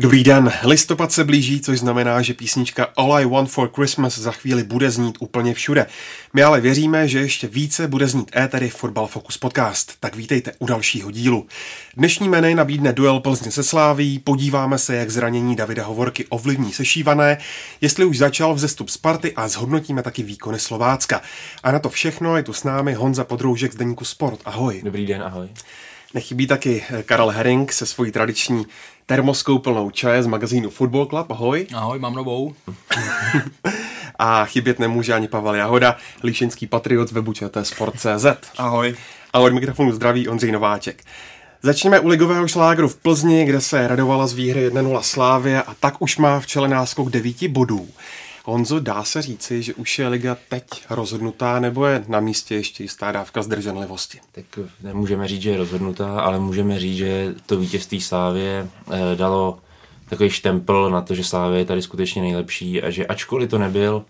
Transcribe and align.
Dobrý 0.00 0.24
den, 0.24 0.52
listopad 0.62 1.12
se 1.12 1.24
blíží, 1.24 1.60
což 1.60 1.78
znamená, 1.78 2.22
že 2.22 2.34
písnička 2.34 2.88
All 2.96 3.14
I 3.14 3.26
Want 3.26 3.50
for 3.50 3.70
Christmas 3.74 4.18
za 4.18 4.32
chvíli 4.32 4.64
bude 4.64 4.90
znít 4.90 5.16
úplně 5.20 5.54
všude. 5.54 5.86
My 6.34 6.42
ale 6.42 6.60
věříme, 6.60 7.08
že 7.08 7.18
ještě 7.18 7.46
více 7.46 7.88
bude 7.88 8.08
znít 8.08 8.36
étery 8.36 8.68
Football 8.68 9.06
Focus 9.06 9.38
Podcast, 9.38 9.92
tak 10.00 10.16
vítejte 10.16 10.52
u 10.58 10.66
dalšího 10.66 11.10
dílu. 11.10 11.46
Dnešní 11.96 12.28
menu 12.28 12.54
nabídne 12.54 12.92
duel 12.92 13.20
Plzně 13.20 13.50
se 13.50 13.62
Sláví, 13.62 14.18
podíváme 14.18 14.78
se, 14.78 14.96
jak 14.96 15.10
zranění 15.10 15.56
Davida 15.56 15.84
Hovorky 15.84 16.26
ovlivní 16.28 16.72
sešívané, 16.72 17.38
jestli 17.80 18.04
už 18.04 18.18
začal 18.18 18.54
vzestup 18.54 18.88
Sparty 18.88 19.32
a 19.32 19.48
zhodnotíme 19.48 20.02
taky 20.02 20.22
výkony 20.22 20.58
Slovácka. 20.58 21.22
A 21.62 21.72
na 21.72 21.78
to 21.78 21.88
všechno 21.88 22.36
je 22.36 22.42
tu 22.42 22.52
s 22.52 22.64
námi 22.64 22.94
Honza 22.94 23.24
Podroužek 23.24 23.72
z 23.72 23.76
Deníku 23.76 24.04
Sport. 24.04 24.40
Ahoj. 24.44 24.80
Dobrý 24.84 25.06
den, 25.06 25.22
ahoj. 25.22 25.48
Nechybí 26.14 26.46
taky 26.46 26.84
Karel 27.04 27.28
Herring 27.28 27.72
se 27.72 27.86
svojí 27.86 28.12
tradiční 28.12 28.66
termoskou 29.08 29.58
plnou 29.58 29.90
čaje 29.90 30.22
z 30.22 30.26
magazínu 30.26 30.70
Football 30.70 31.06
Club. 31.06 31.30
Ahoj. 31.30 31.66
Ahoj, 31.74 31.98
mám 31.98 32.14
novou. 32.14 32.54
A 34.18 34.44
chybět 34.44 34.78
nemůže 34.78 35.14
ani 35.14 35.28
Pavel 35.28 35.54
Jahoda, 35.54 35.96
líšenský 36.24 36.66
patriot 36.66 37.08
z 37.08 37.12
webu 37.12 37.32
Sport.cz. 37.62 38.26
Ahoj. 38.58 38.94
A 39.32 39.38
od 39.38 39.52
mikrofonu 39.52 39.92
zdraví 39.92 40.28
Ondřej 40.28 40.52
Nováček. 40.52 41.04
Začněme 41.62 42.00
u 42.00 42.08
ligového 42.08 42.48
šlágru 42.48 42.88
v 42.88 42.96
Plzni, 42.96 43.44
kde 43.44 43.60
se 43.60 43.88
radovala 43.88 44.26
z 44.26 44.32
výhry 44.32 44.68
1-0 44.68 45.00
Slávě 45.00 45.62
a 45.62 45.74
tak 45.80 46.02
už 46.02 46.16
má 46.16 46.40
v 46.40 46.46
čele 46.46 46.68
náskok 46.68 47.10
9 47.10 47.48
bodů. 47.48 47.88
Honzo, 48.48 48.80
dá 48.80 49.04
se 49.04 49.22
říci, 49.22 49.62
že 49.62 49.74
už 49.74 49.98
je 49.98 50.08
liga 50.08 50.36
teď 50.48 50.64
rozhodnutá, 50.90 51.60
nebo 51.60 51.86
je 51.86 52.04
na 52.08 52.20
místě 52.20 52.54
ještě 52.54 52.82
jistá 52.82 53.12
dávka 53.12 53.42
zdrženlivosti? 53.42 54.20
Tak 54.32 54.44
nemůžeme 54.82 55.28
říct, 55.28 55.42
že 55.42 55.50
je 55.50 55.56
rozhodnutá, 55.56 56.20
ale 56.20 56.40
můžeme 56.40 56.80
říct, 56.80 56.96
že 56.96 57.34
to 57.46 57.58
vítězství 57.58 58.00
Slávě 58.00 58.68
eh, 58.90 59.16
dalo 59.16 59.58
takový 60.08 60.30
štempel 60.30 60.90
na 60.90 61.02
to, 61.02 61.14
že 61.14 61.24
Slávě 61.24 61.58
je 61.58 61.64
tady 61.64 61.82
skutečně 61.82 62.22
nejlepší 62.22 62.82
a 62.82 62.90
že 62.90 63.06
ačkoliv 63.06 63.50
to 63.50 63.58
nebyl 63.58 64.04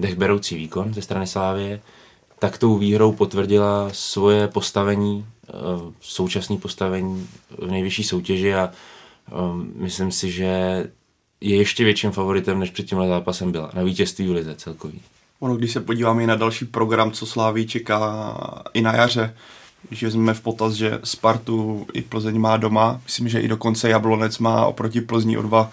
dechberoucí 0.00 0.56
výkon 0.56 0.94
ze 0.94 1.02
strany 1.02 1.26
Slávě, 1.26 1.80
tak 2.38 2.58
tou 2.58 2.78
výhrou 2.78 3.12
potvrdila 3.12 3.88
svoje 3.92 4.48
postavení, 4.48 5.26
eh, 5.48 5.52
současné 6.00 6.56
postavení 6.56 7.28
v 7.58 7.70
nejvyšší 7.70 8.04
soutěži 8.04 8.54
a 8.54 8.70
eh, 8.70 9.32
myslím 9.74 10.12
si, 10.12 10.30
že 10.30 10.84
je 11.40 11.56
ještě 11.56 11.84
větším 11.84 12.10
favoritem, 12.10 12.58
než 12.58 12.70
před 12.70 12.86
tímhle 12.86 13.08
zápasem 13.08 13.52
byla. 13.52 13.70
Na 13.74 13.82
vítězství 13.82 14.28
v 14.28 14.32
lize 14.32 14.54
celkový. 14.54 15.00
Ono, 15.40 15.56
když 15.56 15.72
se 15.72 15.80
podíváme 15.80 16.22
i 16.22 16.26
na 16.26 16.36
další 16.36 16.64
program, 16.64 17.10
co 17.10 17.26
Sláví 17.26 17.66
čeká 17.66 18.36
i 18.74 18.82
na 18.82 18.94
jaře, 18.94 19.34
že 19.90 20.10
jsme 20.10 20.34
v 20.34 20.40
potaz, 20.40 20.72
že 20.72 20.98
Spartu 21.04 21.86
i 21.92 22.02
Plzeň 22.02 22.38
má 22.38 22.56
doma, 22.56 23.00
myslím, 23.04 23.28
že 23.28 23.40
i 23.40 23.48
dokonce 23.48 23.88
Jablonec 23.88 24.38
má 24.38 24.66
oproti 24.66 25.00
Plzni 25.00 25.38
o 25.38 25.42
dva 25.42 25.70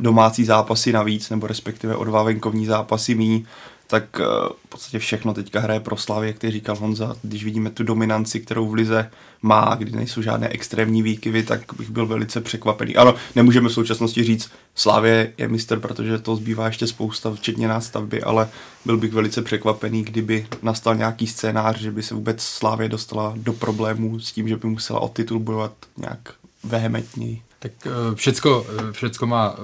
domácí 0.00 0.44
zápasy 0.44 0.92
navíc, 0.92 1.30
nebo 1.30 1.46
respektive 1.46 1.96
o 1.96 2.04
dva 2.04 2.22
venkovní 2.22 2.66
zápasy 2.66 3.14
mí, 3.14 3.46
tak 3.86 4.20
eh, 4.20 4.24
v 4.66 4.68
podstatě 4.68 4.98
všechno 4.98 5.34
teďka 5.34 5.60
hraje 5.60 5.80
pro 5.80 5.96
Slavě, 5.96 6.28
jak 6.28 6.38
ty 6.38 6.50
říkal 6.50 6.76
Honza. 6.76 7.16
Když 7.22 7.44
vidíme 7.44 7.70
tu 7.70 7.84
dominanci, 7.84 8.40
kterou 8.40 8.68
v 8.68 8.74
Lize 8.74 9.10
má, 9.42 9.74
kdy 9.78 9.90
nejsou 9.90 10.22
žádné 10.22 10.48
extrémní 10.48 11.02
výkyvy, 11.02 11.42
tak 11.42 11.60
bych 11.78 11.90
byl 11.90 12.06
velice 12.06 12.40
překvapený. 12.40 12.96
Ano, 12.96 13.14
nemůžeme 13.34 13.68
v 13.68 13.72
současnosti 13.72 14.24
říct, 14.24 14.50
Slávě 14.74 15.32
je 15.38 15.48
mistr, 15.48 15.80
protože 15.80 16.18
to 16.18 16.36
zbývá 16.36 16.66
ještě 16.66 16.86
spousta, 16.86 17.34
včetně 17.34 17.68
nástavby, 17.68 18.22
ale 18.22 18.48
byl 18.84 18.96
bych 18.96 19.12
velice 19.12 19.42
překvapený, 19.42 20.02
kdyby 20.02 20.46
nastal 20.62 20.94
nějaký 20.94 21.26
scénář, 21.26 21.78
že 21.80 21.90
by 21.90 22.02
se 22.02 22.14
vůbec 22.14 22.42
Slávě 22.42 22.88
dostala 22.88 23.32
do 23.36 23.52
problémů 23.52 24.20
s 24.20 24.32
tím, 24.32 24.48
že 24.48 24.56
by 24.56 24.68
musela 24.68 25.00
o 25.00 25.08
titul 25.08 25.38
bojovat 25.38 25.72
nějak 25.96 26.34
vehementněji. 26.64 27.42
Tak 27.58 27.72
eh, 27.86 28.14
všecko, 28.14 28.66
eh, 28.78 28.92
všecko 28.92 29.26
má 29.26 29.56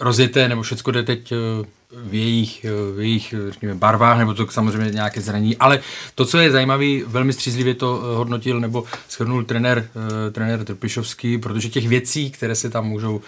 rozjeté, 0.00 0.48
nebo 0.48 0.62
všecko 0.62 0.90
jde 0.90 1.02
teď 1.02 1.32
v 1.90 2.14
jejich, 2.14 2.66
v 2.94 3.00
jejich 3.00 3.34
řekněme, 3.48 3.74
barvách, 3.74 4.18
nebo 4.18 4.34
to 4.34 4.46
samozřejmě 4.46 4.90
nějaké 4.90 5.20
zranění. 5.20 5.56
Ale 5.56 5.80
to, 6.14 6.24
co 6.24 6.38
je 6.38 6.50
zajímavé, 6.50 7.04
velmi 7.06 7.32
střízlivě 7.32 7.74
to 7.74 8.00
eh, 8.02 8.16
hodnotil 8.16 8.60
nebo 8.60 8.84
shrnul 9.10 9.44
trenér, 9.44 9.88
eh, 10.28 10.30
trenér 10.30 10.64
Trpišovský, 10.64 11.38
protože 11.38 11.68
těch 11.68 11.88
věcí, 11.88 12.30
které 12.30 12.54
se 12.54 12.70
tam 12.70 12.86
můžou 12.86 13.20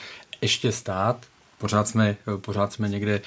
ještě 0.42 0.72
stát, 0.72 1.16
pořád 1.58 1.88
jsme, 1.88 2.16
pořád 2.36 2.72
jsme 2.72 2.88
někde 2.88 3.20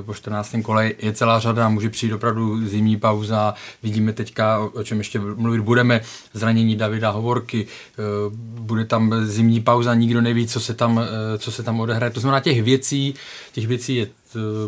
eh, 0.00 0.02
po 0.02 0.14
14. 0.14 0.56
kole, 0.62 0.92
je 0.98 1.12
celá 1.12 1.40
řada, 1.40 1.68
může 1.68 1.90
přijít 1.90 2.12
opravdu 2.12 2.66
zimní 2.68 2.96
pauza, 2.96 3.54
vidíme 3.82 4.12
teďka, 4.12 4.58
o 4.58 4.84
čem 4.84 4.98
ještě 4.98 5.20
mluvit 5.20 5.60
budeme, 5.60 6.00
zranění 6.32 6.76
Davida 6.76 7.10
Hovorky, 7.10 7.66
eh, 7.66 8.02
bude 8.60 8.84
tam 8.84 9.14
zimní 9.24 9.60
pauza, 9.60 9.94
nikdo 9.94 10.20
neví, 10.20 10.46
co 10.46 10.60
se 10.60 10.74
tam, 10.74 10.98
eh, 10.98 11.38
co 11.38 11.52
se 11.52 11.62
tam 11.62 11.80
odehraje. 11.80 12.10
To 12.10 12.20
znamená, 12.20 12.40
těch 12.40 12.62
věcí, 12.62 13.14
těch 13.52 13.66
věcí 13.66 13.96
je 13.96 14.06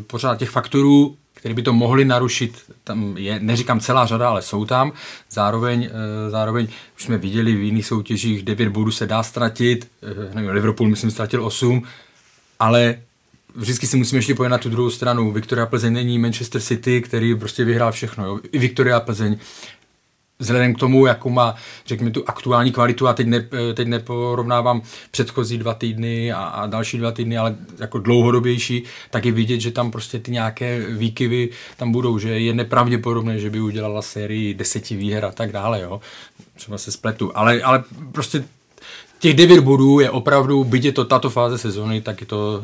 pořád 0.07 0.39
těch 0.39 0.51
faktorů, 0.51 1.17
které 1.35 1.55
by 1.55 1.63
to 1.63 1.73
mohly 1.73 2.05
narušit, 2.05 2.59
tam 2.85 3.15
je, 3.19 3.41
neříkám 3.41 3.81
celá 3.81 4.07
řada, 4.07 4.29
ale 4.29 4.43
jsou 4.43 4.65
tam. 4.65 4.93
Zároveň, 5.31 5.91
zároveň 6.29 6.69
už 6.97 7.03
jsme 7.03 7.19
viděli 7.19 7.55
v 7.55 7.63
jiných 7.63 7.87
soutěžích, 7.87 8.43
9 8.43 8.69
bodů 8.69 8.91
se 8.91 9.07
dá 9.07 9.23
ztratit, 9.23 9.89
nevím, 10.35 10.51
Liverpool 10.51 10.89
myslím 10.89 11.11
ztratil 11.11 11.45
8, 11.45 11.83
ale 12.59 12.99
vždycky 13.55 13.87
si 13.87 13.97
musíme 13.97 14.19
ještě 14.19 14.35
pojít 14.35 14.51
na 14.51 14.59
tu 14.59 14.69
druhou 14.69 14.91
stranu. 14.91 15.33
Viktoria 15.33 15.67
Plzeň 15.67 15.93
není 15.93 16.19
Manchester 16.19 16.61
City, 16.61 17.03
který 17.03 17.35
prostě 17.35 17.65
vyhrál 17.65 17.93
všechno. 17.93 18.27
Jo. 18.27 18.41
I 18.53 18.59
Viktoria 18.59 19.01
Plzeň 19.01 19.39
vzhledem 20.39 20.75
k 20.75 20.79
tomu, 20.79 21.07
jakou 21.07 21.31
má, 21.31 21.55
řekněme, 21.87 22.11
tu 22.11 22.25
aktuální 22.27 22.73
kvalitu, 22.73 23.09
a 23.09 23.13
teď, 23.13 23.27
ne, 23.27 23.49
teď 23.75 23.89
neporovnávám 23.89 24.83
předchozí 25.11 25.59
dva 25.59 25.75
týdny 25.75 26.33
a, 26.33 26.45
a 26.45 26.67
další 26.67 26.99
dva 26.99 27.13
týdny, 27.13 27.39
ale 27.39 27.57
jako 27.79 27.99
dlouhodobější, 27.99 28.85
tak 29.11 29.25
je 29.25 29.33
vidět, 29.33 29.61
že 29.61 29.71
tam 29.71 29.91
prostě 29.91 30.19
ty 30.19 30.31
nějaké 30.31 30.87
výkyvy 30.89 31.49
tam 31.77 31.93
budou, 31.93 32.19
že 32.19 32.41
je 32.41 32.55
nepravděpodobné, 32.55 33.39
že 33.39 33.51
by 33.51 33.61
udělala 33.61 34.03
sérii 34.03 34.55
deseti 34.55 34.97
výher 34.97 35.25
a 35.25 35.33
tak 35.33 35.53
dále, 35.53 35.81
jo. 35.81 36.01
Třeba 36.55 36.79
se 36.79 36.93
spletu, 36.93 37.33
ale, 37.35 37.63
ale 37.63 37.85
prostě 38.13 38.45
těch 39.19 39.35
9 39.35 39.61
bodů 39.61 40.01
je 40.01 40.11
opravdu, 40.11 40.65
byť 40.65 40.85
je 40.85 40.93
to 40.93 41.05
tato 41.05 41.31
fáze 41.31 41.59
sezóny, 41.59 42.01
tak 42.01 42.21
je 42.21 42.27
to 42.27 42.63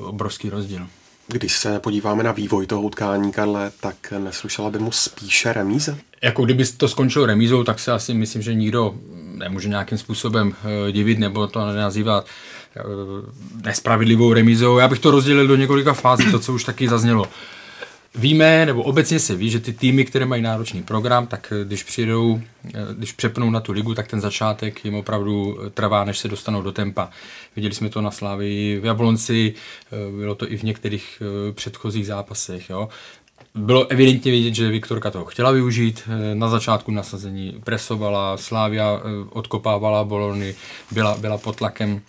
uh, 0.00 0.08
obrovský 0.08 0.50
rozdíl. 0.50 0.86
Když 1.32 1.58
se 1.58 1.80
podíváme 1.80 2.22
na 2.22 2.32
vývoj 2.32 2.66
toho 2.66 2.82
utkání, 2.82 3.32
Karle, 3.32 3.72
tak 3.80 3.96
neslyšela 4.18 4.70
by 4.70 4.78
mu 4.78 4.92
spíše 4.92 5.52
remíze? 5.52 5.98
Jako 6.22 6.44
kdyby 6.44 6.64
to 6.64 6.88
skončilo 6.88 7.26
remízou, 7.26 7.64
tak 7.64 7.78
se 7.78 7.92
asi 7.92 8.14
myslím, 8.14 8.42
že 8.42 8.54
nikdo 8.54 8.94
nemůže 9.34 9.68
nějakým 9.68 9.98
způsobem 9.98 10.48
uh, 10.48 10.92
divit 10.92 11.18
nebo 11.18 11.46
to 11.46 11.66
nenazývat 11.66 12.26
uh, 12.76 13.62
nespravedlivou 13.64 14.32
remízou. 14.32 14.78
Já 14.78 14.88
bych 14.88 14.98
to 14.98 15.10
rozdělil 15.10 15.46
do 15.46 15.56
několika 15.56 15.92
fází, 15.92 16.30
to, 16.30 16.38
co 16.38 16.52
už 16.52 16.64
taky 16.64 16.88
zaznělo. 16.88 17.28
Víme, 18.14 18.66
nebo 18.66 18.82
obecně 18.82 19.18
se 19.18 19.36
ví, 19.36 19.50
že 19.50 19.60
ty 19.60 19.72
týmy, 19.72 20.04
které 20.04 20.26
mají 20.26 20.42
náročný 20.42 20.82
program, 20.82 21.26
tak 21.26 21.52
eh, 21.52 21.64
když 21.64 21.82
přijdou, 21.82 22.40
eh, 22.66 22.70
když 22.92 23.12
přepnou 23.12 23.50
na 23.50 23.60
tu 23.60 23.72
ligu, 23.72 23.94
tak 23.94 24.08
ten 24.08 24.20
začátek 24.20 24.84
jim 24.84 24.94
opravdu 24.94 25.58
eh, 25.66 25.70
trvá, 25.70 26.04
než 26.04 26.18
se 26.18 26.28
dostanou 26.28 26.62
do 26.62 26.72
tempa. 26.72 27.10
Viděli 27.56 27.74
jsme 27.74 27.88
to 27.88 28.00
na 28.00 28.10
Slávii 28.10 28.80
v 28.80 28.84
Jablonci, 28.84 29.54
bylo 30.16 30.34
to 30.34 30.52
i 30.52 30.56
v 30.56 30.62
některých 30.62 31.22
předchozích 31.52 32.06
zápasech. 32.06 32.70
Jo. 32.70 32.88
Bylo 33.54 33.86
evidentně 33.86 34.32
vidět, 34.32 34.54
že 34.54 34.68
Viktorka 34.68 35.10
toho 35.10 35.24
chtěla 35.24 35.50
využít. 35.50 36.02
Na 36.34 36.48
začátku 36.48 36.90
nasazení 36.90 37.60
presovala, 37.64 38.36
Slávia 38.36 39.00
odkopávala 39.30 40.04
bolony, 40.04 40.54
byla, 40.90 41.16
byla 41.18 41.38
pod 41.38 41.56
tlakem 41.56 42.00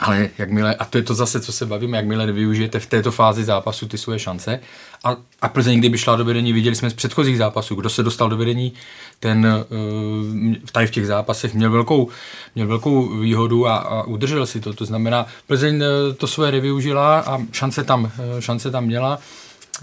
ale 0.00 0.30
jakmile, 0.38 0.74
a 0.74 0.84
to 0.84 0.98
je 0.98 1.04
to 1.04 1.14
zase, 1.14 1.40
co 1.40 1.52
se 1.52 1.66
bavíme, 1.66 1.96
jakmile 1.96 2.32
využijete 2.32 2.80
v 2.80 2.86
této 2.86 3.10
fázi 3.10 3.44
zápasu 3.44 3.88
ty 3.88 3.98
svoje 3.98 4.18
šance. 4.18 4.60
A, 5.04 5.16
a 5.42 5.48
Plzeň, 5.48 5.78
kdyby 5.78 5.98
šla 5.98 6.16
do 6.16 6.24
vedení, 6.24 6.52
viděli 6.52 6.76
jsme 6.76 6.90
z 6.90 6.94
předchozích 6.94 7.38
zápasů, 7.38 7.74
kdo 7.74 7.90
se 7.90 8.02
dostal 8.02 8.28
do 8.28 8.36
vedení, 8.36 8.72
ten 9.20 9.46
uh, 9.46 10.54
tady 10.72 10.86
v 10.86 10.90
těch 10.90 11.06
zápasech 11.06 11.54
měl 11.54 11.70
velkou, 11.70 12.08
měl 12.54 12.66
velkou 12.66 13.18
výhodu 13.18 13.66
a, 13.66 13.76
a 13.76 14.02
udržel 14.02 14.46
si 14.46 14.60
to. 14.60 14.72
To 14.72 14.84
znamená, 14.84 15.26
Plzeň 15.46 15.76
uh, 15.76 15.82
to 16.16 16.26
svoje 16.26 16.52
nevyužila 16.52 17.20
a 17.20 17.38
šance 17.52 17.84
tam, 17.84 18.04
uh, 18.04 18.10
šance 18.40 18.70
tam 18.70 18.84
měla. 18.84 19.18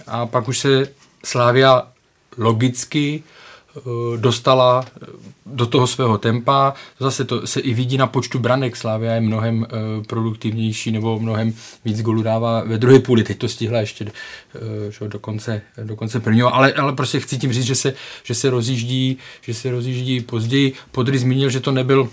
A 0.07 0.25
pak 0.25 0.47
už 0.47 0.59
se 0.59 0.87
Slávia 1.25 1.83
logicky 2.37 3.23
dostala 4.17 4.85
do 5.45 5.65
toho 5.65 5.87
svého 5.87 6.17
tempa. 6.17 6.73
Zase 6.99 7.25
to 7.25 7.47
se 7.47 7.59
i 7.59 7.73
vidí 7.73 7.97
na 7.97 8.07
počtu 8.07 8.39
branek. 8.39 8.75
Slávia 8.75 9.13
je 9.13 9.21
mnohem 9.21 9.67
produktivnější 10.07 10.91
nebo 10.91 11.19
mnohem 11.19 11.53
víc 11.85 12.01
golů 12.01 12.21
dává 12.21 12.63
ve 12.63 12.77
druhé 12.77 12.99
půli. 12.99 13.23
Teď 13.23 13.37
to 13.37 13.47
stihla 13.47 13.79
ještě 13.79 14.11
že, 14.89 15.07
do, 15.07 15.19
konce, 15.19 15.61
do 15.83 15.95
konce 15.95 16.19
prvního, 16.19 16.55
ale, 16.55 16.73
ale 16.73 16.93
prostě 16.93 17.19
chci 17.19 17.37
tím 17.37 17.53
říct, 17.53 17.65
že 17.65 17.75
se, 17.75 17.93
že 18.23 18.35
se 18.35 18.49
rozjíždí, 18.49 19.17
že 19.41 19.53
se 19.53 19.71
rozjíždí 19.71 20.21
později. 20.21 20.73
Podry 20.91 21.17
zmínil, 21.17 21.49
že 21.49 21.59
to 21.59 21.71
nebyl 21.71 22.09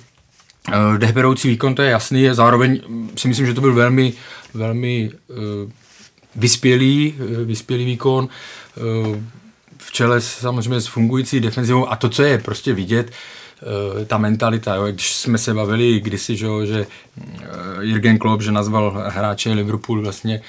dechberoucí 0.99 1.49
výkon, 1.49 1.75
to 1.75 1.82
je 1.82 1.90
jasný, 1.90 2.28
zároveň 2.32 2.81
si 3.16 3.28
myslím, 3.28 3.46
že 3.46 3.54
to 3.54 3.61
byl 3.61 3.75
velmi, 3.75 4.12
velmi 4.54 5.11
vyspělý, 6.37 7.14
vyspělý 7.44 7.84
výkon 7.84 8.28
v 9.88 9.93
čele 9.93 10.20
samozřejmě 10.20 10.81
s 10.81 10.87
fungující 10.87 11.40
defenzivou 11.40 11.93
a 11.93 11.96
to, 11.96 12.08
co 12.08 12.23
je 12.23 12.38
prostě 12.38 12.73
vidět, 12.73 13.11
eh, 13.11 14.05
ta 14.05 14.19
mentalita, 14.19 14.75
jo, 14.75 14.87
když 14.87 15.14
jsme 15.14 15.38
se 15.38 15.55
bavili 15.55 16.00
kdysi, 16.00 16.37
že, 16.37 16.46
že 16.64 16.87
eh, 17.20 17.44
Jürgen 17.81 18.19
Klopp, 18.19 18.43
že 18.43 18.52
nazval 18.52 19.05
hráče 19.08 19.52
Liverpool 19.52 20.02
vlastně 20.02 20.40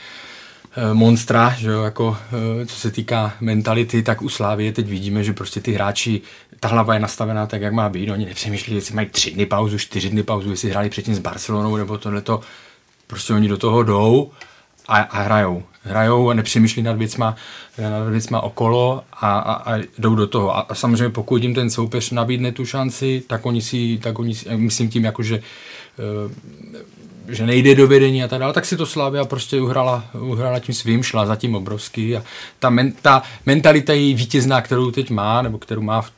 eh, 0.77 0.93
monstra, 0.93 1.55
že 1.57 1.69
jo, 1.69 1.83
jako 1.83 2.17
co 2.65 2.75
se 2.75 2.91
týká 2.91 3.33
mentality, 3.39 4.03
tak 4.03 4.21
u 4.21 4.29
Slávy 4.29 4.71
teď 4.71 4.87
vidíme, 4.87 5.23
že 5.23 5.33
prostě 5.33 5.61
ty 5.61 5.71
hráči, 5.71 6.21
ta 6.59 6.67
hlava 6.67 6.93
je 6.93 6.99
nastavená 6.99 7.45
tak, 7.45 7.61
jak 7.61 7.73
má 7.73 7.89
být, 7.89 8.11
oni 8.11 8.25
nepřemýšlí, 8.25 8.75
jestli 8.75 8.95
mají 8.95 9.07
tři 9.07 9.31
dny 9.31 9.45
pauzu, 9.45 9.77
čtyři 9.77 10.09
dny 10.09 10.23
pauzu, 10.23 10.49
jestli 10.49 10.69
hráli 10.69 10.89
předtím 10.89 11.15
s 11.15 11.19
Barcelonou 11.19 11.75
nebo 11.75 11.97
tohleto, 11.97 12.41
prostě 13.07 13.33
oni 13.33 13.47
do 13.47 13.57
toho 13.57 13.83
jdou 13.83 14.31
a, 14.87 14.97
a 14.97 15.21
hrajou 15.21 15.63
hrajou 15.89 16.29
a 16.29 16.33
nepřemýšlí 16.33 16.81
nad 16.81 16.97
věcma, 16.97 17.35
nad 17.77 18.09
věcma 18.09 18.41
okolo 18.41 19.03
a, 19.13 19.39
a, 19.39 19.73
a 19.73 19.79
jdou 19.97 20.15
do 20.15 20.27
toho. 20.27 20.57
A, 20.57 20.59
a 20.59 20.75
samozřejmě 20.75 21.09
pokud 21.09 21.43
jim 21.43 21.53
ten 21.53 21.69
soupeř 21.69 22.11
nabídne 22.11 22.51
tu 22.51 22.65
šanci, 22.65 23.23
tak 23.27 23.45
oni 23.45 23.61
si, 23.61 23.99
tak 24.03 24.19
oni 24.19 24.35
si 24.35 24.57
myslím 24.57 24.89
tím 24.89 25.05
jako, 25.05 25.23
že 25.23 25.41
eh, 25.99 26.33
že 27.29 27.45
nejde 27.45 27.75
do 27.75 27.87
vedení 27.87 28.23
a 28.23 28.27
tak 28.27 28.39
dále, 28.39 28.53
tak 28.53 28.65
si 28.65 28.77
to 28.77 28.85
Slavia 28.85 29.25
prostě 29.25 29.61
uhrala, 29.61 30.03
uhrala 30.19 30.59
tím 30.59 30.75
svým, 30.75 31.03
šla 31.03 31.25
za 31.25 31.35
tím 31.35 31.55
obrovský 31.55 32.17
a 32.17 32.23
ta, 32.59 32.69
men, 32.69 32.91
ta 33.01 33.23
mentalita 33.45 33.93
její 33.93 34.13
vítězná, 34.13 34.61
kterou 34.61 34.91
teď 34.91 35.09
má, 35.09 35.41
nebo 35.41 35.57
kterou 35.57 35.81
má 35.81 36.01
v, 36.01 36.11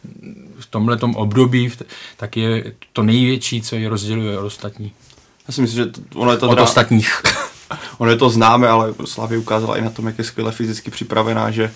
v 0.59 0.65
tomhle 0.69 0.97
období, 1.15 1.71
tak 2.17 2.37
je 2.37 2.73
to 2.93 3.03
největší, 3.03 3.61
co 3.61 3.75
je 3.75 3.89
rozděluje 3.89 4.39
od 4.39 4.45
ostatní. 4.45 4.91
Já 5.47 5.53
si 5.53 5.61
myslím, 5.61 5.83
že 5.83 5.91
ono 6.15 6.31
je 6.31 6.37
to 6.37 6.47
od 6.47 6.51
teda... 6.51 6.63
ostatních. 6.63 7.21
Ono 7.97 8.11
je 8.11 8.17
to 8.17 8.29
známe, 8.29 8.67
ale 8.67 8.93
Slavy 9.05 9.37
ukázala 9.37 9.77
i 9.77 9.81
na 9.81 9.89
tom, 9.89 10.05
jak 10.05 10.17
je 10.17 10.23
skvěle 10.23 10.51
fyzicky 10.51 10.91
připravená, 10.91 11.51
že 11.51 11.71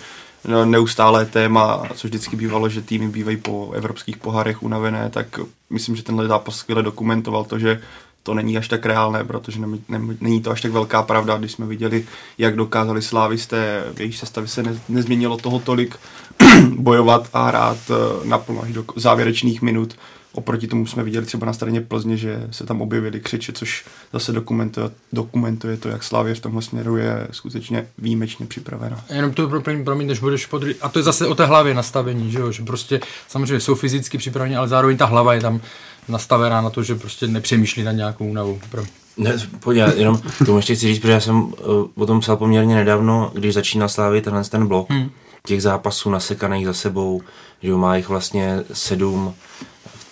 neustálé 0.64 1.26
téma, 1.26 1.82
co 1.94 2.08
vždycky 2.08 2.36
bývalo, 2.36 2.68
že 2.68 2.82
týmy 2.82 3.08
bývají 3.08 3.36
po 3.36 3.72
evropských 3.72 4.16
pohárech 4.16 4.62
unavené, 4.62 5.10
tak 5.10 5.40
myslím, 5.70 5.96
že 5.96 6.02
tenhle 6.02 6.28
zápas 6.28 6.56
skvěle 6.56 6.82
dokumentoval 6.82 7.44
to, 7.44 7.58
že 7.58 7.80
to 8.22 8.34
není 8.34 8.58
až 8.58 8.68
tak 8.68 8.86
reálné, 8.86 9.24
protože 9.24 9.60
ne, 9.60 9.66
ne, 9.88 10.00
není 10.20 10.42
to 10.42 10.50
až 10.50 10.60
tak 10.60 10.72
velká 10.72 11.02
pravda, 11.02 11.36
když 11.36 11.52
jsme 11.52 11.66
viděli, 11.66 12.06
jak 12.38 12.56
dokázali 12.56 13.02
slávisté, 13.02 13.84
v 13.94 14.00
jejich 14.00 14.16
sestavě 14.16 14.48
se 14.48 14.62
ne, 14.62 14.80
nezměnilo 14.88 15.36
toho 15.36 15.58
tolik 15.58 15.96
bojovat 16.76 17.28
a 17.32 17.46
hrát 17.46 17.78
eh, 17.90 18.26
naplno 18.28 18.62
až 18.62 18.72
do 18.72 18.84
závěrečných 18.96 19.62
minut 19.62 19.96
Oproti 20.36 20.66
tomu 20.66 20.86
jsme 20.86 21.02
viděli 21.02 21.26
třeba 21.26 21.46
na 21.46 21.52
straně 21.52 21.80
Plzně, 21.80 22.16
že 22.16 22.46
se 22.50 22.66
tam 22.66 22.80
objevili 22.80 23.20
křiče, 23.20 23.52
což 23.52 23.84
zase 24.12 24.32
dokumentuje, 24.32 24.90
dokumentuje 25.12 25.76
to, 25.76 25.88
jak 25.88 26.02
Slávě 26.02 26.34
v 26.34 26.40
tomhle 26.40 26.62
směru 26.62 26.96
je 26.96 27.28
skutečně 27.30 27.86
výjimečně 27.98 28.46
připravená. 28.46 29.04
Jenom 29.10 29.32
to 29.32 29.48
promiň, 29.48 29.84
promiň, 29.84 30.06
než 30.06 30.18
budeš 30.18 30.46
podry... 30.46 30.74
A 30.80 30.88
to 30.88 30.98
je 30.98 31.02
zase 31.02 31.26
o 31.26 31.34
té 31.34 31.46
hlavě 31.46 31.74
nastavení, 31.74 32.30
že 32.30 32.38
jo? 32.38 32.52
že 32.52 32.62
prostě 32.62 33.00
samozřejmě 33.28 33.60
jsou 33.60 33.74
fyzicky 33.74 34.18
připraveni, 34.18 34.56
ale 34.56 34.68
zároveň 34.68 34.96
ta 34.96 35.06
hlava 35.06 35.34
je 35.34 35.40
tam 35.40 35.60
nastavená 36.08 36.60
na 36.60 36.70
to, 36.70 36.82
že 36.82 36.94
prostě 36.94 37.26
nepřemýšlí 37.26 37.82
na 37.82 37.92
nějakou 37.92 38.26
únavu. 38.26 38.60
Pro... 38.70 38.84
Ne, 39.16 39.36
pojď, 39.60 39.78
já 39.78 39.92
jenom 39.92 40.20
tomu 40.46 40.58
ještě 40.58 40.74
chci 40.74 40.86
říct, 40.86 40.98
protože 40.98 41.12
já 41.12 41.20
jsem 41.20 41.42
uh, 41.42 41.52
o 41.94 42.06
tom 42.06 42.20
psal 42.20 42.36
poměrně 42.36 42.74
nedávno, 42.74 43.30
když 43.34 43.54
začíná 43.54 43.88
Slávy 43.88 44.22
tenhle 44.22 44.44
ten 44.44 44.66
blok, 44.66 44.90
hmm. 44.90 45.10
těch 45.46 45.62
zápasů 45.62 46.10
nasekaných 46.10 46.66
za 46.66 46.72
sebou, 46.72 47.22
že 47.62 47.72
má 47.72 47.96
jich 47.96 48.08
vlastně 48.08 48.64
sedm, 48.72 49.34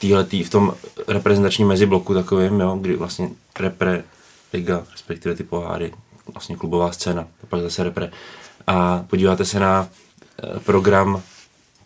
týhletý, 0.05 0.43
v 0.43 0.51
tom 0.51 0.75
reprezentačním 1.09 1.69
mezibloku 1.69 2.15
takovým, 2.15 2.61
jo, 2.61 2.79
kdy 2.81 2.97
vlastně 2.97 3.29
repre, 3.61 4.05
liga, 4.53 4.85
respektive 4.93 5.35
ty 5.35 5.45
poháry, 5.45 5.93
vlastně 6.33 6.57
klubová 6.57 6.93
scéna, 6.93 7.23
a 7.23 7.47
pak 7.49 7.63
zase 7.63 7.85
repre. 7.85 8.11
A 8.67 9.05
podíváte 9.11 9.45
se 9.45 9.61
na 9.61 9.89
eh, 9.89 10.61
program 10.61 11.23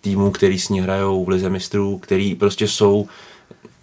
týmů, 0.00 0.30
který 0.30 0.58
s 0.58 0.68
ní 0.68 0.80
hrajou 0.80 1.24
v 1.24 1.28
Lize 1.28 1.50
mistrů, 1.50 1.98
který 1.98 2.34
prostě 2.34 2.68
jsou, 2.68 3.08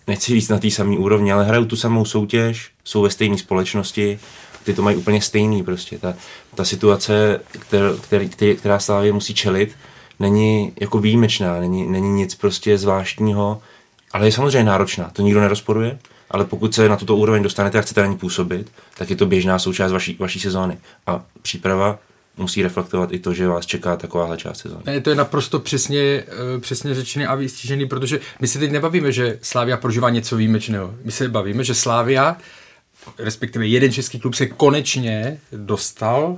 nechci 0.07 0.31
říct 0.31 0.49
na 0.49 0.59
té 0.59 0.71
samé 0.71 0.97
úrovni, 0.97 1.31
ale 1.31 1.45
hrajou 1.45 1.65
tu 1.65 1.75
samou 1.75 2.05
soutěž, 2.05 2.71
jsou 2.83 3.01
ve 3.01 3.09
stejné 3.09 3.37
společnosti, 3.37 4.19
ty 4.63 4.73
to 4.73 4.81
mají 4.81 4.97
úplně 4.97 5.21
stejný 5.21 5.63
prostě. 5.63 5.97
Ta, 5.97 6.13
ta 6.55 6.65
situace, 6.65 7.41
kter, 7.51 7.95
který, 8.01 8.55
která 8.55 8.79
Slávě 8.79 9.13
musí 9.13 9.33
čelit, 9.33 9.75
není 10.19 10.73
jako 10.81 10.99
výjimečná, 10.99 11.59
není, 11.59 11.87
není 11.87 12.11
nic 12.11 12.35
prostě 12.35 12.77
zvláštního, 12.77 13.61
ale 14.15 14.27
je 14.27 14.31
samozřejmě 14.31 14.63
náročná, 14.63 15.09
to 15.13 15.21
nikdo 15.21 15.41
nerozporuje, 15.41 15.99
ale 16.31 16.45
pokud 16.45 16.75
se 16.75 16.89
na 16.89 16.97
tuto 16.97 17.15
úroveň 17.15 17.43
dostanete 17.43 17.79
a 17.79 17.81
chcete 17.81 18.01
na 18.01 18.07
ní 18.07 18.17
působit, 18.17 18.71
tak 18.97 19.09
je 19.09 19.15
to 19.15 19.25
běžná 19.25 19.59
součást 19.59 19.91
vaší, 19.91 20.17
vaší 20.19 20.39
sezóny. 20.39 20.77
A 21.07 21.23
příprava 21.41 21.99
musí 22.37 22.63
reflektovat 22.63 23.13
i 23.13 23.19
to, 23.19 23.33
že 23.33 23.47
vás 23.47 23.65
čeká 23.65 23.95
takováhle 23.95 24.37
část 24.37 24.57
sezóny. 24.57 24.83
Ne, 24.85 25.01
to 25.01 25.09
je 25.09 25.15
naprosto 25.15 25.59
přesně, 25.59 25.99
eh, 25.99 26.25
přesně 26.59 26.95
řečený 26.95 27.25
a 27.25 27.35
vystížený, 27.35 27.85
protože 27.85 28.19
my 28.39 28.47
si 28.47 28.59
teď 28.59 28.71
nebavíme, 28.71 29.11
že 29.11 29.39
Slávia 29.41 29.77
prožívá 29.77 30.09
něco 30.09 30.35
výjimečného. 30.35 30.95
My 31.03 31.11
se 31.11 31.29
bavíme, 31.29 31.63
že 31.63 31.75
Slávia, 31.75 32.37
respektive 33.19 33.67
jeden 33.67 33.91
český 33.91 34.19
klub 34.19 34.33
se 34.33 34.45
konečně 34.45 35.39
dostal 35.51 36.37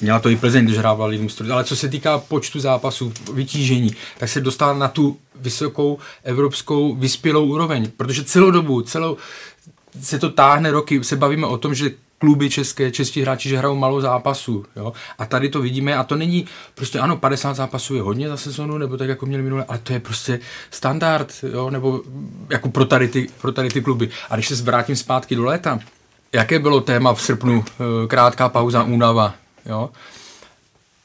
Měla 0.00 0.18
to 0.18 0.28
i 0.28 0.36
Plzeň, 0.36 0.64
když 0.64 0.78
hrávala 0.78 1.10
Ligu 1.10 1.22
mistrů. 1.22 1.52
Ale 1.52 1.64
co 1.64 1.76
se 1.76 1.88
týká 1.88 2.18
počtu 2.18 2.60
zápasů, 2.60 3.12
vytížení, 3.32 3.90
tak 4.18 4.28
se 4.28 4.40
dostala 4.40 4.72
na 4.72 4.88
tu 4.88 5.18
vysokou 5.40 5.98
evropskou 6.24 6.94
vyspělou 6.94 7.46
úroveň. 7.46 7.90
Protože 7.96 8.24
celou 8.24 8.50
dobu, 8.50 8.82
celou, 8.82 9.16
se 10.02 10.18
to 10.18 10.30
táhne 10.30 10.70
roky, 10.70 11.04
se 11.04 11.16
bavíme 11.16 11.46
o 11.46 11.58
tom, 11.58 11.74
že 11.74 11.90
kluby 12.18 12.50
české, 12.50 12.90
čeští 12.90 13.22
hráči, 13.22 13.48
že 13.48 13.58
hrajou 13.58 13.76
malou 13.76 14.00
zápasů. 14.00 14.64
Jo? 14.76 14.92
A 15.18 15.26
tady 15.26 15.48
to 15.48 15.60
vidíme 15.60 15.96
a 15.96 16.04
to 16.04 16.16
není, 16.16 16.46
prostě 16.74 16.98
ano, 16.98 17.16
50 17.16 17.54
zápasů 17.54 17.94
je 17.94 18.02
hodně 18.02 18.28
za 18.28 18.36
sezonu, 18.36 18.78
nebo 18.78 18.96
tak 18.96 19.08
jako 19.08 19.26
měli 19.26 19.42
minule, 19.42 19.64
ale 19.68 19.78
to 19.78 19.92
je 19.92 20.00
prostě 20.00 20.40
standard, 20.70 21.34
jo? 21.52 21.70
nebo 21.70 22.02
jako 22.50 22.68
pro 22.68 22.84
tady, 22.84 23.08
ty, 23.08 23.26
pro 23.40 23.52
tady 23.52 23.68
ty 23.68 23.82
kluby. 23.82 24.08
A 24.30 24.34
když 24.34 24.48
se 24.48 24.56
zvrátím 24.56 24.96
zpátky 24.96 25.36
do 25.36 25.44
léta, 25.44 25.78
jaké 26.32 26.58
bylo 26.58 26.80
téma 26.80 27.14
v 27.14 27.22
srpnu? 27.22 27.64
Eh, 27.68 28.06
krátká 28.06 28.48
pauza, 28.48 28.82
únava, 28.82 29.34
Jo? 29.68 29.90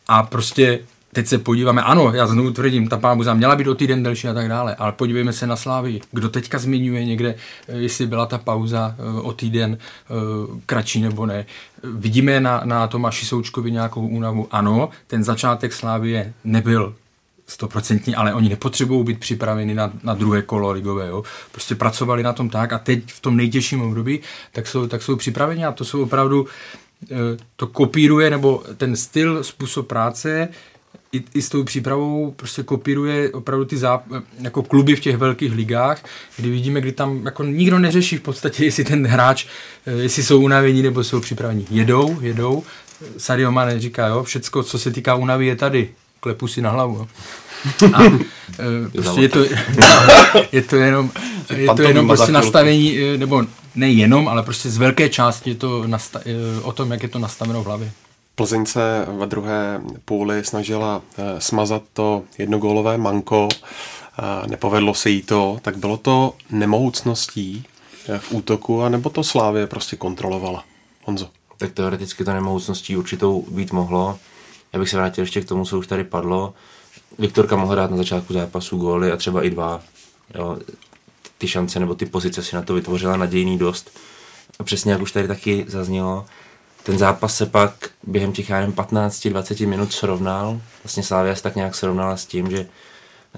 A 0.07 0.23
prostě 0.23 0.79
teď 1.13 1.27
se 1.27 1.37
podíváme, 1.37 1.81
ano, 1.81 2.11
já 2.13 2.27
znovu 2.27 2.51
tvrdím, 2.51 2.87
ta 2.87 2.97
pauza 2.97 3.33
měla 3.33 3.55
být 3.55 3.67
o 3.67 3.75
týden 3.75 4.03
delší 4.03 4.27
a 4.27 4.33
tak 4.33 4.49
dále, 4.49 4.75
ale 4.75 4.91
podívejme 4.91 5.33
se 5.33 5.47
na 5.47 5.55
Slávy. 5.55 6.01
Kdo 6.11 6.29
teďka 6.29 6.59
zmiňuje 6.59 7.05
někde, 7.05 7.35
eh, 7.67 7.77
jestli 7.77 8.07
byla 8.07 8.25
ta 8.25 8.37
pauza 8.37 8.95
eh, 8.97 9.21
o 9.21 9.33
týden 9.33 9.77
eh, 9.77 10.13
kratší 10.65 11.01
nebo 11.01 11.25
ne. 11.25 11.45
Vidíme 11.83 12.39
na, 12.39 12.61
na 12.65 12.87
Tomáši 12.87 13.25
Součkovi 13.25 13.71
nějakou 13.71 14.07
únavu. 14.07 14.47
Ano, 14.51 14.89
ten 15.07 15.23
začátek 15.23 15.73
Slávy 15.73 16.33
nebyl 16.43 16.95
stoprocentní, 17.47 18.15
ale 18.15 18.33
oni 18.33 18.49
nepotřebují 18.49 19.05
být 19.05 19.19
připraveni 19.19 19.73
na, 19.73 19.91
na 20.03 20.13
druhé 20.13 20.41
kolo 20.41 20.71
ligové. 20.71 21.07
Jo? 21.07 21.23
Prostě 21.51 21.75
pracovali 21.75 22.23
na 22.23 22.33
tom 22.33 22.49
tak 22.49 22.73
a 22.73 22.79
teď 22.79 23.03
v 23.07 23.19
tom 23.19 23.37
nejtěžším 23.37 23.81
období, 23.81 24.19
tak 24.51 24.67
jsou, 24.67 24.87
tak 24.87 25.01
jsou 25.01 25.15
připraveni 25.15 25.65
a 25.65 25.71
to 25.71 25.85
jsou 25.85 26.03
opravdu 26.03 26.47
Eh, 26.47 26.82
to 27.55 27.67
kopíruje, 27.67 28.29
nebo 28.29 28.63
ten 28.77 28.95
styl, 28.95 29.43
způsob 29.43 29.87
práce 29.87 30.49
i, 31.13 31.23
i 31.33 31.41
s 31.41 31.49
tou 31.49 31.63
přípravou 31.63 32.31
prostě 32.31 32.63
kopíruje 32.63 33.31
opravdu 33.31 33.65
ty 33.65 33.77
záp, 33.77 34.03
jako 34.39 34.63
kluby 34.63 34.95
v 34.95 34.99
těch 34.99 35.17
velkých 35.17 35.53
ligách, 35.53 36.03
kdy 36.37 36.49
vidíme, 36.49 36.81
kdy 36.81 36.91
tam 36.91 37.25
jako 37.25 37.43
nikdo 37.43 37.79
neřeší 37.79 38.17
v 38.17 38.21
podstatě, 38.21 38.65
jestli 38.65 38.83
ten 38.83 39.07
hráč, 39.07 39.45
eh, 39.85 39.91
jestli 39.91 40.23
jsou 40.23 40.41
unavení 40.41 40.81
nebo 40.81 41.03
jsou 41.03 41.19
připraveni. 41.19 41.65
Jedou, 41.71 42.21
jedou. 42.21 42.63
Sadio 43.17 43.51
Mane 43.51 43.79
říká, 43.79 44.07
jo, 44.07 44.23
všecko, 44.23 44.63
co 44.63 44.79
se 44.79 44.91
týká 44.91 45.15
únavy, 45.15 45.45
je 45.45 45.55
tady. 45.55 45.89
Klepu 46.19 46.47
si 46.47 46.61
na 46.61 46.69
hlavu. 46.69 46.95
Jo. 46.95 47.07
A, 47.93 48.03
e, 48.03 48.11
prostě 48.93 49.21
je 49.21 49.29
to, 49.29 49.39
je 50.51 50.61
to 50.61 50.75
jenom, 50.75 51.11
je 51.55 51.67
to 51.75 51.81
jenom 51.81 52.07
prostě 52.07 52.31
nastavení, 52.31 52.97
nebo 53.17 53.43
nejenom, 53.75 54.27
ale 54.27 54.43
prostě 54.43 54.69
z 54.69 54.77
velké 54.77 55.09
části 55.09 55.49
je 55.49 55.55
to 55.55 55.83
nasta- 55.83 56.21
eh, 56.25 56.61
o 56.61 56.71
tom, 56.71 56.91
jak 56.91 57.03
je 57.03 57.09
to 57.09 57.19
nastaveno 57.19 57.63
v 57.63 57.65
hlavě. 57.65 57.91
Plzeň 58.35 58.65
se 58.65 59.05
ve 59.17 59.25
druhé 59.25 59.81
půli 60.05 60.45
snažila 60.45 61.01
smazat 61.39 61.83
to 61.93 62.23
jednogólové 62.37 62.97
manko, 62.97 63.49
nepovedlo 64.47 64.93
se 64.93 65.09
jí 65.09 65.21
to, 65.21 65.57
tak 65.61 65.77
bylo 65.77 65.97
to 65.97 66.33
nemohoucností 66.51 67.63
v 68.17 68.31
útoku, 68.31 68.81
anebo 68.81 69.09
to 69.09 69.23
Slávě 69.23 69.67
prostě 69.67 69.95
kontrolovala? 69.95 70.63
Honzo. 71.03 71.29
Tak 71.57 71.71
teoreticky 71.71 72.23
to 72.23 72.33
nemohoucností 72.33 72.97
určitou 72.97 73.45
být 73.51 73.71
mohlo. 73.71 74.19
Já 74.73 74.79
bych 74.79 74.89
se 74.89 74.97
vrátil 74.97 75.21
ještě 75.23 75.41
k 75.41 75.45
tomu, 75.45 75.65
co 75.65 75.79
už 75.79 75.87
tady 75.87 76.03
padlo. 76.03 76.53
Viktorka 77.19 77.55
mohla 77.55 77.75
dát 77.75 77.91
na 77.91 77.97
začátku 77.97 78.33
zápasu 78.33 78.77
góly 78.77 79.11
a 79.11 79.17
třeba 79.17 79.43
i 79.43 79.49
dva. 79.49 79.81
Jo, 80.35 80.57
ty 81.37 81.47
šance 81.47 81.79
nebo 81.79 81.95
ty 81.95 82.05
pozice 82.05 82.43
si 82.43 82.55
na 82.55 82.61
to 82.61 82.73
vytvořila 82.73 83.17
nadějný 83.17 83.57
dost. 83.57 83.99
A 84.59 84.63
přesně 84.63 84.91
jak 84.91 85.01
už 85.01 85.11
tady 85.11 85.27
taky 85.27 85.65
zaznělo, 85.67 86.25
ten 86.83 86.97
zápas 86.97 87.37
se 87.37 87.45
pak 87.45 87.89
během 88.03 88.31
těch 88.31 88.49
15-20 88.49 89.67
minut 89.67 89.93
srovnal. 89.93 90.61
Vlastně 90.83 91.03
Slávia 91.03 91.35
se 91.35 91.43
tak 91.43 91.55
nějak 91.55 91.75
srovnala 91.75 92.17
s 92.17 92.25
tím, 92.25 92.51
že, 92.51 92.67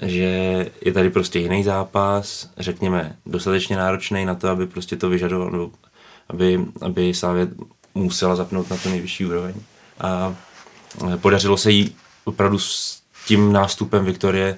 že 0.01 0.25
je 0.82 0.94
tady 0.94 1.10
prostě 1.10 1.39
jiný 1.39 1.63
zápas, 1.63 2.50
řekněme, 2.58 3.15
dostatečně 3.25 3.77
náročný 3.77 4.25
na 4.25 4.36
to, 4.36 4.50
aby 4.50 4.67
prostě 4.67 4.96
to 4.96 5.10
vyžadoval, 5.10 5.51
nebo 5.51 5.72
aby, 6.29 6.65
aby 6.82 7.13
Slávia 7.13 7.48
musela 7.96 8.36
zapnout 8.36 8.70
na 8.70 8.77
to 8.77 8.89
nejvyšší 8.89 9.25
úroveň. 9.25 9.53
A 10.00 10.36
podařilo 11.22 11.58
se 11.58 11.72
jí 11.72 11.96
opravdu 12.25 12.60
tím 13.25 13.53
nástupem 13.53 14.05
Viktorie 14.05 14.58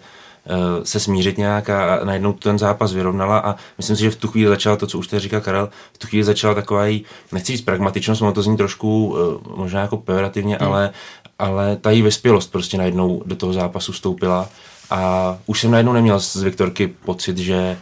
Eh, 0.50 0.86
se 0.86 1.00
smířit 1.00 1.38
nějak 1.38 1.70
a 1.70 2.00
najednou 2.04 2.34
ten 2.34 2.60
zápas 2.60 2.94
vyrovnala 2.94 3.40
a 3.40 3.56
myslím 3.78 3.96
si, 3.96 4.02
že 4.02 4.12
v 4.12 4.16
tu 4.16 4.28
chvíli 4.28 4.50
začala 4.50 4.76
to, 4.76 4.88
co 4.88 5.00
už 5.00 5.08
tady 5.08 5.20
říkal 5.20 5.42
Karel, 5.42 5.70
v 5.94 5.98
tu 5.98 6.08
chvíli 6.08 6.24
začala 6.24 6.54
taková 6.54 6.86
jí, 6.86 7.06
nechci 7.32 7.52
říct 7.52 7.66
pragmatičnost, 7.66 8.22
ono 8.22 8.34
to 8.34 8.42
zní 8.42 8.58
trošku 8.58 9.18
eh, 9.18 9.50
možná 9.56 9.82
jako 9.82 9.98
pejorativně, 9.98 10.58
hmm. 10.62 10.68
ale, 10.68 10.92
ale 11.40 11.76
ta 11.76 11.92
jí 11.92 12.02
vyspělost 12.02 12.52
prostě 12.52 12.78
najednou 12.78 13.24
do 13.26 13.36
toho 13.36 13.54
zápasu 13.54 13.92
vstoupila 13.92 14.50
a 14.90 15.38
už 15.46 15.62
jsem 15.62 15.72
najednou 15.72 15.94
neměl 15.94 16.20
z 16.20 16.36
Viktorky 16.36 16.88
pocit, 16.88 17.38
že 17.38 17.78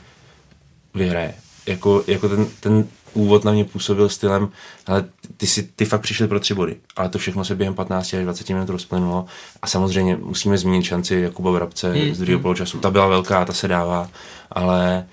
vyhraje. 0.93 1.33
Jako, 1.65 2.03
jako 2.07 2.29
ten, 2.29 2.47
ten 2.59 2.87
úvod 3.15 3.43
na 3.43 3.51
mě 3.51 3.65
působil 3.65 4.09
stylem, 4.09 4.49
ale 4.87 5.05
ty, 5.37 5.47
si, 5.47 5.63
ty 5.75 5.85
fakt 5.85 6.01
přišli 6.01 6.27
pro 6.27 6.39
tři 6.39 6.53
body. 6.53 6.75
Ale 6.95 7.09
to 7.09 7.17
všechno 7.17 7.45
se 7.45 7.55
během 7.55 7.73
15 7.73 8.13
až 8.13 8.23
20 8.23 8.49
minut 8.49 8.69
rozplynulo. 8.69 9.25
A 9.61 9.67
samozřejmě 9.67 10.15
musíme 10.15 10.57
zmínit 10.57 10.83
šanci 10.83 11.15
Jakuba 11.15 11.51
Vrabce 11.51 11.91
hmm. 11.91 12.15
z 12.15 12.19
druhého 12.19 12.37
hmm. 12.37 12.43
poločasu. 12.43 12.79
Ta 12.79 12.91
byla 12.91 13.07
velká, 13.07 13.45
ta 13.45 13.53
se 13.53 13.67
dává, 13.67 14.09
ale 14.51 15.05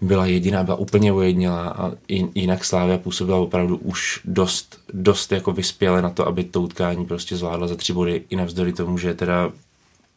byla 0.00 0.26
jediná, 0.26 0.64
byla 0.64 0.76
úplně 0.76 1.12
ujednělá 1.12 1.68
a 1.68 1.92
jinak 2.34 2.64
Slávia 2.64 2.98
působila 2.98 3.38
opravdu 3.38 3.76
už 3.76 4.20
dost, 4.24 4.80
dost 4.92 5.32
jako 5.32 5.52
vyspěle 5.52 6.02
na 6.02 6.10
to, 6.10 6.28
aby 6.28 6.44
to 6.44 6.60
utkání 6.60 7.06
prostě 7.06 7.36
zvládla 7.36 7.68
za 7.68 7.76
tři 7.76 7.92
body 7.92 8.22
i 8.30 8.36
navzdory 8.36 8.72
tomu, 8.72 8.98
že 8.98 9.14
teda 9.14 9.50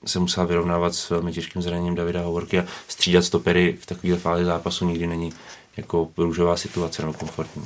se 0.06 0.20
musela 0.20 0.46
vyrovnávat 0.46 0.96
s 0.96 1.10
velmi 1.10 1.32
těžkým 1.32 1.62
zraněním 1.62 1.96
Davida 1.96 2.22
Hovorky 2.22 2.60
a 2.60 2.66
střídat 2.88 3.26
stopery 3.26 3.78
v 3.82 3.86
takové 3.86 4.16
fázi 4.16 4.46
zápasu 4.46 4.86
nikdy 4.86 5.08
není 5.08 5.34
jako 5.78 6.10
růžová 6.18 6.58
situace 6.58 7.02
nebo 7.02 7.14
komfortní. 7.14 7.64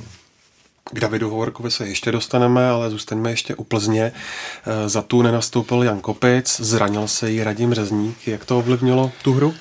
K 0.92 1.00
Davidu 1.00 1.30
Hovorkovi 1.30 1.70
se 1.70 1.88
ještě 1.88 2.12
dostaneme, 2.12 2.68
ale 2.68 2.90
zůstaňme 2.90 3.30
ještě 3.30 3.54
u 3.54 3.64
Plzně. 3.64 4.02
E, 4.04 4.88
za 4.88 5.02
tu 5.02 5.22
nenastoupil 5.22 5.82
Jan 5.82 6.00
Kopic, 6.00 6.60
zranil 6.60 7.08
se 7.08 7.30
jí 7.30 7.44
Radim 7.44 7.74
Řezník. 7.74 8.28
Jak 8.28 8.44
to 8.44 8.58
ovlivnilo 8.58 9.12
tu 9.22 9.32
hru? 9.32 9.54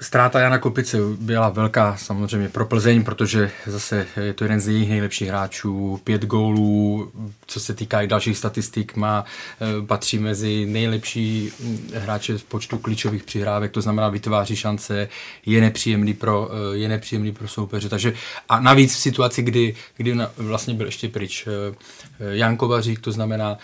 Ztráta 0.00 0.40
Jana 0.40 0.58
Kopice 0.58 0.98
byla 1.20 1.48
velká 1.48 1.96
samozřejmě 1.96 2.48
pro 2.48 2.66
Plzeň, 2.66 3.04
protože 3.04 3.50
zase 3.66 4.06
je 4.20 4.32
to 4.32 4.44
jeden 4.44 4.60
z 4.60 4.68
jejich 4.68 4.88
nejlepších 4.88 5.28
hráčů, 5.28 6.00
pět 6.04 6.24
gólů, 6.24 7.12
co 7.46 7.60
se 7.60 7.74
týká 7.74 8.02
i 8.02 8.06
dalších 8.06 8.38
statistik, 8.38 8.96
má, 8.96 9.24
eh, 9.60 9.86
patří 9.86 10.18
mezi 10.18 10.66
nejlepší 10.66 11.52
hm, 11.60 11.90
hráče 11.94 12.38
v 12.38 12.44
počtu 12.44 12.78
klíčových 12.78 13.24
přihrávek, 13.24 13.72
to 13.72 13.80
znamená 13.80 14.08
vytváří 14.08 14.56
šance, 14.56 15.08
je 15.46 15.60
nepříjemný 15.60 16.14
pro, 16.14 16.50
eh, 16.50 16.76
je 16.76 16.88
nepříjemný 16.88 17.32
pro 17.32 17.48
soupeře. 17.48 17.88
Takže 17.88 18.12
a 18.48 18.60
navíc 18.60 18.94
v 18.94 18.98
situaci, 18.98 19.42
kdy, 19.42 19.74
kdy 19.96 20.16
vlastně 20.36 20.74
byl 20.74 20.86
ještě 20.86 21.08
pryč 21.08 21.46
eh, 21.46 21.74
Jan 22.20 22.56
Kovařík, 22.56 23.00
to 23.00 23.12
znamená 23.12 23.58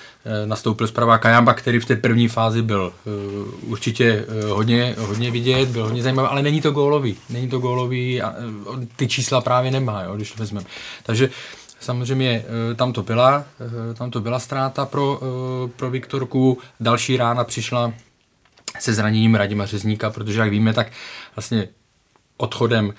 nastoupil 0.46 0.86
zprava 0.86 1.18
Kajamba, 1.18 1.54
který 1.54 1.78
v 1.78 1.84
té 1.84 1.96
první 1.96 2.28
fázi 2.28 2.62
byl 2.62 2.92
určitě 3.66 4.24
hodně, 4.50 4.94
hodně 4.98 5.30
vidět, 5.30 5.68
byl 5.68 5.84
hodně 5.84 6.02
zajímavý, 6.02 6.28
ale 6.28 6.42
není 6.42 6.60
to 6.60 6.70
gólový. 6.70 7.16
Není 7.30 7.48
to 7.48 7.58
gólový 7.58 8.22
a 8.22 8.34
ty 8.96 9.08
čísla 9.08 9.40
právě 9.40 9.70
nemá, 9.70 10.02
jo, 10.02 10.16
když 10.16 10.32
to 10.32 10.38
vezmeme. 10.38 10.66
Takže 11.02 11.30
samozřejmě 11.80 12.44
tam 12.76 12.92
to 12.92 13.02
byla, 13.02 13.44
tam 13.94 14.10
to 14.10 14.20
byla 14.20 14.38
ztráta 14.38 14.86
pro, 14.86 15.20
pro 15.76 15.90
Viktorku. 15.90 16.58
Další 16.80 17.16
rána 17.16 17.44
přišla 17.44 17.92
se 18.78 18.94
zraněním 18.94 19.34
Radima 19.34 19.66
Řezníka, 19.66 20.10
protože 20.10 20.40
jak 20.40 20.50
víme, 20.50 20.74
tak 20.74 20.86
vlastně 21.36 21.68
odchodem 22.36 22.94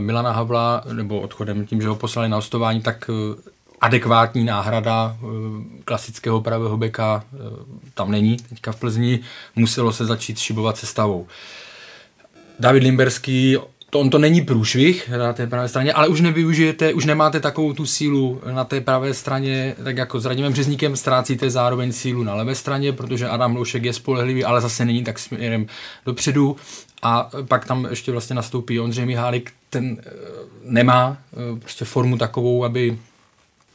Milana 0.00 0.32
Havla, 0.32 0.82
nebo 0.92 1.20
odchodem 1.20 1.66
tím, 1.66 1.82
že 1.82 1.88
ho 1.88 1.96
poslali 1.96 2.28
na 2.28 2.36
ostování, 2.36 2.82
tak 2.82 3.10
adekvátní 3.80 4.44
náhrada 4.44 5.16
klasického 5.84 6.40
pravého 6.40 6.76
beka 6.76 7.24
tam 7.94 8.10
není 8.10 8.36
teďka 8.36 8.72
v 8.72 8.80
Plzni, 8.80 9.20
muselo 9.56 9.92
se 9.92 10.06
začít 10.06 10.38
šibovat 10.38 10.76
sestavou. 10.76 11.26
David 12.60 12.82
Limberský, 12.82 13.56
to, 13.90 14.00
on 14.00 14.10
to 14.10 14.18
není 14.18 14.42
průšvih 14.42 15.08
na 15.08 15.32
té 15.32 15.46
pravé 15.46 15.68
straně, 15.68 15.92
ale 15.92 16.08
už 16.08 16.20
nevyužijete, 16.20 16.92
už 16.94 17.04
nemáte 17.04 17.40
takovou 17.40 17.72
tu 17.72 17.86
sílu 17.86 18.40
na 18.52 18.64
té 18.64 18.80
pravé 18.80 19.14
straně, 19.14 19.74
tak 19.84 19.96
jako 19.96 20.20
s 20.20 20.26
Radimem 20.26 20.52
Březníkem 20.52 20.96
ztrácíte 20.96 21.50
zároveň 21.50 21.92
sílu 21.92 22.22
na 22.22 22.34
levé 22.34 22.54
straně, 22.54 22.92
protože 22.92 23.28
Adam 23.28 23.56
Loušek 23.56 23.84
je 23.84 23.92
spolehlivý, 23.92 24.44
ale 24.44 24.60
zase 24.60 24.84
není 24.84 25.04
tak 25.04 25.18
směrem 25.18 25.66
dopředu. 26.06 26.56
A 27.02 27.30
pak 27.48 27.64
tam 27.64 27.86
ještě 27.90 28.12
vlastně 28.12 28.36
nastoupí 28.36 28.80
Ondřej 28.80 29.06
Mihálik, 29.06 29.52
ten 29.70 29.96
eh, 30.06 30.10
nemá 30.62 31.16
eh, 31.32 31.60
prostě 31.60 31.84
formu 31.84 32.18
takovou, 32.18 32.64
aby 32.64 32.98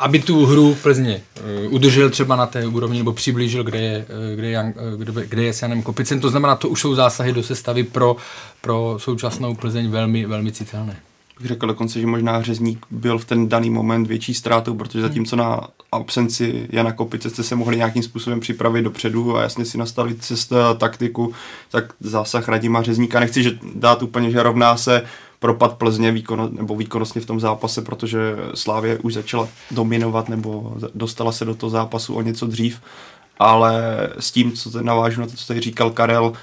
aby 0.02 0.20
tu 0.20 0.46
hru 0.46 0.78
Plzně 0.84 1.22
uh, 1.66 1.74
udržel 1.74 2.10
třeba 2.10 2.36
na 2.36 2.46
té 2.46 2.68
úrovni 2.68 2.98
nebo 2.98 3.14
přiblížil, 3.14 3.64
kde 3.64 3.82
je, 3.82 4.06
uh, 4.30 4.36
kde 4.36 4.50
je, 4.50 4.74
uh, 4.94 5.00
kde, 5.00 5.26
kde 5.26 5.44
je 5.44 5.54
s 5.54 5.62
Janem 5.62 5.82
Kopicem. 5.82 6.20
To 6.20 6.30
znamená, 6.30 6.56
to 6.56 6.70
už 6.70 6.82
jsou 6.82 6.96
zásahy 6.96 7.34
do 7.34 7.44
sestavy 7.44 7.84
pro, 7.84 8.16
pro 8.62 8.96
současnou 8.98 9.56
Plzeň 9.56 9.90
velmi, 9.90 10.26
velmi 10.26 10.52
citelné. 10.52 10.96
Bych 11.40 11.48
řekl 11.48 11.68
dokonce, 11.68 12.00
že 12.00 12.08
možná 12.08 12.42
Řezník 12.42 12.86
byl 12.92 13.18
v 13.18 13.26
ten 13.26 13.50
daný 13.50 13.70
moment 13.70 14.08
větší 14.08 14.34
ztrátou, 14.34 14.76
protože 14.76 15.02
zatímco 15.02 15.36
na 15.36 15.68
absenci 15.92 16.68
Jana 16.70 16.92
Kopice 16.92 17.30
jste 17.30 17.44
se 17.44 17.56
mohli 17.56 17.78
nějakým 17.78 18.04
způsobem 18.04 18.40
připravit 18.40 18.82
dopředu 18.82 19.38
a 19.38 19.42
jasně 19.42 19.66
si 19.66 19.78
nastavit 19.78 20.24
cestu 20.24 20.58
a 20.58 20.74
taktiku, 20.74 21.34
tak 21.72 21.94
zásah 22.00 22.50
Radima 22.50 22.82
Řezníka 22.82 23.20
nechci 23.20 23.44
že 23.44 23.52
dát 23.76 24.04
úplně, 24.04 24.32
že 24.32 24.44
rovná 24.44 24.78
se 24.78 25.04
propad 25.42 25.78
Plzně 25.78 26.12
výkono, 26.12 26.50
nebo 26.52 26.76
výkonnostně 26.76 27.22
v 27.22 27.26
tom 27.26 27.40
zápase, 27.40 27.82
protože 27.82 28.20
Slávě 28.54 28.98
už 28.98 29.14
začala 29.14 29.48
dominovat 29.72 30.30
nebo 30.30 30.74
dostala 30.96 31.32
se 31.32 31.46
do 31.46 31.56
toho 31.56 31.70
zápasu 31.70 32.16
o 32.16 32.22
něco 32.22 32.48
dřív, 32.48 32.82
ale 33.40 33.84
s 34.20 34.32
tím, 34.32 34.52
co 34.52 34.84
navážu 34.84 35.22
na 35.22 35.28
to, 35.28 35.34
co 35.34 35.48
tady 35.48 35.60
říkal 35.60 35.92
Karel, 35.92 36.34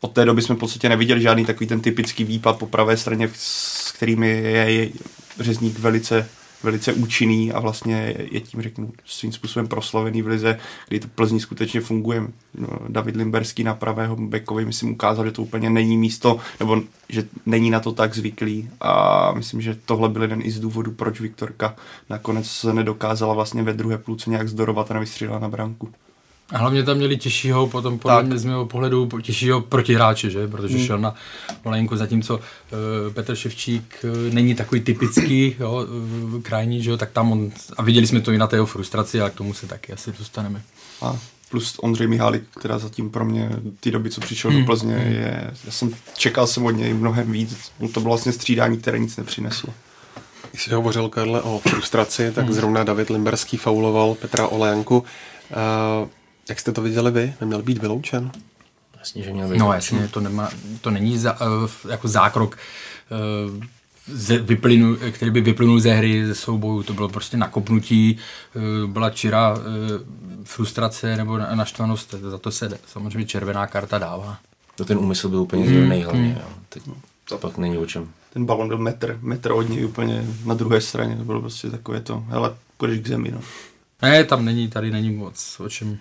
od 0.00 0.12
té 0.12 0.24
doby 0.24 0.42
jsme 0.42 0.54
v 0.54 0.58
podstatě 0.58 0.88
neviděli 0.88 1.20
žádný 1.20 1.44
takový 1.44 1.66
ten 1.66 1.80
typický 1.80 2.24
výpad 2.24 2.58
po 2.58 2.66
pravé 2.66 2.96
straně, 2.96 3.30
s 3.34 3.92
kterými 3.92 4.28
je 4.28 4.90
řezník 5.40 5.78
velice 5.78 6.28
velice 6.62 6.92
účinný 6.92 7.52
a 7.52 7.60
vlastně 7.60 8.14
je 8.30 8.40
tím, 8.40 8.62
řeknu, 8.62 8.92
svým 9.04 9.32
způsobem 9.32 9.68
proslavený 9.68 10.22
v 10.22 10.26
lize, 10.26 10.58
kdy 10.88 11.00
to 11.00 11.08
Plzní 11.08 11.40
skutečně 11.40 11.80
funguje. 11.80 12.22
No, 12.54 12.68
David 12.88 13.16
Limberský 13.16 13.64
na 13.64 13.74
pravého 13.74 14.16
bekovi, 14.16 14.64
myslím, 14.64 14.92
ukázal, 14.92 15.24
že 15.24 15.32
to 15.32 15.42
úplně 15.42 15.70
není 15.70 15.96
místo, 15.96 16.38
nebo 16.60 16.82
že 17.08 17.28
není 17.46 17.70
na 17.70 17.80
to 17.80 17.92
tak 17.92 18.14
zvyklý 18.14 18.70
a 18.80 19.32
myslím, 19.32 19.60
že 19.60 19.78
tohle 19.84 20.08
byl 20.08 20.22
jeden 20.22 20.42
i 20.42 20.50
z 20.50 20.60
důvodů, 20.60 20.92
proč 20.92 21.20
Viktorka 21.20 21.76
nakonec 22.10 22.46
se 22.50 22.72
nedokázala 22.72 23.34
vlastně 23.34 23.62
ve 23.62 23.72
druhé 23.72 23.98
půlce 23.98 24.30
nějak 24.30 24.48
zdorovat 24.48 24.90
a 24.90 24.94
nevystřílela 24.94 25.38
na 25.38 25.48
branku. 25.48 25.88
A 26.52 26.58
hlavně 26.58 26.82
tam 26.82 26.96
měli 26.96 27.16
těžšího, 27.16 27.66
potom 27.66 27.98
podle 27.98 28.22
mě 28.22 28.38
z 28.38 28.44
mého 28.44 28.66
pohledu 28.66 29.08
těžšího 29.22 29.60
protihráče, 29.60 30.30
že? 30.30 30.48
protože 30.48 30.76
hmm. 30.76 30.86
šel 30.86 30.98
na 30.98 31.14
Olejnku, 31.62 31.96
zatímco 31.96 32.36
uh, 32.36 33.12
Petr 33.12 33.34
Ševčík 33.34 34.04
uh, 34.04 34.34
není 34.34 34.54
takový 34.54 34.80
typický 34.80 35.56
jo, 35.60 35.86
uh, 36.34 36.42
krajní, 36.42 36.82
že? 36.82 36.96
tak 36.96 37.10
tam 37.10 37.32
on, 37.32 37.50
a 37.76 37.82
viděli 37.82 38.06
jsme 38.06 38.20
to 38.20 38.32
i 38.32 38.38
na 38.38 38.46
té 38.46 38.56
jeho 38.56 38.66
frustraci, 38.66 39.20
ale 39.20 39.30
k 39.30 39.34
tomu 39.34 39.54
se 39.54 39.66
taky 39.66 39.92
asi 39.92 40.12
dostaneme. 40.18 40.62
A 41.02 41.16
plus 41.50 41.78
Ondřej 41.78 42.06
Mihálik, 42.06 42.42
která 42.58 42.78
zatím 42.78 43.10
pro 43.10 43.24
mě 43.24 43.50
ty 43.80 43.90
doby, 43.90 44.10
co 44.10 44.20
přišel 44.20 44.50
hmm. 44.50 44.60
do 44.60 44.66
Plzně, 44.66 44.94
je, 44.94 45.50
já 45.64 45.72
jsem 45.72 45.94
čekal 46.16 46.46
jsem 46.46 46.66
od 46.66 46.70
něj 46.70 46.94
mnohem 46.94 47.32
víc, 47.32 47.70
to 47.78 48.00
bylo 48.00 48.14
vlastně 48.14 48.32
střídání, 48.32 48.78
které 48.78 48.98
nic 48.98 49.16
nepřineslo. 49.16 49.74
Když 50.50 50.64
jsi 50.64 50.74
hovořil, 50.74 51.08
Karle, 51.08 51.42
o 51.42 51.58
frustraci, 51.58 52.32
tak 52.32 52.44
hmm. 52.44 52.54
zrovna 52.54 52.84
David 52.84 53.10
Limberský 53.10 53.56
fauloval 53.56 54.14
Petra 54.14 54.46
Olejanku. 54.46 54.98
Uh, 54.98 56.08
jak 56.48 56.60
jste 56.60 56.72
to 56.72 56.82
viděli 56.82 57.10
vy? 57.10 57.34
Neměl 57.40 57.62
být 57.62 57.78
vyloučen? 57.78 58.30
Jasně, 58.98 59.22
že 59.22 59.32
měl 59.32 59.48
být 59.48 59.58
No 59.58 59.72
jasně, 59.72 60.08
to, 60.08 60.20
nemá, 60.20 60.50
to 60.80 60.90
není 60.90 61.18
za, 61.18 61.40
uh, 61.40 61.70
jako 61.88 62.08
zákrok, 62.08 62.58
uh, 63.56 63.64
ze, 64.06 64.38
vyplynu, 64.38 64.96
který 65.10 65.30
by 65.30 65.40
vyplynul 65.40 65.80
ze 65.80 65.92
hry, 65.92 66.26
ze 66.26 66.34
souboju. 66.34 66.82
To 66.82 66.92
bylo 66.94 67.08
prostě 67.08 67.36
nakopnutí, 67.36 68.18
uh, 68.54 68.90
byla 68.90 69.10
čira 69.10 69.54
uh, 69.54 69.62
frustrace 70.44 71.16
nebo 71.16 71.38
naštvanost. 71.38 72.14
Za 72.30 72.38
to 72.38 72.50
se 72.50 72.78
samozřejmě 72.86 73.26
červená 73.26 73.66
karta 73.66 73.98
dává. 73.98 74.38
To 74.74 74.84
ten 74.84 74.98
úmysl 74.98 75.28
byl 75.28 75.40
úplně 75.40 75.66
zjevný 75.66 75.96
mm, 75.96 76.02
hlavně. 76.02 76.28
Mm. 76.28 76.36
Jo. 76.36 76.48
Teď 76.68 76.82
to 77.28 77.38
pak 77.38 77.58
není 77.58 77.78
o 77.78 77.86
čem. 77.86 78.08
Ten 78.32 78.46
balon 78.46 78.68
byl 78.68 78.78
metr, 78.78 79.18
metr 79.22 79.52
od 79.52 79.68
něj 79.68 79.84
úplně 79.84 80.26
na 80.44 80.54
druhé 80.54 80.80
straně. 80.80 81.16
To 81.16 81.24
bylo 81.24 81.40
prostě 81.40 81.70
takové 81.70 82.00
to, 82.00 82.24
hele, 82.28 82.54
půjdeš 82.76 83.00
k 83.00 83.06
zemi. 83.06 83.30
No. 83.30 83.40
Ne, 84.02 84.24
tam 84.24 84.44
není, 84.44 84.68
tady 84.68 84.90
není 84.90 85.10
moc 85.10 85.60
o 85.60 85.68
čem 85.68 85.98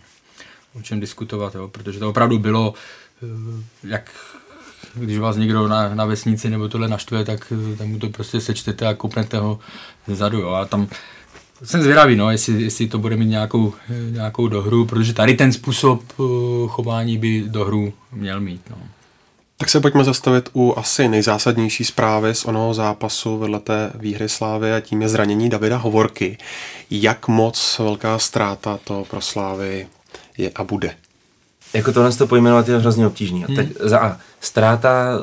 o 0.77 0.81
čem 0.81 0.99
diskutovat, 0.99 1.55
jo, 1.55 1.67
protože 1.67 1.99
to 1.99 2.09
opravdu 2.09 2.39
bylo, 2.39 2.73
eh, 3.23 3.27
jak 3.83 4.11
když 4.93 5.17
vás 5.17 5.37
někdo 5.37 5.67
na, 5.67 5.95
na 5.95 6.05
vesnici 6.05 6.49
nebo 6.49 6.69
tohle 6.69 6.87
naštve, 6.87 7.25
tak, 7.25 7.53
tak 7.77 7.87
mu 7.87 7.99
to 7.99 8.09
prostě 8.09 8.41
sečtete 8.41 8.87
a 8.87 8.93
kopnete 8.93 9.37
ho 9.37 9.59
zezadu. 10.07 10.39
Jo. 10.39 10.49
A 10.49 10.65
tam 10.65 10.87
jsem 11.63 11.81
zvědavý, 11.81 12.15
no, 12.15 12.31
jestli, 12.31 12.63
jestli 12.63 12.87
to 12.87 12.97
bude 12.97 13.15
mít 13.15 13.25
nějakou, 13.25 13.73
nějakou 14.09 14.47
dohru, 14.47 14.85
protože 14.85 15.13
tady 15.13 15.33
ten 15.33 15.53
způsob 15.53 16.03
chování 16.67 17.17
by 17.17 17.43
dohru 17.47 17.93
měl 18.11 18.39
mít. 18.39 18.61
No. 18.69 18.77
Tak 19.57 19.69
se 19.69 19.79
pojďme 19.79 20.03
zastavit 20.03 20.49
u 20.53 20.73
asi 20.77 21.07
nejzásadnější 21.07 21.85
zprávy 21.85 22.35
z 22.35 22.45
onoho 22.45 22.73
zápasu 22.73 23.37
vedle 23.37 23.59
té 23.59 23.91
výhry 23.95 24.29
Slávy 24.29 24.73
a 24.73 24.79
tím 24.79 25.01
je 25.01 25.09
zranění 25.09 25.49
Davida 25.49 25.77
Hovorky. 25.77 26.37
Jak 26.91 27.27
moc 27.27 27.79
velká 27.79 28.19
ztráta 28.19 28.79
to 28.83 29.05
pro 29.09 29.21
Slávy 29.21 29.87
je 30.37 30.51
a 30.55 30.63
bude? 30.63 30.95
Jako 31.73 31.91
tohle 31.91 32.11
to 32.11 32.27
pojmenovat 32.27 32.67
je 32.67 32.77
hrozně 32.77 33.07
obtížný. 33.07 33.43
Hmm. 33.43 33.55
Tak 33.55 33.65
za 33.79 33.99
A, 33.99 34.17
ztráta 34.41 35.19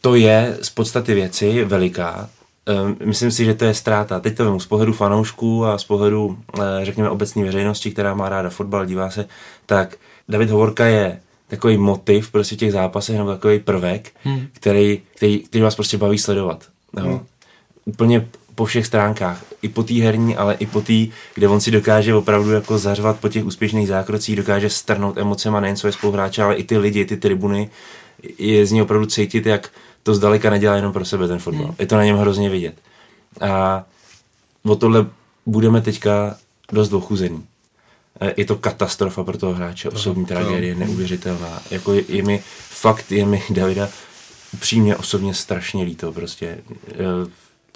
to 0.00 0.14
je 0.14 0.58
z 0.62 0.70
podstaty 0.70 1.14
věci 1.14 1.64
veliká. 1.64 2.28
Ehm, 2.66 2.96
myslím 3.04 3.30
si, 3.30 3.44
že 3.44 3.54
to 3.54 3.64
je 3.64 3.74
ztráta. 3.74 4.20
Teď 4.20 4.36
to 4.36 4.50
vím 4.50 4.60
z 4.60 4.66
pohledu 4.66 4.92
fanoušků 4.92 5.66
a 5.66 5.78
z 5.78 5.84
pohledu, 5.84 6.38
eh, 6.58 6.60
řekněme, 6.82 7.10
obecní 7.10 7.44
veřejnosti, 7.44 7.90
která 7.90 8.14
má 8.14 8.28
ráda 8.28 8.50
fotbal, 8.50 8.86
dívá 8.86 9.10
se, 9.10 9.26
tak 9.66 9.96
David 10.28 10.50
Hovorka 10.50 10.86
je 10.86 11.20
takový 11.48 11.76
motiv 11.76 12.30
prostě 12.30 12.56
těch 12.56 12.72
zápasech 12.72 13.16
nebo 13.16 13.30
takový 13.30 13.58
prvek, 13.58 14.12
hmm. 14.24 14.46
který, 14.52 15.02
který, 15.16 15.38
který 15.38 15.62
vás 15.62 15.74
prostě 15.74 15.98
baví 15.98 16.18
sledovat. 16.18 16.64
No. 16.92 17.02
Hmm. 17.02 17.20
Úplně 17.84 18.28
po 18.54 18.64
všech 18.64 18.86
stránkách. 18.86 19.44
I 19.66 19.68
po 19.68 19.82
té 19.82 19.94
herní, 19.94 20.36
ale 20.36 20.54
i 20.54 20.66
po 20.66 20.80
té, 20.80 20.92
kde 21.34 21.48
on 21.48 21.60
si 21.60 21.70
dokáže 21.70 22.14
opravdu 22.14 22.50
jako 22.50 22.78
zařvat 22.78 23.18
po 23.20 23.28
těch 23.28 23.44
úspěšných 23.44 23.88
zákrocích, 23.88 24.36
dokáže 24.36 24.70
strnout 24.70 25.18
emocema 25.18 25.60
nejen 25.60 25.76
své 25.76 25.92
spoluhráče, 25.92 26.42
ale 26.42 26.54
i 26.54 26.64
ty 26.64 26.78
lidi, 26.78 27.04
ty 27.04 27.16
tribuny. 27.16 27.70
Je 28.38 28.66
z 28.66 28.72
ní 28.72 28.82
opravdu 28.82 29.06
cítit, 29.06 29.46
jak 29.46 29.70
to 30.02 30.14
zdaleka 30.14 30.50
nedělá 30.50 30.76
jenom 30.76 30.92
pro 30.92 31.04
sebe 31.04 31.28
ten 31.28 31.38
fotbal. 31.38 31.66
Hmm. 31.66 31.74
Je 31.78 31.86
to 31.86 31.96
na 31.96 32.04
něm 32.04 32.16
hrozně 32.16 32.50
vidět. 32.50 32.74
A 33.40 33.84
o 34.64 34.76
tohle 34.76 35.06
budeme 35.46 35.80
teďka 35.80 36.36
dost 36.72 36.88
dochuzený. 36.88 37.44
Eh, 38.20 38.34
je 38.36 38.44
to 38.44 38.56
katastrofa 38.56 39.24
pro 39.24 39.38
toho 39.38 39.54
hráče, 39.54 39.88
osobní 39.88 40.24
tragédie, 40.26 40.74
neuvěřitelná. 40.74 41.62
Jako 41.70 41.92
je, 41.92 42.02
je 42.08 42.22
mi, 42.22 42.42
fakt 42.70 43.12
je 43.12 43.26
mi 43.26 43.42
Davida 43.50 43.88
upřímně 44.52 44.96
osobně 44.96 45.34
strašně 45.34 45.84
líto 45.84 46.12
prostě. 46.12 46.58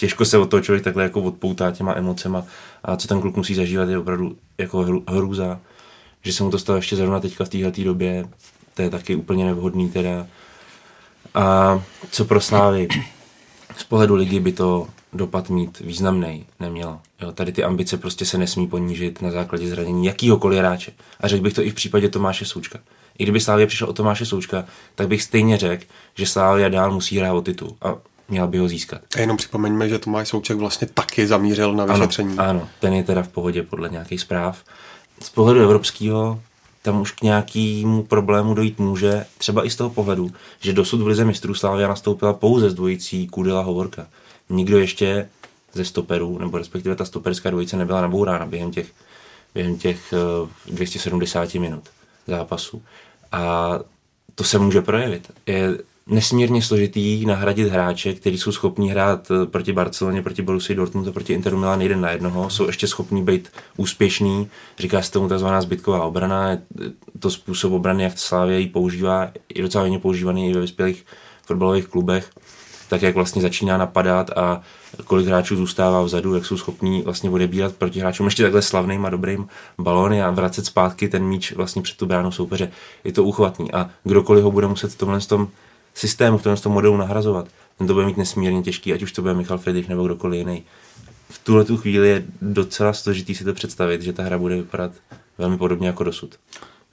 Těžko 0.01 0.25
se 0.25 0.39
od 0.39 0.51
toho 0.51 0.61
člověk 0.61 0.85
takhle 0.85 1.03
jako 1.03 1.23
odpoutá 1.23 1.71
těma 1.71 1.95
emocema 1.95 2.45
a 2.85 2.97
co 2.97 3.09
ten 3.09 3.21
kluk 3.21 3.37
musí 3.37 3.55
zažívat 3.55 3.89
je 3.89 3.99
opravdu 3.99 4.37
jako 4.59 5.03
hrůza. 5.09 5.61
Že 6.23 6.33
se 6.33 6.43
mu 6.43 6.51
to 6.51 6.59
stalo 6.59 6.77
ještě 6.77 6.97
zrovna 6.97 7.21
teďka 7.21 7.45
v 7.45 7.49
této 7.49 7.85
době, 7.85 8.29
to 8.75 8.83
je 8.83 8.91
taky 8.91 9.15
úplně 9.15 9.45
nevhodný 9.45 9.91
teda. 9.91 10.27
A 11.35 11.83
co 12.11 12.25
pro 12.25 12.41
Slávy? 12.41 12.89
Z 13.77 13.85
pohledu 13.85 14.15
ligy 14.15 14.41
by 14.41 14.53
to 14.53 14.89
dopad 15.13 15.51
mít 15.51 15.81
významný 15.81 16.47
nemělo. 16.61 17.01
Jo, 17.21 17.33
tady 17.33 17.53
ty 17.53 17.65
ambice 17.65 17.97
prostě 17.97 18.25
se 18.25 18.39
nesmí 18.39 18.69
ponížit 18.69 19.23
na 19.23 19.31
základě 19.31 19.69
zranění 19.69 20.07
jakýhokoliv 20.07 20.59
hráče. 20.59 20.93
A 21.21 21.29
řekl 21.29 21.43
bych 21.43 21.55
to 21.55 21.63
i 21.63 21.71
v 21.71 21.75
případě 21.75 22.09
Tomáše 22.09 22.45
Součka. 22.45 22.79
I 23.19 23.23
kdyby 23.23 23.41
Slávia 23.41 23.67
přišel 23.67 23.89
o 23.89 23.93
Tomáše 23.93 24.27
Součka, 24.27 24.65
tak 24.95 25.09
bych 25.09 25.23
stejně 25.23 25.59
řekl, 25.59 25.85
že 26.15 26.27
Slávia 26.27 26.69
dál 26.69 26.93
musí 26.93 27.19
hrát 27.19 27.33
o 27.33 27.43
titul 27.43 27.77
a 27.83 27.95
měl 28.31 28.47
by 28.47 28.59
ho 28.59 28.69
získat. 28.69 29.01
A 29.17 29.21
jenom 29.21 29.37
připomeňme, 29.37 29.89
že 29.89 29.99
Tomáš 29.99 30.29
Souček 30.29 30.57
vlastně 30.57 30.89
taky 30.95 31.27
zamířil 31.27 31.73
na 31.73 31.85
vyšetření. 31.85 32.39
Ano, 32.39 32.51
ano, 32.51 32.69
ten 32.81 32.95
je 32.95 33.05
teda 33.05 33.23
v 33.23 33.29
pohodě 33.29 33.63
podle 33.63 33.89
nějakých 33.89 34.21
zpráv. 34.21 34.65
Z 35.23 35.31
pohledu 35.31 35.61
evropského 35.61 36.41
tam 36.83 37.01
už 37.01 37.13
k 37.13 37.23
nějakému 37.23 38.03
problému 38.03 38.55
dojít 38.55 38.79
může, 38.79 39.27
třeba 39.39 39.67
i 39.67 39.71
z 39.71 39.77
toho 39.77 39.91
pohledu, 39.91 40.31
že 40.61 40.73
dosud 40.73 41.01
v 41.01 41.07
Lize 41.07 41.25
mistrů 41.25 41.55
Slávia 41.55 41.89
nastoupila 41.89 42.33
pouze 42.33 42.71
s 42.71 42.75
dvojicí 42.75 43.27
Kudela 43.27 43.63
Hovorka 43.63 44.07
nikdo 44.51 44.79
ještě 44.79 45.29
ze 45.73 45.85
stoperů, 45.85 46.39
nebo 46.39 46.59
respektive 46.59 46.97
ta 46.97 47.05
stoperská 47.05 47.51
dvojice 47.51 47.77
nebyla 47.77 48.01
nabourána 48.01 48.47
během 48.47 48.71
těch, 48.71 48.93
během 49.55 49.79
těch 49.79 50.15
270 50.67 51.55
eh, 51.55 51.59
minut 51.59 51.85
zápasu. 52.27 52.83
A 53.33 53.73
to 54.35 54.45
se 54.45 54.59
může 54.59 54.83
projevit. 54.83 55.33
Je 55.47 55.79
nesmírně 56.11 56.63
složitý 56.63 57.27
nahradit 57.27 57.69
hráče, 57.69 58.13
kteří 58.13 58.39
jsou 58.39 58.53
schopní 58.53 58.91
hrát 58.91 59.29
eh, 59.31 59.47
proti 59.47 59.73
Barceloně, 59.73 60.23
proti 60.23 60.43
Borussii 60.43 60.77
Dortmund 60.77 61.09
a 61.09 61.13
proti 61.13 61.33
Interu 61.33 61.59
Milan 61.59 61.81
jeden 61.81 62.01
na 62.01 62.11
jednoho, 62.11 62.51
jsou 62.51 62.67
ještě 62.67 62.87
schopní 62.87 63.23
být 63.23 63.49
úspěšní, 63.77 64.49
říká 64.79 65.03
se 65.03 65.13
tomu 65.13 65.29
tzv. 65.29 65.47
zbytková 65.59 66.05
obrana, 66.05 66.51
je 66.51 66.63
to 67.19 67.31
způsob 67.31 67.73
obrany, 67.73 68.03
jak 68.03 68.19
Slávě 68.19 68.61
ji 68.61 68.67
používá, 68.67 69.31
je 69.55 69.63
docela 69.63 69.83
hodně 69.83 69.99
používaný 69.99 70.51
i 70.51 70.55
ve 70.55 70.61
vyspělých 70.61 71.07
fotbalových 71.47 71.87
klubech 71.87 72.31
tak 72.91 73.03
jak 73.03 73.15
vlastně 73.15 73.43
začíná 73.43 73.79
napadat 73.79 74.31
a 74.31 74.63
kolik 75.05 75.27
hráčů 75.27 75.57
zůstává 75.57 76.03
vzadu, 76.03 76.35
jak 76.35 76.47
jsou 76.47 76.57
schopní 76.57 77.03
vlastně 77.03 77.31
odebírat 77.31 77.75
proti 77.75 78.01
hráčům 78.01 78.27
ještě 78.27 78.43
takhle 78.43 78.63
slavným 78.63 79.07
a 79.07 79.11
dobrým 79.11 79.49
balony 79.79 80.23
a 80.23 80.31
vracet 80.31 80.67
zpátky 80.67 81.09
ten 81.09 81.25
míč 81.25 81.53
vlastně 81.53 81.83
před 81.83 81.97
tu 81.97 82.07
bránu 82.07 82.31
soupeře. 82.31 82.71
Je 83.05 83.13
to 83.13 83.25
uchvatný 83.25 83.73
a 83.73 83.91
kdokoliv 84.05 84.45
ho 84.45 84.51
bude 84.51 84.67
muset 84.67 84.93
v 84.93 84.99
tomhle 84.99 85.21
tom 85.21 85.49
systému, 85.95 86.39
v 86.39 86.43
tom 86.43 86.73
modelu 86.73 86.97
nahrazovat, 86.97 87.49
ten 87.79 87.87
to 87.87 87.95
bude 87.95 88.07
mít 88.07 88.17
nesmírně 88.17 88.63
těžký, 88.63 88.93
ať 88.93 89.03
už 89.03 89.13
to 89.13 89.23
bude 89.23 89.35
Michal 89.35 89.59
Friedrich 89.59 89.89
nebo 89.89 90.05
kdokoliv 90.05 90.39
jiný. 90.39 90.63
V 91.31 91.39
tuhle 91.39 91.65
tu 91.65 91.77
chvíli 91.77 92.09
je 92.09 92.25
docela 92.43 92.93
složitý 92.93 93.35
si 93.35 93.45
to 93.45 93.55
představit, 93.55 94.03
že 94.03 94.13
ta 94.13 94.23
hra 94.23 94.39
bude 94.39 94.57
vypadat 94.57 94.93
velmi 95.39 95.59
podobně 95.59 95.87
jako 95.87 96.05
dosud. 96.05 96.35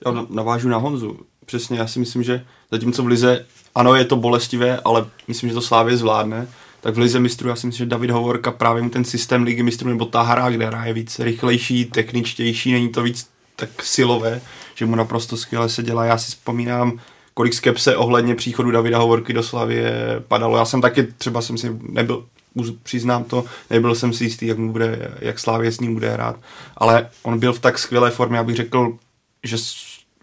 Já 0.06 0.26
navážu 0.30 0.70
na 0.70 0.78
Honzu. 0.78 1.20
Přesně, 1.46 1.80
já 1.80 1.88
si 1.88 2.00
myslím, 2.00 2.24
že 2.24 2.46
zatímco 2.72 3.04
v 3.04 3.08
Lize 3.08 3.46
ano, 3.76 3.96
je 3.96 4.06
to 4.06 4.16
bolestivé, 4.16 4.80
ale 4.86 5.06
myslím, 5.28 5.50
že 5.50 5.54
to 5.54 5.62
Slávě 5.62 5.98
zvládne. 5.98 6.48
Tak 6.82 6.96
v 6.96 6.98
Lize 6.98 7.20
mistrů, 7.20 7.50
já 7.50 7.56
si 7.56 7.68
myslím, 7.68 7.86
že 7.86 7.90
David 7.90 8.10
Hovorka 8.10 8.52
právě 8.52 8.84
mu 8.84 8.90
ten 8.90 9.04
systém 9.04 9.44
Ligy 9.44 9.64
mistrů 9.64 9.90
nebo 9.90 10.06
ta 10.06 10.22
hra, 10.22 10.50
kde 10.50 10.66
hraje 10.66 10.94
víc 10.94 11.20
rychlejší, 11.20 11.86
techničtější, 11.86 12.74
není 12.74 12.90
to 12.90 13.02
víc 13.02 13.30
tak 13.56 13.84
silové, 13.84 14.42
že 14.76 14.86
mu 14.86 14.96
naprosto 14.96 15.38
skvěle 15.38 15.70
se 15.70 15.84
dělá. 15.84 16.06
Já 16.06 16.18
si 16.18 16.32
vzpomínám, 16.32 17.00
kolik 17.38 17.54
skepse 17.54 17.96
ohledně 17.96 18.36
příchodu 18.36 18.72
Davida 18.72 18.98
Hovorky 18.98 19.34
do 19.34 19.44
Slavie 19.44 19.94
padalo. 20.28 20.58
Já 20.58 20.66
jsem 20.66 20.82
taky, 20.82 21.04
třeba 21.04 21.42
jsem 21.42 21.58
si 21.58 21.80
nebyl, 21.90 22.26
přiznám 22.84 23.24
to, 23.24 23.46
nebyl 23.70 23.96
jsem 23.96 24.14
si 24.14 24.24
jistý, 24.24 24.48
jak, 24.48 24.58
mu 24.58 24.72
bude, 24.72 25.12
jak 25.20 25.40
Slávě 25.40 25.72
s 25.72 25.80
ním 25.80 25.94
bude 25.94 26.10
hrát, 26.10 26.36
ale 26.78 27.10
on 27.24 27.40
byl 27.40 27.54
v 27.54 27.60
tak 27.60 27.80
skvělé 27.80 28.12
formě, 28.12 28.40
abych 28.40 28.56
řekl, 28.56 28.98
že 29.44 29.58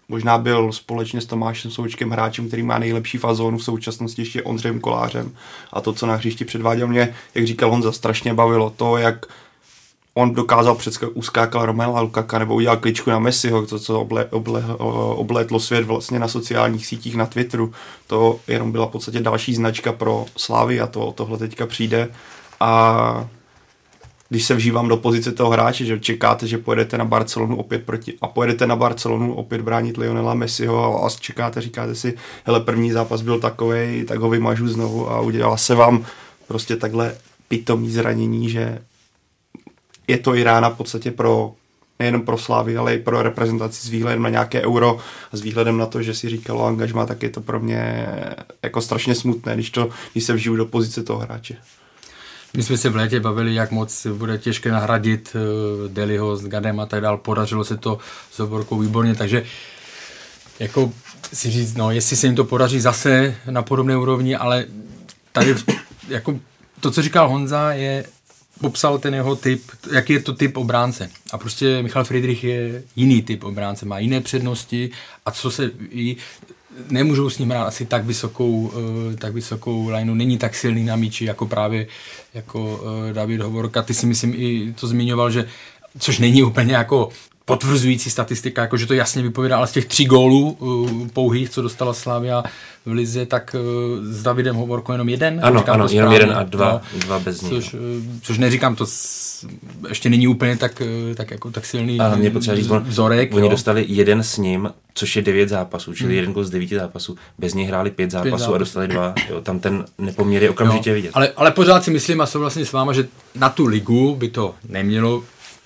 možná 0.09 0.37
byl 0.37 0.71
společně 0.71 1.21
s 1.21 1.25
Tomášem 1.25 1.71
Součkem 1.71 2.09
hráčem, 2.09 2.47
který 2.47 2.63
má 2.63 2.79
nejlepší 2.79 3.17
fazónu 3.17 3.57
v 3.57 3.63
současnosti 3.63 4.21
ještě 4.21 4.43
Ondřejem 4.43 4.79
Kolářem. 4.79 5.31
A 5.73 5.81
to, 5.81 5.93
co 5.93 6.05
na 6.05 6.15
hřišti 6.15 6.45
předváděl 6.45 6.87
mě, 6.87 7.15
jak 7.35 7.47
říkal 7.47 7.69
Honza, 7.69 7.91
strašně 7.91 8.33
bavilo 8.33 8.69
to, 8.69 8.97
jak 8.97 9.25
on 10.17 10.33
dokázal 10.33 10.75
předska- 10.75 11.09
uskákal 11.13 11.65
Romela 11.65 12.01
Lukaka 12.01 12.39
nebo 12.39 12.55
udělal 12.55 12.77
kličku 12.77 13.09
na 13.09 13.19
Messiho, 13.19 13.65
to, 13.65 13.79
co 13.79 14.01
oble, 14.01 14.25
oble, 14.25 14.63
oblétlo 15.15 15.59
svět 15.59 15.85
vlastně 15.85 16.19
na 16.19 16.27
sociálních 16.27 16.87
sítích, 16.87 17.15
na 17.15 17.25
Twitteru. 17.25 17.71
To 18.07 18.39
jenom 18.47 18.71
byla 18.71 18.85
v 18.85 18.89
podstatě 18.89 19.19
další 19.19 19.55
značka 19.55 19.91
pro 19.91 20.25
Slávy 20.37 20.81
a 20.81 20.87
to 20.87 21.11
tohle 21.11 21.37
teďka 21.37 21.65
přijde. 21.65 22.09
A 22.59 23.27
když 24.29 24.45
se 24.45 24.55
vžívám 24.55 24.87
do 24.87 24.97
pozice 24.97 25.31
toho 25.31 25.49
hráče, 25.49 25.85
že 25.85 25.99
čekáte, 25.99 26.47
že 26.47 26.57
pojedete 26.57 26.97
na 26.97 27.05
Barcelonu 27.05 27.57
opět 27.57 27.85
proti, 27.85 28.13
a 28.21 28.27
pojedete 28.27 28.67
na 28.67 28.75
Barcelonu 28.75 29.33
opět 29.33 29.61
bránit 29.61 29.97
Lionela 29.97 30.33
Messiho 30.33 31.05
a 31.05 31.09
čekáte, 31.09 31.61
říkáte 31.61 31.95
si, 31.95 32.13
hele, 32.45 32.59
první 32.59 32.91
zápas 32.91 33.21
byl 33.21 33.39
takový, 33.39 34.03
tak 34.07 34.19
ho 34.19 34.29
vymažu 34.29 34.67
znovu 34.67 35.11
a 35.11 35.21
udělala 35.21 35.57
se 35.57 35.75
vám 35.75 36.05
prostě 36.47 36.75
takhle 36.75 37.15
pitomý 37.47 37.91
zranění, 37.91 38.49
že 38.49 38.79
je 40.07 40.17
to 40.17 40.35
i 40.35 40.43
rána 40.43 40.69
v 40.69 40.77
podstatě 40.77 41.11
pro 41.11 41.53
nejenom 41.99 42.21
pro 42.21 42.37
Slávy, 42.37 42.77
ale 42.77 42.95
i 42.95 42.99
pro 42.99 43.23
reprezentaci 43.23 43.87
s 43.87 43.89
výhledem 43.89 44.21
na 44.21 44.29
nějaké 44.29 44.61
euro 44.61 44.99
a 45.33 45.37
s 45.37 45.41
výhledem 45.41 45.77
na 45.77 45.85
to, 45.85 46.01
že 46.01 46.13
si 46.13 46.29
říkalo 46.29 46.65
angažma, 46.65 47.05
tak 47.05 47.23
je 47.23 47.29
to 47.29 47.41
pro 47.41 47.59
mě 47.59 48.07
jako 48.63 48.81
strašně 48.81 49.15
smutné, 49.15 49.53
když, 49.53 49.69
to, 49.69 49.89
když 50.11 50.23
se 50.23 50.33
vžiju 50.33 50.55
do 50.55 50.65
pozice 50.65 51.03
toho 51.03 51.19
hráče. 51.19 51.55
My 52.57 52.63
jsme 52.63 52.77
se 52.77 52.89
v 52.89 52.95
létě 52.95 53.19
bavili, 53.19 53.55
jak 53.55 53.71
moc 53.71 54.07
bude 54.13 54.37
těžké 54.37 54.71
nahradit 54.71 55.35
uh, 55.35 55.91
Deliho 55.91 56.37
s 56.37 56.47
Gadem 56.47 56.79
a 56.79 56.85
tak 56.85 57.01
dál. 57.01 57.17
Podařilo 57.17 57.63
se 57.63 57.77
to 57.77 57.97
s 58.31 58.39
Oborkou 58.39 58.79
výborně, 58.79 59.15
takže 59.15 59.43
jako 60.59 60.91
si 61.33 61.51
říct, 61.51 61.75
no, 61.75 61.91
jestli 61.91 62.15
se 62.15 62.27
jim 62.27 62.35
to 62.35 62.43
podaří 62.43 62.79
zase 62.79 63.35
na 63.49 63.61
podobné 63.61 63.97
úrovni, 63.97 64.35
ale 64.35 64.65
tady 65.31 65.55
jako 66.07 66.39
to, 66.79 66.91
co 66.91 67.01
říkal 67.01 67.29
Honza, 67.29 67.71
je 67.71 68.05
popsal 68.61 68.97
ten 68.97 69.13
jeho 69.13 69.35
typ, 69.35 69.61
jaký 69.91 70.13
je 70.13 70.19
to 70.19 70.33
typ 70.33 70.57
obránce. 70.57 71.09
A 71.31 71.37
prostě 71.37 71.83
Michal 71.83 72.03
Friedrich 72.03 72.43
je 72.43 72.83
jiný 72.95 73.21
typ 73.21 73.43
obránce, 73.43 73.85
má 73.85 73.99
jiné 73.99 74.21
přednosti 74.21 74.89
a 75.25 75.31
co 75.31 75.51
se 75.51 75.71
i 75.89 76.15
nemůžou 76.89 77.29
s 77.29 77.37
ním 77.37 77.49
hrát 77.49 77.63
asi 77.63 77.85
tak 77.85 78.05
vysokou, 78.05 78.51
uh, 78.51 78.73
tak 79.15 79.33
vysokou 79.33 79.89
lineu, 79.89 80.13
není 80.13 80.37
tak 80.37 80.55
silný 80.55 80.83
na 80.83 80.95
míči 80.95 81.25
jako 81.25 81.45
právě 81.45 81.87
jako 82.33 82.75
uh, 82.75 83.13
David 83.13 83.41
Hovorka. 83.41 83.81
Ty 83.81 83.93
si 83.93 84.05
myslím 84.05 84.33
i 84.37 84.73
to 84.79 84.87
zmiňoval, 84.87 85.31
že 85.31 85.47
což 85.99 86.19
není 86.19 86.43
úplně 86.43 86.73
jako 86.73 87.09
potvrzující 87.45 88.09
statistika, 88.09 88.61
jakože 88.61 88.85
to 88.85 88.93
jasně 88.93 89.21
vypovídá, 89.21 89.57
ale 89.57 89.67
z 89.67 89.71
těch 89.71 89.85
tří 89.85 90.05
gólů 90.05 90.57
uh, 90.59 91.07
pouhých, 91.07 91.49
co 91.49 91.61
dostala 91.61 91.93
Slavia 91.93 92.43
v 92.85 92.91
Lize, 92.91 93.25
tak 93.25 93.55
uh, 93.55 94.05
s 94.05 94.23
Davidem 94.23 94.55
Hovorkou 94.55 94.91
jenom 94.91 95.09
jeden. 95.09 95.39
Ano, 95.43 95.59
říkám 95.59 95.75
ano, 95.75 95.87
to 95.87 95.95
jenom 95.95 96.13
jeden 96.13 96.31
a 96.31 96.43
dva, 96.43 96.81
no, 96.93 96.99
dva 96.99 97.19
bez 97.19 97.41
ní. 97.41 97.49
což, 97.49 97.73
uh, 97.73 97.79
což 98.21 98.37
neříkám, 98.37 98.75
to 98.75 98.85
s, 98.85 99.45
ještě 99.89 100.09
není 100.09 100.27
úplně 100.27 100.57
tak, 100.57 100.81
uh, 101.09 101.15
tak, 101.15 101.31
jako, 101.31 101.51
tak 101.51 101.65
silný 101.65 101.99
Ale 101.99 102.17
mě 102.17 102.29
potřeba 102.29 102.55
říct, 102.55 102.69
on, 102.69 102.83
vzorek. 102.83 103.33
oni 103.33 103.45
jo. 103.45 103.51
dostali 103.51 103.85
jeden 103.87 104.23
s 104.23 104.37
ním, 104.37 104.69
což 104.93 105.15
je 105.15 105.21
devět 105.21 105.49
zápasů, 105.49 105.93
čili 105.93 106.09
Hmm. 106.09 106.15
jeden 106.15 106.33
gol 106.33 106.43
z 106.43 106.49
devíti 106.49 106.75
zápasů. 106.75 107.17
Bez 107.37 107.53
něj 107.53 107.65
hráli 107.65 107.91
pět 107.91 108.11
zápasů, 108.11 108.29
zápasů. 108.29 108.55
a 108.55 108.57
dostali 108.57 108.87
dva. 108.87 109.13
Jo, 109.29 109.41
tam 109.41 109.59
ten 109.59 109.85
nepoměr 109.97 110.43
je 110.43 110.49
okamžitě 110.49 110.89
Jo, 110.89 110.95
vidět. 110.95 111.11
Ale, 111.13 111.29
ale 111.35 111.51
pořád 111.51 111.83
si 111.83 111.91
myslím 111.91 112.21
a 112.21 112.25
souhlasím 112.25 112.65
s 112.65 112.71
váma, 112.71 112.93
že 112.93 113.07
na 113.35 113.49
tu 113.49 113.65
ligu 113.65 114.15
by 114.15 114.29
to 114.29 114.55
nemělo 114.69 115.23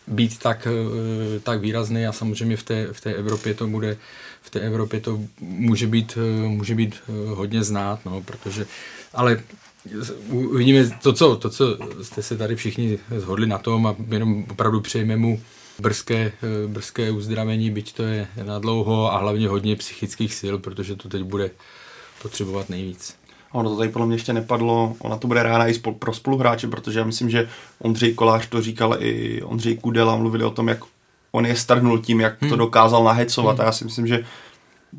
být 0.09 0.39
tak, 0.39 0.67
eh, 0.67 1.39
tak 1.39 1.61
výrazný 1.61 2.07
a 2.07 2.11
samozřejmě 2.11 2.57
v 2.57 2.63
té, 2.63 2.87
v 2.93 3.01
té 3.01 3.13
Evropě 3.13 3.53
to 3.53 3.67
bude 3.67 3.97
v 4.41 4.49
té 4.49 4.59
Evropě 4.59 4.99
to 4.99 5.19
může 5.39 5.87
být, 5.87 6.17
eh, 6.17 6.47
může 6.47 6.75
být 6.75 6.95
eh, 6.95 7.11
hodně 7.29 7.63
znát, 7.63 8.05
no, 8.05 8.21
protože, 8.21 8.65
ale 9.13 9.43
uvidíme 10.29 10.99
to 11.01 11.13
co, 11.13 11.35
to, 11.35 11.49
co 11.49 11.77
jste 12.01 12.21
se 12.23 12.37
tady 12.37 12.55
všichni 12.55 12.99
zhodli 13.17 13.47
na 13.47 13.57
tom 13.57 13.87
a 13.87 13.95
jenom 14.11 14.45
opravdu 14.49 14.81
přejeme 14.81 15.17
mu 15.17 15.41
brzké, 15.79 16.31
brzké 16.67 17.11
uzdravení, 17.11 17.71
byť 17.71 17.93
to 17.93 18.03
je 18.03 18.27
na 18.43 18.59
dlouho 18.59 19.13
a 19.13 19.17
hlavně 19.17 19.47
hodně 19.47 19.75
psychických 19.75 20.33
sil, 20.39 20.55
protože 20.59 20.95
to 20.95 21.09
teď 21.09 21.23
bude 21.23 21.51
potřebovat 22.21 22.69
nejvíc. 22.69 23.18
Ono 23.51 23.69
to 23.69 23.77
tady 23.77 23.89
podle 23.89 24.07
mě 24.07 24.15
ještě 24.15 24.33
nepadlo, 24.33 24.95
ona 24.99 25.17
to 25.17 25.27
bude 25.27 25.43
rána 25.43 25.67
i 25.67 25.73
spol, 25.73 25.93
pro 25.93 26.13
spoluhráče, 26.13 26.67
protože 26.67 26.99
já 26.99 27.05
myslím, 27.05 27.29
že 27.29 27.49
Ondřej 27.79 28.13
Kolář 28.13 28.47
to 28.47 28.61
říkal 28.61 28.95
i 28.99 29.41
Ondřej 29.41 29.77
Kudela, 29.77 30.15
mluvili 30.15 30.43
o 30.43 30.49
tom, 30.49 30.67
jak 30.67 30.79
on 31.31 31.45
je 31.45 31.55
strhnul 31.55 31.99
tím, 31.99 32.19
jak 32.19 32.33
to 32.49 32.55
dokázal 32.55 33.03
nahecovat 33.03 33.59
a 33.59 33.63
já 33.63 33.71
si 33.71 33.85
myslím, 33.85 34.07
že 34.07 34.23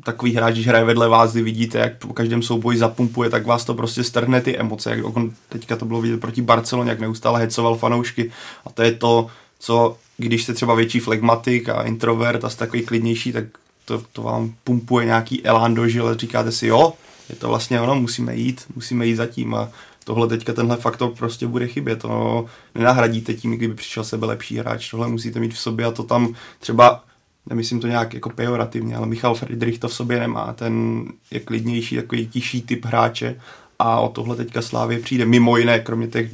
takový 0.03 0.35
hráč, 0.35 0.53
když 0.53 0.67
hraje 0.67 0.83
vedle 0.83 1.07
vás, 1.07 1.31
kdy 1.31 1.41
vidíte, 1.41 1.77
jak 1.79 1.97
po 1.97 2.13
každém 2.13 2.41
souboji 2.41 2.77
zapumpuje, 2.77 3.29
tak 3.29 3.45
vás 3.45 3.65
to 3.65 3.73
prostě 3.73 4.03
strhne 4.03 4.41
ty 4.41 4.57
emoce. 4.57 4.89
Jak 4.89 5.17
on, 5.17 5.31
teďka 5.49 5.75
to 5.75 5.85
bylo 5.85 6.01
vidět 6.01 6.19
proti 6.19 6.41
Barceloně, 6.41 6.89
jak 6.89 6.99
neustále 6.99 7.39
hecoval 7.39 7.75
fanoušky. 7.75 8.31
A 8.65 8.69
to 8.69 8.81
je 8.81 8.91
to, 8.91 9.27
co 9.59 9.97
když 10.17 10.43
jste 10.43 10.53
třeba 10.53 10.75
větší 10.75 10.99
flegmatik 10.99 11.69
a 11.69 11.83
introvert 11.83 12.43
a 12.43 12.49
jste 12.49 12.59
takový 12.59 12.81
klidnější, 12.81 13.31
tak 13.33 13.43
to, 13.85 14.03
to 14.13 14.21
vám 14.21 14.53
pumpuje 14.63 15.05
nějaký 15.05 15.45
elán 15.45 15.73
do 15.73 15.87
žil, 15.87 16.15
říkáte 16.15 16.51
si, 16.51 16.67
jo, 16.67 16.93
je 17.31 17.37
to 17.37 17.47
vlastně 17.47 17.81
ono, 17.81 17.95
musíme 17.95 18.35
jít, 18.35 18.65
musíme 18.75 19.05
jít 19.05 19.15
zatím 19.15 19.55
a 19.55 19.69
tohle 20.03 20.27
teďka 20.27 20.53
tenhle 20.53 20.77
faktor 20.77 21.11
prostě 21.11 21.47
bude 21.47 21.67
chybět, 21.67 21.99
to 21.99 22.45
nenahradíte 22.75 23.33
tím, 23.33 23.57
kdyby 23.57 23.73
přišel 23.73 24.03
sebe 24.03 24.25
lepší 24.25 24.57
hráč, 24.57 24.91
tohle 24.91 25.07
musíte 25.07 25.39
mít 25.39 25.53
v 25.53 25.59
sobě 25.59 25.85
a 25.85 25.91
to 25.91 26.03
tam 26.03 26.33
třeba 26.59 27.03
nemyslím 27.49 27.79
to 27.79 27.87
nějak 27.87 28.13
jako 28.13 28.29
pejorativně, 28.29 28.95
ale 28.95 29.07
Michal 29.07 29.35
Friedrich 29.35 29.79
to 29.79 29.87
v 29.87 29.93
sobě 29.93 30.19
nemá, 30.19 30.53
ten 30.53 31.05
je 31.31 31.39
klidnější, 31.39 31.95
takový 31.95 32.27
tišší 32.27 32.61
typ 32.61 32.85
hráče 32.85 33.41
a 33.79 33.99
o 33.99 34.09
tohle 34.09 34.35
teďka 34.35 34.61
Slávě 34.61 34.99
přijde, 34.99 35.25
mimo 35.25 35.57
jiné, 35.57 35.79
kromě 35.79 36.07
těch 36.07 36.31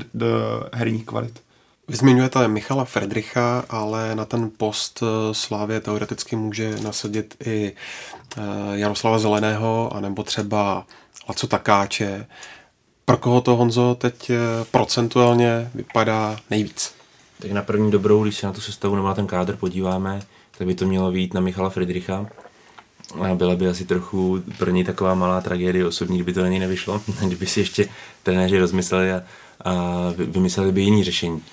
herních 0.73 1.05
kvalit. 1.05 1.46
Vy 1.89 1.95
zmiňujete 1.95 2.47
Michala 2.47 2.85
Fredricha, 2.85 3.63
ale 3.69 4.15
na 4.15 4.25
ten 4.25 4.51
post 4.57 5.03
eh, 5.03 5.33
Slávě 5.33 5.81
teoreticky 5.81 6.35
může 6.35 6.79
nasadit 6.79 7.35
i 7.45 7.71
eh, 8.37 8.41
Jaroslava 8.73 9.19
Zeleného, 9.19 9.91
anebo 9.95 10.23
třeba 10.23 10.85
Laco 11.29 11.47
Takáče. 11.47 12.27
Pro 13.05 13.17
koho 13.17 13.41
to 13.41 13.55
Honzo 13.55 13.95
teď 13.95 14.29
eh, 14.29 14.35
procentuálně 14.71 15.71
vypadá 15.75 16.37
nejvíc? 16.49 16.93
Tak 17.39 17.51
na 17.51 17.61
první 17.61 17.91
dobrou, 17.91 18.23
když 18.23 18.37
se 18.37 18.47
na 18.47 18.53
tu 18.53 18.61
sestavu 18.61 18.95
nebo 18.95 19.07
na 19.07 19.13
ten 19.13 19.27
kádr 19.27 19.55
podíváme, 19.55 20.21
tak 20.57 20.67
by 20.67 20.75
to 20.75 20.85
mělo 20.85 21.11
být 21.11 21.33
na 21.33 21.41
Michala 21.41 21.69
Friedricha. 21.69 22.25
Byla 23.35 23.55
by 23.55 23.67
asi 23.67 23.85
trochu 23.85 24.43
pro 24.57 24.71
něj 24.71 24.83
taková 24.83 25.13
malá 25.15 25.41
tragédie 25.41 25.87
osobní, 25.87 26.17
kdyby 26.17 26.33
to 26.33 26.41
na 26.41 26.47
něj 26.47 26.59
nevyšlo, 26.59 27.01
kdyby 27.25 27.45
si 27.45 27.59
ještě 27.59 27.89
trenéři 28.23 28.59
rozmysleli 28.59 29.11
a, 29.11 29.23
a 29.61 29.73
vy- 30.17 30.25
vymysleli 30.25 30.71
by 30.71 30.81
jiný 30.81 31.03
řešení. 31.03 31.43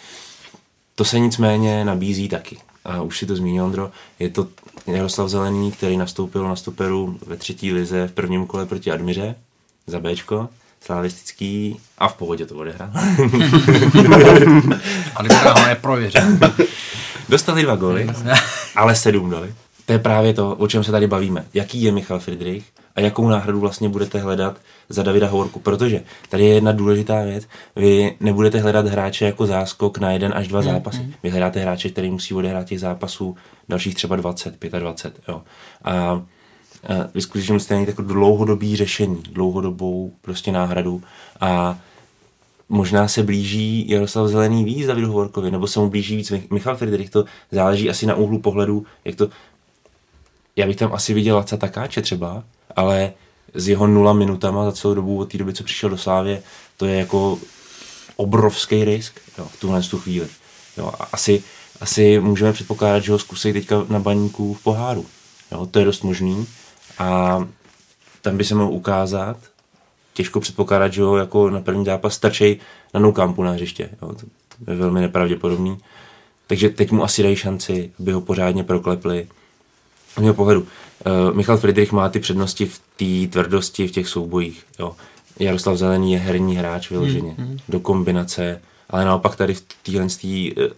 To 0.95 1.05
se 1.05 1.19
nicméně 1.19 1.85
nabízí 1.85 2.29
taky. 2.29 2.59
A 2.85 3.03
už 3.03 3.19
si 3.19 3.27
to 3.27 3.37
zmínil, 3.37 3.65
Ondro, 3.65 3.91
je 4.19 4.29
to 4.29 4.49
Jaroslav 4.87 5.29
Zelený, 5.29 5.73
který 5.73 5.97
nastoupil 5.97 6.49
na 6.49 6.57
stoperu 6.57 7.19
ve 7.27 7.37
třetí 7.37 7.73
lize 7.73 8.09
v 8.09 8.13
prvním 8.13 8.47
kole 8.47 8.67
proti 8.67 8.91
Admiře 8.93 9.35
za 9.87 10.01
Bčko, 10.01 10.49
slavistický 10.81 11.77
a 11.99 12.09
v 12.09 12.15
pohodě 12.15 12.47
to 12.47 12.55
odehrál. 12.55 12.91
Ale 15.17 15.29
teda 15.29 15.53
ho 15.53 15.67
neprověřil. 15.67 16.23
Dostali 17.29 17.63
dva 17.63 17.77
góly, 17.77 18.11
ale 18.77 18.95
sedm 18.95 19.31
dali. 19.31 19.55
To 19.87 19.93
je 19.93 19.99
právě 19.99 20.35
to, 20.35 20.55
o 20.57 20.69
čem 20.69 20.85
se 20.85 20.93
tady 20.93 21.07
bavíme. 21.07 21.45
Jaký 21.55 21.83
je 21.83 21.93
Michal 21.93 22.19
Friedrich 22.19 22.65
a 22.97 23.01
jakou 23.01 23.29
náhradu 23.29 23.61
vlastně 23.61 23.89
budete 23.89 24.19
hledat 24.19 24.57
za 24.89 25.03
Davida 25.03 25.29
Hovorku, 25.29 25.61
protože 25.61 26.03
tady 26.29 26.45
je 26.45 26.55
jedna 26.55 26.73
důležitá 26.73 27.23
věc. 27.23 27.49
Vy 27.77 28.17
nebudete 28.21 28.61
hledat 28.61 28.87
hráče 28.87 29.25
jako 29.25 29.47
záskok 29.47 29.99
na 29.99 30.11
jeden 30.13 30.33
až 30.37 30.49
dva 30.49 30.63
zápasy. 30.63 30.99
Vy 31.23 31.31
hledáte 31.31 31.61
hráče, 31.61 31.91
který 31.91 32.11
musí 32.11 32.35
odehrát 32.35 32.67
těch 32.67 32.81
zápasů 32.81 33.37
dalších 33.69 33.95
třeba 33.95 34.17
20, 34.17 34.65
25. 34.79 35.25
Jo. 35.29 35.43
A 35.85 36.23
vy 37.15 37.21
skutečně 37.21 37.53
musíte 37.55 37.79
mít 37.79 37.89
jako 37.89 38.03
dlouhodobý 38.03 38.77
řešení, 38.77 39.23
dlouhodobou 39.33 40.13
prostě 40.21 40.53
náhradu 40.53 41.03
a 41.41 41.79
možná 42.69 43.09
se 43.09 43.23
blíží 43.23 43.89
Jaroslav 43.89 44.29
Zelený 44.29 44.65
víc 44.65 44.87
Davidu 44.87 45.07
Hovorkovi, 45.07 45.51
nebo 45.51 45.67
se 45.67 45.81
mu 45.81 45.91
blíží 45.91 46.17
víc 46.17 46.31
Mich- 46.31 46.47
Michal 46.53 46.77
Friedrich, 46.77 47.11
to 47.11 47.25
záleží 47.53 47.91
asi 47.91 48.07
na 48.07 48.15
úhlu 48.15 48.39
pohledu, 48.39 48.87
jak 49.05 49.17
to... 49.17 49.29
Já 50.57 50.67
bych 50.67 50.77
tam 50.77 50.93
asi 50.93 51.15
viděl 51.15 51.37
Laca 51.37 51.57
Takáče 51.57 52.03
třeba, 52.03 52.45
ale 52.77 53.13
s 53.55 53.69
jeho 53.69 53.87
nula 53.87 54.13
minutama 54.13 54.65
za 54.65 54.73
celou 54.73 54.95
dobu 54.95 55.19
od 55.19 55.33
té 55.33 55.39
doby, 55.39 55.53
co 55.53 55.65
přišel 55.65 55.91
do 55.91 55.99
Slávě, 55.99 56.43
to 56.77 56.87
je 56.87 56.99
jako 56.99 57.39
obrovský 58.17 58.85
risk 58.85 59.21
jo, 59.39 59.49
v 59.53 59.61
tuhle 59.61 59.83
tu 59.83 59.99
chvíli. 59.99 60.29
Jo, 60.77 60.93
a 60.99 61.09
asi, 61.13 61.43
asi 61.81 62.21
můžeme 62.21 62.53
předpokládat, 62.53 63.01
že 63.01 63.13
ho 63.13 63.19
zkusí 63.19 63.53
teďka 63.53 63.85
na 63.89 63.99
baníku 63.99 64.55
v 64.55 64.63
poháru. 64.63 65.07
Jo, 65.53 65.67
to 65.67 65.79
je 65.79 65.85
dost 65.85 66.03
možný. 66.03 66.47
A 66.99 67.39
tam 68.23 68.37
by 68.37 68.45
se 68.45 68.55
mohl 68.55 68.73
ukázat, 68.73 69.37
těžko 70.13 70.41
předpokládat, 70.41 70.93
že 70.93 71.03
ho 71.03 71.17
jako 71.17 71.51
na 71.51 71.61
první 71.61 71.85
zápas 71.85 72.15
stačí 72.15 72.61
na 72.95 73.01
nou 73.01 73.13
kampu 73.13 73.43
na 73.43 73.51
hřiště. 73.51 73.91
Jo, 74.03 74.15
to 74.65 74.71
je 74.71 74.77
velmi 74.77 75.01
nepravděpodobný. 75.01 75.79
Takže 76.47 76.71
teď 76.71 76.91
mu 76.91 77.05
asi 77.05 77.23
dají 77.23 77.37
šanci, 77.37 77.91
aby 78.01 78.13
ho 78.13 78.21
pořádně 78.21 78.65
proklepli. 78.65 79.29
Z 80.17 80.21
mého 80.21 80.35
pohledu, 80.35 80.61
uh, 80.61 81.37
Michal 81.37 81.57
Friedrich 81.57 81.93
má 81.93 82.09
ty 82.09 82.21
přednosti 82.21 82.67
v 82.67 82.81
té 82.97 83.33
tvrdosti 83.33 83.89
v 83.89 83.91
těch 83.91 84.09
soubojích. 84.09 84.65
Jo. 84.79 84.93
Jaroslav 85.41 85.77
Zelený 85.77 86.13
je 86.13 86.19
herní 86.19 86.57
hráč 86.57 86.91
vyloženě, 86.91 87.35
hmm, 87.39 87.47
hmm. 87.47 87.59
do 87.69 87.81
kombinace, 87.81 88.61
ale 88.91 89.05
naopak 89.05 89.37
tady 89.37 89.55
v, 89.55 89.63
týhle, 89.83 90.07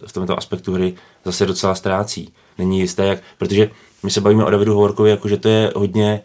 v 0.07 0.13
tomto 0.13 0.37
aspektu 0.37 0.73
hry 0.73 0.93
zase 1.25 1.45
docela 1.45 1.75
ztrácí. 1.75 2.33
Není 2.57 2.79
jisté, 2.79 3.05
jak, 3.05 3.19
protože 3.37 3.69
my 4.03 4.11
se 4.11 4.21
bavíme 4.21 4.45
o 4.45 4.49
Davidu 4.49 4.73
Hovorkovi, 4.73 5.09
jako 5.09 5.27
že 5.27 5.37
to 5.37 5.49
je 5.49 5.71
hodně 5.75 6.21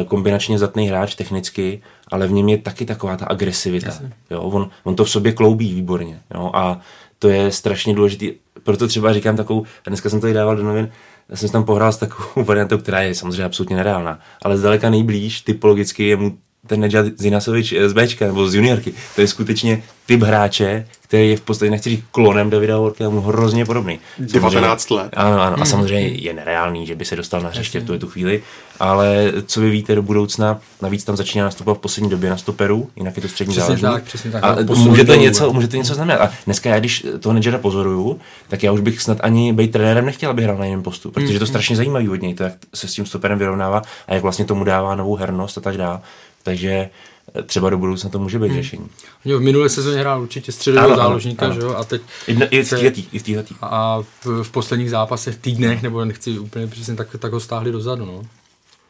uh, 0.00 0.08
kombinačně 0.08 0.58
zatný 0.58 0.88
hráč 0.88 1.14
technicky, 1.14 1.82
ale 2.08 2.26
v 2.26 2.32
něm 2.32 2.48
je 2.48 2.58
taky 2.58 2.84
taková 2.84 3.16
ta 3.16 3.26
agresivita. 3.26 3.92
Jo. 4.30 4.42
On, 4.42 4.70
on 4.84 4.96
to 4.96 5.04
v 5.04 5.10
sobě 5.10 5.32
kloubí 5.32 5.74
výborně. 5.74 6.20
Jo. 6.34 6.50
A 6.54 6.80
to 7.18 7.28
je 7.28 7.52
strašně 7.52 7.94
důležitý. 7.94 8.32
Proto 8.62 8.88
třeba 8.88 9.12
říkám 9.12 9.36
takovou, 9.36 9.64
a 9.86 9.90
dneska 9.90 10.10
jsem 10.10 10.20
to 10.20 10.26
i 10.26 10.32
dával 10.32 10.56
do 10.56 10.62
novin, 10.62 10.90
já 11.28 11.36
jsem 11.36 11.48
si 11.48 11.52
tam 11.52 11.64
pohrál 11.64 11.92
s 11.92 11.96
takovou 11.96 12.44
variantou, 12.46 12.78
která 12.78 13.00
je 13.00 13.14
samozřejmě 13.14 13.44
absolutně 13.44 13.76
nereálná, 13.76 14.20
ale 14.42 14.58
zdaleka 14.58 14.90
nejblíž 14.90 15.40
typologicky 15.40 16.08
je 16.08 16.16
mu 16.16 16.38
ten 16.66 16.80
Nedžad 16.80 17.06
Zinasovič 17.16 17.74
z 17.86 17.92
Bčka 17.92 18.26
nebo 18.26 18.48
z 18.48 18.54
juniorky. 18.54 18.92
To 19.14 19.20
je 19.20 19.28
skutečně 19.28 19.82
typ 20.06 20.22
hráče, 20.22 20.86
který 21.08 21.30
je 21.30 21.36
v 21.36 21.40
podstatě, 21.40 21.70
nechci 21.70 21.90
říct 21.90 22.04
klonem 22.12 22.50
Davida 22.50 22.76
ale 22.76 22.92
mu 23.08 23.20
hrozně 23.20 23.64
podobný. 23.64 23.98
19 24.18 24.90
let. 24.90 25.10
Ano, 25.16 25.40
ano. 25.40 25.56
A 25.60 25.64
samozřejmě 25.64 26.08
je 26.08 26.34
nereálný, 26.34 26.86
že 26.86 26.94
by 26.94 27.04
se 27.04 27.16
dostal 27.16 27.40
na 27.40 27.48
hřiště 27.48 27.80
v 27.80 27.98
tu 27.98 28.08
chvíli, 28.08 28.42
ale 28.80 29.32
co 29.46 29.60
vy 29.60 29.70
víte 29.70 29.94
do 29.94 30.02
budoucna, 30.02 30.60
navíc 30.82 31.04
tam 31.04 31.16
začíná 31.16 31.44
nastupovat 31.44 31.78
v 31.78 31.80
poslední 31.80 32.10
době 32.10 32.30
na 32.30 32.36
stoperu, 32.36 32.90
jinak 32.96 33.16
je 33.16 33.22
to 33.22 33.28
střední 33.28 33.52
Přesně 33.52 33.76
záložník. 33.76 33.92
tak, 33.92 34.04
přesně 34.04 34.30
tak. 34.30 34.44
A 34.44 34.56
posun 34.66 34.88
může 34.88 35.04
to, 35.04 35.12
dolů, 35.12 35.24
něco, 35.24 35.44
jo. 35.44 35.52
může 35.52 35.68
to 35.68 35.76
něco 35.76 35.94
znamenat. 35.94 36.20
A 36.20 36.32
dneska 36.44 36.70
já, 36.70 36.78
když 36.78 37.06
toho 37.20 37.32
Nedžera 37.32 37.58
pozoruju, 37.58 38.18
tak 38.48 38.62
já 38.62 38.72
už 38.72 38.80
bych 38.80 39.02
snad 39.02 39.18
ani 39.20 39.52
být 39.52 39.72
trenérem 39.72 40.06
nechtěl, 40.06 40.30
aby 40.30 40.42
hrál 40.42 40.58
na 40.58 40.64
jiném 40.64 40.82
postu, 40.82 41.10
protože 41.10 41.32
je 41.32 41.38
to 41.38 41.46
strašně 41.46 41.76
zajímavý 41.76 42.08
od 42.08 42.22
něj, 42.22 42.34
to, 42.34 42.42
jak 42.42 42.52
se 42.74 42.88
s 42.88 42.92
tím 42.92 43.06
stoperem 43.06 43.38
vyrovnává 43.38 43.82
a 44.08 44.14
jak 44.14 44.22
vlastně 44.22 44.44
tomu 44.44 44.64
dává 44.64 44.94
novou 44.94 45.16
hernost 45.16 45.58
a 45.58 45.60
tak 45.60 45.76
dále. 45.76 46.00
Takže 46.46 46.90
eh, 47.34 47.42
třeba 47.42 47.70
do 47.70 47.78
budoucna 47.78 48.10
to 48.10 48.18
může 48.18 48.38
být 48.38 48.52
řešení. 48.52 48.88
Jo, 49.24 49.38
v 49.38 49.42
minulé 49.42 49.68
sezóně 49.68 49.98
hrál 49.98 50.22
určitě 50.22 50.52
středového 50.52 50.96
záložníka, 50.96 51.46
ano. 51.46 51.54
že 51.54 51.60
jo, 51.60 51.74
a 51.74 51.84
teď 51.84 52.02
I, 52.26 52.34
v- 52.34 52.66
v 52.66 52.70
téhletý, 52.70 53.04
i 53.12 53.18
v 53.18 53.42
a 53.62 54.02
v, 54.24 54.42
v 54.42 54.50
posledních 54.50 54.90
zápasech, 54.90 55.36
týdnech, 55.36 55.82
nebo 55.82 56.04
nechci 56.04 56.38
úplně 56.38 56.66
přesně, 56.66 56.94
tak, 56.94 57.08
tak 57.18 57.32
ho 57.32 57.40
stáhli 57.40 57.72
dozadu, 57.72 58.04
no. 58.04 58.22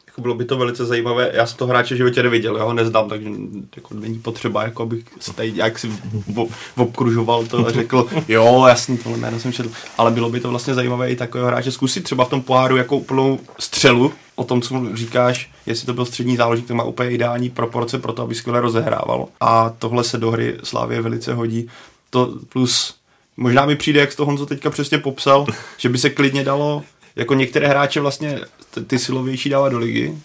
Jako 0.07 0.21
bylo 0.21 0.35
by 0.35 0.45
to 0.45 0.57
velice 0.57 0.85
zajímavé. 0.85 1.31
Já 1.35 1.47
jsem 1.47 1.57
to 1.57 1.67
hráče 1.67 1.95
v 1.95 1.97
životě 1.97 2.23
neviděl, 2.23 2.57
já 2.57 2.65
ho 2.65 2.73
neznám, 2.73 3.09
takže 3.09 3.29
jako 3.77 3.95
není 3.95 4.19
potřeba, 4.19 4.63
jako 4.63 4.83
abych 4.83 5.05
se 5.21 5.33
tady 5.33 5.53
nějak 5.53 5.79
si 5.79 5.91
ob- 6.37 6.51
obkružoval 6.77 7.45
to 7.47 7.67
a 7.67 7.71
řekl, 7.71 8.07
jo, 8.29 8.65
jasný, 8.69 8.99
tohle 8.99 9.19
jméno 9.19 9.41
jsem 9.41 9.53
četl. 9.53 9.71
Ale 9.99 10.11
bylo 10.11 10.31
by 10.31 10.41
to 10.41 10.51
vlastně 10.51 10.75
zajímavé 10.75 11.11
i 11.11 11.17
takového 11.17 11.49
hráče 11.49 11.73
zkusit 11.73 12.01
třeba 12.05 12.25
v 12.25 12.29
tom 12.31 12.43
poháru 12.43 12.77
jako 12.77 12.97
úplnou 12.97 13.41
střelu, 13.59 14.13
o 14.37 14.45
tom, 14.45 14.63
co 14.63 14.83
říkáš, 14.95 15.51
jestli 15.67 15.87
to 15.87 15.95
byl 15.95 16.05
střední 16.05 16.37
záložník, 16.37 16.69
to 16.69 16.75
má 16.75 16.85
úplně 16.85 17.11
ideální 17.11 17.51
proporce 17.51 17.99
pro 17.99 18.13
to, 18.13 18.23
aby 18.23 18.35
skvěle 18.35 18.61
rozehrával. 18.61 19.29
A 19.41 19.75
tohle 19.79 20.05
se 20.05 20.19
do 20.19 20.31
hry 20.31 20.57
Slávě 20.63 21.01
velice 21.01 21.35
hodí. 21.35 21.69
To 22.11 22.35
plus 22.49 22.95
možná 23.37 23.67
mi 23.67 23.77
přijde, 23.77 24.01
jak 24.01 24.15
to 24.15 24.27
Honzo 24.27 24.47
teďka 24.47 24.71
přesně 24.71 24.99
popsal, 24.99 25.47
že 25.77 25.89
by 25.89 25.99
se 25.99 26.11
klidně 26.11 26.45
dalo 26.45 26.83
jako 27.17 27.35
některé 27.35 27.69
hráče 27.69 28.01
vlastně 28.01 28.41
ty, 28.87 28.99
silovější 28.99 29.49
dávat 29.49 29.69
do 29.69 29.79
ligy 29.79 30.19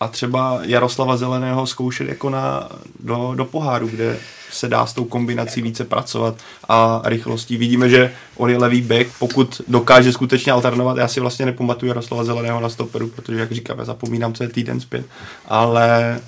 a 0.00 0.08
třeba 0.08 0.58
Jaroslava 0.62 1.16
Zeleného 1.16 1.66
zkoušet 1.66 2.08
jako 2.08 2.30
na, 2.30 2.68
do, 3.00 3.32
do 3.34 3.44
poháru, 3.44 3.88
kde 3.88 4.18
se 4.50 4.68
dá 4.68 4.86
s 4.86 4.92
tou 4.92 5.04
kombinací 5.04 5.62
více 5.62 5.84
pracovat 5.84 6.34
a 6.68 7.02
rychlostí. 7.04 7.56
Vidíme, 7.56 7.88
že 7.88 8.12
on 8.36 8.50
je 8.50 8.58
levý 8.58 8.82
back, 8.82 9.06
pokud 9.18 9.60
dokáže 9.68 10.12
skutečně 10.12 10.52
alternovat. 10.52 10.96
Já 10.96 11.08
si 11.08 11.20
vlastně 11.20 11.46
nepamatuju 11.46 11.88
Jaroslava 11.88 12.24
Zeleného 12.24 12.60
na 12.60 12.68
stoperu, 12.68 13.08
protože, 13.08 13.40
jak 13.40 13.52
říkám, 13.52 13.78
já 13.78 13.84
zapomínám, 13.84 14.34
co 14.34 14.42
je 14.42 14.48
týden 14.48 14.80
zpět. 14.80 15.06
Ale 15.48 16.20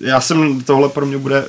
já 0.00 0.20
jsem, 0.20 0.62
tohle 0.62 0.88
pro 0.88 1.06
mě 1.06 1.18
bude 1.18 1.44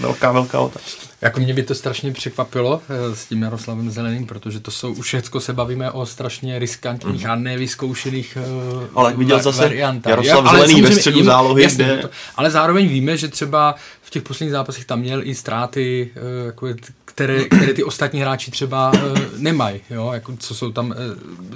velká, 0.00 0.32
velká 0.32 0.60
otázka. 0.60 1.05
Jako 1.26 1.40
mě 1.40 1.54
by 1.54 1.62
to 1.62 1.74
strašně 1.74 2.12
překvapilo 2.12 2.80
eh, 2.88 3.16
s 3.16 3.26
tím 3.26 3.42
Jaroslavem 3.42 3.90
Zeleným, 3.90 4.26
protože 4.26 4.60
to 4.60 4.70
jsou, 4.70 4.92
už 4.92 5.06
všecko 5.06 5.40
se 5.40 5.52
bavíme 5.52 5.90
o 5.90 6.06
strašně 6.06 6.58
riskantních 6.58 7.24
mm. 7.24 7.30
a 7.30 7.34
nevyzkoušených 7.34 8.38
uh, 8.74 8.82
Ale 8.94 9.10
jak 9.10 9.18
viděl 9.18 9.42
zase 9.42 9.60
variantách. 9.62 10.10
Jaroslav 10.10 10.46
ale 10.46 10.58
Zelený 10.60 10.82
ve 10.82 10.92
středu 10.92 11.16
jim- 11.16 11.26
zálohy, 11.26 11.62
jasně, 11.62 11.84
kde- 11.84 11.96
to- 11.96 12.08
Ale 12.36 12.50
zároveň 12.50 12.88
víme, 12.88 13.16
že 13.16 13.28
třeba 13.28 13.74
v 14.06 14.10
těch 14.10 14.22
posledních 14.22 14.52
zápasech 14.52 14.84
tam 14.84 15.00
měl 15.00 15.22
i 15.22 15.34
ztráty, 15.34 16.10
uh, 16.16 16.46
jako, 16.46 16.68
které, 17.04 17.44
které 17.44 17.74
ty 17.74 17.84
ostatní 17.84 18.20
hráči 18.20 18.50
třeba 18.50 18.92
uh, 18.92 19.18
nemají, 19.38 19.80
jo? 19.90 20.10
Jako, 20.14 20.36
co 20.36 20.54
jsou 20.54 20.72
tam 20.72 20.90
uh, 20.90 20.96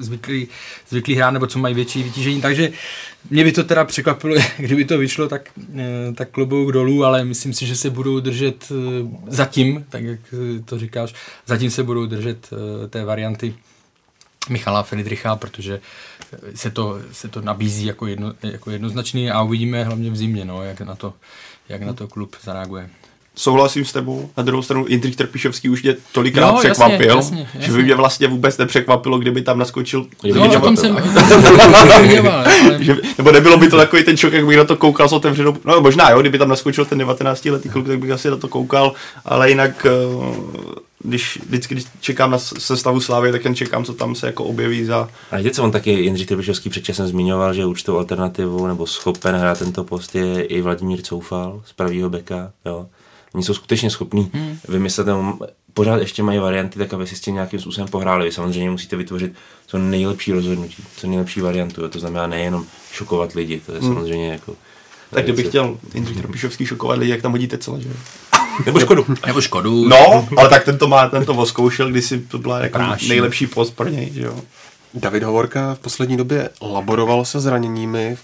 zvyklí, 0.03 0.49
zvyklí 0.89 1.15
hrát, 1.15 1.31
nebo 1.31 1.47
co 1.47 1.59
mají 1.59 1.75
větší 1.75 2.03
vytížení. 2.03 2.41
Takže 2.41 2.73
mě 3.31 3.45
by 3.45 3.53
to 3.53 3.65
teda 3.65 3.85
překvapilo, 3.85 4.37
kdyby 4.59 4.85
to 4.85 4.99
vyšlo, 4.99 5.29
tak, 5.29 5.51
eh, 5.79 6.13
tak 6.15 6.31
klobouk 6.31 6.73
dolů, 6.73 7.05
ale 7.05 7.25
myslím 7.25 7.53
si, 7.53 7.67
že 7.67 7.77
se 7.77 7.91
budou 7.91 8.21
držet 8.21 8.69
eh, 8.71 8.75
zatím, 9.27 9.87
tak 9.89 10.03
jak 10.03 10.21
eh, 10.33 10.63
to 10.63 10.79
říkáš, 10.79 11.15
zatím 11.47 11.71
se 11.71 11.83
budou 11.83 12.07
držet 12.07 12.51
eh, 12.53 12.89
té 12.89 13.05
varianty 13.05 13.55
Michala 14.49 14.83
Friedricha, 14.83 15.37
protože 15.37 15.81
eh, 16.33 16.57
se 16.57 16.71
to, 16.71 16.99
se 17.13 17.29
to 17.29 17.41
nabízí 17.41 17.87
jako, 17.87 18.07
jedno, 18.07 18.33
jako 18.43 18.71
jednoznačný 18.71 19.31
a 19.31 19.43
uvidíme 19.43 19.85
hlavně 19.85 20.11
v 20.11 20.17
zimě, 20.17 20.45
no, 20.45 20.63
jak, 20.63 20.81
na 20.81 20.95
to, 20.95 21.15
jak 21.71 21.83
na 21.83 21.93
to 21.93 22.09
klub 22.09 22.37
zareaguje. 22.45 22.91
Souhlasím 23.35 23.85
s 23.85 23.93
tebou. 23.93 24.31
Na 24.37 24.43
druhou 24.43 24.63
stranu 24.63 24.87
Jindřich 24.89 25.17
Trpišovský 25.17 25.69
už 25.69 25.83
mě 25.83 25.97
tolikrát 26.13 26.55
jasně, 26.55 26.71
překvapil, 26.71 27.17
jasně, 27.17 27.49
že 27.53 27.59
jasně. 27.59 27.77
by 27.77 27.83
mě 27.83 27.95
vlastně 27.95 28.29
vůbec 28.29 28.59
nepřekvapilo, 28.59 29.19
kdyby 29.19 29.43
tam 29.43 29.59
naskočil. 29.59 30.07
Kdyby 30.21 30.39
No, 30.39 30.57
o 30.57 30.61
tom 30.61 30.77
jsem 30.77 30.97
ale 32.31 32.53
Že, 32.79 32.97
nebo 33.19 33.33
nebylo 33.33 33.57
by 33.57 33.69
to 33.69 33.77
takový 33.77 34.05
ten 34.05 34.17
šok, 34.17 34.33
jak 34.33 34.47
bych 34.47 34.57
na 34.57 34.65
to 34.65 34.77
koukal 34.77 35.09
s 35.09 35.13
otevřenou. 35.13 35.57
No 35.65 35.81
možná 35.81 36.11
jo, 36.11 36.21
kdyby 36.21 36.39
tam 36.39 36.49
naskočil 36.49 36.85
ten 36.85 36.99
19-letý 36.99 37.69
kluk, 37.69 37.87
tak 37.87 37.99
bych 37.99 38.11
asi 38.11 38.31
na 38.31 38.37
to 38.37 38.49
koukal, 38.49 38.93
ale 39.25 39.49
jinak, 39.49 39.87
eh, 39.87 39.91
když 41.05 41.39
vždycky 41.47 41.75
když 41.75 41.87
čekám 42.01 42.31
na 42.31 42.39
sestavu 42.39 43.01
Slávy, 43.01 43.33
tak 43.33 43.45
jen 43.45 43.55
čekám, 43.55 43.85
co 43.85 43.95
tam 43.95 44.15
se 44.15 44.27
jako 44.27 44.45
objeví 44.45 44.85
za... 44.85 45.09
A 45.31 45.37
víte, 45.37 45.51
co 45.51 45.65
on 45.65 45.71
taky 45.71 45.91
Jindřich 45.91 46.27
Trpišovský 46.27 46.71
před 46.71 46.85
časem 46.85 47.07
zmiňoval, 47.07 47.55
že 47.55 47.67
určitou 47.67 47.99
alternativu 47.99 48.67
nebo 48.67 48.87
schopen 48.87 49.35
hrát 49.35 49.59
tento 49.59 49.85
post 49.85 50.15
je 50.15 50.43
i 50.43 50.61
Vladimír 50.61 51.03
Coufal 51.03 51.63
z 51.67 51.73
pravýho 51.73 52.11
beka. 52.11 52.53
Jo. 52.65 52.87
Oni 53.35 53.45
jsou 53.45 53.55
skutečně 53.55 53.91
schopní 53.91 54.31
hmm. 54.35 54.59
vymyslet, 54.69 55.07
nebo 55.07 55.39
pořád 55.75 55.97
ještě 55.97 56.23
mají 56.23 56.39
varianty, 56.39 56.79
tak 56.79 56.95
aby 56.95 57.07
si 57.07 57.17
s 57.17 57.21
tím 57.21 57.35
nějakým 57.35 57.61
způsobem 57.61 57.89
pohráli. 57.89 58.25
Vy 58.25 58.33
samozřejmě 58.33 58.71
musíte 58.71 58.97
vytvořit 58.97 59.33
co 59.67 59.79
nejlepší 59.79 60.33
rozhodnutí, 60.33 60.85
co 60.97 61.07
nejlepší 61.07 61.41
variantu. 61.41 61.83
Jo. 61.83 61.89
To 61.89 61.99
znamená 61.99 62.27
nejenom 62.27 62.65
šokovat 62.93 63.33
lidi, 63.33 63.61
to 63.67 63.73
je 63.73 63.81
hmm. 63.81 63.95
samozřejmě 63.95 64.33
jako... 64.33 64.57
Tak 65.11 65.25
kdybych 65.25 65.47
chtěl 65.47 65.79
Jindřich 65.95 66.17
Trpišovský 66.17 66.67
šokovat 66.67 66.99
lidi, 66.99 67.11
jak 67.11 67.23
tam 67.23 67.33
hodíte 67.33 67.59
celé, 67.59 67.81
že 67.81 67.89
jo? 67.89 67.95
Nebo 68.67 68.81
škodu. 68.81 69.07
nebo 69.27 69.41
Škodu. 69.41 69.89
No, 69.89 70.29
ale 70.37 70.49
tak 70.49 70.65
ten 70.65 70.79
to 70.79 70.89
má, 70.89 71.09
ten 71.09 71.25
to 71.25 71.35
oskoušel, 71.35 71.91
když 71.91 72.05
si 72.05 72.19
to 72.19 72.39
byla 72.39 72.59
jako 72.59 72.79
Práší. 72.79 73.09
nejlepší 73.09 73.47
post 73.47 73.71
pro 73.71 73.89
něj, 73.89 74.11
že 74.13 74.23
jo? 74.23 74.41
David 74.95 75.23
Hovorka 75.23 75.75
v 75.75 75.79
poslední 75.79 76.17
době 76.17 76.51
laboroval 76.63 77.25
se 77.25 77.41
zraněními. 77.41 78.17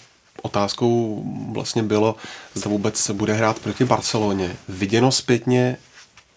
Otázkou 0.42 1.22
vlastně 1.52 1.82
bylo, 1.82 2.16
zda 2.54 2.70
vůbec 2.70 2.96
se 2.96 3.12
bude 3.14 3.32
hrát 3.32 3.58
proti 3.58 3.84
Barceloně. 3.84 4.56
Viděno 4.68 5.12
zpětně, 5.12 5.76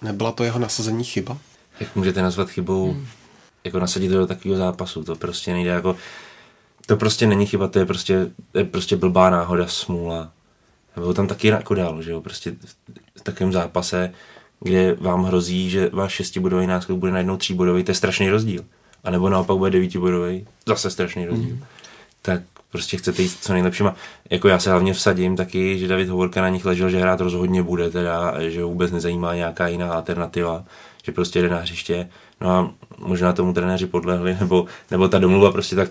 nebyla 0.02 0.32
to 0.32 0.44
jeho 0.44 0.60
nasazení 0.60 1.04
chyba? 1.04 1.38
Jak 1.80 1.96
můžete 1.96 2.22
nazvat 2.22 2.50
chybou, 2.50 2.92
hmm. 2.92 3.08
jako 3.64 3.80
nasadit 3.80 4.12
do 4.12 4.28
takového 4.28 4.58
zápasu, 4.58 5.04
to 5.04 5.16
prostě 5.16 5.54
nejde 5.54 5.70
jako... 5.70 5.96
To 6.86 6.98
prostě 6.98 7.28
není 7.28 7.46
chyba, 7.46 7.68
to 7.68 7.80
je 7.80 7.86
prostě, 7.86 8.28
to 8.52 8.58
je 8.58 8.66
prostě 8.66 8.96
blbá 8.96 9.30
náhoda, 9.30 9.68
smůla. 9.68 10.32
Nebo 11.00 11.14
tam 11.14 11.28
taky 11.28 11.48
jako 11.48 11.74
dal, 11.74 12.02
že 12.02 12.12
jo, 12.12 12.22
prostě 12.22 12.56
v 13.18 13.22
takovém 13.24 13.54
zápase, 13.54 14.14
kde 14.60 14.96
vám 15.00 15.24
hrozí, 15.24 15.70
že 15.70 15.90
váš 15.94 16.14
šestibodový 16.14 16.68
náskok 16.68 16.98
bude 16.98 17.12
najednou 17.12 17.38
tříbodový, 17.38 17.84
to 17.84 17.92
je 17.92 17.96
strašný 17.96 18.30
rozdíl. 18.30 18.66
A 19.04 19.12
nebo 19.12 19.30
naopak 19.30 19.58
bude 19.58 19.72
devítibodový, 19.72 20.48
zase 20.68 20.90
strašný 20.90 21.26
rozdíl. 21.26 21.56
Mm. 21.56 21.64
Tak 22.22 22.42
prostě 22.72 22.98
chcete 22.98 23.22
jít 23.22 23.38
co 23.42 23.54
nejlepším. 23.54 23.88
A 23.88 23.96
jako 24.30 24.48
já 24.48 24.60
se 24.60 24.70
hlavně 24.70 24.94
vsadím 24.94 25.36
taky, 25.36 25.80
že 25.80 25.88
David 25.88 26.10
Hovorka 26.10 26.42
na 26.42 26.50
nich 26.50 26.66
ležel, 26.66 26.90
že 26.90 27.00
hrát 27.00 27.22
rozhodně 27.22 27.64
bude 27.64 27.90
teda, 27.90 28.34
že 28.50 28.64
vůbec 28.64 28.92
nezajímá 28.92 29.36
nějaká 29.36 29.68
jiná 29.68 29.94
alternativa, 29.94 30.64
že 31.04 31.12
prostě 31.12 31.42
jde 31.42 31.50
na 31.50 31.60
hřiště. 31.60 32.10
No 32.42 32.50
a 32.50 32.72
možná 32.98 33.34
tomu 33.34 33.54
trenéři 33.54 33.88
podlehli, 33.88 34.38
nebo, 34.40 34.66
nebo 34.92 35.08
ta 35.08 35.20
domluva 35.20 35.52
prostě 35.52 35.76
tak 35.76 35.90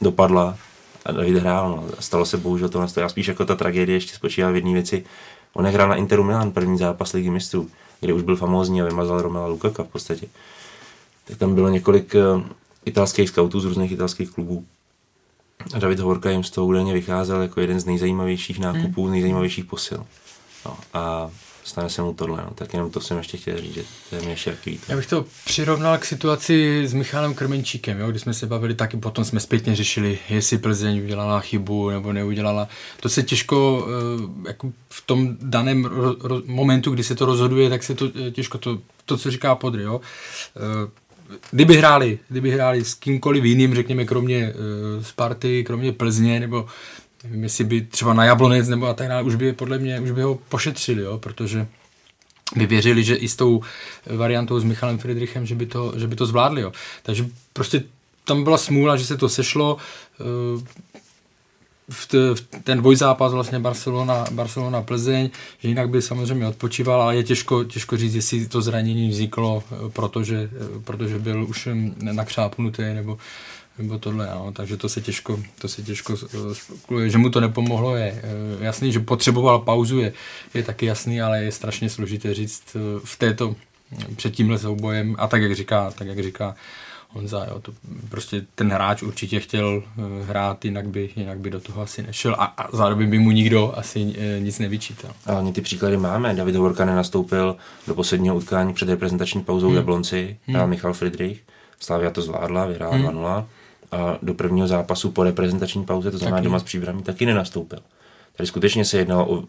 dopadla 0.00 0.56
a 1.06 1.12
David 1.12 1.36
hrál. 1.36 1.70
No. 1.70 1.88
Stalo 2.00 2.24
se 2.24 2.36
bohužel 2.36 2.68
to 2.68 2.86
Já 2.96 3.08
spíš 3.08 3.26
jako 3.28 3.44
ta 3.44 3.54
tragédie 3.54 3.96
ještě 3.96 4.14
spočívá 4.14 4.50
v 4.50 4.54
jedné 4.54 4.72
věci. 4.72 5.04
On 5.52 5.66
hrál 5.66 5.88
na 5.88 5.96
Interu 5.96 6.24
Milan 6.24 6.52
první 6.52 6.78
zápas 6.78 7.12
ligy 7.12 7.30
mistrů, 7.30 7.70
kde 8.00 8.12
už 8.12 8.22
byl 8.22 8.36
famózní 8.36 8.82
a 8.82 8.84
vymazal 8.84 9.22
Romela 9.22 9.46
Lukaka 9.46 9.82
v 9.82 9.88
podstatě. 9.88 10.26
Tak 11.24 11.38
tam 11.38 11.54
bylo 11.54 11.68
několik 11.68 12.14
eh, 12.14 12.42
italských 12.84 13.28
scoutů 13.28 13.60
z 13.60 13.64
různých 13.64 13.92
italských 13.92 14.30
klubů. 14.30 14.64
A 15.74 15.78
David 15.78 15.98
Hovorka 15.98 16.30
jim 16.30 16.44
z 16.44 16.50
toho 16.50 16.66
údajně 16.66 16.92
vycházel 16.92 17.42
jako 17.42 17.60
jeden 17.60 17.80
z 17.80 17.84
nejzajímavějších 17.84 18.58
nákupů, 18.58 19.02
hmm. 19.02 19.12
nejzajímavějších 19.12 19.64
posil. 19.64 20.06
No, 20.66 20.76
a 20.94 21.30
stane 21.68 21.90
se 21.90 22.02
mu 22.02 22.14
tohle, 22.14 22.36
no. 22.36 22.50
tak 22.54 22.72
jenom 22.72 22.90
to 22.90 23.00
jsem 23.00 23.18
ještě 23.18 23.36
chtěl 23.36 23.58
říct, 23.58 23.74
že 23.74 23.82
to 24.10 24.16
je 24.16 24.22
mě 24.22 24.36
líto. 24.66 24.84
Já 24.88 24.96
bych 24.96 25.06
to 25.06 25.24
přirovnal 25.44 25.98
k 25.98 26.04
situaci 26.04 26.82
s 26.86 26.94
Michalem 26.94 27.34
Krmenčíkem, 27.34 28.00
jo, 28.00 28.10
kdy 28.10 28.18
jsme 28.18 28.34
se 28.34 28.46
bavili 28.46 28.74
taky, 28.74 28.96
potom 28.96 29.24
jsme 29.24 29.40
zpětně 29.40 29.76
řešili, 29.76 30.18
jestli 30.28 30.58
Plzeň 30.58 31.02
udělala 31.04 31.40
chybu 31.40 31.90
nebo 31.90 32.12
neudělala. 32.12 32.68
To 33.00 33.08
se 33.08 33.22
těžko, 33.22 33.86
eh, 33.88 34.48
jako 34.48 34.72
v 34.90 35.06
tom 35.06 35.36
daném 35.40 35.84
ro, 35.84 36.16
ro, 36.20 36.42
momentu, 36.46 36.90
kdy 36.90 37.04
se 37.04 37.14
to 37.14 37.26
rozhoduje, 37.26 37.70
tak 37.70 37.82
se 37.82 37.94
to 37.94 38.10
eh, 38.26 38.30
těžko, 38.30 38.58
to, 38.58 38.78
to 39.04 39.16
co 39.16 39.30
říká 39.30 39.54
Podry, 39.54 39.82
jo. 39.82 40.00
Eh, 40.56 41.08
Kdyby 41.50 41.76
hráli, 41.76 42.18
kdyby 42.28 42.50
hráli 42.50 42.84
s 42.84 42.94
kýmkoliv 42.94 43.44
jiným, 43.44 43.74
řekněme, 43.74 44.04
kromě 44.04 44.52
Sparty, 45.02 45.64
kromě 45.64 45.92
Plzně, 45.92 46.40
nebo 46.40 46.66
nevím, 47.24 47.42
jestli 47.42 47.64
by 47.64 47.80
třeba 47.80 48.14
na 48.14 48.24
Jablonec 48.24 48.68
nebo 48.68 48.86
a 48.86 48.94
tak 48.94 49.08
dále, 49.08 49.22
už 49.22 49.34
by 49.34 49.52
podle 49.52 49.78
mě, 49.78 50.00
už 50.00 50.10
by 50.10 50.22
ho 50.22 50.34
pošetřili, 50.48 51.02
jo, 51.02 51.18
protože 51.18 51.66
by 52.56 52.66
věřili, 52.66 53.04
že 53.04 53.14
i 53.14 53.28
s 53.28 53.36
tou 53.36 53.62
variantou 54.16 54.60
s 54.60 54.64
Michalem 54.64 54.98
Friedrichem, 54.98 55.46
že 55.46 55.54
by 55.54 55.66
to, 55.66 55.92
že 55.96 56.06
by 56.06 56.16
to 56.16 56.26
zvládli. 56.26 56.60
Jo. 56.62 56.72
Takže 57.02 57.26
prostě 57.52 57.82
tam 58.24 58.44
byla 58.44 58.58
smůla, 58.58 58.96
že 58.96 59.04
se 59.04 59.16
to 59.16 59.28
sešlo. 59.28 59.76
eh, 60.20 60.78
V, 61.90 62.06
t, 62.06 62.34
v 62.34 62.40
ten 62.64 62.78
dvojzápas 62.78 63.32
vlastně 63.32 63.58
Barcelona, 63.58 64.24
Barcelona 64.30 64.82
Plzeň, 64.82 65.30
že 65.58 65.68
jinak 65.68 65.88
by 65.88 66.02
samozřejmě 66.02 66.46
odpočíval, 66.46 67.02
ale 67.02 67.16
je 67.16 67.24
těžko, 67.24 67.64
těžko 67.64 67.96
říct, 67.96 68.14
jestli 68.14 68.46
to 68.48 68.62
zranění 68.62 69.08
vzniklo, 69.08 69.62
eh, 69.72 69.90
protože, 69.90 70.50
eh, 70.52 70.80
protože 70.84 71.18
byl 71.18 71.44
už 71.48 71.66
hm, 71.72 71.94
nakřápnutý 72.00 72.82
nebo, 72.82 73.18
nebo 73.78 73.98
tohle, 73.98 74.30
no. 74.34 74.52
takže 74.52 74.76
to 74.76 74.88
se 74.88 75.00
těžko, 75.00 75.40
to 75.60 75.68
se 75.68 75.82
těžko 75.82 76.14
eh. 77.04 77.08
Že 77.08 77.18
mu 77.18 77.30
to 77.30 77.40
nepomohlo 77.40 77.96
je 77.96 78.22
eh, 78.22 78.64
jasný, 78.64 78.92
že 78.92 79.00
potřeboval 79.00 79.58
pauzu 79.58 80.00
je, 80.00 80.12
je 80.54 80.62
taky 80.62 80.86
jasný, 80.86 81.20
ale 81.20 81.42
je 81.44 81.52
strašně 81.52 81.90
složité 81.90 82.34
říct 82.34 82.76
eh, 82.76 82.78
v 83.04 83.18
této, 83.18 83.56
před 84.16 84.34
tímhle 84.34 84.58
soubojem 84.58 85.16
a 85.18 85.26
tak 85.26 85.42
jak 85.42 85.54
říká, 85.54 85.90
tak 85.90 86.08
jak 86.08 86.22
říká 86.22 86.54
Honza, 87.10 87.46
jo, 87.50 87.60
to 87.60 87.72
prostě 88.08 88.44
ten 88.54 88.72
hráč 88.72 89.02
určitě 89.02 89.40
chtěl 89.40 89.82
hrát, 90.24 90.64
jinak 90.64 90.88
by, 90.88 91.10
jinak 91.16 91.38
by 91.38 91.50
do 91.50 91.60
toho 91.60 91.82
asi 91.82 92.02
nešel 92.02 92.34
a, 92.38 92.44
a 92.44 92.76
zároveň 92.76 93.10
by 93.10 93.18
mu 93.18 93.30
nikdo 93.30 93.72
asi 93.78 94.14
nic 94.40 94.58
nevyčítal. 94.58 95.10
A 95.26 95.32
hlavně 95.32 95.52
ty 95.52 95.60
příklady 95.60 95.96
máme. 95.96 96.34
David 96.34 96.54
Hovorka 96.54 96.84
nenastoupil 96.84 97.56
do 97.86 97.94
posledního 97.94 98.36
utkání 98.36 98.74
před 98.74 98.88
reprezentační 98.88 99.42
pauzou 99.42 99.66
hmm. 99.66 99.76
Jablonci, 99.76 100.36
hrál 100.46 100.66
Michal 100.66 100.92
Friedrich. 100.92 101.42
Slavia 101.80 102.10
to 102.10 102.22
zvládla, 102.22 102.66
vyhrála 102.66 102.96
hmm. 102.96 103.06
2-0. 103.06 103.44
A 103.92 104.18
do 104.22 104.34
prvního 104.34 104.66
zápasu 104.66 105.10
po 105.10 105.24
reprezentační 105.24 105.84
pauze, 105.84 106.10
to 106.10 106.18
znamená 106.18 106.36
Taky. 106.36 106.44
doma 106.44 106.58
s 106.58 106.62
příbramí, 106.62 107.02
taky 107.02 107.26
nenastoupil. 107.26 107.78
Tady 108.36 108.46
skutečně 108.46 108.84
se 108.84 108.98
jednalo 108.98 109.32
o 109.32 109.42
e, 109.42 109.46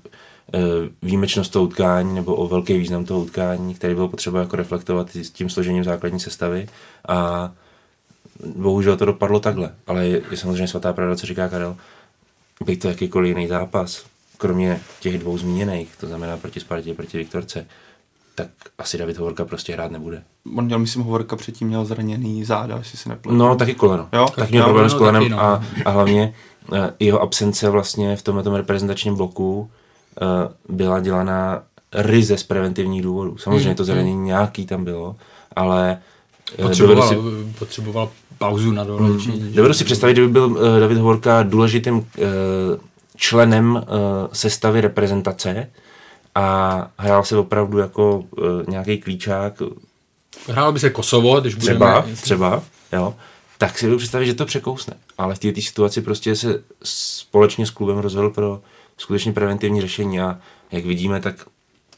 výjimečnost 1.01 1.51
toho 1.51 1.65
utkání 1.65 2.15
nebo 2.15 2.35
o 2.35 2.47
velký 2.47 2.77
význam 2.77 3.05
toho 3.05 3.19
utkání, 3.19 3.75
který 3.75 3.95
bylo 3.95 4.07
potřeba 4.07 4.39
jako 4.39 4.55
reflektovat 4.55 5.15
s 5.15 5.29
tím 5.29 5.49
složením 5.49 5.83
základní 5.83 6.19
sestavy 6.19 6.67
a 7.07 7.51
bohužel 8.55 8.97
to 8.97 9.05
dopadlo 9.05 9.39
takhle, 9.39 9.71
ale 9.87 10.07
je, 10.07 10.21
je 10.31 10.37
samozřejmě 10.37 10.67
svatá 10.67 10.93
pravda, 10.93 11.15
co 11.15 11.27
říká 11.27 11.49
Karel, 11.49 11.77
by 12.65 12.77
to 12.77 12.87
jakýkoliv 12.87 13.29
jiný 13.29 13.47
zápas, 13.47 14.05
kromě 14.37 14.81
těch 14.99 15.17
dvou 15.19 15.37
zmíněných, 15.37 15.95
to 15.99 16.07
znamená 16.07 16.37
proti 16.37 16.59
Spartě, 16.59 16.93
proti 16.93 17.17
Viktorce, 17.17 17.65
tak 18.39 18.49
asi 18.77 18.97
David 18.97 19.17
Hovorka 19.17 19.45
prostě 19.45 19.73
hrát 19.73 19.91
nebude. 19.91 20.23
On 20.57 20.65
měl, 20.65 20.79
myslím, 20.79 21.03
Hovorka 21.03 21.35
předtím 21.35 21.67
měl 21.67 21.85
zraněný 21.85 22.43
záda, 22.43 22.77
jestli 22.77 22.97
se 22.97 23.09
nepletu. 23.09 23.37
No, 23.37 23.55
taky 23.55 23.75
koleno. 23.75 24.09
Jo, 24.13 24.27
tak 24.35 24.49
měl 24.49 24.63
jo, 24.63 24.67
problém 24.67 24.83
no, 24.83 24.89
s 24.89 24.93
kolenem 24.93 25.21
taky, 25.21 25.31
no. 25.31 25.41
a, 25.41 25.63
a 25.85 25.89
hlavně 25.89 26.33
eh, 26.73 26.93
jeho 26.99 27.21
absence 27.21 27.69
vlastně 27.69 28.15
v 28.15 28.21
tomhle 28.21 28.57
reprezentačním 28.57 29.15
bloku 29.15 29.69
eh, 30.21 30.25
byla 30.69 30.99
dělaná 30.99 31.63
ryze 31.93 32.37
z 32.37 32.43
preventivních 32.43 33.01
důvodů. 33.01 33.37
Samozřejmě 33.37 33.75
to 33.75 33.83
zranění 33.83 34.25
nějaký 34.25 34.65
tam 34.65 34.83
bylo, 34.83 35.15
ale 35.55 35.97
eh, 36.57 36.61
Potřeboval, 36.61 37.09
si, 37.09 37.15
potřeboval 37.59 38.09
pauzu 38.37 38.71
na 38.71 38.83
dolečení. 38.83 39.53
dovedu 39.53 39.73
si 39.73 39.83
představit, 39.83 40.13
kdyby 40.13 40.27
byl 40.27 40.57
David 40.79 40.97
Hovorka 40.97 41.43
důležitým 41.43 42.07
eh, 42.17 42.21
členem 43.15 43.81
eh, 43.81 43.85
sestavy 44.33 44.81
reprezentace 44.81 45.69
a 46.39 46.91
hrál 46.97 47.23
se 47.23 47.37
opravdu 47.37 47.77
jako 47.77 48.23
eh, 48.37 48.71
nějaký 48.71 48.97
klíčák, 48.97 49.61
Hrálo 50.47 50.71
by 50.71 50.79
se 50.79 50.89
Kosovo, 50.89 51.39
když 51.39 51.55
třeba, 51.55 52.01
budeme... 52.01 52.15
třeba, 52.15 52.63
jo, 52.93 53.15
tak 53.57 53.77
si 53.77 53.85
budu 53.85 53.97
představit, 53.97 54.25
že 54.25 54.33
to 54.33 54.45
překousne. 54.45 54.93
Ale 55.17 55.35
v 55.35 55.39
této 55.39 55.61
situaci 55.61 56.01
prostě 56.01 56.35
se 56.35 56.63
společně 56.83 57.65
s 57.65 57.69
klubem 57.69 57.97
rozhodl 57.97 58.29
pro 58.29 58.61
skutečně 58.97 59.33
preventivní 59.33 59.81
řešení 59.81 60.21
a 60.21 60.39
jak 60.71 60.85
vidíme, 60.85 61.21
tak 61.21 61.45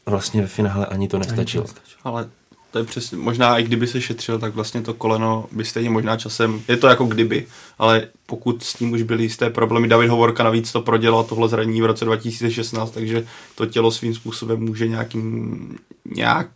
vlastně 0.06 0.40
ve 0.40 0.46
finále 0.46 0.86
ani 0.86 1.08
to 1.08 1.18
nestačilo. 1.18 1.66
Ale 2.04 2.30
to 2.72 2.78
je 2.78 2.84
přesně, 2.84 3.16
možná 3.18 3.58
i 3.58 3.62
kdyby 3.62 3.86
se 3.86 4.00
šetřil, 4.00 4.38
tak 4.38 4.54
vlastně 4.54 4.82
to 4.82 4.94
koleno 4.94 5.46
by 5.52 5.64
stejně 5.64 5.90
možná 5.90 6.16
časem, 6.16 6.62
je 6.68 6.76
to 6.76 6.86
jako 6.86 7.04
kdyby, 7.04 7.46
ale 7.78 8.08
pokud 8.26 8.62
s 8.62 8.74
tím 8.74 8.92
už 8.92 9.02
byly 9.02 9.22
jisté 9.22 9.50
problémy, 9.50 9.88
David 9.88 10.10
Hovorka 10.10 10.44
navíc 10.44 10.72
to 10.72 10.82
prodělal 10.82 11.24
tohle 11.24 11.48
zranění 11.48 11.82
v 11.82 11.86
roce 11.86 12.04
2016, 12.04 12.90
takže 12.90 13.26
to 13.54 13.66
tělo 13.66 13.90
svým 13.90 14.14
způsobem 14.14 14.60
může 14.60 14.88
nějakým, 14.88 15.78
nějak 16.14 16.48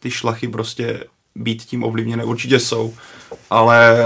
ty 0.00 0.10
šlachy 0.10 0.48
prostě 0.48 1.04
být 1.34 1.62
tím 1.62 1.84
ovlivněné, 1.84 2.24
určitě 2.24 2.58
jsou, 2.58 2.94
ale 3.50 3.96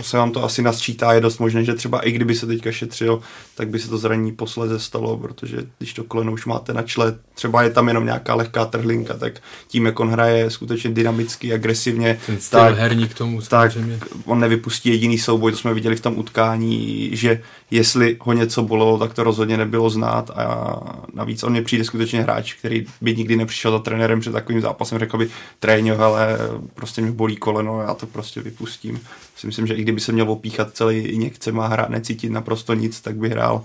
se 0.00 0.16
vám 0.16 0.30
to 0.30 0.44
asi 0.44 0.62
nasčítá, 0.62 1.12
je 1.12 1.20
dost 1.20 1.38
možné, 1.38 1.64
že 1.64 1.74
třeba 1.74 2.00
i 2.00 2.12
kdyby 2.12 2.34
se 2.34 2.46
teďka 2.46 2.72
šetřil, 2.72 3.20
tak 3.54 3.68
by 3.68 3.78
se 3.78 3.88
to 3.88 3.98
zranění 3.98 4.32
posledze 4.32 4.78
stalo, 4.78 5.16
protože 5.18 5.58
když 5.78 5.92
to 5.92 6.04
koleno 6.04 6.32
už 6.32 6.46
máte 6.46 6.72
na 6.72 6.82
čle, 6.82 7.18
třeba 7.34 7.62
je 7.62 7.70
tam 7.70 7.88
jenom 7.88 8.04
nějaká 8.04 8.34
lehká 8.34 8.64
trhlinka, 8.64 9.14
tak 9.14 9.42
tím, 9.68 9.86
jak 9.86 10.00
on 10.00 10.10
hraje 10.10 10.50
skutečně 10.50 10.90
dynamicky, 10.90 11.54
agresivně, 11.54 12.18
Ten 12.26 12.38
tak, 12.50 12.78
herní 12.78 13.08
k 13.08 13.14
tomu 13.14 13.40
tak 13.40 13.72
samozřejmě. 13.72 14.00
on 14.24 14.40
nevypustí 14.40 14.88
jediný 14.88 15.18
souboj, 15.18 15.52
to 15.52 15.58
jsme 15.58 15.74
viděli 15.74 15.96
v 15.96 16.00
tom 16.00 16.18
utkání, 16.18 17.10
že 17.12 17.42
jestli 17.70 18.16
ho 18.20 18.32
něco 18.32 18.62
bolelo, 18.62 18.98
tak 18.98 19.14
to 19.14 19.24
rozhodně 19.24 19.56
nebylo 19.56 19.90
znát 19.90 20.30
a 20.30 20.76
navíc 21.14 21.42
on 21.42 21.52
mě 21.52 21.62
přijde 21.62 21.84
skutečně 21.84 22.22
hráč, 22.22 22.54
který 22.54 22.86
by 23.00 23.16
nikdy 23.16 23.36
nepřišel 23.36 23.72
za 23.72 23.78
trenérem 23.78 24.20
před 24.20 24.32
takovým 24.32 24.60
zápasem, 24.60 24.98
řekl 24.98 25.18
by 25.18 25.28
tréně, 25.58 25.96
ale 25.96 26.38
prostě 26.74 27.02
mě 27.02 27.12
bolí 27.12 27.36
koleno, 27.36 27.80
já 27.80 27.94
to 27.94 28.06
prostě 28.06 28.40
vypustím. 28.40 29.00
Si 29.36 29.46
myslím, 29.46 29.66
že 29.66 29.74
i 29.74 29.82
kdyby 29.82 30.00
se 30.00 30.12
měl 30.12 30.30
opíchat 30.30 30.76
celý 30.76 30.98
injekce 30.98 31.50
a 31.50 31.66
hrát 31.66 31.90
necítit 31.90 32.32
naprosto 32.32 32.74
nic, 32.74 33.00
tak 33.00 33.16
by 33.16 33.28
hrál 33.28 33.64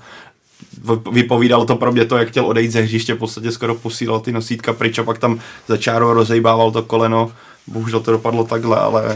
vypovídalo 1.12 1.66
to 1.66 1.76
pro 1.76 1.92
mě 1.92 2.06
to, 2.06 2.18
jak 2.18 2.28
chtěl 2.28 2.46
odejít 2.46 2.72
ze 2.72 2.82
hřiště, 2.82 3.14
v 3.14 3.18
podstatě 3.18 3.52
skoro 3.52 3.76
posílal 3.76 4.20
ty 4.20 4.32
nosítka 4.32 4.74
pryč 4.74 5.00
a 5.00 5.04
pak 5.04 5.18
tam 5.18 5.40
za 5.68 5.78
čárou 5.78 6.14
rozejbával 6.14 6.72
to 6.72 6.84
koleno. 6.84 7.32
Bohužel 7.68 8.00
to 8.00 8.12
dopadlo 8.12 8.44
takhle, 8.44 8.78
ale 8.78 9.16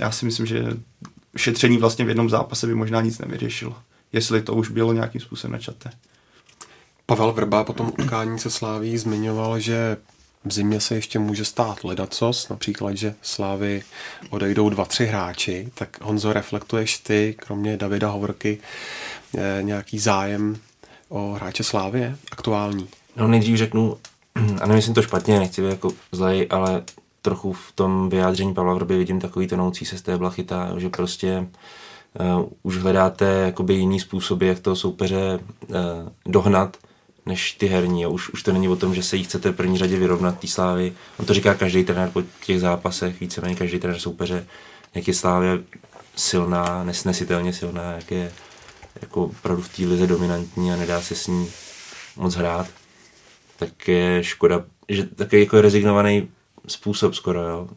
já 0.00 0.10
si 0.10 0.24
myslím, 0.24 0.46
že 0.46 0.76
šetření 1.36 1.78
vlastně 1.78 2.04
v 2.04 2.08
jednom 2.08 2.30
zápase 2.30 2.66
by 2.66 2.74
možná 2.74 3.00
nic 3.00 3.18
nevyřešilo. 3.18 3.76
Jestli 4.12 4.42
to 4.42 4.54
už 4.54 4.70
bylo 4.70 4.92
nějakým 4.92 5.20
způsobem 5.20 5.52
načaté. 5.52 5.90
Pavel 7.06 7.32
Vrba 7.32 7.64
po 7.64 7.72
tom 7.72 7.92
utkání 7.98 8.38
se 8.38 8.50
Sláví 8.50 8.98
zmiňoval, 8.98 9.60
že 9.60 9.96
v 10.44 10.52
zimě 10.52 10.80
se 10.80 10.94
ještě 10.94 11.18
může 11.18 11.44
stát 11.44 11.84
ledacos, 11.84 12.48
například, 12.48 12.96
že 12.96 13.14
Slávy 13.22 13.82
odejdou 14.30 14.68
dva, 14.68 14.84
tři 14.84 15.06
hráči, 15.06 15.68
tak 15.74 16.00
Honzo, 16.00 16.32
reflektuješ 16.32 16.98
ty, 16.98 17.34
kromě 17.38 17.76
Davida 17.76 18.08
Hovorky, 18.08 18.58
eh, 19.38 19.58
nějaký 19.62 19.98
zájem 19.98 20.56
o 21.08 21.32
hráče 21.32 21.64
Slávy 21.64 22.14
aktuální? 22.32 22.88
No 23.16 23.28
nejdřív 23.28 23.58
řeknu, 23.58 23.96
a 24.60 24.66
nemyslím 24.66 24.94
to 24.94 25.02
špatně, 25.02 25.38
nechci 25.38 25.62
být 25.62 25.68
jako 25.68 25.92
zlej, 26.12 26.46
ale 26.50 26.82
trochu 27.22 27.52
v 27.52 27.72
tom 27.74 28.08
vyjádření 28.08 28.54
Pavla 28.54 28.74
Vrby 28.74 28.98
vidím 28.98 29.20
takový 29.20 29.46
tonoucí 29.46 29.84
se 29.84 29.98
z 29.98 30.02
té 30.02 30.18
blachyta, 30.18 30.72
že 30.78 30.88
prostě 30.88 31.46
uh, 32.38 32.48
už 32.62 32.76
hledáte 32.76 33.24
jakoby 33.24 33.74
jiný 33.74 34.00
způsoby, 34.00 34.48
jak 34.48 34.60
toho 34.60 34.76
soupeře 34.76 35.40
uh, 35.68 35.76
dohnat, 36.26 36.76
než 37.30 37.52
ty 37.52 37.66
herní. 37.66 38.04
A 38.04 38.08
už, 38.08 38.28
už 38.28 38.42
to 38.42 38.52
není 38.52 38.68
o 38.68 38.76
tom, 38.76 38.94
že 38.94 39.02
se 39.02 39.16
jí 39.16 39.24
chcete 39.24 39.50
v 39.50 39.56
první 39.56 39.78
řadě 39.78 39.96
vyrovnat 39.96 40.38
té 40.38 40.46
slávy. 40.46 40.92
On 41.18 41.26
to 41.26 41.34
říká 41.34 41.54
každý 41.54 41.84
trenér 41.84 42.10
po 42.12 42.22
těch 42.44 42.60
zápasech, 42.60 43.20
víceméně 43.20 43.54
každý 43.54 43.78
trenér 43.78 44.00
soupeře, 44.00 44.46
jak 44.94 45.08
je 45.08 45.14
slávě 45.14 45.58
silná, 46.16 46.84
nesnesitelně 46.84 47.52
silná, 47.52 47.92
jak 47.92 48.10
je 48.10 48.32
jako 49.02 49.24
opravdu 49.24 49.62
v 49.62 49.68
té 49.68 49.82
lize 49.82 50.06
dominantní 50.06 50.72
a 50.72 50.76
nedá 50.76 51.00
se 51.00 51.14
s 51.14 51.26
ní 51.26 51.48
moc 52.16 52.34
hrát, 52.34 52.66
tak 53.56 53.88
je 53.88 54.24
škoda, 54.24 54.64
že 54.88 55.06
takový 55.06 55.42
jako 55.42 55.60
rezignovaný 55.60 56.28
způsob 56.66 57.14
skoro, 57.14 57.42
jo. 57.42 57.68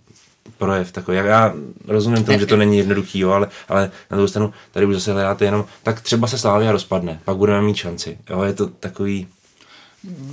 Projev 0.57 0.91
takový. 0.91 1.17
Já, 1.17 1.25
já 1.25 1.53
rozumím 1.87 2.23
tomu, 2.23 2.39
že 2.39 2.45
to 2.45 2.57
není 2.57 2.77
jednoduchý, 2.77 3.19
jo, 3.19 3.29
ale, 3.29 3.47
ale 3.69 3.91
na 4.11 4.17
druhou 4.17 4.27
stranu 4.27 4.53
tady 4.71 4.85
už 4.85 4.93
zase 4.93 5.13
hledáte 5.13 5.45
jenom, 5.45 5.65
tak 5.83 6.01
třeba 6.01 6.27
se 6.27 6.37
Slávia 6.37 6.71
rozpadne, 6.71 7.19
pak 7.25 7.37
budeme 7.37 7.61
mít 7.61 7.75
šanci. 7.75 8.17
Jo, 8.29 8.41
je 8.41 8.53
to 8.53 8.67
takový, 8.67 9.27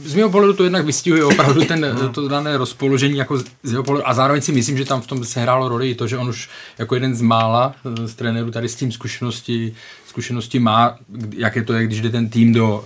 Z 0.04 0.14
mého 0.14 0.30
pohledu 0.30 0.52
to 0.52 0.64
jednak 0.64 0.86
vystihuje 0.86 1.24
opravdu 1.24 1.64
ten, 1.64 1.86
to 2.14 2.28
dané 2.28 2.56
rozpoložení 2.56 3.18
jako 3.18 3.38
z 3.38 3.70
jeho 3.70 3.82
pohledu. 3.82 4.08
A 4.08 4.14
zároveň 4.14 4.42
si 4.42 4.52
myslím, 4.52 4.78
že 4.78 4.84
tam 4.84 5.00
v 5.00 5.06
tom 5.06 5.24
se 5.24 5.40
hrálo 5.40 5.68
roli 5.68 5.90
i 5.90 5.94
to, 5.94 6.06
že 6.06 6.18
on 6.18 6.28
už 6.28 6.48
jako 6.78 6.94
jeden 6.94 7.14
z 7.14 7.20
mála 7.22 7.74
eh, 8.02 8.08
z 8.08 8.14
trenérů 8.14 8.50
tady 8.50 8.68
s 8.68 8.74
tím 8.74 8.92
zkušenosti, 8.92 9.74
zkušenosti 10.06 10.58
má, 10.58 10.98
jak 11.36 11.56
je 11.56 11.62
to, 11.62 11.72
jak 11.72 11.86
když 11.86 12.00
jde 12.00 12.10
ten 12.10 12.28
tým 12.28 12.52
do, 12.52 12.84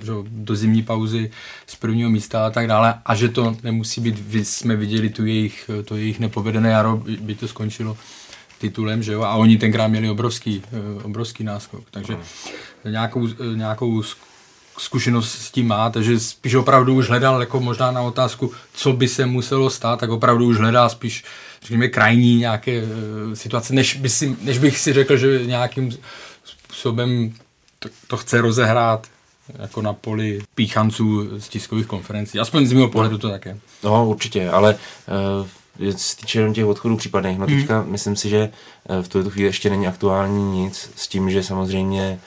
eh, 0.00 0.04
že, 0.06 0.12
do 0.28 0.56
zimní 0.56 0.82
pauzy 0.82 1.30
z 1.66 1.74
prvního 1.76 2.10
místa 2.10 2.46
a 2.46 2.50
tak 2.50 2.66
dále. 2.66 2.94
A 3.06 3.14
že 3.14 3.28
to 3.28 3.56
nemusí 3.62 4.00
být, 4.00 4.18
vy 4.18 4.44
jsme 4.44 4.76
viděli 4.76 5.08
tu 5.08 5.26
jejich, 5.26 5.70
to 5.84 5.96
jejich 5.96 6.20
nepovedené 6.20 6.70
jaro, 6.70 7.02
by- 7.20 7.34
to 7.34 7.48
skončilo 7.48 7.96
titulem, 8.58 9.02
že 9.02 9.12
jo, 9.12 9.22
a 9.22 9.34
oni 9.34 9.58
tenkrát 9.58 9.86
měli 9.88 10.10
obrovský, 10.10 10.62
eh, 10.72 11.02
obrovský 11.02 11.44
náskok, 11.44 11.84
takže 11.90 12.16
nějakou, 12.84 13.28
nějakou 13.54 14.02
zkušenost 14.78 15.32
s 15.32 15.50
tím 15.50 15.66
má, 15.66 15.90
takže 15.90 16.20
spíš 16.20 16.54
opravdu 16.54 16.94
už 16.94 17.08
hledal 17.08 17.40
jako 17.40 17.60
možná 17.60 17.90
na 17.90 18.00
otázku, 18.00 18.52
co 18.72 18.92
by 18.92 19.08
se 19.08 19.26
muselo 19.26 19.70
stát, 19.70 20.00
tak 20.00 20.10
opravdu 20.10 20.46
už 20.46 20.56
hledá 20.56 20.88
spíš 20.88 21.24
řekněme 21.62 21.88
krajní 21.88 22.36
nějaké 22.36 22.72
e, 22.72 22.86
situace, 23.36 23.74
než, 23.74 23.94
by 23.96 24.08
si, 24.08 24.36
než 24.42 24.58
bych 24.58 24.78
si 24.78 24.92
řekl, 24.92 25.16
že 25.16 25.46
nějakým 25.46 25.98
způsobem 26.44 27.34
to, 27.78 27.88
to 28.06 28.16
chce 28.16 28.40
rozehrát 28.40 29.06
jako 29.58 29.82
na 29.82 29.92
poli 29.92 30.40
píchanců 30.54 31.40
z 31.40 31.48
tiskových 31.48 31.86
konferencí. 31.86 32.38
Aspoň 32.38 32.66
z 32.66 32.72
mého 32.72 32.88
pohledu 32.88 33.18
to 33.18 33.30
také. 33.30 33.58
no 33.84 34.08
určitě, 34.08 34.50
ale 34.50 34.74
uh, 34.74 35.46
se 35.96 36.16
týče 36.16 36.38
jenom 36.38 36.54
těch 36.54 36.64
odchodů 36.64 36.96
případných, 36.96 37.38
no 37.38 37.46
teďka 37.46 37.82
myslím 37.82 38.16
si, 38.16 38.28
že 38.28 38.38
eh, 38.88 39.02
v 39.02 39.08
tuto 39.08 39.30
chvíli 39.30 39.48
ještě 39.48 39.70
není 39.70 39.86
aktuální 39.86 40.62
nic 40.62 40.90
s 40.96 41.08
tím, 41.08 41.30
že 41.30 41.42
samozřejmě 41.42 42.20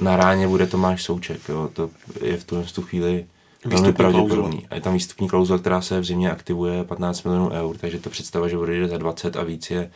na 0.00 0.16
ráně 0.16 0.48
bude 0.48 0.66
Tomáš 0.66 1.02
Souček, 1.02 1.40
jo, 1.48 1.70
to 1.72 1.90
je 2.22 2.36
v 2.36 2.44
tu, 2.44 2.62
v 2.62 2.72
tu 2.72 2.82
chvíli 2.82 3.26
velmi 3.64 3.92
pravděpodobný. 3.92 4.66
A 4.70 4.74
je 4.74 4.80
tam 4.80 4.94
výstupní 4.94 5.28
klauzule, 5.28 5.58
která 5.58 5.80
se 5.80 6.00
v 6.00 6.04
zimě 6.04 6.30
aktivuje 6.30 6.84
15 6.84 7.22
milionů 7.22 7.50
eur, 7.50 7.76
takže 7.76 7.98
to 7.98 8.10
představa, 8.10 8.48
že 8.48 8.58
odejde 8.58 8.88
za 8.88 8.98
20 8.98 9.36
a 9.36 9.42
víc 9.42 9.70
je 9.70 9.90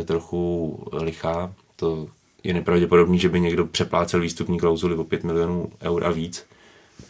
eh, 0.00 0.04
trochu 0.04 0.78
lichá. 0.92 1.52
To 1.76 2.06
je 2.44 2.54
nepravděpodobný, 2.54 3.18
že 3.18 3.28
by 3.28 3.40
někdo 3.40 3.66
přeplácel 3.66 4.20
výstupní 4.20 4.58
klauzuli 4.58 4.94
o 4.94 5.04
5 5.04 5.24
milionů 5.24 5.70
eur 5.82 6.04
a 6.04 6.10
víc. 6.10 6.46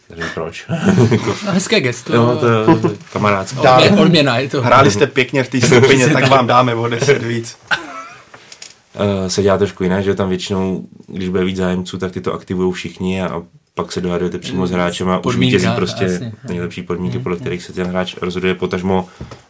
Takže 0.07 0.29
proč? 0.33 0.65
Hezké 1.45 1.81
gesto. 1.81 2.15
jo, 2.15 2.37
to, 2.39 2.77
to 2.79 2.87
je 2.87 2.97
kamarádské. 3.13 3.59
Odmě, 3.59 4.01
odměna 4.01 4.37
je 4.37 4.49
to. 4.49 4.61
Hráli 4.61 4.91
jste 4.91 5.07
pěkně 5.07 5.43
v 5.43 5.49
té 5.49 5.61
skupině, 5.61 6.07
tak 6.13 6.29
vám 6.29 6.47
dáme 6.47 6.75
o 6.75 6.87
10 6.87 7.23
víc. 7.23 7.57
Eh, 8.95 9.29
se 9.29 9.41
dělá 9.41 9.57
trošku 9.57 9.83
jiné, 9.83 10.03
že 10.03 10.15
tam 10.15 10.29
většinou, 10.29 10.85
když 11.07 11.29
bude 11.29 11.43
víc 11.43 11.57
zájemců, 11.57 11.97
tak 11.97 12.11
ty 12.11 12.21
to 12.21 12.33
aktivují 12.33 12.73
všichni 12.73 13.21
a, 13.21 13.43
pak 13.75 13.91
se 13.91 14.01
dohadujete 14.01 14.37
přímo 14.37 14.67
s 14.67 14.71
hráčem 14.71 15.09
a 15.09 15.25
už 15.25 15.35
vítězí 15.35 15.67
prostě 15.75 16.03
jasně. 16.03 16.33
nejlepší 16.47 16.83
podmínky, 16.83 17.19
podle 17.19 17.37
kterých 17.37 17.63
se 17.63 17.73
ten 17.73 17.87
hráč 17.87 18.15
rozhoduje, 18.21 18.55
potažmo 18.55 19.09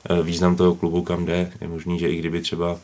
eh, 0.10 0.24
význam 0.24 0.56
toho 0.56 0.76
klubu, 0.76 1.02
kam 1.02 1.26
jde. 1.26 1.52
Je 1.62 1.68
možný, 1.68 2.00
že 2.00 2.10
i 2.10 2.16
kdyby 2.16 2.42
třeba 2.42 2.78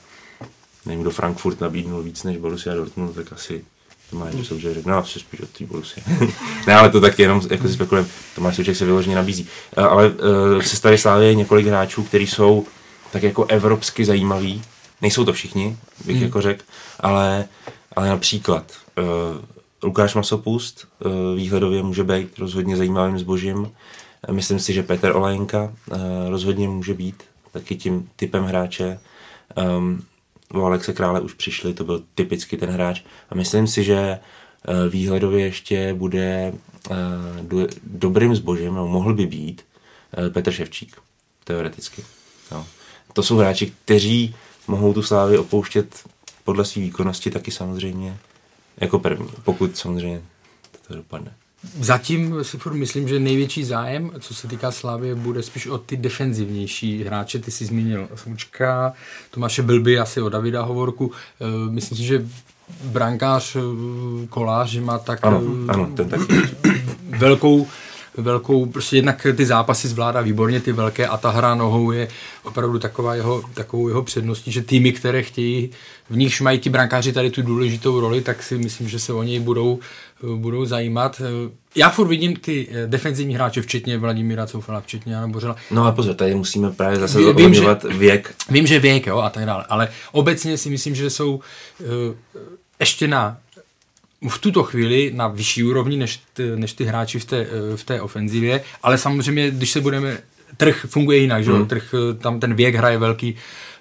nevím, 0.85 1.03
do 1.03 1.11
Frankfurt 1.11 1.61
nabídnul 1.61 2.01
víc 2.01 2.23
než 2.23 2.37
Borussia 2.37 2.75
Dortmund, 2.75 3.15
tak 3.15 3.33
asi 3.33 3.61
Tomáš 4.09 4.33
Souček 4.43 4.73
řekl, 4.73 4.89
no 4.89 4.97
asi 4.97 5.19
spíš 5.19 5.41
od 5.41 5.49
té 5.49 5.65
Borussia. 5.65 6.05
ne, 6.67 6.75
ale 6.75 6.89
to 6.89 7.01
taky 7.01 7.21
jenom 7.21 7.41
jako 7.49 7.67
si 7.67 7.73
spekulujeme, 7.73 8.09
Tomáš 8.35 8.55
Souček 8.55 8.75
se 8.75 8.85
vyloženě 8.85 9.15
nabízí. 9.15 9.47
Uh, 9.77 9.83
ale 9.83 10.09
uh, 10.09 10.61
se 10.61 10.75
staré 10.75 10.97
slávě 10.97 11.27
je 11.27 11.35
několik 11.35 11.67
hráčů, 11.67 12.03
kteří 12.03 12.27
jsou 12.27 12.65
tak 13.11 13.23
jako 13.23 13.45
evropsky 13.45 14.05
zajímaví. 14.05 14.61
Nejsou 15.01 15.25
to 15.25 15.33
všichni, 15.33 15.77
bych 16.05 16.15
hmm. 16.15 16.25
jako 16.25 16.41
řekl, 16.41 16.63
ale, 16.99 17.47
ale 17.95 18.09
například 18.09 18.71
uh, 18.97 19.05
Lukáš 19.83 20.15
Masopust 20.15 20.87
uh, 21.05 21.11
výhledově 21.35 21.83
může 21.83 22.03
být 22.03 22.39
rozhodně 22.39 22.77
zajímavým 22.77 23.19
zbožím. 23.19 23.71
Myslím 24.31 24.59
si, 24.59 24.73
že 24.73 24.83
Petr 24.83 25.15
Olajenka 25.15 25.63
uh, 25.63 25.97
rozhodně 26.29 26.67
může 26.67 26.93
být 26.93 27.23
taky 27.51 27.75
tím 27.75 28.09
typem 28.15 28.43
hráče. 28.43 28.99
Um, 29.77 30.03
o 30.53 30.65
Alexe 30.65 30.93
Krále 30.93 31.21
už 31.21 31.33
přišli, 31.33 31.73
to 31.73 31.83
byl 31.83 32.03
typicky 32.15 32.57
ten 32.57 32.69
hráč. 32.69 33.01
A 33.29 33.35
myslím 33.35 33.67
si, 33.67 33.83
že 33.83 34.19
uh, 34.67 34.91
výhledově 34.91 35.45
ještě 35.45 35.93
bude 35.93 36.53
uh, 36.89 36.97
do, 37.41 37.67
dobrým 37.83 38.35
zbožím, 38.35 38.73
no, 38.73 38.87
mohl 38.87 39.13
by 39.13 39.25
být 39.25 39.65
uh, 40.17 40.29
Petr 40.29 40.51
Ševčík, 40.51 40.97
teoreticky. 41.43 42.03
No. 42.51 42.67
To 43.13 43.23
jsou 43.23 43.37
hráči, 43.37 43.73
kteří 43.85 44.35
mohou 44.69 44.93
tu 44.93 45.03
slávy 45.03 45.37
opouštět 45.37 46.03
podle 46.43 46.65
své 46.65 46.81
výkonnosti 46.81 47.31
taky 47.31 47.51
samozřejmě 47.51 48.17
jako 48.77 48.99
první, 48.99 49.27
pokud 49.43 49.77
samozřejmě 49.77 50.21
to 50.87 50.95
dopadne. 50.95 51.31
Zatím 51.79 52.43
si 52.43 52.57
furt 52.57 52.73
myslím, 52.73 53.07
že 53.07 53.19
největší 53.19 53.63
zájem, 53.63 54.11
co 54.19 54.33
se 54.33 54.47
týká 54.47 54.71
Slávy, 54.71 55.15
bude 55.15 55.43
spíš 55.43 55.67
o 55.67 55.77
ty 55.77 55.97
defenzivnější 55.97 57.03
hráče. 57.03 57.39
Ty 57.39 57.51
jsi 57.51 57.65
zmínil 57.65 58.07
Smučka, 58.15 58.93
Tomáše 59.31 59.61
Bilby, 59.61 59.99
asi 59.99 60.21
o 60.21 60.29
Davida 60.29 60.61
Hovorku. 60.61 61.11
Eh, 61.41 61.71
myslím 61.71 61.97
si, 61.97 62.03
že 62.03 62.27
brankář 62.83 63.55
eh, 63.55 63.59
Kolář 64.29 64.77
má 64.77 64.99
tak 64.99 65.19
ano, 65.25 65.41
ano, 65.67 65.91
ten 65.95 66.09
taky. 66.09 66.33
velkou 67.17 67.67
velkou, 68.21 68.65
prostě 68.65 68.95
jednak 68.95 69.27
ty 69.35 69.45
zápasy 69.45 69.87
zvládá 69.87 70.21
výborně, 70.21 70.59
ty 70.59 70.71
velké 70.71 71.07
a 71.07 71.17
ta 71.17 71.29
hra 71.29 71.55
nohou 71.55 71.91
je 71.91 72.07
opravdu 72.43 72.79
taková 72.79 73.15
jeho, 73.15 73.43
takovou 73.53 73.87
jeho 73.87 74.03
předností, 74.03 74.51
že 74.51 74.61
týmy, 74.61 74.91
které 74.91 75.23
chtějí, 75.23 75.69
v 76.09 76.17
nichž 76.17 76.41
mají 76.41 76.59
ti 76.59 76.69
brankáři 76.69 77.13
tady 77.13 77.29
tu 77.29 77.41
důležitou 77.41 77.99
roli, 77.99 78.21
tak 78.21 78.43
si 78.43 78.57
myslím, 78.57 78.89
že 78.89 78.99
se 78.99 79.13
o 79.13 79.23
něj 79.23 79.39
budou, 79.39 79.79
budou 80.35 80.65
zajímat. 80.65 81.21
Já 81.75 81.89
furt 81.89 82.07
vidím 82.07 82.35
ty 82.35 82.67
defenzivní 82.85 83.35
hráče, 83.35 83.61
včetně 83.61 83.97
Vladimíra 83.97 84.47
Coufala, 84.47 84.81
včetně 84.81 85.13
Jana 85.13 85.27
Bořela. 85.27 85.55
No 85.71 85.85
a 85.85 85.91
pozor, 85.91 86.15
tady 86.15 86.35
musíme 86.35 86.71
právě 86.71 86.99
zase 86.99 87.33
vím, 87.33 87.53
že, 87.53 87.65
věk. 87.97 88.35
Vím, 88.49 88.67
že 88.67 88.79
věk, 88.79 89.07
jo, 89.07 89.17
a 89.17 89.29
tak 89.29 89.45
dále, 89.45 89.65
ale 89.69 89.89
obecně 90.11 90.57
si 90.57 90.69
myslím, 90.69 90.95
že 90.95 91.09
jsou 91.09 91.35
uh, 91.35 91.85
ještě 92.79 93.07
na 93.07 93.37
v 94.27 94.37
tuto 94.37 94.63
chvíli 94.63 95.11
na 95.15 95.27
vyšší 95.27 95.63
úrovni 95.63 95.97
než 95.97 96.19
ty, 96.33 96.51
než 96.55 96.73
ty 96.73 96.83
hráči 96.85 97.19
v 97.19 97.25
té, 97.25 97.47
v 97.75 97.83
té 97.83 98.01
ofenzivě, 98.01 98.61
ale 98.83 98.97
samozřejmě, 98.97 99.51
když 99.51 99.71
se 99.71 99.81
budeme, 99.81 100.17
trh 100.57 100.85
funguje 100.89 101.17
jinak, 101.17 101.43
že 101.43 101.51
hmm. 101.51 101.65
trh, 101.65 101.95
tam 102.17 102.39
ten 102.39 102.53
věk 102.53 102.75
hraje 102.75 102.97
velký, 102.97 103.35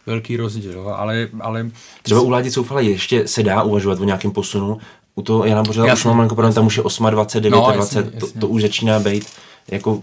velký 0.06 0.36
rozdíl, 0.36 0.88
ale, 0.96 1.28
ale... 1.40 1.70
Třeba 2.02 2.20
u 2.20 2.30
Ládě 2.30 2.50
Coufala 2.50 2.80
ještě 2.80 3.28
se 3.28 3.42
dá 3.42 3.62
uvažovat 3.62 4.00
o 4.00 4.04
nějakém 4.04 4.30
posunu, 4.30 4.78
u 5.14 5.22
toho 5.22 5.44
Jana 5.44 5.62
Bořela 5.62 5.92
už 5.92 6.04
mám 6.04 6.28
problém, 6.28 6.52
tam 6.52 6.66
už 6.66 6.76
je 6.76 6.82
8, 6.82 7.06
20, 7.10 7.40
9, 7.40 7.56
no, 7.56 7.72
20, 7.72 7.96
jasně, 7.96 7.98
jasně. 8.14 8.20
To, 8.20 8.40
to, 8.40 8.48
už 8.48 8.62
začíná 8.62 9.00
být 9.00 9.26
jako, 9.70 10.02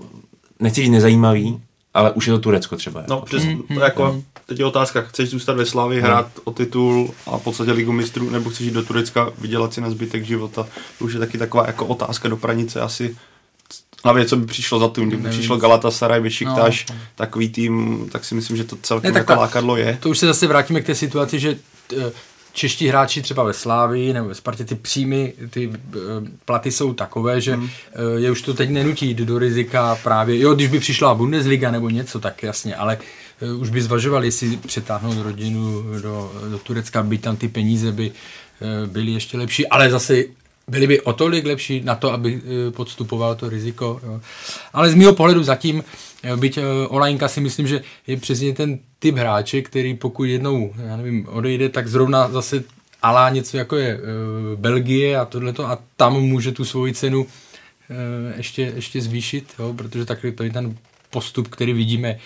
nechci 0.60 0.82
říct 0.82 0.92
nezajímavý, 0.92 1.62
ale 1.96 2.12
už 2.12 2.28
je 2.28 2.34
to 2.34 2.40
Turecko 2.40 2.76
třeba. 2.76 3.04
No, 3.08 3.22
přes, 3.22 3.46
mm, 3.46 3.62
to 3.74 3.80
jako, 3.80 4.14
mm. 4.14 4.24
teď 4.46 4.60
je 4.60 4.66
otázka, 4.66 5.02
chceš 5.02 5.30
zůstat 5.30 5.58
ve 5.58 5.66
Slavii, 5.66 6.02
hrát 6.02 6.26
mm. 6.26 6.42
o 6.44 6.52
titul 6.52 7.14
a 7.28 7.38
v 7.38 7.44
podstatě 7.44 7.72
ligu 7.72 7.92
mistrů, 7.92 8.30
nebo 8.30 8.50
chceš 8.50 8.66
jít 8.66 8.74
do 8.74 8.84
Turecka, 8.84 9.32
vydělat 9.38 9.74
si 9.74 9.82
na 9.82 9.90
zbytek 9.90 10.26
života, 10.26 10.68
to 11.00 11.06
už 11.06 11.14
je 11.14 11.20
taky 11.20 11.38
taková 11.38 11.68
jako 11.68 11.86
otázka 11.86 12.30
do 12.30 12.38
pranice 12.38 12.82
asi 12.82 13.16
hlavně 14.04 14.26
co 14.26 14.38
by 14.38 14.46
přišlo 14.46 14.80
za 14.80 14.88
tým, 14.88 15.08
kdyby 15.08 15.30
přišlo 15.30 15.58
Galatasaray, 15.58 16.22
Besiktas, 16.22 16.76
no. 16.90 16.96
takový 17.16 17.50
tým, 17.50 18.06
tak 18.12 18.26
si 18.26 18.36
myslím, 18.36 18.58
že 18.58 18.64
to 18.64 18.76
celkem 18.82 19.14
ne, 19.14 19.20
jako 19.20 19.34
lákadlo 19.34 19.78
je. 19.78 19.98
To 20.02 20.10
už 20.10 20.18
se 20.18 20.26
zase 20.26 20.48
vrátíme 20.48 20.82
k 20.82 20.86
té 20.86 20.96
situaci, 20.96 21.40
že 21.40 21.58
eh, 21.98 22.12
čeští 22.56 22.88
hráči 22.88 23.22
třeba 23.22 23.44
ve 23.44 23.54
Slávii 23.54 24.14
nebo 24.14 24.28
ve 24.28 24.36
Spartě, 24.36 24.66
ty 24.66 24.76
příjmy, 24.76 25.34
ty 25.50 25.68
uh, 25.68 25.74
platy 26.46 26.72
jsou 26.72 26.94
takové, 26.94 27.42
že 27.42 27.54
hmm. 27.54 27.64
uh, 27.64 27.70
je 28.18 28.32
už 28.32 28.42
to 28.42 28.54
teď 28.54 28.70
nenutí 28.70 29.08
jít 29.08 29.18
do 29.18 29.40
rizika 29.40 29.98
právě, 30.04 30.40
jo, 30.40 30.54
když 30.54 30.68
by 30.68 30.80
přišla 30.80 31.16
Bundesliga 31.16 31.72
nebo 31.72 31.90
něco, 31.90 32.20
tak 32.20 32.44
jasně, 32.44 32.76
ale 32.76 32.98
uh, 33.42 33.62
už 33.62 33.70
by 33.70 33.82
zvažovali, 33.82 34.28
jestli 34.28 34.58
přetáhnout 34.58 35.18
rodinu 35.18 35.84
do, 36.02 36.32
do 36.52 36.58
Turecka, 36.58 37.04
by 37.04 37.18
tam 37.18 37.38
ty 37.38 37.48
peníze 37.48 37.92
by 37.92 38.12
byly 38.86 39.12
ještě 39.12 39.38
lepší, 39.38 39.68
ale 39.68 39.90
zase 39.90 40.24
byli 40.68 40.88
by 40.88 41.02
o 41.02 41.14
tolik 41.14 41.46
lepší 41.46 41.82
na 41.82 41.96
to, 41.96 42.14
aby 42.14 42.42
podstupoval 42.70 43.36
to 43.36 43.50
riziko. 43.50 44.00
Jo. 44.04 44.22
Ale 44.74 44.90
z 44.90 44.96
mého 44.96 45.14
pohledu 45.14 45.44
zatím 45.44 45.84
Byť 46.36 46.58
eh, 46.58 46.64
Olajnka 46.88 47.28
si 47.28 47.42
myslím, 47.42 47.68
že 47.68 47.82
je 48.08 48.18
přesně 48.18 48.54
ten 48.54 48.80
typ 49.00 49.16
hráče, 49.16 49.62
který 49.62 49.94
pokud 49.94 50.24
jednou, 50.24 50.74
já 50.78 50.98
nevím, 50.98 51.28
odejde, 51.30 51.70
tak 51.70 51.88
zrovna 51.88 52.30
zase 52.30 52.64
alá 53.02 53.30
něco 53.30 53.58
jako 53.58 53.76
je 53.76 54.00
Belgie 54.56 55.18
a 55.18 55.26
tohleto 55.26 55.66
a 55.66 55.78
tam 55.98 56.14
může 56.14 56.52
tu 56.52 56.66
svoji 56.66 56.94
cenu 56.94 57.28
ještě, 58.38 58.74
ještě 58.76 59.02
zvýšit, 59.02 59.54
jo, 59.60 59.74
protože 59.74 60.06
takový 60.06 60.34
ten 60.52 60.78
postup, 61.10 61.48
který 61.48 61.74
vidíme 61.74 62.18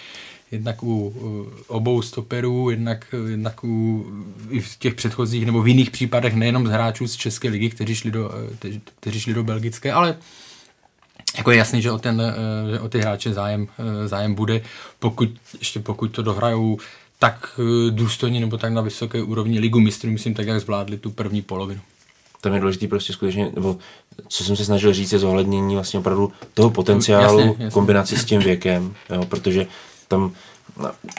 jednak 0.51 0.83
u 0.83 1.07
uh, 1.07 1.47
obou 1.67 2.01
stoperů, 2.01 2.69
jednak, 2.69 3.15
jednak 3.27 3.63
u, 3.63 4.05
i 4.49 4.59
v 4.59 4.77
těch 4.77 4.93
předchozích 4.93 5.45
nebo 5.45 5.61
v 5.61 5.67
jiných 5.67 5.91
případech 5.91 6.35
nejenom 6.35 6.67
z 6.67 6.69
hráčů 6.69 7.07
z 7.07 7.15
České 7.15 7.49
ligy, 7.49 7.69
kteří 7.69 7.95
šli 7.95 8.11
do, 8.11 8.31
kteří 8.99 9.19
šli 9.19 9.33
do 9.33 9.43
belgické, 9.43 9.91
ale 9.91 10.17
jako 11.37 11.51
je 11.51 11.57
jasný, 11.57 11.81
že 11.81 11.91
o, 11.91 11.97
ten, 11.97 12.21
eh, 12.21 12.71
že 12.71 12.79
o 12.79 12.89
ty 12.89 12.99
hráče 12.99 13.33
zájem, 13.33 13.67
eh, 13.79 14.07
zájem 14.07 14.35
bude, 14.35 14.61
pokud, 14.99 15.29
ještě 15.59 15.79
pokud 15.79 16.07
to 16.07 16.21
dohrajou 16.21 16.77
tak 17.19 17.59
eh, 17.59 17.91
důstojně 17.91 18.39
nebo 18.39 18.57
tak 18.57 18.73
na 18.73 18.81
vysoké 18.81 19.23
úrovni 19.23 19.59
ligu 19.59 19.79
mistrů, 19.79 20.11
myslím, 20.11 20.33
tak 20.33 20.47
jak 20.47 20.61
zvládli 20.61 20.97
tu 20.97 21.11
první 21.11 21.41
polovinu. 21.41 21.81
Tam 22.41 22.53
je 22.53 22.59
důležité 22.59 22.87
prostě 22.87 23.13
skutečně, 23.13 23.51
nebo 23.55 23.77
co 24.27 24.43
jsem 24.43 24.55
se 24.55 24.65
snažil 24.65 24.93
říct, 24.93 25.11
je 25.11 25.19
zohlednění 25.19 25.75
vlastně 25.75 25.99
opravdu 25.99 26.31
toho 26.53 26.69
potenciálu, 26.69 27.39
jasně, 27.39 27.51
jasně. 27.51 27.71
kombinaci 27.71 28.17
s 28.17 28.25
tím 28.25 28.41
věkem, 28.41 28.95
jo, 29.09 29.25
protože 29.25 29.67
tam 30.10 30.32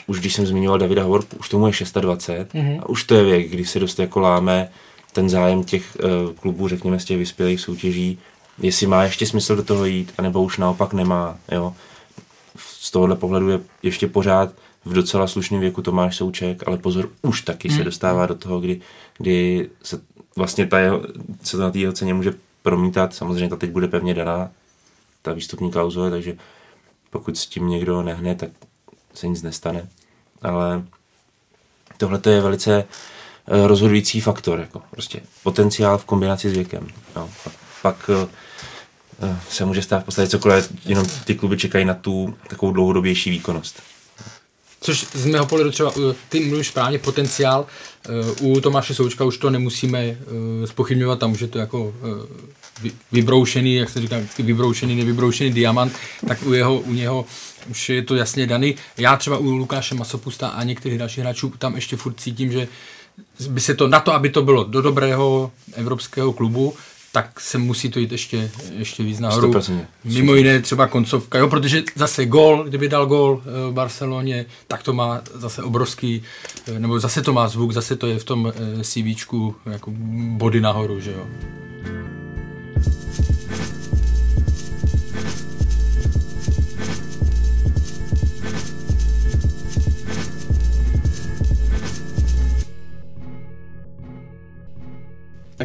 už 0.07 0.19
když 0.19 0.33
jsem 0.33 0.45
zmiňoval 0.45 0.79
Davida 0.79 1.03
Hovor, 1.03 1.23
už 1.39 1.49
tomu 1.49 1.67
je 1.67 1.73
26 2.01 2.53
mm-hmm. 2.53 2.79
a 2.81 2.89
už 2.89 3.03
to 3.03 3.15
je 3.15 3.23
věk, 3.23 3.49
kdy 3.49 3.65
se 3.65 3.79
dost 3.79 3.99
jako 3.99 4.19
láme 4.19 4.69
ten 5.13 5.29
zájem 5.29 5.63
těch 5.63 5.97
uh, 6.03 6.33
klubů, 6.33 6.67
řekněme, 6.67 6.99
z 6.99 7.05
těch 7.05 7.17
vyspělých 7.17 7.61
soutěží 7.61 8.19
jestli 8.61 8.87
má 8.87 9.03
ještě 9.03 9.25
smysl 9.25 9.55
do 9.55 9.63
toho 9.63 9.85
jít, 9.85 10.13
anebo 10.17 10.43
už 10.43 10.57
naopak 10.57 10.93
nemá. 10.93 11.37
Jo. 11.51 11.73
Z 12.57 12.91
tohohle 12.91 13.15
pohledu 13.15 13.49
je 13.49 13.59
ještě 13.83 14.07
pořád 14.07 14.53
v 14.85 14.93
docela 14.93 15.27
slušném 15.27 15.61
věku 15.61 15.81
Tomáš 15.81 16.15
Souček, 16.15 16.67
ale 16.67 16.77
pozor, 16.77 17.09
už 17.21 17.41
taky 17.41 17.69
hmm. 17.69 17.77
se 17.77 17.83
dostává 17.83 18.25
do 18.25 18.35
toho, 18.35 18.59
kdy, 18.59 18.81
kdy 19.17 19.69
se 19.83 20.01
vlastně 20.35 20.67
ta 20.67 20.79
jeho, 20.79 21.01
se 21.43 21.57
to 21.57 21.63
na 21.63 21.71
té 21.71 21.79
jeho 21.79 21.93
ceně 21.93 22.13
může 22.13 22.33
promítat. 22.63 23.13
Samozřejmě 23.13 23.49
ta 23.49 23.55
teď 23.55 23.69
bude 23.69 23.87
pevně 23.87 24.13
daná, 24.13 24.51
ta 25.21 25.33
výstupní 25.33 25.71
klauzule, 25.71 26.09
takže 26.09 26.37
pokud 27.09 27.37
s 27.37 27.47
tím 27.47 27.67
někdo 27.67 28.01
nehne, 28.01 28.35
tak 28.35 28.49
se 29.13 29.27
nic 29.27 29.41
nestane. 29.41 29.87
Ale 30.41 30.83
tohle 32.01 32.19
je 32.29 32.41
velice 32.41 32.83
eh, 32.83 33.67
rozhodující 33.67 34.21
faktor, 34.21 34.59
jako 34.59 34.81
prostě 34.91 35.21
potenciál 35.43 35.97
v 35.97 36.05
kombinaci 36.05 36.49
s 36.49 36.53
věkem. 36.53 36.87
No, 37.15 37.29
pak 37.81 38.09
eh, 38.09 38.27
eh, 39.23 39.39
se 39.49 39.65
může 39.65 39.81
stát 39.81 39.99
v 40.01 40.05
podstatě 40.05 40.27
cokoliv, 40.27 40.71
jenom 40.85 41.05
ty 41.25 41.35
kluby 41.35 41.57
čekají 41.57 41.85
na 41.85 41.93
tu 41.93 42.37
takovou 42.47 42.71
dlouhodobější 42.71 43.29
výkonnost. 43.29 43.81
Což 44.83 45.07
z 45.13 45.25
mého 45.25 45.45
pohledu 45.45 45.71
třeba, 45.71 45.93
ty 46.29 46.39
mluvíš 46.39 46.67
správně 46.67 46.99
potenciál, 46.99 47.65
u 48.41 48.61
Tomáše 48.61 48.95
Součka 48.95 49.25
už 49.25 49.37
to 49.37 49.49
nemusíme 49.49 50.17
spochybňovat, 50.65 51.19
tam 51.19 51.31
už 51.31 51.41
je 51.41 51.47
to 51.47 51.57
jako 51.57 51.93
vybroušený, 53.11 53.75
jak 53.75 53.89
se 53.89 54.01
říká, 54.01 54.17
vybroušený, 54.39 54.95
nevybroušený 54.95 55.53
diamant, 55.53 55.93
tak 56.27 56.43
u, 56.43 56.53
jeho, 56.53 56.79
u 56.79 56.93
něho 56.93 57.25
už 57.69 57.89
je 57.89 58.01
to 58.01 58.15
jasně 58.15 58.47
daný. 58.47 58.75
Já 58.97 59.17
třeba 59.17 59.37
u 59.37 59.45
Lukáše 59.45 59.95
Masopusta 59.95 60.47
a 60.47 60.63
některých 60.63 60.99
dalších 60.99 61.23
hráčů 61.23 61.53
tam 61.57 61.75
ještě 61.75 61.97
furt 61.97 62.19
cítím, 62.19 62.51
že 62.51 62.67
by 63.49 63.59
se 63.59 63.75
to 63.75 63.87
na 63.87 63.99
to, 63.99 64.13
aby 64.13 64.29
to 64.29 64.41
bylo 64.41 64.63
do 64.63 64.81
dobrého 64.81 65.51
evropského 65.73 66.33
klubu, 66.33 66.73
tak 67.11 67.39
se 67.39 67.57
musí 67.57 67.89
to 67.89 67.99
jít 67.99 68.11
ještě, 68.11 68.51
ještě 68.77 69.03
víc 69.03 69.19
nahoru. 69.19 69.51
100%. 69.51 69.85
Mimo 70.03 70.35
jiné 70.35 70.61
třeba 70.61 70.87
koncovka, 70.87 71.37
jo, 71.37 71.47
protože 71.47 71.83
zase 71.95 72.25
gol, 72.25 72.63
kdyby 72.63 72.89
dal 72.89 73.05
gol 73.05 73.41
eh, 73.45 73.71
v 73.71 73.73
Barceloně, 73.73 74.45
tak 74.67 74.83
to 74.83 74.93
má 74.93 75.21
zase 75.33 75.63
obrovský, 75.63 76.23
eh, 76.67 76.79
nebo 76.79 76.99
zase 76.99 77.21
to 77.21 77.33
má 77.33 77.47
zvuk, 77.47 77.71
zase 77.71 77.95
to 77.95 78.07
je 78.07 78.19
v 78.19 78.23
tom 78.23 78.53
eh, 78.55 78.83
CVčku 78.83 79.55
jako 79.65 79.91
body 80.37 80.61
nahoru, 80.61 80.99
že 80.99 81.11
jo. 81.11 81.25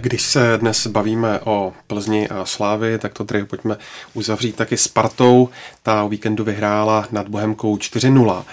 Když 0.01 0.23
se 0.23 0.59
dnes 0.59 0.87
bavíme 0.87 1.41
o 1.41 1.73
Plzni 1.87 2.29
a 2.29 2.45
Slávy, 2.45 2.99
tak 2.99 3.13
to 3.13 3.25
tady 3.25 3.45
pojďme 3.45 3.77
uzavřít 4.15 4.57
taky 4.57 4.77
Spartou. 4.77 5.49
Ta 5.83 6.03
o 6.03 6.09
víkendu 6.09 6.45
vyhrála 6.45 7.09
nad 7.11 7.29
Bohemkou 7.29 7.77
4-0. 7.77 8.45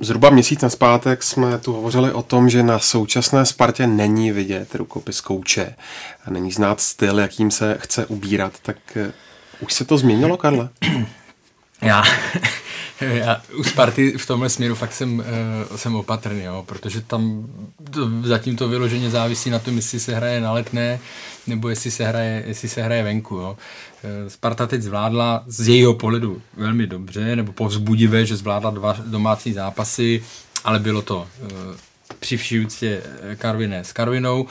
Zhruba 0.00 0.30
měsíc 0.30 0.60
na 0.60 0.68
zpátek 0.68 1.22
jsme 1.22 1.58
tu 1.58 1.72
hovořili 1.72 2.12
o 2.12 2.22
tom, 2.22 2.50
že 2.50 2.62
na 2.62 2.78
současné 2.78 3.46
Spartě 3.46 3.86
není 3.86 4.32
vidět 4.32 4.74
rukopis 4.74 5.20
kouče 5.20 5.74
a 6.24 6.30
není 6.30 6.52
znát 6.52 6.80
styl, 6.80 7.18
jakým 7.18 7.50
se 7.50 7.76
chce 7.80 8.06
ubírat. 8.06 8.52
Tak 8.62 8.76
eh, 8.96 9.12
už 9.60 9.72
se 9.72 9.84
to 9.84 9.98
změnilo, 9.98 10.36
Karle? 10.36 10.68
Já, 11.82 12.02
já 13.00 13.42
u 13.56 13.64
Sparty 13.64 14.18
v 14.18 14.26
tomhle 14.26 14.48
směru 14.48 14.74
fakt 14.74 14.92
jsem, 14.92 15.18
uh, 15.18 15.76
jsem 15.76 15.94
opatrný, 15.94 16.42
jo, 16.42 16.64
protože 16.68 17.00
tam 17.00 17.46
to, 17.90 18.10
zatím 18.22 18.56
to 18.56 18.68
vyloženě 18.68 19.10
závisí 19.10 19.50
na 19.50 19.58
tom, 19.58 19.76
jestli 19.76 20.00
se 20.00 20.14
hraje 20.14 20.40
na 20.40 20.52
letné, 20.52 21.00
nebo 21.46 21.68
jestli 21.68 21.90
se 21.90 22.04
hraje, 22.04 22.44
jestli 22.46 22.68
se 22.68 22.82
hraje 22.82 23.02
venku. 23.02 23.34
Jo. 23.34 23.56
Uh, 24.04 24.28
Sparta 24.28 24.66
teď 24.66 24.82
zvládla 24.82 25.44
z 25.46 25.68
jejího 25.68 25.94
pohledu 25.94 26.42
velmi 26.56 26.86
dobře, 26.86 27.36
nebo 27.36 27.52
povzbudivé, 27.52 28.26
že 28.26 28.36
zvládla 28.36 28.70
dva 28.70 28.96
domácí 29.06 29.52
zápasy, 29.52 30.24
ale 30.64 30.78
bylo 30.78 31.02
to 31.02 31.28
uh, 31.42 31.48
při 32.20 32.36
vší 32.36 32.60
úctě 32.60 33.02
Karviné 33.36 33.84
s 33.84 33.92
Karvinou, 33.92 34.46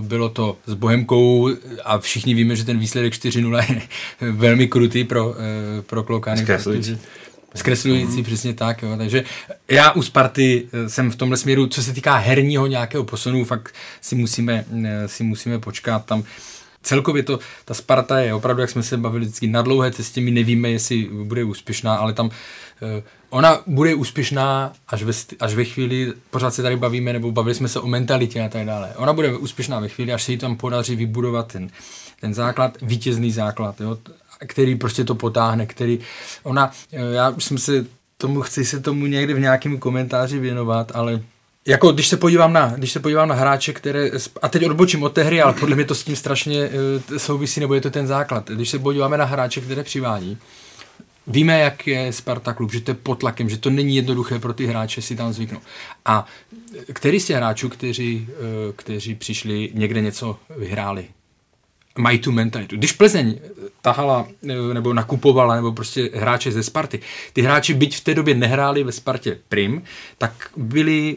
bylo 0.00 0.28
to 0.28 0.56
s 0.66 0.74
Bohemkou 0.74 1.50
a 1.84 1.98
všichni 1.98 2.34
víme, 2.34 2.56
že 2.56 2.64
ten 2.64 2.78
výsledek 2.78 3.12
4-0 3.12 3.64
je 4.20 4.32
velmi 4.32 4.68
krutý 4.68 5.04
pro, 5.04 5.34
pro 5.86 6.02
Klokány. 6.02 6.40
Zkreslující, 7.54 8.16
mm. 8.16 8.24
přesně 8.24 8.54
tak. 8.54 8.82
Jo. 8.82 8.96
Takže 8.96 9.24
já 9.68 9.92
u 9.92 10.02
Sparty 10.02 10.68
eh, 10.72 10.88
jsem 10.88 11.10
v 11.10 11.16
tomhle 11.16 11.36
směru, 11.36 11.66
co 11.66 11.82
se 11.82 11.92
týká 11.92 12.16
herního 12.16 12.66
nějakého 12.66 13.04
posunu, 13.04 13.44
fakt 13.44 13.74
si 14.00 14.14
musíme, 14.14 14.64
eh, 14.84 15.08
si 15.08 15.24
musíme 15.24 15.58
počkat 15.58 16.04
tam. 16.04 16.24
Celkově 16.84 17.22
to, 17.22 17.38
ta 17.64 17.74
Sparta 17.74 18.18
je 18.18 18.34
opravdu, 18.34 18.60
jak 18.60 18.70
jsme 18.70 18.82
se 18.82 18.96
bavili 18.96 19.24
vždycky, 19.24 19.46
na 19.46 19.62
dlouhé 19.62 19.90
cestě, 19.90 20.20
my 20.20 20.30
nevíme, 20.30 20.70
jestli 20.70 21.08
bude 21.24 21.44
úspěšná, 21.44 21.94
ale 21.94 22.12
tam 22.12 22.30
eh, 22.82 23.02
ona 23.30 23.60
bude 23.66 23.94
úspěšná 23.94 24.72
až 24.88 25.02
ve, 25.02 25.12
až 25.40 25.54
ve 25.54 25.64
chvíli, 25.64 26.12
pořád 26.30 26.54
se 26.54 26.62
tady 26.62 26.76
bavíme, 26.76 27.12
nebo 27.12 27.32
bavili 27.32 27.54
jsme 27.54 27.68
se 27.68 27.80
o 27.80 27.86
mentalitě 27.86 28.44
a 28.44 28.48
tak 28.48 28.66
dále. 28.66 28.92
Ona 28.96 29.12
bude 29.12 29.36
úspěšná 29.36 29.80
ve 29.80 29.88
chvíli, 29.88 30.12
až 30.12 30.22
se 30.22 30.32
jí 30.32 30.38
tam 30.38 30.56
podaří 30.56 30.96
vybudovat 30.96 31.52
ten, 31.52 31.70
ten 32.20 32.34
základ, 32.34 32.78
vítězný 32.82 33.30
základ. 33.30 33.80
Jo? 33.80 33.98
který 34.46 34.74
prostě 34.74 35.04
to 35.04 35.14
potáhne, 35.14 35.66
který 35.66 35.98
ona, 36.42 36.70
já 36.92 37.30
už 37.30 37.44
jsem 37.44 37.58
se 37.58 37.86
tomu, 38.16 38.42
chci 38.42 38.64
se 38.64 38.80
tomu 38.80 39.06
někdy 39.06 39.34
v 39.34 39.40
nějakém 39.40 39.78
komentáři 39.78 40.38
věnovat, 40.38 40.92
ale 40.94 41.20
jako 41.66 41.92
když 41.92 42.08
se 42.08 42.16
podívám 42.16 42.52
na, 42.52 42.72
když 42.76 42.92
se 42.92 43.00
podívám 43.00 43.28
na 43.28 43.34
hráče, 43.34 43.72
které, 43.72 44.10
a 44.42 44.48
teď 44.48 44.66
odbočím 44.66 45.02
od 45.02 45.12
té 45.12 45.22
hry, 45.22 45.42
ale 45.42 45.52
podle 45.52 45.76
mě 45.76 45.84
to 45.84 45.94
s 45.94 46.04
tím 46.04 46.16
strašně 46.16 46.68
uh, 47.10 47.18
souvisí, 47.18 47.60
nebo 47.60 47.74
je 47.74 47.80
to 47.80 47.90
ten 47.90 48.06
základ. 48.06 48.50
Když 48.50 48.68
se 48.68 48.78
podíváme 48.78 49.18
na 49.18 49.24
hráče, 49.24 49.60
které 49.60 49.82
přivádí, 49.82 50.38
Víme, 51.26 51.58
jak 51.58 51.86
je 51.86 52.12
Sparta 52.12 52.52
klub, 52.52 52.72
že 52.72 52.80
to 52.80 52.90
je 52.90 52.94
pod 52.94 53.14
tlakem, 53.18 53.48
že 53.48 53.58
to 53.58 53.70
není 53.70 53.96
jednoduché 53.96 54.38
pro 54.38 54.54
ty 54.54 54.66
hráče 54.66 55.02
si 55.02 55.16
tam 55.16 55.32
zvyknout. 55.32 55.62
A 56.04 56.26
který 56.92 57.20
z 57.20 57.26
těch 57.26 57.36
hráčů, 57.36 57.68
kteří, 57.68 58.28
eh, 58.30 58.72
kteří 58.76 59.14
přišli, 59.14 59.70
někde 59.74 60.00
něco 60.00 60.38
vyhráli, 60.56 61.06
mají 61.98 62.18
tu 62.18 62.32
mentalitu. 62.32 62.76
Když 62.76 62.92
Plzeň 62.92 63.38
tahala 63.82 64.28
nebo 64.72 64.92
nakupovala 64.92 65.56
nebo 65.56 65.72
prostě 65.72 66.10
hráče 66.14 66.52
ze 66.52 66.62
Sparty, 66.62 67.00
ty 67.32 67.42
hráči 67.42 67.74
byť 67.74 67.96
v 67.96 68.04
té 68.04 68.14
době 68.14 68.34
nehráli 68.34 68.84
ve 68.84 68.92
Spartě 68.92 69.38
prim, 69.48 69.82
tak 70.18 70.32
byli, 70.56 71.16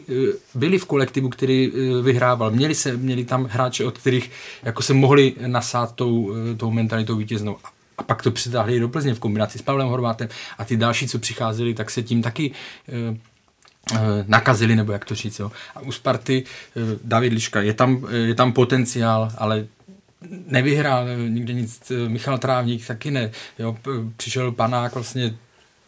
byli 0.54 0.78
v 0.78 0.84
kolektivu, 0.84 1.28
který 1.28 1.72
eh, 1.72 2.02
vyhrával. 2.02 2.50
Měli, 2.50 2.74
se, 2.74 2.96
měli 2.96 3.24
tam 3.24 3.44
hráče, 3.44 3.84
od 3.84 3.98
kterých 3.98 4.30
jako 4.62 4.82
se 4.82 4.94
mohli 4.94 5.34
nasát 5.46 5.94
tou, 5.94 6.32
eh, 6.52 6.54
tou 6.54 6.70
mentalitou 6.70 7.16
vítěznou. 7.16 7.56
A 7.98 8.02
pak 8.02 8.22
to 8.22 8.30
přitáhli 8.30 8.80
do 8.80 8.88
Plzně 8.88 9.14
v 9.14 9.18
kombinaci 9.18 9.58
s 9.58 9.62
Pavlem 9.62 9.88
Horvátem 9.88 10.28
a 10.58 10.64
ty 10.64 10.76
další, 10.76 11.08
co 11.08 11.18
přicházeli, 11.18 11.74
tak 11.74 11.90
se 11.90 12.02
tím 12.02 12.22
taky 12.22 12.52
eh, 12.88 13.16
nakazili, 14.26 14.76
nebo 14.76 14.92
jak 14.92 15.04
to 15.04 15.14
říct. 15.14 15.38
Jo. 15.38 15.52
A 15.74 15.80
u 15.80 15.92
Sparty 15.92 16.44
David 17.04 17.32
Liška, 17.32 17.62
je 17.62 17.74
tam, 17.74 18.06
je 18.10 18.34
tam 18.34 18.52
potenciál, 18.52 19.32
ale 19.38 19.66
nevyhrál 20.46 21.06
nikde 21.28 21.52
nic, 21.52 21.92
Michal 22.08 22.38
Trávník 22.38 22.86
taky 22.86 23.10
ne, 23.10 23.30
jo, 23.58 23.76
přišel 24.16 24.52
panák 24.52 24.94
vlastně 24.94 25.34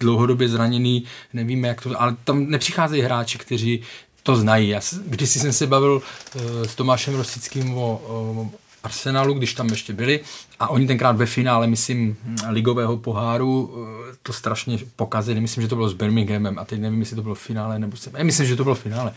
dlouhodobě 0.01 0.49
zraněný, 0.49 1.05
nevíme 1.33 1.69
jak 1.69 1.81
to, 1.81 2.03
ale 2.03 2.17
tam 2.25 2.51
nepřicházejí 2.51 3.03
hráči, 3.03 3.39
kteří 3.39 3.83
to 4.23 4.37
znají. 4.37 4.69
Já, 4.69 4.81
když 5.07 5.31
jsem 5.31 5.53
se 5.53 5.67
bavil 5.67 6.03
uh, 6.35 6.43
s 6.63 6.75
Tomášem 6.75 7.15
Rosickým 7.15 7.75
o, 7.75 8.03
o 8.07 8.51
Arsenalu, 8.83 9.35
když 9.35 9.55
tam 9.55 9.69
ještě 9.69 9.93
byli 9.93 10.21
a 10.61 10.69
oni 10.69 10.87
tenkrát 10.87 11.17
ve 11.17 11.27
finále, 11.27 11.67
myslím, 11.67 12.17
ligového 12.49 12.97
poháru 12.97 13.63
uh, 13.63 13.87
to 14.23 14.33
strašně 14.33 14.79
pokazili, 14.97 15.41
myslím, 15.41 15.63
že 15.63 15.69
to 15.69 15.77
bylo 15.77 15.89
s 15.89 15.95
Birminghamem 15.95 16.59
a 16.59 16.65
teď 16.65 16.81
nevím, 16.81 17.01
jestli 17.01 17.17
to 17.17 17.23
bylo 17.23 17.35
v 17.35 17.41
finále 17.41 17.79
nebo 17.79 17.97
já 18.19 18.25
myslím, 18.25 18.47
že 18.47 18.57
to 18.57 18.65
bylo 18.65 18.75
v 18.75 18.83
finále. 18.83 19.15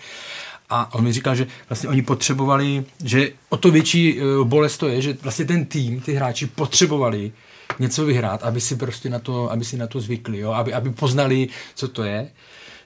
A 0.70 0.94
on 0.94 1.04
mi 1.04 1.14
říkal, 1.14 1.36
že 1.36 1.48
vlastně 1.70 1.90
oni 1.90 2.02
potřebovali, 2.02 2.86
že 3.04 3.32
o 3.50 3.58
to 3.58 3.72
větší 3.72 4.20
eh, 4.20 4.24
bolest 4.44 4.78
to 4.78 4.88
je, 4.88 5.02
že 5.02 5.18
vlastně 5.22 5.46
ten 5.46 5.66
tým, 5.66 6.02
ty 6.02 6.14
hráči 6.14 6.46
potřebovali 6.46 7.32
něco 7.80 8.06
vyhrát, 8.06 8.44
aby 8.44 8.62
si 8.62 8.76
prostě 8.76 9.10
na 9.10 9.20
to, 9.20 9.52
aby 9.52 9.66
si 9.66 9.78
na 9.78 9.88
to 9.88 10.00
zvykli, 10.00 10.40
jo? 10.40 10.52
Aby, 10.52 10.74
aby 10.74 10.90
poznali, 10.90 11.48
co 11.76 11.88
to 11.88 12.04
je. 12.04 12.30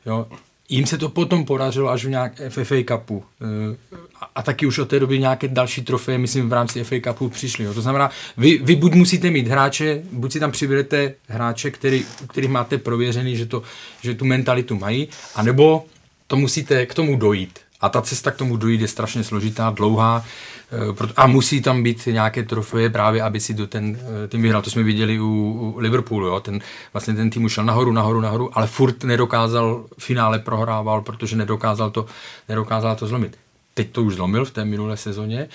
Jo? 0.05 0.27
Jím 0.69 0.85
se 0.85 0.97
to 0.97 1.09
potom 1.09 1.45
podařilo 1.45 1.89
až 1.89 2.05
v, 2.05 2.09
nějak, 2.09 2.41
v 2.49 2.63
FA 2.63 2.75
Cupu. 2.87 3.23
Eh, 3.41 3.97
a, 4.21 4.29
a 4.35 4.41
taky 4.41 4.65
už 4.65 4.79
od 4.79 4.89
té 4.89 4.99
doby 4.99 5.19
nějaké 5.19 5.47
další 5.47 5.81
trofeje, 5.81 6.17
myslím, 6.17 6.49
v 6.49 6.53
rámci 6.53 6.83
FA 6.83 6.95
Cupu 7.03 7.29
přišly. 7.29 7.65
Jo. 7.65 7.73
To 7.73 7.81
znamená, 7.81 8.09
vy, 8.37 8.59
vy 8.63 8.75
buď 8.75 8.93
musíte 8.93 9.29
mít 9.31 9.47
hráče, 9.47 10.01
buď 10.11 10.31
si 10.31 10.39
tam 10.39 10.51
přivedete 10.51 11.13
hráče, 11.27 11.71
který, 11.71 12.05
kterých 12.29 12.49
máte 12.49 12.77
prověřený, 12.77 13.35
že, 13.35 13.45
to, 13.45 13.63
že 14.01 14.13
tu 14.13 14.25
mentalitu 14.25 14.75
mají, 14.75 15.07
anebo 15.35 15.85
to 16.27 16.35
musíte 16.35 16.85
k 16.85 16.93
tomu 16.93 17.15
dojít. 17.15 17.59
A 17.81 17.89
ta 17.89 18.01
cesta 18.01 18.31
k 18.31 18.35
tomu 18.35 18.57
dojít 18.57 18.81
je 18.81 18.87
strašně 18.87 19.23
složitá, 19.23 19.69
dlouhá 19.69 20.23
eh, 20.71 21.13
a 21.15 21.27
musí 21.27 21.61
tam 21.61 21.83
být 21.83 22.05
nějaké 22.05 22.43
trofeje 22.43 22.89
právě, 22.89 23.21
aby 23.21 23.39
si 23.39 23.53
do 23.53 23.67
ten 23.67 23.99
eh, 24.23 24.27
tým 24.27 24.41
vyhrál. 24.41 24.61
To 24.61 24.69
jsme 24.69 24.83
viděli 24.83 25.19
u, 25.19 25.73
u 25.75 25.79
Liverpoolu, 25.79 26.27
jo? 26.27 26.39
Ten, 26.39 26.59
vlastně 26.93 27.13
ten 27.13 27.29
tým 27.29 27.43
ušel 27.43 27.63
nahoru, 27.63 27.91
nahoru, 27.91 28.21
nahoru, 28.21 28.57
ale 28.57 28.67
furt 28.67 29.03
nedokázal, 29.03 29.85
v 29.97 30.03
finále 30.03 30.39
prohrával, 30.39 31.01
protože 31.01 31.35
nedokázal 31.35 31.91
to, 31.91 32.05
nedokázal 32.49 32.95
to 32.95 33.07
zlomit. 33.07 33.37
Teď 33.73 33.91
to 33.91 34.03
už 34.03 34.15
zlomil 34.15 34.45
v 34.45 34.51
té 34.51 34.65
minulé 34.65 34.97
sezóně 34.97 35.47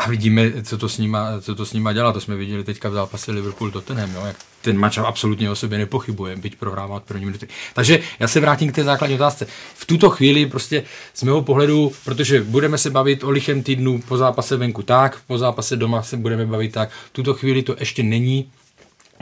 a 0.00 0.08
vidíme, 0.08 0.62
co 0.62 0.78
to 0.78 0.88
s 0.88 0.98
nima, 0.98 1.40
co 1.40 1.54
to 1.54 1.66
s 1.66 1.72
nima 1.72 1.92
dělá. 1.92 2.12
To 2.12 2.20
jsme 2.20 2.36
viděli 2.36 2.64
teďka 2.64 2.88
v 2.88 2.92
zápase 2.92 3.32
Liverpool 3.32 3.70
Tottenham, 3.70 4.14
jo? 4.14 4.26
jak 4.26 4.36
ten 4.62 4.78
mač 4.78 4.98
absolutně 4.98 5.50
o 5.50 5.54
sobě 5.54 5.78
nepochybuje, 5.78 6.36
byť 6.36 6.56
prohrává 6.56 7.00
první 7.00 7.26
minuty. 7.26 7.48
Takže 7.74 8.00
já 8.20 8.28
se 8.28 8.40
vrátím 8.40 8.72
k 8.72 8.74
té 8.74 8.84
základní 8.84 9.16
otázce. 9.16 9.46
V 9.74 9.84
tuto 9.84 10.10
chvíli 10.10 10.46
prostě 10.46 10.82
z 11.14 11.22
mého 11.22 11.42
pohledu, 11.42 11.92
protože 12.04 12.42
budeme 12.42 12.78
se 12.78 12.90
bavit 12.90 13.24
o 13.24 13.30
lichem 13.30 13.62
týdnu 13.62 14.02
po 14.08 14.16
zápase 14.16 14.56
venku 14.56 14.82
tak, 14.82 15.18
po 15.26 15.38
zápase 15.38 15.76
doma 15.76 16.02
se 16.02 16.16
budeme 16.16 16.46
bavit 16.46 16.72
tak, 16.72 16.90
v 16.90 17.12
tuto 17.12 17.34
chvíli 17.34 17.62
to 17.62 17.76
ještě 17.78 18.02
není 18.02 18.50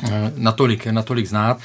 eh, 0.05 0.33
natolik, 0.37 0.87
natolik 0.87 1.27
znát, 1.27 1.59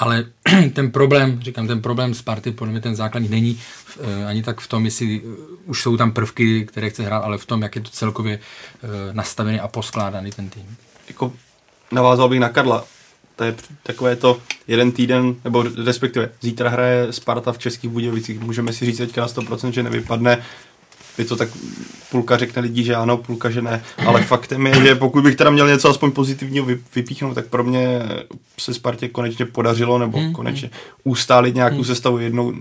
ale 0.00 0.24
ten 0.72 0.90
problém, 0.90 1.40
říkám, 1.42 1.66
ten 1.66 1.82
problém 1.82 2.14
Sparty, 2.14 2.52
podle 2.52 2.72
mě 2.72 2.80
ten 2.80 2.96
základní 2.96 3.28
není 3.28 3.60
uh, 3.98 4.28
ani 4.28 4.42
tak 4.42 4.60
v 4.60 4.68
tom, 4.68 4.84
jestli 4.84 5.20
uh, 5.20 5.34
už 5.64 5.82
jsou 5.82 5.96
tam 5.96 6.12
prvky, 6.12 6.64
které 6.66 6.90
chce 6.90 7.02
hrát, 7.02 7.18
ale 7.18 7.38
v 7.38 7.46
tom, 7.46 7.62
jak 7.62 7.76
je 7.76 7.82
to 7.82 7.90
celkově 7.90 8.38
uh, 8.38 8.90
nastavený 9.12 9.60
a 9.60 9.68
poskládaný 9.68 10.30
ten 10.30 10.50
tým. 10.50 10.76
Jako 11.08 11.32
navázal 11.92 12.28
bych 12.28 12.40
na 12.40 12.48
Karla. 12.48 12.84
To 13.36 13.44
je 13.44 13.54
takové 13.82 14.16
to 14.16 14.40
jeden 14.68 14.92
týden, 14.92 15.34
nebo 15.44 15.64
respektive 15.84 16.30
zítra 16.40 16.70
hraje 16.70 17.12
Sparta 17.12 17.52
v 17.52 17.58
Českých 17.58 17.90
Budějovicích. 17.90 18.40
Můžeme 18.40 18.72
si 18.72 18.86
říct 18.86 18.98
teďka 18.98 19.20
na 19.20 19.26
100%, 19.26 19.70
že 19.70 19.82
nevypadne 19.82 20.42
je 21.20 21.26
to 21.26 21.36
tak, 21.36 21.48
půlka 22.10 22.36
řekne 22.36 22.62
lidí, 22.62 22.84
že 22.84 22.94
ano, 22.94 23.16
půlka, 23.16 23.50
že 23.50 23.62
ne. 23.62 23.82
Ale 24.06 24.22
faktem 24.32 24.66
je, 24.66 24.74
že 24.74 24.94
pokud 24.94 25.22
bych 25.22 25.36
teda 25.36 25.50
měl 25.50 25.68
něco 25.68 25.88
aspoň 25.88 26.10
pozitivního 26.10 26.66
vypíchnout, 26.94 27.34
tak 27.34 27.46
pro 27.46 27.64
mě 27.64 28.02
se 28.58 28.74
Spartě 28.74 29.08
konečně 29.08 29.46
podařilo, 29.46 29.98
nebo 29.98 30.18
hmm. 30.18 30.32
konečně 30.32 30.70
ustálit 31.04 31.54
nějakou 31.54 31.76
hmm. 31.76 31.84
sestavu 31.84 32.18
jednou. 32.18 32.52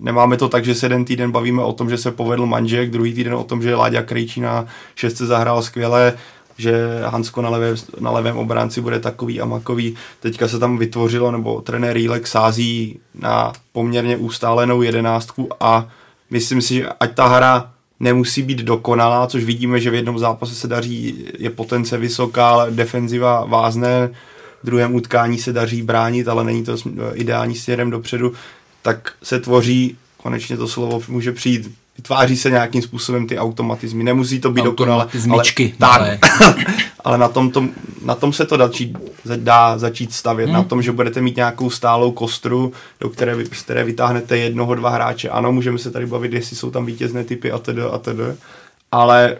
Nemáme 0.00 0.36
to 0.36 0.48
tak, 0.48 0.64
že 0.64 0.74
se 0.74 0.86
jeden 0.86 1.04
týden 1.04 1.30
bavíme 1.30 1.62
o 1.62 1.72
tom, 1.72 1.90
že 1.90 1.98
se 1.98 2.10
povedl 2.10 2.46
Manžek, 2.46 2.90
druhý 2.90 3.14
týden 3.14 3.34
o 3.34 3.44
tom, 3.44 3.62
že 3.62 3.74
Láďa 3.74 4.02
Krejčí 4.02 4.40
na 4.40 4.66
šestce 4.94 5.26
zahrál 5.26 5.62
skvěle, 5.62 6.12
že 6.58 7.00
Hansko 7.04 7.42
na, 7.42 7.48
levé, 7.48 7.74
na 8.00 8.10
levém 8.10 8.36
obránci 8.36 8.80
bude 8.80 9.00
takový 9.00 9.40
a 9.40 9.44
makový. 9.44 9.94
Teďka 10.20 10.48
se 10.48 10.58
tam 10.58 10.78
vytvořilo, 10.78 11.30
nebo 11.30 11.60
trenér 11.60 11.96
Rílek 11.96 12.26
sází 12.26 12.98
na 13.14 13.52
poměrně 13.72 14.16
ustálenou 14.16 14.82
jedenáctku 14.82 15.48
a 15.60 15.88
myslím 16.30 16.62
si, 16.62 16.74
že 16.74 16.88
ať 17.00 17.14
ta 17.14 17.26
hra 17.26 17.70
nemusí 18.00 18.42
být 18.42 18.58
dokonalá, 18.58 19.26
což 19.26 19.44
vidíme, 19.44 19.80
že 19.80 19.90
v 19.90 19.94
jednom 19.94 20.18
zápase 20.18 20.54
se 20.54 20.68
daří, 20.68 21.24
je 21.38 21.50
potence 21.50 21.98
vysoká, 21.98 22.48
ale 22.48 22.70
defenziva 22.70 23.44
vázne, 23.44 24.10
v 24.62 24.66
druhém 24.66 24.94
utkání 24.94 25.38
se 25.38 25.52
daří 25.52 25.82
bránit, 25.82 26.28
ale 26.28 26.44
není 26.44 26.64
to 26.64 26.76
ideální 27.14 27.54
směrem 27.54 27.90
dopředu, 27.90 28.32
tak 28.82 29.12
se 29.22 29.40
tvoří, 29.40 29.96
konečně 30.16 30.56
to 30.56 30.68
slovo 30.68 31.00
může 31.08 31.32
přijít, 31.32 31.70
vytváří 31.96 32.36
se 32.36 32.50
nějakým 32.50 32.82
způsobem 32.82 33.26
ty 33.26 33.38
automatizmy. 33.38 34.04
Nemusí 34.04 34.40
to 34.40 34.50
být 34.50 34.64
dokonale. 34.64 35.06
Ale, 35.90 36.18
tak, 36.38 36.56
ale 37.04 37.18
na, 37.18 37.28
tom, 37.28 37.50
tom, 37.50 37.70
na 38.04 38.14
tom 38.14 38.32
se 38.32 38.46
to 38.46 38.56
dá, 38.56 38.70
dá 39.36 39.78
začít 39.78 40.12
stavět. 40.12 40.46
Hmm. 40.46 40.54
Na 40.54 40.62
tom, 40.62 40.82
že 40.82 40.92
budete 40.92 41.20
mít 41.20 41.36
nějakou 41.36 41.70
stálou 41.70 42.12
kostru, 42.12 42.72
do 43.00 43.08
které, 43.08 43.44
z 43.52 43.62
které 43.62 43.84
vytáhnete 43.84 44.38
jednoho, 44.38 44.74
dva 44.74 44.90
hráče. 44.90 45.28
Ano, 45.28 45.52
můžeme 45.52 45.78
se 45.78 45.90
tady 45.90 46.06
bavit, 46.06 46.32
jestli 46.32 46.56
jsou 46.56 46.70
tam 46.70 46.86
vítězné 46.86 47.24
typy 47.24 47.52
a 47.52 47.58
tedy 47.58 47.82
a 47.82 47.98
tedy. 47.98 48.22
Ale 48.92 49.36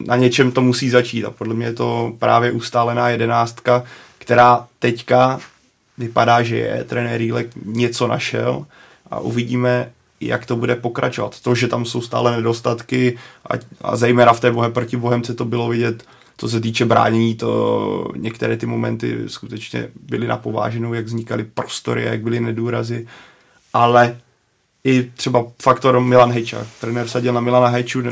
na 0.00 0.16
něčem 0.16 0.52
to 0.52 0.60
musí 0.60 0.90
začít 0.90 1.24
a 1.24 1.30
podle 1.30 1.54
mě 1.54 1.66
je 1.66 1.72
to 1.72 2.12
právě 2.18 2.52
ustálená 2.52 3.08
jedenáctka, 3.08 3.82
která 4.18 4.66
teďka 4.78 5.40
vypadá, 5.98 6.42
že 6.42 6.56
je 6.56 6.84
trenér 6.84 7.18
Rílek 7.18 7.46
něco 7.64 8.06
našel 8.06 8.66
a 9.10 9.20
uvidíme, 9.20 9.90
jak 10.20 10.46
to 10.46 10.56
bude 10.56 10.76
pokračovat. 10.76 11.40
To, 11.40 11.54
že 11.54 11.68
tam 11.68 11.84
jsou 11.84 12.00
stále 12.00 12.36
nedostatky 12.36 13.18
a, 13.50 13.54
a 13.80 13.96
zejména 13.96 14.32
v 14.32 14.40
té 14.40 14.52
bohe 14.52 14.70
proti 14.70 14.96
Bohemce 14.96 15.34
to 15.34 15.44
bylo 15.44 15.68
vidět, 15.68 16.04
co 16.36 16.48
se 16.48 16.60
týče 16.60 16.84
bránění, 16.84 17.34
to 17.34 18.08
některé 18.16 18.56
ty 18.56 18.66
momenty 18.66 19.18
skutečně 19.26 19.88
byly 20.08 20.26
na 20.26 20.36
pováženou, 20.36 20.94
jak 20.94 21.04
vznikaly 21.04 21.44
prostory, 21.44 22.04
jak 22.04 22.20
byly 22.20 22.40
nedůrazy, 22.40 23.06
ale 23.72 24.18
i 24.84 25.10
třeba 25.16 25.44
faktor 25.62 26.00
Milan 26.00 26.32
Hejča. 26.32 26.66
Trenér 26.80 27.08
sadil 27.08 27.32
na 27.32 27.40
Milana 27.40 27.68
Hejču, 27.68 28.02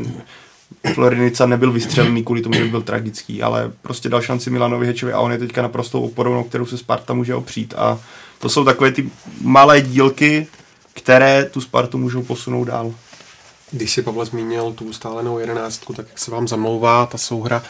Florinica 0.95 1.47
nebyl 1.47 1.73
vystřelený 1.73 2.25
kvůli 2.25 2.41
tomu, 2.41 2.55
že 2.55 2.65
byl 2.65 2.83
tragický, 2.83 3.43
ale 3.43 3.73
prostě 3.83 4.09
dal 4.09 4.21
šanci 4.21 4.51
Milanovi 4.51 4.87
Hečovi 4.87 5.13
a 5.13 5.21
on 5.21 5.33
je 5.33 5.39
teďka 5.39 5.63
naprosto 5.63 6.03
oporou, 6.03 6.35
na 6.35 6.43
kterou 6.43 6.67
se 6.67 6.79
Sparta 6.79 7.15
může 7.15 7.35
opřít. 7.35 7.75
A 7.77 7.99
to 8.39 8.49
jsou 8.49 8.65
takové 8.65 8.93
ty 8.93 9.11
malé 9.41 9.81
dílky, 9.81 10.47
které 10.95 11.45
tu 11.45 11.61
Spartu 11.61 11.99
můžou 11.99 12.23
posunout 12.23 12.65
dál. 12.65 12.95
Když 13.71 13.93
si 13.93 14.03
Pavle 14.03 14.27
zmínil 14.27 14.73
tu 14.73 14.85
ustálenou 14.85 15.39
jedenáctku, 15.39 15.93
tak 15.93 16.07
jak 16.09 16.19
se 16.19 16.31
vám 16.31 16.49
zamlouvá 16.49 17.07
ta 17.07 17.19
souhra 17.19 17.63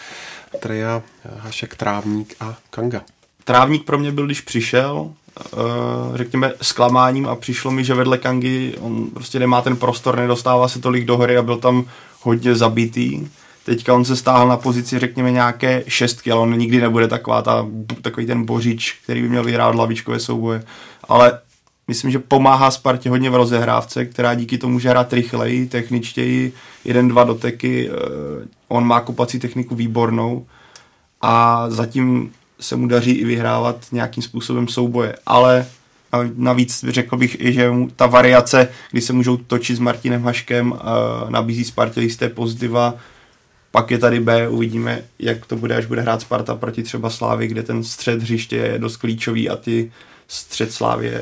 Treja, 0.60 1.02
Hašek, 1.38 1.76
Trávník 1.76 2.36
a 2.40 2.56
Kanga? 2.70 3.02
Trávník 3.44 3.84
pro 3.84 3.98
mě 3.98 4.12
byl, 4.12 4.26
když 4.26 4.40
přišel, 4.40 5.10
eh, 5.38 5.52
řekněme, 6.14 6.52
zklamáním 6.62 7.26
a 7.26 7.36
přišlo 7.36 7.70
mi, 7.70 7.84
že 7.84 7.94
vedle 7.94 8.18
Kangy 8.18 8.74
on 8.80 9.06
prostě 9.06 9.38
nemá 9.38 9.62
ten 9.62 9.76
prostor, 9.76 10.16
nedostává 10.16 10.68
se 10.68 10.80
tolik 10.80 11.04
do 11.04 11.16
hry 11.16 11.36
a 11.36 11.42
byl 11.42 11.56
tam 11.56 11.84
hodně 12.20 12.54
zabitý. 12.54 13.28
Teďka 13.64 13.94
on 13.94 14.04
se 14.04 14.16
stáhl 14.16 14.48
na 14.48 14.56
pozici, 14.56 14.98
řekněme, 14.98 15.30
nějaké 15.30 15.84
šestky, 15.88 16.30
ale 16.30 16.40
on 16.40 16.58
nikdy 16.58 16.80
nebude 16.80 17.08
taková 17.08 17.42
ta, 17.42 17.66
takový 18.02 18.26
ten 18.26 18.44
bořič, 18.44 18.98
který 19.04 19.22
by 19.22 19.28
měl 19.28 19.44
vyhrát 19.44 19.74
lavičkové 19.74 20.20
souboje. 20.20 20.64
Ale 21.08 21.38
myslím, 21.88 22.10
že 22.10 22.18
pomáhá 22.18 22.70
Spartě 22.70 23.10
hodně 23.10 23.30
v 23.30 23.34
rozehrávce, 23.34 24.06
která 24.06 24.34
díky 24.34 24.58
tomu 24.58 24.72
může 24.72 24.90
hrát 24.90 25.12
rychleji, 25.12 25.66
techničtěji, 25.66 26.52
jeden, 26.84 27.08
dva 27.08 27.24
doteky, 27.24 27.90
eh, 27.90 28.48
on 28.68 28.86
má 28.86 29.00
kopací 29.00 29.38
techniku 29.38 29.74
výbornou 29.74 30.46
a 31.22 31.64
zatím 31.70 32.32
se 32.60 32.76
mu 32.76 32.86
daří 32.86 33.10
i 33.10 33.24
vyhrávat 33.24 33.86
nějakým 33.92 34.22
způsobem 34.22 34.68
souboje, 34.68 35.16
ale 35.26 35.66
navíc 36.36 36.84
řekl 36.88 37.16
bych 37.16 37.40
i, 37.40 37.52
že 37.52 37.70
ta 37.96 38.06
variace, 38.06 38.68
kdy 38.90 39.00
se 39.00 39.12
můžou 39.12 39.36
točit 39.36 39.76
s 39.76 39.78
Martinem 39.78 40.22
Haškem, 40.22 40.74
nabízí 41.28 41.64
Spartě 41.64 42.00
jisté 42.00 42.28
pozitiva, 42.28 42.94
pak 43.70 43.90
je 43.90 43.98
tady 43.98 44.20
B, 44.20 44.48
uvidíme, 44.48 45.02
jak 45.18 45.46
to 45.46 45.56
bude, 45.56 45.76
až 45.76 45.86
bude 45.86 46.00
hrát 46.00 46.20
Sparta 46.20 46.54
proti 46.54 46.82
třeba 46.82 47.10
Slávy, 47.10 47.46
kde 47.46 47.62
ten 47.62 47.84
střed 47.84 48.22
hřiště 48.22 48.56
je 48.56 48.78
dost 48.78 48.96
klíčový 48.96 49.50
a 49.50 49.56
ty 49.56 49.92
střed 50.28 50.72
Slávy 50.72 51.20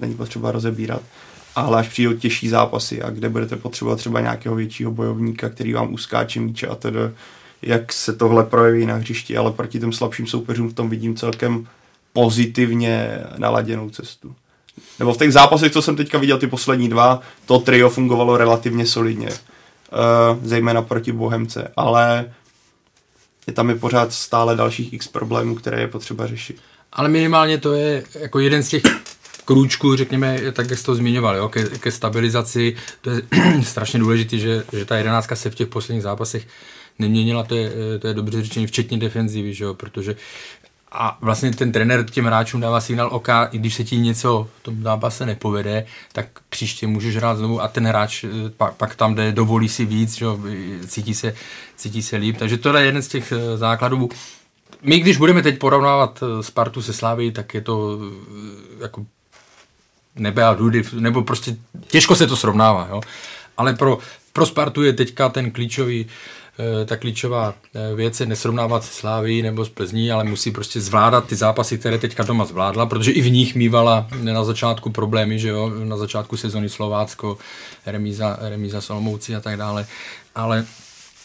není 0.00 0.14
potřeba 0.14 0.52
rozebírat. 0.52 1.02
Ale 1.54 1.78
až 1.78 1.88
přijdou 1.88 2.12
těžší 2.12 2.48
zápasy 2.48 3.02
a 3.02 3.10
kde 3.10 3.28
budete 3.28 3.56
potřebovat 3.56 3.96
třeba 3.96 4.20
nějakého 4.20 4.54
většího 4.54 4.90
bojovníka, 4.90 5.48
který 5.48 5.72
vám 5.72 5.94
uskáče 5.94 6.40
míče 6.40 6.66
a 6.66 6.74
tedy, 6.74 6.98
jak 7.62 7.92
se 7.92 8.12
tohle 8.12 8.44
projeví 8.44 8.86
na 8.86 8.94
hřišti, 8.94 9.36
ale 9.36 9.52
proti 9.52 9.80
těm 9.80 9.92
slabším 9.92 10.26
soupeřům 10.26 10.68
v 10.68 10.74
tom 10.74 10.90
vidím 10.90 11.16
celkem 11.16 11.68
pozitivně 12.12 13.18
naladěnou 13.38 13.90
cestu. 13.90 14.34
Nebo 14.98 15.14
v 15.14 15.18
těch 15.18 15.32
zápasech, 15.32 15.72
co 15.72 15.82
jsem 15.82 15.96
teďka 15.96 16.18
viděl, 16.18 16.38
ty 16.38 16.46
poslední 16.46 16.88
dva, 16.88 17.20
to 17.46 17.58
trio 17.58 17.90
fungovalo 17.90 18.36
relativně 18.36 18.86
solidně. 18.86 19.28
Uh, 19.28 20.38
zejména 20.42 20.82
proti 20.82 21.12
Bohemce, 21.12 21.72
ale 21.76 22.32
je 23.46 23.52
tam 23.52 23.70
i 23.70 23.74
pořád 23.74 24.12
stále 24.12 24.56
dalších 24.56 24.92
x 24.92 25.08
problémů, 25.08 25.54
které 25.54 25.80
je 25.80 25.88
potřeba 25.88 26.26
řešit. 26.26 26.56
Ale 26.92 27.08
minimálně 27.08 27.58
to 27.58 27.72
je 27.72 28.04
jako 28.14 28.38
jeden 28.38 28.62
z 28.62 28.68
těch 28.68 28.82
krůčků, 29.44 29.96
řekněme, 29.96 30.38
tak 30.52 30.70
jak 30.70 30.78
jste 30.78 30.86
to 30.86 30.94
zmiňoval, 30.94 31.36
jo, 31.36 31.48
ke, 31.48 31.64
ke 31.64 31.90
stabilizaci, 31.90 32.76
to 33.00 33.10
je 33.10 33.22
strašně 33.62 33.98
důležité, 33.98 34.38
že, 34.38 34.64
že 34.72 34.84
ta 34.84 34.96
jedenáctka 34.96 35.36
se 35.36 35.50
v 35.50 35.54
těch 35.54 35.68
posledních 35.68 36.02
zápasech 36.02 36.46
neměnila, 36.98 37.42
to 37.42 37.54
je, 37.54 37.72
to 37.98 38.08
je 38.08 38.14
dobře 38.14 38.42
řečení, 38.42 38.66
včetně 38.66 38.98
defenzivy, 38.98 39.54
že 39.54 39.64
jo, 39.64 39.74
protože 39.74 40.16
a 40.92 41.18
vlastně 41.20 41.50
ten 41.50 41.72
trenér 41.72 42.04
těm 42.04 42.24
hráčům 42.24 42.60
dává 42.60 42.80
signál 42.80 43.08
OK, 43.12 43.28
i 43.50 43.58
když 43.58 43.74
se 43.74 43.84
ti 43.84 43.96
něco 43.96 44.48
v 44.60 44.62
tom 44.62 44.82
zápase 44.82 45.26
nepovede, 45.26 45.86
tak 46.12 46.26
příště 46.48 46.86
můžeš 46.86 47.16
hrát 47.16 47.38
znovu 47.38 47.62
a 47.62 47.68
ten 47.68 47.86
hráč 47.86 48.24
eh, 48.24 48.28
pak, 48.56 48.74
pak 48.74 48.94
tam 48.94 49.14
jde, 49.14 49.32
dovolí 49.32 49.68
si 49.68 49.84
víc, 49.84 50.14
že 50.14 50.26
cítí, 50.86 51.14
se, 51.14 51.34
cítí 51.76 52.02
se 52.02 52.16
líp. 52.16 52.36
Takže 52.36 52.58
to 52.58 52.76
je 52.76 52.84
jeden 52.84 53.02
z 53.02 53.08
těch 53.08 53.32
eh, 53.32 53.56
základů. 53.56 54.08
My, 54.82 55.00
když 55.00 55.16
budeme 55.16 55.42
teď 55.42 55.58
porovnávat 55.58 56.22
eh, 56.22 56.42
Spartu 56.42 56.82
se 56.82 56.92
Slávy, 56.92 57.32
tak 57.32 57.54
je 57.54 57.60
to 57.60 57.98
jako 58.80 59.06
nebe 60.16 60.44
a 60.44 60.54
dudy, 60.54 60.82
nebo 60.98 61.22
prostě 61.22 61.56
těžko 61.86 62.16
se 62.16 62.26
to 62.26 62.36
srovnává. 62.36 62.88
Jo? 62.90 63.00
Ale 63.56 63.74
pro, 63.74 63.98
pro 64.32 64.46
Spartu 64.46 64.82
je 64.82 64.92
teďka 64.92 65.28
ten 65.28 65.50
klíčový 65.50 66.06
Eh, 66.58 66.84
ta 66.84 66.96
klíčová 66.96 67.54
eh, 67.74 67.94
věc 67.94 68.20
je 68.20 68.26
nesrovnávat 68.26 68.84
se 68.84 68.92
Sláví 68.92 69.42
nebo 69.42 69.64
s 69.64 69.68
Plzní, 69.68 70.12
ale 70.12 70.24
musí 70.24 70.50
prostě 70.50 70.80
zvládat 70.80 71.26
ty 71.26 71.36
zápasy, 71.36 71.78
které 71.78 71.98
teďka 71.98 72.22
doma 72.22 72.44
zvládla, 72.44 72.86
protože 72.86 73.12
i 73.12 73.20
v 73.20 73.30
nich 73.30 73.54
mývala 73.54 74.08
na 74.22 74.44
začátku 74.44 74.90
problémy, 74.90 75.38
že 75.38 75.48
jo, 75.48 75.70
na 75.84 75.96
začátku 75.96 76.36
sezony 76.36 76.68
Slovácko, 76.68 77.38
remíza, 77.86 78.38
remíza 78.40 78.80
Solomouci 78.80 79.36
a 79.36 79.40
tak 79.40 79.56
dále. 79.56 79.86
Ale 80.34 80.66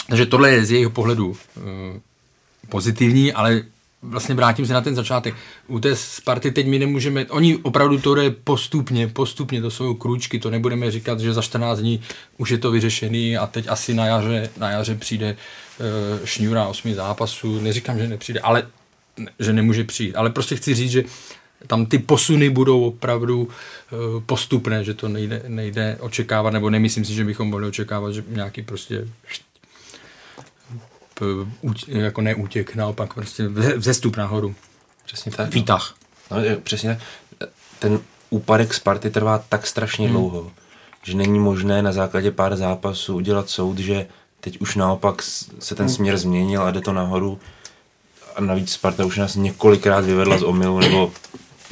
takže 0.09 0.25
tohle 0.25 0.51
je 0.51 0.65
z 0.65 0.71
jejich 0.71 0.89
pohledu 0.89 1.27
uh, 1.29 1.35
pozitivní, 2.69 3.33
ale 3.33 3.61
vlastně 4.01 4.35
vrátím 4.35 4.65
se 4.65 4.73
na 4.73 4.81
ten 4.81 4.95
začátek. 4.95 5.35
U 5.67 5.79
té 5.79 5.95
Sparty 5.95 6.51
teď 6.51 6.67
my 6.67 6.79
nemůžeme, 6.79 7.25
oni 7.25 7.57
opravdu 7.57 7.99
to 7.99 8.15
jde 8.15 8.31
postupně, 8.31 9.07
postupně, 9.07 9.61
to 9.61 9.71
jsou 9.71 9.93
kručky, 9.93 10.39
to 10.39 10.49
nebudeme 10.49 10.91
říkat, 10.91 11.19
že 11.19 11.33
za 11.33 11.41
14 11.41 11.79
dní 11.79 12.01
už 12.37 12.49
je 12.49 12.57
to 12.57 12.71
vyřešený 12.71 13.37
a 13.37 13.47
teď 13.47 13.67
asi 13.67 13.93
na 13.93 14.05
jaře, 14.05 14.49
na 14.57 14.69
jaře 14.69 14.95
přijde 14.95 15.35
uh, 15.79 16.25
šňůra 16.25 16.67
osmi 16.67 16.95
zápasů, 16.95 17.61
neříkám, 17.61 17.99
že 17.99 18.07
nepřijde, 18.07 18.39
ale 18.39 18.67
že 19.39 19.53
nemůže 19.53 19.83
přijít, 19.83 20.15
ale 20.15 20.29
prostě 20.29 20.55
chci 20.55 20.75
říct, 20.75 20.91
že 20.91 21.03
tam 21.67 21.85
ty 21.85 21.97
posuny 21.99 22.49
budou 22.49 22.83
opravdu 22.83 23.41
uh, 23.41 24.23
postupné, 24.25 24.83
že 24.83 24.93
to 24.93 25.07
nejde, 25.07 25.43
nejde 25.47 25.97
očekávat, 25.99 26.53
nebo 26.53 26.69
nemyslím 26.69 27.05
si, 27.05 27.13
že 27.13 27.23
bychom 27.23 27.49
mohli 27.49 27.67
očekávat, 27.67 28.11
že 28.11 28.23
nějaký 28.27 28.61
prostě 28.61 29.07
jako 31.87 32.21
ne 32.21 32.35
útěk, 32.35 32.75
naopak 32.75 33.13
prostě 33.13 33.47
vzestup 33.75 34.17
nahoru. 34.17 34.55
Přesně 35.05 35.31
tak. 35.31 35.53
Výtah. 35.53 35.95
No, 36.31 36.37
přesně 36.63 36.99
Ten 37.79 37.99
úpadek 38.29 38.73
Sparty 38.73 39.09
trvá 39.09 39.43
tak 39.49 39.67
strašně 39.67 40.07
hmm. 40.07 40.17
dlouho, 40.17 40.51
že 41.03 41.17
není 41.17 41.39
možné 41.39 41.81
na 41.81 41.91
základě 41.91 42.31
pár 42.31 42.55
zápasů 42.55 43.15
udělat 43.15 43.49
soud, 43.49 43.77
že 43.77 44.07
teď 44.39 44.61
už 44.61 44.75
naopak 44.75 45.21
se 45.59 45.75
ten 45.75 45.85
hmm. 45.85 45.95
směr 45.95 46.17
změnil 46.17 46.63
a 46.63 46.71
jde 46.71 46.81
to 46.81 46.93
nahoru. 46.93 47.39
A 48.35 48.41
navíc 48.41 48.71
Sparta 48.71 49.05
už 49.05 49.17
nás 49.17 49.35
několikrát 49.35 50.05
vyvedla 50.05 50.37
z 50.37 50.43
omylu, 50.43 50.79
nebo 50.79 51.11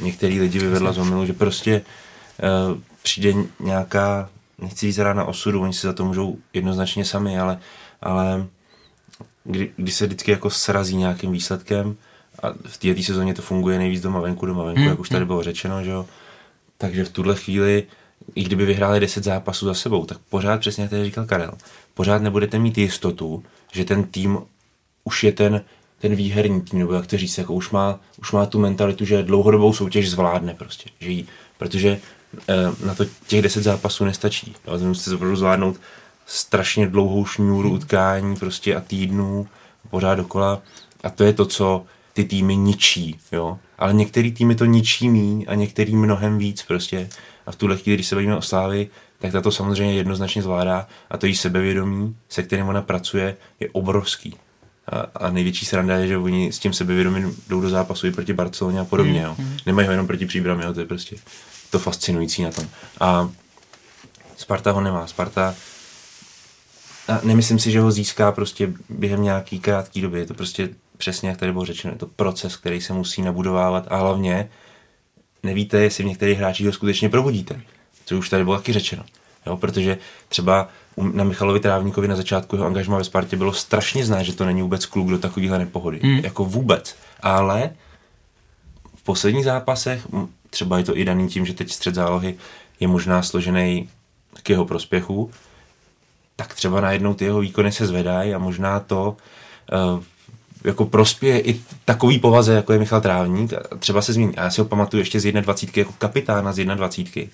některý 0.00 0.40
lidi 0.40 0.58
vyvedla 0.58 0.92
z 0.92 0.98
omylu, 0.98 1.26
že 1.26 1.32
prostě 1.32 1.82
uh, 2.70 2.80
přijde 3.02 3.34
nějaká, 3.60 4.28
nechci 4.58 4.86
říct 4.86 4.96
na 4.98 5.24
osudu, 5.24 5.62
oni 5.62 5.72
si 5.72 5.86
za 5.86 5.92
to 5.92 6.04
můžou 6.04 6.36
jednoznačně 6.52 7.04
sami, 7.04 7.38
ale, 7.38 7.58
ale 8.02 8.46
kdy, 9.46 9.72
kdy 9.76 9.92
se 9.92 10.06
vždycky 10.06 10.30
jako 10.30 10.50
srazí 10.50 10.96
nějakým 10.96 11.32
výsledkem 11.32 11.96
a 12.42 12.52
v 12.66 12.78
této 12.78 13.02
sezóně 13.02 13.34
to 13.34 13.42
funguje 13.42 13.78
nejvíc 13.78 14.02
doma 14.02 14.20
venku, 14.20 14.46
doma 14.46 14.64
venku, 14.64 14.80
hmm. 14.80 14.88
jak 14.88 15.00
už 15.00 15.08
tady 15.08 15.20
hmm. 15.20 15.26
bylo 15.26 15.42
řečeno, 15.42 15.84
že 15.84 15.90
jo. 15.90 16.06
Takže 16.78 17.04
v 17.04 17.08
tuhle 17.08 17.34
chvíli, 17.34 17.84
i 18.34 18.44
kdyby 18.44 18.66
vyhráli 18.66 19.00
10 19.00 19.24
zápasů 19.24 19.66
za 19.66 19.74
sebou, 19.74 20.04
tak 20.04 20.18
pořád, 20.18 20.60
přesně 20.60 20.82
jak 20.82 20.90
tady 20.90 21.04
říkal 21.04 21.26
Karel, 21.26 21.52
pořád 21.94 22.22
nebudete 22.22 22.58
mít 22.58 22.78
jistotu, 22.78 23.44
že 23.72 23.84
ten 23.84 24.04
tým 24.04 24.38
už 25.04 25.24
je 25.24 25.32
ten, 25.32 25.60
ten 25.98 26.14
výherní 26.14 26.60
tým, 26.60 26.78
nebo 26.78 26.92
jak 26.92 27.06
to 27.06 27.16
říct, 27.16 27.38
jako 27.38 27.54
už 27.54 27.70
má, 27.70 28.00
už 28.18 28.32
má 28.32 28.46
tu 28.46 28.58
mentalitu, 28.58 29.04
že 29.04 29.22
dlouhodobou 29.22 29.72
soutěž 29.72 30.10
zvládne 30.10 30.54
prostě, 30.54 30.90
že 31.00 31.10
jí, 31.10 31.28
protože 31.58 32.00
e, 32.48 32.86
na 32.86 32.94
to 32.94 33.04
těch 33.26 33.42
10 33.42 33.62
zápasů 33.62 34.04
nestačí. 34.04 34.54
No, 34.66 34.78
musíte 34.78 35.14
opravdu 35.14 35.36
zvládnout 35.36 35.80
strašně 36.26 36.86
dlouhou 36.86 37.24
šňůru 37.24 37.70
utkání 37.70 38.36
prostě 38.36 38.76
a 38.76 38.80
týdnů 38.80 39.48
pořád 39.90 40.14
dokola 40.14 40.62
a 41.02 41.10
to 41.10 41.24
je 41.24 41.32
to, 41.32 41.46
co 41.46 41.84
ty 42.12 42.24
týmy 42.24 42.56
ničí, 42.56 43.18
jo. 43.32 43.58
Ale 43.78 43.94
některý 43.94 44.32
týmy 44.32 44.54
to 44.54 44.64
ničí 44.64 45.08
mí 45.08 45.46
a 45.46 45.54
některý 45.54 45.96
mnohem 45.96 46.38
víc 46.38 46.62
prostě. 46.62 47.08
A 47.46 47.52
v 47.52 47.56
tuhle 47.56 47.76
chvíli, 47.76 47.96
když 47.96 48.06
se 48.06 48.14
bavíme 48.14 48.36
o 48.36 48.42
Slávy, 48.42 48.88
tak 49.18 49.32
ta 49.32 49.40
to 49.40 49.50
samozřejmě 49.50 49.94
jednoznačně 49.94 50.42
zvládá 50.42 50.86
a 51.10 51.16
to 51.18 51.26
jí 51.26 51.36
sebevědomí, 51.36 52.16
se 52.28 52.42
kterým 52.42 52.68
ona 52.68 52.82
pracuje, 52.82 53.36
je 53.60 53.68
obrovský. 53.72 54.36
A, 54.88 55.26
a 55.26 55.30
největší 55.30 55.66
sranda 55.66 55.96
je, 55.96 56.06
že 56.06 56.18
oni 56.18 56.52
s 56.52 56.58
tím 56.58 56.72
sebevědomím 56.72 57.36
jdou 57.48 57.60
do 57.60 57.68
zápasu 57.68 58.06
i 58.06 58.12
proti 58.12 58.32
Barceloně 58.32 58.80
a 58.80 58.84
podobně. 58.84 59.22
Jo. 59.22 59.36
Nemají 59.66 59.86
ho 59.86 59.92
jenom 59.92 60.06
proti 60.06 60.26
příbrami, 60.26 60.64
jo. 60.64 60.74
to 60.74 60.80
je 60.80 60.86
prostě 60.86 61.16
to 61.70 61.78
fascinující 61.78 62.42
na 62.42 62.50
tom. 62.50 62.68
A 63.00 63.30
Sparta 64.36 64.72
ho 64.72 64.80
nemá. 64.80 65.06
Sparta 65.06 65.54
a 67.08 67.20
nemyslím 67.22 67.58
si, 67.58 67.70
že 67.70 67.80
ho 67.80 67.90
získá 67.90 68.32
prostě 68.32 68.72
během 68.88 69.22
nějaký 69.22 69.60
krátký 69.60 70.00
doby. 70.00 70.18
Je 70.18 70.26
to 70.26 70.34
prostě 70.34 70.68
přesně, 70.96 71.28
jak 71.28 71.38
tady 71.38 71.52
bylo 71.52 71.64
řečeno, 71.64 71.94
je 71.94 71.98
to 71.98 72.06
proces, 72.06 72.56
který 72.56 72.80
se 72.80 72.92
musí 72.92 73.22
nabudovávat 73.22 73.86
a 73.88 73.96
hlavně 73.96 74.48
nevíte, 75.42 75.80
jestli 75.80 76.04
v 76.04 76.06
některých 76.06 76.38
hráčích 76.38 76.66
ho 76.66 76.72
skutečně 76.72 77.08
probudíte. 77.08 77.60
Co 78.06 78.18
už 78.18 78.28
tady 78.28 78.44
bylo 78.44 78.56
taky 78.56 78.72
řečeno. 78.72 79.04
Jo, 79.46 79.56
protože 79.56 79.98
třeba 80.28 80.68
na 80.96 81.24
Michalovi 81.24 81.60
Trávníkovi 81.60 82.08
na 82.08 82.16
začátku 82.16 82.56
jeho 82.56 82.66
angažma 82.66 82.98
ve 82.98 83.04
Spartě 83.04 83.36
bylo 83.36 83.52
strašně 83.52 84.06
znát, 84.06 84.22
že 84.22 84.32
to 84.32 84.44
není 84.44 84.62
vůbec 84.62 84.86
kluk 84.86 85.08
do 85.08 85.18
takovéhle 85.18 85.58
nepohody. 85.58 86.00
Mm. 86.02 86.18
Jako 86.18 86.44
vůbec. 86.44 86.96
Ale 87.20 87.70
v 88.96 89.02
posledních 89.02 89.44
zápasech, 89.44 90.06
třeba 90.50 90.78
je 90.78 90.84
to 90.84 90.96
i 90.96 91.04
daný 91.04 91.28
tím, 91.28 91.46
že 91.46 91.54
teď 91.54 91.72
střed 91.72 91.94
zálohy 91.94 92.34
je 92.80 92.88
možná 92.88 93.22
složený 93.22 93.88
k 94.42 94.50
jeho 94.50 94.64
prospěchu, 94.64 95.30
tak 96.36 96.54
třeba 96.54 96.80
najednou 96.80 97.14
ty 97.14 97.24
jeho 97.24 97.40
výkony 97.40 97.72
se 97.72 97.86
zvedají 97.86 98.34
a 98.34 98.38
možná 98.38 98.80
to 98.80 99.16
uh, 99.94 100.02
jako 100.64 100.84
prospěje 100.84 101.40
i 101.40 101.60
takový 101.84 102.18
povaze, 102.18 102.54
jako 102.54 102.72
je 102.72 102.78
Michal 102.78 103.00
Trávník, 103.00 103.52
a 103.52 103.76
třeba 103.78 104.02
se 104.02 104.12
změní. 104.12 104.36
A 104.36 104.44
já 104.44 104.50
si 104.50 104.60
ho 104.60 104.64
pamatuju 104.64 105.00
ještě 105.00 105.20
z 105.20 105.32
21 105.32 105.80
jako 105.80 105.92
kapitána 105.98 106.52
z 106.52 106.64
21. 106.64 107.32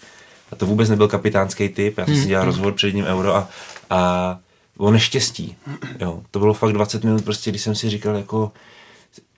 A 0.52 0.56
to 0.56 0.66
vůbec 0.66 0.88
nebyl 0.88 1.08
kapitánský 1.08 1.68
typ, 1.68 1.98
já 1.98 2.06
jsem 2.06 2.16
si 2.16 2.26
dělal 2.26 2.44
rozhovor 2.44 2.72
před 2.72 2.94
ním 2.94 3.04
euro 3.04 3.36
a, 3.36 3.48
a 3.90 4.38
o 4.76 4.90
neštěstí. 4.90 5.56
Jo, 6.00 6.22
to 6.30 6.38
bylo 6.38 6.54
fakt 6.54 6.72
20 6.72 7.04
minut, 7.04 7.24
prostě, 7.24 7.50
když 7.50 7.62
jsem 7.62 7.74
si 7.74 7.90
říkal, 7.90 8.16
jako, 8.16 8.52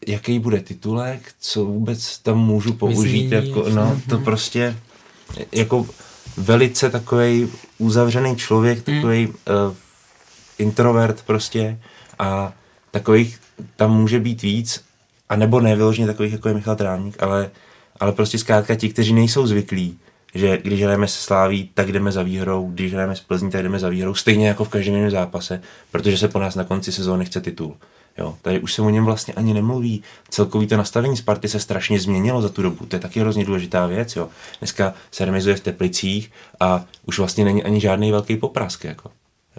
jaký 0.07 0.39
bude 0.39 0.61
titulek, 0.61 1.33
co 1.41 1.65
vůbec 1.65 2.19
tam 2.19 2.39
můžu 2.39 2.73
použít, 2.73 3.33
jako, 3.33 3.69
no, 3.69 4.01
to 4.09 4.19
prostě, 4.19 4.77
jako 5.53 5.87
velice 6.37 6.91
takový 6.91 7.49
uzavřený 7.79 8.37
člověk, 8.37 8.83
takový 8.83 9.27
uh, 9.29 9.35
introvert 10.59 11.23
prostě 11.23 11.79
a 12.19 12.53
takových 12.91 13.41
tam 13.77 13.97
může 13.97 14.21
být 14.21 14.43
víc, 14.43 14.85
a 15.29 15.37
nebo 15.37 15.61
ne 15.61 15.77
vyloženě 15.77 16.07
takových, 16.07 16.33
jako 16.33 16.49
je 16.49 16.55
Michal 16.55 16.77
Trávník, 16.77 17.23
ale, 17.23 17.51
ale 18.01 18.13
prostě 18.13 18.39
zkrátka 18.39 18.75
ti, 18.75 18.89
kteří 18.89 19.13
nejsou 19.13 19.47
zvyklí, 19.47 19.99
že 20.35 20.59
když 20.59 20.83
hrajeme 20.83 21.09
se 21.09 21.23
Sláví, 21.23 21.71
tak 21.75 21.93
jdeme 21.93 22.13
za 22.13 22.23
výhrou, 22.23 22.71
když 22.71 22.93
hrajeme 22.93 23.17
s 23.17 23.21
Plzní, 23.21 23.51
tak 23.51 23.63
jdeme 23.63 23.79
za 23.79 23.89
výhrou, 23.89 24.15
stejně 24.15 24.49
jako 24.49 24.65
v 24.65 24.69
každém 24.69 24.95
jiném 24.95 25.11
zápase, 25.11 25.61
protože 25.91 26.19
se 26.19 26.29
po 26.29 26.39
nás 26.39 26.55
na 26.55 26.65
konci 26.65 26.93
sezóny 26.93 27.25
chce 27.25 27.41
titul. 27.41 27.77
Jo, 28.19 28.37
tady 28.43 28.61
už 28.61 28.75
se 28.75 28.83
o 28.83 28.91
něm 28.91 29.05
vlastně 29.05 29.35
ani 29.35 29.55
nemluví. 29.55 30.03
Celkový 30.29 30.67
to 30.67 30.77
nastavení 30.77 31.17
Sparty 31.17 31.49
se 31.49 31.61
strašně 31.61 32.01
změnilo 32.01 32.43
za 32.43 32.49
tu 32.49 32.63
dobu. 32.63 32.87
To 32.87 32.97
je 32.97 33.01
taky 33.01 33.21
hrozně 33.21 33.45
důležitá 33.45 33.87
věc. 33.87 34.17
Jo. 34.17 34.29
Dneska 34.59 34.95
se 35.11 35.25
remizuje 35.25 35.57
v 35.57 35.61
Teplicích 35.61 36.33
a 36.61 36.85
už 37.05 37.19
vlastně 37.19 37.45
není 37.45 37.65
ani 37.65 37.81
žádný 37.81 38.13
velký 38.13 38.37
poprask. 38.37 38.85
Jako. 38.85 39.11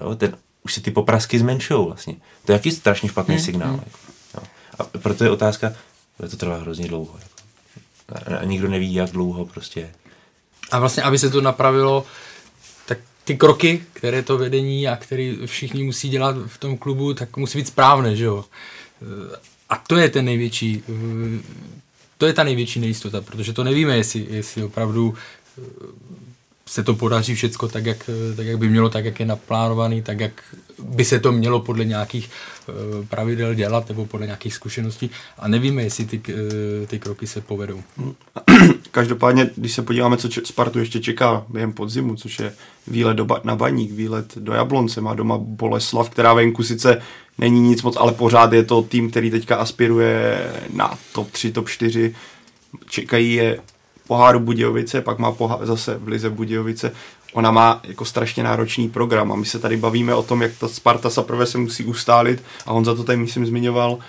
Jo, 0.01 0.15
ten, 0.15 0.37
už 0.63 0.73
se 0.73 0.81
ty 0.81 0.91
poprasky 0.91 1.39
zmenšují 1.39 1.85
vlastně. 1.85 2.15
To 2.45 2.51
je 2.51 2.53
jaký 2.53 2.71
strašně 2.71 3.09
špatný 3.09 3.35
hmm. 3.35 3.43
signál. 3.43 3.69
Hmm. 3.69 3.79
Jako. 3.85 3.97
Jo. 4.37 4.43
A 4.79 4.83
proto 4.83 5.23
je 5.23 5.29
otázka, 5.29 5.73
bude 6.17 6.29
to 6.29 6.37
trvá 6.37 6.57
hrozně 6.57 6.87
dlouho. 6.87 7.19
Jako. 7.19 8.35
A, 8.35 8.37
a 8.37 8.43
nikdo 8.43 8.69
neví, 8.69 8.93
jak 8.93 9.09
dlouho 9.09 9.45
prostě. 9.45 9.89
A 10.71 10.79
vlastně, 10.79 11.03
aby 11.03 11.19
se 11.19 11.29
to 11.29 11.41
napravilo, 11.41 12.05
ty 13.25 13.37
kroky, 13.37 13.83
které 13.93 14.23
to 14.23 14.37
vedení 14.37 14.87
a 14.87 14.95
které 14.95 15.33
všichni 15.45 15.83
musí 15.83 16.09
dělat 16.09 16.35
v 16.47 16.57
tom 16.57 16.77
klubu, 16.77 17.13
tak 17.13 17.37
musí 17.37 17.57
být 17.57 17.67
správné, 17.67 18.15
že 18.15 18.25
jo. 18.25 18.45
A 19.69 19.83
to 19.87 19.97
je 19.97 20.09
ten 20.09 20.25
největší, 20.25 20.83
to 22.17 22.25
je 22.25 22.33
ta 22.33 22.43
největší 22.43 22.79
nejistota, 22.79 23.21
protože 23.21 23.53
to 23.53 23.63
nevíme, 23.63 23.97
jestli, 23.97 24.27
jestli 24.29 24.63
opravdu 24.63 25.13
se 26.65 26.83
to 26.83 26.93
podaří 26.93 27.35
všecko 27.35 27.67
tak 27.67 27.85
jak, 27.85 28.09
tak, 28.35 28.45
jak 28.45 28.57
by 28.57 28.69
mělo, 28.69 28.89
tak, 28.89 29.05
jak 29.05 29.19
je 29.19 29.25
naplánovaný, 29.25 30.01
tak, 30.01 30.19
jak 30.19 30.55
by 30.79 31.05
se 31.05 31.19
to 31.19 31.31
mělo 31.31 31.59
podle 31.59 31.85
nějakých 31.85 32.29
pravidel 33.09 33.53
dělat 33.53 33.89
nebo 33.89 34.05
podle 34.05 34.25
nějakých 34.25 34.53
zkušeností 34.53 35.09
a 35.37 35.47
nevíme, 35.47 35.83
jestli 35.83 36.05
ty, 36.05 36.21
ty 36.87 36.99
kroky 36.99 37.27
se 37.27 37.41
povedou. 37.41 37.83
Každopádně, 38.95 39.49
když 39.55 39.73
se 39.73 39.81
podíváme, 39.81 40.17
co 40.17 40.29
Spartu 40.43 40.79
ještě 40.79 40.99
čeká 40.99 41.45
během 41.49 41.73
podzimu, 41.73 42.15
což 42.15 42.39
je 42.39 42.53
výlet 42.87 43.13
do 43.13 43.25
ba- 43.25 43.41
na 43.43 43.55
Baník, 43.55 43.91
výlet 43.91 44.37
do 44.37 44.53
Jablonce, 44.53 45.01
má 45.01 45.13
doma 45.13 45.37
Boleslav, 45.37 46.09
která 46.09 46.33
venku 46.33 46.63
sice 46.63 47.01
není 47.37 47.61
nic 47.61 47.83
moc, 47.83 47.95
ale 47.95 48.11
pořád 48.11 48.53
je 48.53 48.63
to 48.63 48.81
tým, 48.81 49.11
který 49.11 49.31
teďka 49.31 49.55
aspiruje 49.55 50.43
na 50.73 50.97
top 51.13 51.31
3, 51.31 51.51
top 51.51 51.69
4. 51.69 52.15
Čekají 52.89 53.33
je 53.33 53.59
poháru 54.07 54.39
Budějovice, 54.39 55.01
pak 55.01 55.19
má 55.19 55.31
pohár, 55.31 55.65
zase 55.65 55.97
v 55.97 56.07
Lize 56.07 56.29
Budějovice. 56.29 56.91
Ona 57.33 57.51
má 57.51 57.81
jako 57.83 58.05
strašně 58.05 58.43
náročný 58.43 58.89
program 58.89 59.31
a 59.31 59.35
my 59.35 59.45
se 59.45 59.59
tady 59.59 59.77
bavíme 59.77 60.15
o 60.15 60.23
tom, 60.23 60.41
jak 60.41 60.51
ta 60.59 60.67
Sparta 60.67 61.09
zaprvé 61.09 61.45
se 61.45 61.57
musí 61.57 61.85
ustálit 61.85 62.43
a 62.65 62.71
on 62.71 62.85
za 62.85 62.95
to 62.95 63.03
tady, 63.03 63.17
myslím, 63.17 63.45
zmiňoval, 63.45 63.91
uh, 63.91 63.99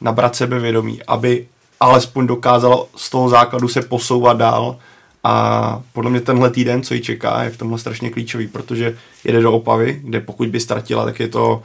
nabrat 0.00 0.36
sebevědomí, 0.36 1.02
aby 1.06 1.46
alespoň 1.80 2.26
dokázala 2.26 2.84
z 2.96 3.10
toho 3.10 3.28
základu 3.28 3.68
se 3.68 3.82
posouvat 3.82 4.36
dál 4.36 4.76
a 5.24 5.82
podle 5.92 6.10
mě 6.10 6.20
tenhle 6.20 6.50
týden, 6.50 6.82
co 6.82 6.94
ji 6.94 7.00
čeká, 7.00 7.42
je 7.42 7.50
v 7.50 7.56
tomhle 7.56 7.78
strašně 7.78 8.10
klíčový, 8.10 8.46
protože 8.46 8.96
jede 9.24 9.40
do 9.40 9.52
Opavy, 9.52 10.00
kde 10.04 10.20
pokud 10.20 10.48
by 10.48 10.60
ztratila, 10.60 11.04
tak 11.04 11.20
je 11.20 11.28
to 11.28 11.62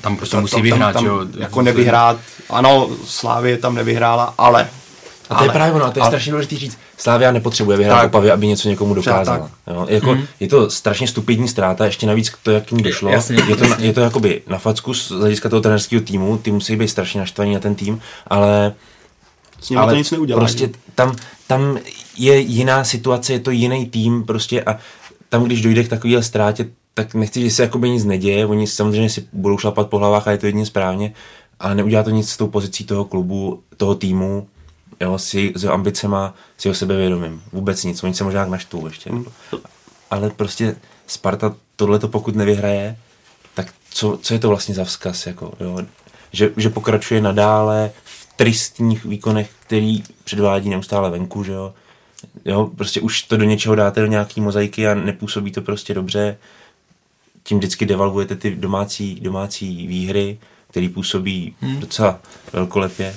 tam 0.00 0.16
prostě 0.16 0.36
tam, 0.36 0.42
musí 0.42 0.62
vyhrát, 0.62 0.94
tam, 0.94 1.04
tam, 1.04 1.28
Jako 1.38 1.62
nevyhrát. 1.62 2.18
Ano, 2.50 2.88
Slávě 3.04 3.58
tam 3.58 3.74
nevyhrála, 3.74 4.34
ale 4.38 4.68
a 5.30 5.34
to 5.34 5.38
ale, 5.38 5.46
je 5.46 5.52
právě 5.52 5.72
ono, 5.72 5.84
a 5.84 5.90
to 5.90 5.98
je 5.98 6.02
ale, 6.02 6.10
strašně 6.10 6.32
důležité 6.32 6.56
říct. 6.56 6.78
Slávia 6.96 7.32
nepotřebuje 7.32 7.76
vyhrát 7.78 8.06
Opavy, 8.06 8.30
aby 8.30 8.46
něco 8.46 8.68
někomu 8.68 8.94
dokázala. 8.94 9.50
Jo? 9.66 9.86
Jako, 9.88 10.14
mm. 10.14 10.24
Je 10.40 10.48
to 10.48 10.70
strašně 10.70 11.08
stupidní 11.08 11.48
ztráta, 11.48 11.84
ještě 11.84 12.06
navíc 12.06 12.32
to, 12.42 12.50
jak 12.50 12.72
jim 12.72 12.82
došlo. 12.82 13.10
Jasně, 13.10 13.36
je, 13.48 13.56
to, 13.56 13.64
je 13.78 13.92
to 13.92 14.00
jakoby 14.00 14.42
na 14.46 14.58
facku 14.58 14.94
z 14.94 15.10
hlediska 15.10 15.48
toho 15.48 15.62
trenerského 15.62 16.02
týmu, 16.02 16.38
ty 16.38 16.52
musí 16.52 16.76
být 16.76 16.88
strašně 16.88 17.20
naštvaní 17.20 17.54
na 17.54 17.60
ten 17.60 17.74
tým, 17.74 18.00
ale 18.26 18.72
s 19.60 19.70
ním 19.70 19.78
ale 19.78 19.92
to 19.92 19.98
nic 19.98 20.10
neudělá. 20.10 20.40
Prostě 20.40 20.70
tam, 20.94 21.16
tam 21.46 21.78
je 22.16 22.38
jiná 22.38 22.84
situace, 22.84 23.32
je 23.32 23.40
to 23.40 23.50
jiný 23.50 23.86
tým 23.86 24.24
prostě 24.24 24.62
a 24.62 24.78
tam, 25.28 25.44
když 25.44 25.62
dojde 25.62 25.84
k 25.84 25.88
takové 25.88 26.22
ztrátě, 26.22 26.68
tak 26.94 27.14
nechci, 27.14 27.40
že 27.42 27.50
se 27.50 27.62
jakoby 27.62 27.90
nic 27.90 28.04
neděje, 28.04 28.46
oni 28.46 28.66
samozřejmě 28.66 29.10
si 29.10 29.28
budou 29.32 29.58
šlapat 29.58 29.88
po 29.88 29.98
hlavách 29.98 30.28
a 30.28 30.30
je 30.30 30.38
to 30.38 30.46
jedině 30.46 30.66
správně, 30.66 31.14
ale 31.60 31.74
neudělá 31.74 32.02
to 32.02 32.10
nic 32.10 32.30
s 32.30 32.36
tou 32.36 32.46
pozicí 32.46 32.84
toho 32.84 33.04
klubu, 33.04 33.62
toho 33.76 33.94
týmu, 33.94 34.48
jo, 35.00 35.18
s, 35.18 35.34
s 35.34 35.62
jeho 35.62 35.74
ambicema, 35.74 36.34
s 36.58 36.64
jeho 36.64 36.74
sebevědomím. 36.74 37.42
Vůbec 37.52 37.84
nic, 37.84 38.04
oni 38.04 38.14
se 38.14 38.24
možná 38.24 38.46
naštvou 38.46 38.86
ještě. 38.86 39.12
Mm. 39.12 39.24
Ale 40.10 40.30
prostě 40.30 40.76
Sparta 41.06 41.54
tohle 41.76 41.98
to 41.98 42.08
pokud 42.08 42.36
nevyhraje, 42.36 42.96
tak 43.54 43.74
co, 43.90 44.18
co 44.22 44.34
je 44.34 44.40
to 44.40 44.48
vlastně 44.48 44.74
za 44.74 44.84
vzkaz? 44.84 45.26
Jako, 45.26 45.52
jo? 45.60 45.78
Že, 46.32 46.50
že 46.56 46.70
pokračuje 46.70 47.20
nadále 47.20 47.90
tristních 48.38 49.04
výkonech, 49.04 49.50
který 49.60 50.02
předvádí 50.24 50.70
neustále 50.70 51.10
venku, 51.10 51.44
že 51.44 51.52
jo? 51.52 51.74
jo? 52.44 52.70
Prostě 52.76 53.00
už 53.00 53.22
to 53.22 53.36
do 53.36 53.44
něčeho 53.44 53.74
dáte 53.74 54.00
do 54.00 54.06
nějaký 54.06 54.40
mozaiky 54.40 54.88
a 54.88 54.94
nepůsobí 54.94 55.52
to 55.52 55.62
prostě 55.62 55.94
dobře. 55.94 56.36
Tím 57.42 57.58
vždycky 57.58 57.86
devalvujete 57.86 58.36
ty 58.36 58.50
domácí, 58.50 59.20
domácí 59.20 59.86
výhry, 59.86 60.38
které 60.70 60.88
působí 60.88 61.54
hmm. 61.60 61.80
docela 61.80 62.20
velkolepě. 62.52 63.16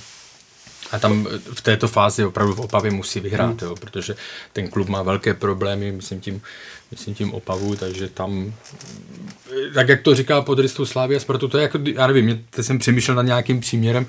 A 0.92 1.00
tam 1.00 1.28
v 1.54 1.62
této 1.62 1.88
fázi 1.88 2.26
opravdu 2.26 2.54
v 2.54 2.60
Opavě 2.60 2.92
musí 2.92 3.20
vyhrát, 3.20 3.62
hmm. 3.62 3.70
jo, 3.70 3.76
protože 3.76 4.16
ten 4.54 4.68
klub 4.68 4.88
má 4.90 5.04
velké 5.04 5.34
problémy, 5.34 5.92
myslím 5.92 6.22
tím, 6.22 6.42
myslím 6.92 7.16
tím 7.16 7.34
Opavu, 7.34 7.76
takže 7.76 8.10
tam, 8.10 8.54
tak 9.74 9.90
jak 9.90 10.02
to 10.02 10.16
říká 10.16 10.42
pod 10.42 10.60
Ristou 10.60 10.86
Slávy 10.86 11.16
a 11.16 11.20
Spartu, 11.20 11.48
to 11.48 11.58
je 11.58 11.62
jako, 11.62 11.80
já 11.96 12.08
nevím, 12.08 12.46
teď 12.50 12.66
jsem 12.66 12.80
přemýšlel 12.80 13.16
nad 13.16 13.24
nějakým 13.24 13.60
příměrem, 13.60 14.06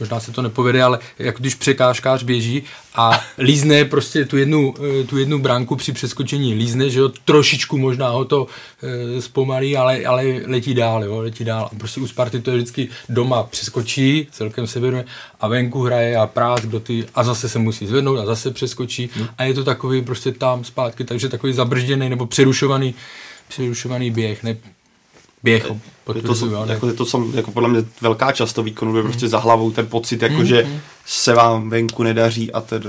možná 0.00 0.20
se 0.20 0.32
to 0.32 0.42
nepovede, 0.42 0.82
ale 0.82 0.98
jako 1.18 1.38
když 1.40 1.54
překážkář 1.54 2.22
běží 2.22 2.62
a 2.94 3.20
lízne 3.38 3.84
prostě 3.84 4.24
tu 4.24 4.36
jednu, 4.36 4.74
eh, 5.00 5.04
tu 5.04 5.18
jednu 5.18 5.38
bránku 5.38 5.76
při 5.76 5.92
přeskočení, 5.92 6.54
lízne, 6.54 6.90
že 6.90 6.98
jo, 6.98 7.08
trošičku 7.24 7.78
možná 7.78 8.08
ho 8.08 8.24
to 8.24 8.46
e, 8.82 9.22
zpomalí, 9.22 9.76
ale, 9.76 10.04
ale 10.04 10.24
letí 10.46 10.74
dál, 10.74 11.04
jo, 11.04 11.18
letí 11.18 11.44
dál. 11.44 11.70
A 11.72 11.78
prostě 11.78 12.00
u 12.00 12.06
Sparty 12.06 12.40
to 12.40 12.50
je 12.50 12.56
vždycky 12.56 12.88
doma 13.08 13.42
přeskočí, 13.42 14.28
celkem 14.30 14.66
se 14.66 14.80
věnuje 14.80 15.04
a 15.40 15.48
venku 15.48 15.82
hraje 15.82 16.16
a 16.16 16.26
prác, 16.26 16.60
kdo 16.60 16.80
ty, 16.80 17.06
a 17.14 17.24
zase 17.24 17.48
se 17.48 17.58
musí 17.58 17.86
zvednout 17.86 18.18
a 18.18 18.26
zase 18.26 18.50
přeskočí 18.50 19.10
hmm. 19.14 19.26
a 19.38 19.44
je 19.44 19.54
to 19.54 19.64
takový 19.64 20.02
prostě 20.02 20.32
tam 20.32 20.64
zpátky, 20.64 21.04
takže 21.04 21.28
takový 21.28 21.52
zabržděný 21.52 22.08
nebo 22.08 22.26
přerušovaný 22.26 22.94
přerušovaný 23.48 24.10
běh, 24.10 24.42
ne, 24.42 24.56
běh. 25.44 25.62
Je 25.62 25.68
to, 25.68 25.76
jako, 26.66 26.86
je 26.86 26.92
to 26.92 27.04
sam, 27.04 27.32
jako 27.34 27.50
podle 27.50 27.68
mě 27.68 27.84
velká 28.00 28.32
část 28.32 28.52
toho 28.52 28.64
výkonu 28.64 28.96
je 28.96 29.02
mm. 29.02 29.08
prostě 29.08 29.28
za 29.28 29.38
hlavou 29.38 29.70
ten 29.70 29.86
pocit, 29.86 30.22
jako 30.22 30.34
mm. 30.34 30.44
že 30.46 30.80
se 31.06 31.34
vám 31.34 31.70
venku 31.70 32.02
nedaří 32.02 32.52
a 32.52 32.60
tedy, 32.60 32.88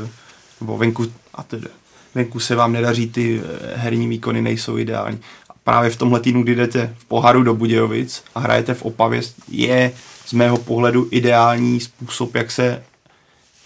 nebo 0.61 0.77
venku 0.77 1.05
a 1.33 1.43
tedy. 1.43 1.67
venku 2.15 2.39
se 2.39 2.55
vám 2.55 2.71
nedaří, 2.71 3.09
ty 3.09 3.41
eh, 3.43 3.73
herní 3.75 4.07
výkony 4.07 4.41
nejsou 4.41 4.77
ideální. 4.77 5.19
A 5.49 5.53
právě 5.63 5.89
v 5.89 5.95
tomhle 5.95 6.19
týdnu, 6.19 6.43
kdy 6.43 6.55
jdete 6.55 6.95
v 6.97 7.05
poharu 7.05 7.43
do 7.43 7.53
Budějovic 7.53 8.23
a 8.35 8.39
hrajete 8.39 8.73
v 8.73 8.81
Opavě, 8.81 9.21
je 9.47 9.91
z 10.25 10.33
mého 10.33 10.57
pohledu 10.57 11.07
ideální 11.11 11.79
způsob, 11.79 12.35
jak 12.35 12.51
se 12.51 12.83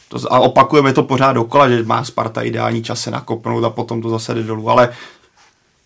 to, 0.08 0.34
a 0.34 0.40
opakujeme 0.40 0.94
to 0.94 1.04
pořád 1.04 1.34
dokola, 1.34 1.70
že 1.70 1.84
má 1.84 2.04
Sparta 2.04 2.42
ideální 2.42 2.84
čas 2.84 3.02
se 3.02 3.12
nakopnout 3.12 3.64
a 3.64 3.70
potom 3.70 4.02
to 4.02 4.10
zase 4.10 4.34
jde 4.34 4.44
dolů, 4.44 4.70
ale 4.70 4.90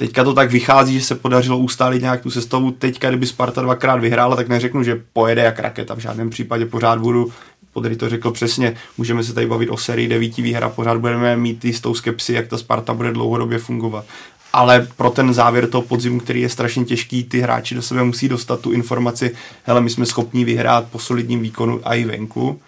teďka 0.04 0.24
to 0.24 0.34
tak 0.34 0.52
vychází, 0.52 1.00
že 1.00 1.06
se 1.06 1.16
podařilo 1.16 1.58
ustálit 1.58 2.02
nějak 2.02 2.22
tu 2.22 2.32
sestavu. 2.32 2.72
Teďka, 2.72 3.10
kdyby 3.10 3.26
Sparta 3.26 3.62
dvakrát 3.62 3.96
vyhrála, 3.96 4.36
tak 4.36 4.48
neřeknu, 4.48 4.84
že 4.84 5.02
pojede 5.14 5.42
jak 5.42 5.60
raketa. 5.60 5.96
V 5.96 6.00
žádném 6.00 6.30
případě 6.30 6.66
pořád 6.66 7.00
budu, 7.00 7.32
Podry 7.74 7.96
to 7.96 8.10
řekl 8.10 8.32
přesně, 8.32 8.76
můžeme 8.98 9.24
se 9.24 9.34
tady 9.34 9.48
bavit 9.48 9.70
o 9.70 9.78
sérii 9.78 10.08
devíti 10.08 10.42
výhra, 10.42 10.70
pořád 10.70 10.98
budeme 10.98 11.38
mít 11.38 11.66
jistou 11.66 11.96
skepsi, 11.96 12.34
jak 12.34 12.48
ta 12.48 12.58
Sparta 12.58 12.94
bude 12.94 13.12
dlouhodobě 13.12 13.58
fungovat. 13.58 14.06
Ale 14.54 14.88
pro 14.98 15.10
ten 15.10 15.34
závěr 15.34 15.70
toho 15.70 15.82
podzimu, 15.82 16.20
který 16.20 16.42
je 16.42 16.50
strašně 16.50 16.86
těžký, 16.86 17.24
ty 17.24 17.40
hráči 17.40 17.76
do 17.76 17.82
sebe 17.82 18.04
musí 18.04 18.30
dostat 18.30 18.60
tu 18.60 18.72
informaci, 18.72 19.36
hele, 19.64 19.82
my 19.82 19.90
jsme 19.90 20.06
schopni 20.06 20.46
vyhrát 20.46 20.86
po 20.92 21.00
solidním 21.00 21.42
výkonu 21.42 21.82
a 21.84 21.94
i 21.94 22.06
venku 22.06 22.60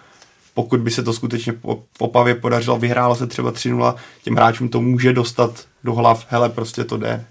pokud 0.55 0.79
by 0.79 0.91
se 0.91 1.03
to 1.03 1.13
skutečně 1.13 1.53
v 1.63 2.01
Opavě 2.01 2.35
podařilo, 2.35 2.77
vyhrálo 2.77 3.15
se 3.15 3.27
třeba 3.27 3.51
3-0, 3.51 3.95
těm 4.23 4.35
hráčům 4.35 4.69
to 4.69 4.81
může 4.81 5.13
dostat 5.13 5.65
do 5.83 5.93
hlav, 5.93 6.25
hele, 6.29 6.49
prostě 6.49 6.83
to 6.83 6.97
jde. 6.97 7.25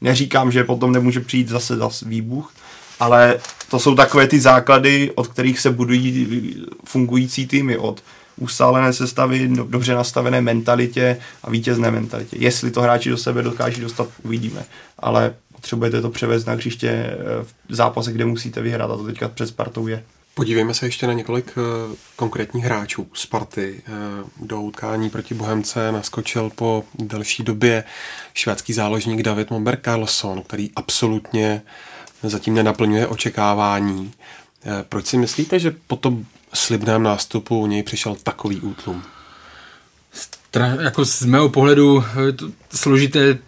Neříkám, 0.00 0.52
že 0.52 0.64
potom 0.64 0.92
nemůže 0.92 1.20
přijít 1.20 1.48
zase 1.48 1.76
zase 1.76 2.08
výbuch, 2.08 2.52
ale 3.00 3.38
to 3.70 3.78
jsou 3.78 3.94
takové 3.94 4.26
ty 4.26 4.40
základy, 4.40 5.10
od 5.14 5.26
kterých 5.26 5.60
se 5.60 5.70
budují 5.70 6.66
fungující 6.84 7.46
týmy, 7.46 7.76
od 7.76 8.02
ustálené 8.36 8.92
sestavy, 8.92 9.48
dobře 9.48 9.94
nastavené 9.94 10.40
mentalitě 10.40 11.16
a 11.42 11.50
vítězné 11.50 11.90
mentalitě. 11.90 12.36
Jestli 12.40 12.70
to 12.70 12.82
hráči 12.82 13.10
do 13.10 13.16
sebe 13.16 13.42
dokáží 13.42 13.80
dostat, 13.80 14.08
uvidíme. 14.22 14.64
Ale 14.98 15.34
potřebujete 15.52 16.02
to 16.02 16.10
převést 16.10 16.44
na 16.44 16.52
hřiště 16.52 16.88
eh, 16.88 17.16
v 17.68 17.74
zápase, 17.74 18.12
kde 18.12 18.24
musíte 18.24 18.60
vyhrát 18.62 18.90
a 18.90 18.96
to 18.96 19.04
teďka 19.04 19.28
před 19.28 19.46
Spartou 19.46 19.86
je. 19.86 20.02
Podívejme 20.36 20.74
se 20.74 20.86
ještě 20.86 21.06
na 21.06 21.12
několik 21.12 21.52
uh, 21.56 21.94
konkrétních 22.16 22.64
hráčů. 22.64 23.06
Sparty 23.14 23.82
uh, 23.88 24.46
do 24.46 24.60
utkání 24.60 25.10
proti 25.10 25.34
Bohemce 25.34 25.92
naskočil 25.92 26.50
po 26.54 26.84
delší 26.98 27.42
době 27.42 27.84
švédský 28.34 28.72
záložník 28.72 29.22
David 29.22 29.50
Momber 29.50 29.78
Carlson, 29.84 30.42
který 30.42 30.70
absolutně 30.76 31.62
zatím 32.22 32.54
nenaplňuje 32.54 33.06
očekávání. 33.06 33.98
Uh, 34.00 34.72
proč 34.88 35.06
si 35.06 35.16
myslíte, 35.16 35.58
že 35.58 35.76
po 35.86 35.96
tom 35.96 36.24
slibném 36.54 37.02
nástupu 37.02 37.60
u 37.60 37.66
něj 37.66 37.82
přišel 37.82 38.14
takový 38.14 38.60
útlum? 38.60 39.02
Stra- 40.14 40.80
jako 40.80 41.04
z 41.04 41.22
mého 41.22 41.48
pohledu 41.48 42.04
to 42.36 42.50
složité 42.74 43.38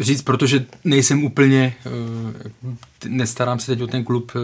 říct, 0.00 0.22
protože 0.22 0.64
nejsem 0.84 1.24
úplně, 1.24 1.74
eh, 1.86 3.08
nestarám 3.08 3.58
se 3.58 3.66
teď 3.66 3.82
o 3.82 3.86
ten 3.86 4.04
klub 4.04 4.32
eh, 4.36 4.40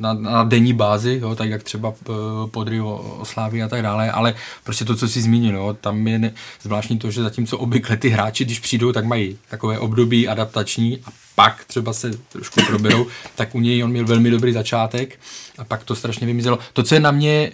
na, 0.00 0.12
na 0.12 0.44
denní 0.44 0.72
bázi, 0.72 1.18
jo, 1.22 1.34
tak 1.34 1.50
jak 1.50 1.62
třeba 1.62 1.92
eh, 2.00 2.12
podry 2.50 2.80
o, 2.80 3.16
o 3.20 3.24
Slávy 3.24 3.62
a 3.62 3.68
tak 3.68 3.82
dále, 3.82 4.10
ale 4.10 4.34
prostě 4.64 4.84
to, 4.84 4.96
co 4.96 5.08
si 5.08 5.22
zmínil, 5.22 5.56
jo, 5.56 5.76
tam 5.80 6.08
je 6.08 6.18
ne, 6.18 6.32
zvláštní 6.62 6.98
to, 6.98 7.10
že 7.10 7.22
zatímco 7.22 7.58
obvykle 7.58 7.96
ty 7.96 8.08
hráči, 8.08 8.44
když 8.44 8.60
přijdou, 8.60 8.92
tak 8.92 9.04
mají 9.04 9.38
takové 9.50 9.78
období 9.78 10.28
adaptační 10.28 10.98
a 11.04 11.08
pak 11.34 11.64
třeba 11.64 11.92
se 11.92 12.10
trošku 12.28 12.60
proberou, 12.66 13.06
tak 13.34 13.54
u 13.54 13.60
něj 13.60 13.84
on 13.84 13.90
měl 13.90 14.06
velmi 14.06 14.30
dobrý 14.30 14.52
začátek 14.52 15.20
a 15.58 15.64
pak 15.64 15.84
to 15.84 15.94
strašně 15.94 16.26
vymizelo. 16.26 16.58
To, 16.72 16.82
co 16.82 16.94
je 16.94 17.00
na 17.00 17.10
mě, 17.10 17.52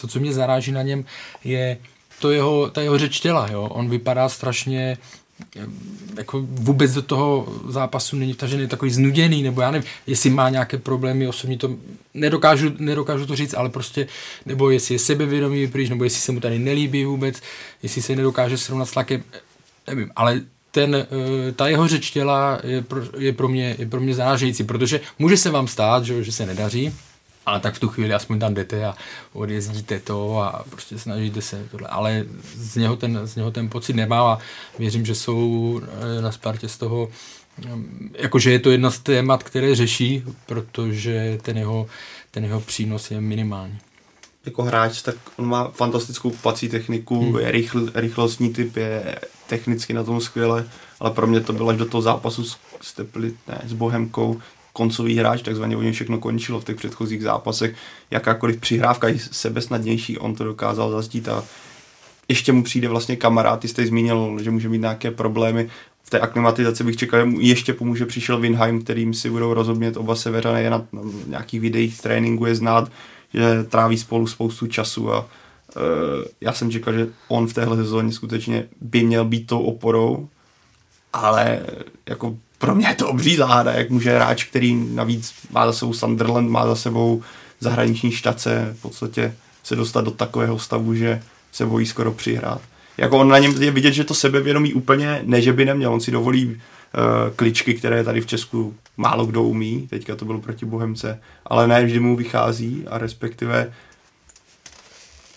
to, 0.00 0.06
co 0.06 0.20
mě 0.20 0.32
zaráží 0.32 0.72
na 0.72 0.82
něm, 0.82 1.04
je 1.44 1.78
to 2.22 2.30
jeho, 2.30 2.70
ta 2.70 2.82
jeho 2.82 2.98
řeč 2.98 3.20
těla, 3.20 3.48
jo. 3.50 3.62
On 3.62 3.88
vypadá 3.88 4.28
strašně 4.28 4.98
jako 6.16 6.40
vůbec 6.48 6.94
do 6.94 7.02
toho 7.02 7.48
zápasu 7.68 8.16
není 8.16 8.32
vtažený 8.32 8.68
takový 8.68 8.90
znuděný, 8.90 9.42
nebo 9.42 9.60
já 9.60 9.70
nevím, 9.70 9.88
jestli 10.06 10.30
má 10.30 10.50
nějaké 10.50 10.78
problémy 10.78 11.28
osobní, 11.28 11.58
to 11.58 11.76
nedokážu, 12.14 12.72
nedokážu 12.78 13.26
to 13.26 13.36
říct, 13.36 13.54
ale 13.54 13.68
prostě, 13.68 14.06
nebo 14.46 14.70
jestli 14.70 14.94
je 14.94 14.98
sebevědomý 14.98 15.66
pryč, 15.66 15.90
nebo 15.90 16.04
jestli 16.04 16.20
se 16.20 16.32
mu 16.32 16.40
tady 16.40 16.58
nelíbí 16.58 17.04
vůbec, 17.04 17.40
jestli 17.82 18.02
se 18.02 18.16
nedokáže 18.16 18.58
srovnat 18.58 18.84
s 18.84 18.92
tlakem, 18.92 19.22
nevím, 19.86 20.10
ale 20.16 20.40
ten, 20.70 20.94
eh, 20.96 21.52
ta 21.52 21.68
jeho 21.68 21.88
řeč 21.88 22.10
těla 22.10 22.60
je 22.64 22.82
pro, 22.82 23.00
je 23.18 23.32
pro 23.32 23.48
mě, 23.48 23.76
je 23.78 23.86
pro 23.86 24.00
mě 24.00 24.14
zarážející, 24.14 24.64
protože 24.64 25.00
může 25.18 25.36
se 25.36 25.50
vám 25.50 25.68
stát, 25.68 26.04
že, 26.04 26.24
že 26.24 26.32
se 26.32 26.46
nedaří, 26.46 26.92
ale 27.46 27.60
tak 27.60 27.74
v 27.74 27.80
tu 27.80 27.88
chvíli 27.88 28.14
aspoň 28.14 28.38
tam 28.38 28.54
jdete 28.54 28.84
a 28.84 28.94
odjezdíte 29.32 30.00
to 30.00 30.38
a 30.38 30.64
prostě 30.70 30.98
snažíte 30.98 31.42
se 31.42 31.66
tohle. 31.70 31.88
Ale 31.88 32.24
z 32.54 32.76
něho 32.76 32.96
ten, 32.96 33.20
z 33.24 33.36
něho 33.36 33.50
ten 33.50 33.68
pocit 33.68 33.96
nemá 33.96 34.32
a 34.32 34.38
věřím, 34.78 35.06
že 35.06 35.14
jsou 35.14 35.80
eh, 36.18 36.22
na 36.22 36.32
Spartě 36.32 36.68
z 36.68 36.78
toho 36.78 37.08
mm, 37.66 38.14
jakože 38.18 38.52
je 38.52 38.58
to 38.58 38.70
jedna 38.70 38.90
z 38.90 38.98
témat, 38.98 39.42
které 39.42 39.74
řeší, 39.74 40.24
protože 40.46 41.38
ten 41.42 41.58
jeho, 41.58 41.86
ten 42.30 42.44
jeho 42.44 42.60
přínos 42.60 43.10
je 43.10 43.20
minimální. 43.20 43.78
Jako 44.44 44.62
hráč, 44.62 45.02
tak 45.02 45.16
on 45.36 45.46
má 45.46 45.68
fantastickou 45.68 46.30
kupací 46.30 46.68
techniku, 46.68 47.20
hmm. 47.20 47.38
je 47.38 47.50
rychl, 47.50 47.90
rychlostní 47.94 48.52
typ, 48.52 48.76
je 48.76 49.18
technicky 49.46 49.92
na 49.92 50.04
tom 50.04 50.20
skvěle, 50.20 50.68
ale 51.00 51.10
pro 51.10 51.26
mě 51.26 51.40
to 51.40 51.52
bylo 51.52 51.68
až 51.68 51.76
do 51.76 51.86
toho 51.86 52.02
zápasu 52.02 52.44
s, 52.44 52.56
s, 52.80 52.92
Tepli, 52.92 53.34
ne, 53.48 53.62
s 53.66 53.72
Bohemkou, 53.72 54.40
koncový 54.72 55.16
hráč, 55.16 55.42
takzvaně 55.42 55.76
u 55.76 55.82
něj 55.82 55.92
všechno 55.92 56.18
končilo 56.18 56.60
v 56.60 56.64
těch 56.64 56.76
předchozích 56.76 57.22
zápasech. 57.22 57.74
Jakákoliv 58.10 58.60
přihrávka 58.60 59.08
i 59.08 59.18
sebesnadnější, 59.18 60.18
on 60.18 60.34
to 60.34 60.44
dokázal 60.44 60.90
zazdít 60.90 61.28
a 61.28 61.44
ještě 62.28 62.52
mu 62.52 62.62
přijde 62.62 62.88
vlastně 62.88 63.16
kamarád, 63.16 63.60
ty 63.60 63.68
jste 63.68 63.86
zmínil, 63.86 64.38
že 64.42 64.50
může 64.50 64.68
mít 64.68 64.80
nějaké 64.80 65.10
problémy. 65.10 65.68
V 66.02 66.10
té 66.10 66.20
aklimatizaci 66.20 66.84
bych 66.84 66.96
čekal, 66.96 67.20
že 67.20 67.24
mu 67.24 67.40
ještě 67.40 67.72
pomůže 67.72 68.06
přišel 68.06 68.40
Winheim, 68.40 68.82
kterým 68.82 69.14
si 69.14 69.30
budou 69.30 69.54
rozumět 69.54 69.96
oba 69.96 70.16
severané, 70.16 70.70
na, 70.70 70.86
na 70.92 71.02
nějakých 71.26 71.60
videích 71.60 72.00
tréninku 72.00 72.46
je 72.46 72.54
znát, 72.54 72.92
že 73.34 73.64
tráví 73.64 73.98
spolu 73.98 74.26
spoustu 74.26 74.66
času 74.66 75.12
a 75.12 75.20
uh, 75.20 75.24
já 76.40 76.52
jsem 76.52 76.70
čekal, 76.70 76.94
že 76.94 77.08
on 77.28 77.46
v 77.46 77.54
téhle 77.54 77.76
sezóně 77.76 78.12
skutečně 78.12 78.66
by 78.80 79.02
měl 79.02 79.24
být 79.24 79.46
tou 79.46 79.60
oporou, 79.60 80.28
ale 81.12 81.60
jako 82.08 82.36
pro 82.62 82.74
mě 82.74 82.88
je 82.88 82.94
to 82.94 83.08
obří 83.08 83.36
záhada, 83.36 83.72
jak 83.72 83.90
může 83.90 84.14
hráč, 84.14 84.44
který 84.44 84.74
navíc 84.74 85.34
má 85.50 85.66
za 85.66 85.72
sebou 85.72 85.92
Sunderland, 85.92 86.50
má 86.50 86.66
za 86.66 86.76
sebou 86.76 87.22
zahraniční 87.60 88.12
štace, 88.12 88.74
v 88.78 88.82
podstatě 88.82 89.34
se 89.62 89.76
dostat 89.76 90.04
do 90.04 90.10
takového 90.10 90.58
stavu, 90.58 90.94
že 90.94 91.22
se 91.52 91.66
bojí 91.66 91.86
skoro 91.86 92.12
přihrát. 92.12 92.60
Jako 92.98 93.18
on 93.18 93.28
na 93.28 93.38
něm 93.38 93.62
je 93.62 93.70
vidět, 93.70 93.92
že 93.92 94.04
to 94.04 94.14
sebevědomí 94.14 94.74
úplně, 94.74 95.20
ne 95.24 95.42
že 95.42 95.52
by 95.52 95.64
neměl, 95.64 95.92
on 95.92 96.00
si 96.00 96.10
dovolí 96.10 96.46
uh, 96.46 96.54
kličky, 97.36 97.74
které 97.74 98.04
tady 98.04 98.20
v 98.20 98.26
Česku 98.26 98.74
málo 98.96 99.26
kdo 99.26 99.42
umí, 99.42 99.86
teďka 99.90 100.16
to 100.16 100.24
bylo 100.24 100.40
proti 100.40 100.66
Bohemce, 100.66 101.20
ale 101.46 101.66
ne 101.68 101.84
vždy 101.84 102.00
mu 102.00 102.16
vychází 102.16 102.84
a 102.90 102.98
respektive 102.98 103.72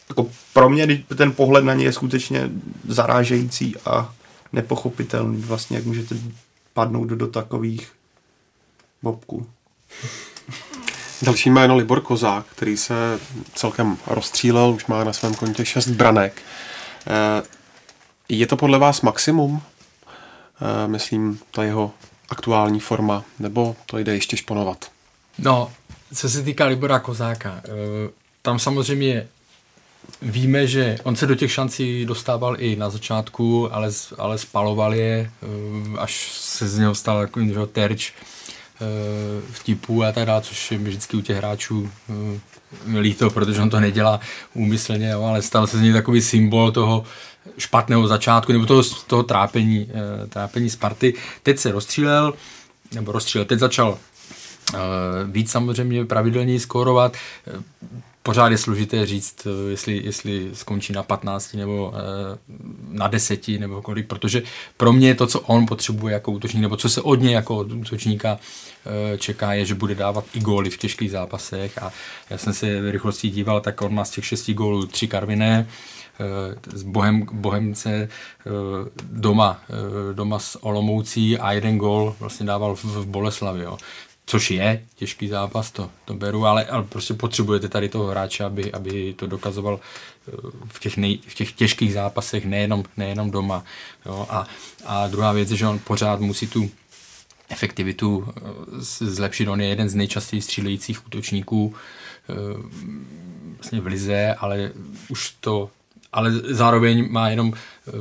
jako 0.09 0.28
pro 0.53 0.69
mě 0.69 1.03
ten 1.15 1.32
pohled 1.32 1.65
na 1.65 1.73
ně 1.73 1.86
je 1.86 1.93
skutečně 1.93 2.49
zarážející 2.88 3.76
a 3.86 4.13
nepochopitelný 4.53 5.41
vlastně, 5.41 5.78
jak 5.78 5.86
můžete 5.86 6.15
padnout 6.76 7.09
do, 7.09 7.28
takových 7.28 7.91
bobků. 9.01 9.47
Další 11.21 11.49
jméno 11.49 11.76
Libor 11.76 12.01
Kozák, 12.01 12.45
který 12.45 12.78
se 12.78 13.19
celkem 13.53 13.97
rozstřílel, 14.07 14.69
už 14.69 14.86
má 14.86 15.03
na 15.03 15.13
svém 15.13 15.36
kontě 15.36 15.65
šest 15.65 15.88
branek. 15.88 16.41
Eh, 17.07 17.43
je 18.30 18.47
to 18.47 18.57
podle 18.57 18.80
vás 18.80 19.01
maximum? 19.01 19.61
Eh, 19.61 20.88
myslím, 20.88 21.39
ta 21.51 21.63
jeho 21.63 21.91
aktuální 22.30 22.80
forma, 22.80 23.23
nebo 23.39 23.76
to 23.86 23.97
jde 23.97 24.13
ještě 24.13 24.38
šponovat? 24.38 24.91
No, 25.38 25.71
co 26.13 26.30
se 26.30 26.43
týká 26.43 26.65
Libora 26.65 26.99
Kozáka, 26.99 27.61
eh, 27.65 27.69
tam 28.41 28.59
samozřejmě 28.59 29.28
víme, 30.21 30.67
že 30.67 30.97
on 31.03 31.15
se 31.15 31.27
do 31.27 31.35
těch 31.35 31.51
šancí 31.51 32.05
dostával 32.05 32.55
i 32.59 32.75
na 32.75 32.89
začátku, 32.89 33.73
ale, 33.73 33.89
ale 34.17 34.37
spaloval 34.37 34.95
je, 34.95 35.31
eh, 35.43 35.97
až 35.97 36.31
se 36.31 36.67
z 36.67 36.77
něho 36.77 36.95
stal 36.95 37.21
takový 37.21 37.53
že, 37.53 37.65
terč 37.65 38.13
eh, 38.13 38.85
vtipů 39.51 40.03
a 40.03 40.11
tak 40.11 40.25
dále, 40.25 40.41
což 40.41 40.71
je 40.71 40.77
vždycky 40.77 41.17
u 41.17 41.21
těch 41.21 41.37
hráčů 41.37 41.89
eh, 42.09 42.99
líto, 42.99 43.29
protože 43.29 43.61
on 43.61 43.69
to 43.69 43.79
nedělá 43.79 44.19
úmyslně, 44.53 45.09
jo, 45.09 45.23
ale 45.23 45.41
stal 45.41 45.67
se 45.67 45.77
z 45.77 45.81
něj 45.81 45.93
takový 45.93 46.21
symbol 46.21 46.71
toho 46.71 47.03
špatného 47.57 48.07
začátku 48.07 48.51
nebo 48.51 48.65
toho, 48.65 48.83
toho 49.07 49.23
trápení, 49.23 49.89
trápení 50.29 50.69
Sparty. 50.69 51.13
Teď 51.43 51.57
se 51.57 51.71
rozstřílel, 51.71 52.33
nebo 52.93 53.11
rozstřílel, 53.11 53.45
teď 53.45 53.59
začal 53.59 53.97
víc 55.25 55.51
samozřejmě 55.51 56.05
pravidelněji 56.05 56.59
skórovat 56.59 57.17
pořád 58.26 58.51
je 58.51 58.57
složité 58.57 59.05
říct, 59.05 59.47
eh, 59.47 59.69
jestli, 59.71 60.01
jestli 60.05 60.49
skončí 60.53 60.93
na 60.93 61.03
15 61.03 61.53
nebo 61.53 61.93
eh, 61.95 62.38
na 62.89 63.07
10 63.07 63.47
nebo 63.59 63.82
kolik, 63.82 64.07
protože 64.07 64.43
pro 64.78 64.93
mě 64.93 65.15
to, 65.15 65.28
co 65.28 65.39
on 65.39 65.65
potřebuje 65.65 66.13
jako 66.13 66.32
útočník, 66.32 66.61
nebo 66.61 66.78
co 66.78 66.89
se 66.89 67.01
od 67.01 67.21
něj 67.21 67.32
jako 67.32 67.57
od 67.57 67.71
útočníka 67.71 68.39
eh, 68.86 69.17
čeká, 69.17 69.53
je, 69.53 69.65
že 69.65 69.76
bude 69.76 69.95
dávat 69.95 70.26
i 70.34 70.39
góly 70.39 70.69
v 70.69 70.78
těžkých 70.78 71.11
zápasech 71.11 71.78
a 71.78 71.91
já 72.30 72.38
jsem 72.38 72.53
se 72.53 72.91
rychlosti 72.91 73.30
díval, 73.30 73.61
tak 73.61 73.82
on 73.82 73.93
má 73.93 74.05
z 74.05 74.09
těch 74.09 74.26
šesti 74.26 74.53
gólů 74.53 74.86
tři 74.86 75.07
karviné, 75.07 75.67
z 76.73 76.84
Bohem, 76.84 77.28
Bohemce 77.32 78.09
doma, 79.03 79.61
doma 80.13 80.39
s 80.39 80.63
Olomoucí 80.63 81.38
a 81.38 81.51
jeden 81.51 81.78
gól 81.78 82.15
vlastně 82.19 82.45
dával 82.45 82.76
v, 82.76 82.84
v 82.84 83.05
Boleslavi. 83.05 83.63
Jo 83.63 83.78
což 84.26 84.51
je 84.51 84.86
těžký 84.95 85.28
zápas, 85.28 85.71
to, 85.71 85.89
to 86.05 86.13
beru, 86.13 86.45
ale, 86.45 86.65
ale 86.65 86.84
prostě 86.84 87.13
potřebujete 87.13 87.67
tady 87.69 87.89
toho 87.89 88.07
hráče, 88.07 88.43
aby, 88.43 88.71
aby 88.73 89.13
to 89.13 89.28
dokazoval 89.28 89.80
eh, 89.80 90.32
v 90.67 90.80
těch, 90.80 90.97
nej, 90.97 91.19
v 91.28 91.36
těch 91.36 91.51
těžkých 91.51 91.93
zápasech, 91.93 92.45
nejenom, 92.45 92.84
nejenom 92.97 93.32
doma. 93.32 93.63
Jo? 94.05 94.28
A, 94.30 94.47
a 94.86 95.07
druhá 95.07 95.32
věc 95.32 95.51
je, 95.51 95.57
že 95.57 95.67
on 95.67 95.80
pořád 95.80 96.19
musí 96.19 96.47
tu 96.47 96.71
efektivitu 97.49 98.28
eh, 98.28 98.41
zlepšit. 98.99 99.47
On 99.47 99.61
je 99.61 99.67
jeden 99.67 99.89
z 99.89 99.95
nejčastěji 99.95 100.41
střílejících 100.41 101.07
útočníků 101.07 101.76
eh, 102.30 102.34
vlastně 103.55 103.82
v 103.82 103.86
lize, 103.86 104.36
ale 104.39 104.71
už 105.09 105.36
to 105.39 105.69
ale 106.16 106.32
zároveň 106.32 107.11
má 107.11 107.30
jenom 107.30 107.53
eh, 107.53 107.91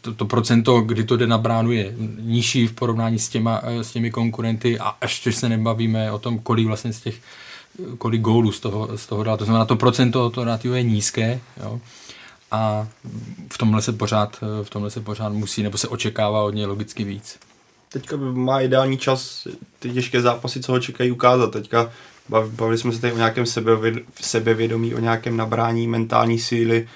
to, 0.00 0.14
to 0.14 0.24
procento, 0.24 0.80
kdy 0.80 1.04
to 1.04 1.16
jde 1.16 1.26
na 1.26 1.38
bránu, 1.38 1.72
je 1.72 1.94
nižší 2.20 2.66
v 2.66 2.72
porovnání 2.72 3.18
s, 3.18 3.28
těma, 3.28 3.60
eh, 3.62 3.84
s 3.84 3.92
těmi 3.92 4.10
konkurenty 4.10 4.78
a 4.78 4.96
ještě 5.02 5.32
se 5.32 5.48
nebavíme 5.48 6.12
o 6.12 6.18
tom, 6.18 6.38
kolik 6.38 6.66
vlastně 6.66 6.92
z 6.92 7.00
těch 7.00 7.20
kolik 7.98 8.20
gólů 8.20 8.52
z 8.52 8.60
toho, 8.60 8.88
z 8.98 9.06
toho 9.06 9.24
dá. 9.24 9.36
To 9.36 9.44
znamená, 9.44 9.64
to 9.64 9.76
procento 9.76 10.30
to 10.30 10.44
relativu 10.44 10.74
je 10.74 10.82
nízké. 10.82 11.40
Jo? 11.62 11.80
A 12.50 12.88
v 13.52 13.58
tomhle 13.58 13.82
se 13.82 13.92
pořád, 13.92 14.38
eh, 14.42 14.64
v 14.64 14.70
tomhle 14.70 14.90
se 14.90 15.00
pořád 15.00 15.32
musí, 15.32 15.62
nebo 15.62 15.78
se 15.78 15.88
očekává 15.88 16.42
od 16.42 16.54
něj 16.54 16.66
logicky 16.66 17.04
víc. 17.04 17.38
Teďka 17.92 18.16
má 18.16 18.60
ideální 18.60 18.98
čas 18.98 19.48
ty 19.78 19.90
těžké 19.90 20.20
zápasy, 20.20 20.60
co 20.60 20.72
ho 20.72 20.80
čekají 20.80 21.10
ukázat. 21.10 21.52
Teďka 21.52 21.90
bavili 22.28 22.78
jsme 22.78 22.92
se 22.92 23.00
tady 23.00 23.12
o 23.12 23.16
nějakém 23.16 23.44
sebevědomí, 24.20 24.94
o 24.94 24.98
nějakém 24.98 25.36
nabrání 25.36 25.86
mentální 25.86 26.38
síly, 26.38 26.88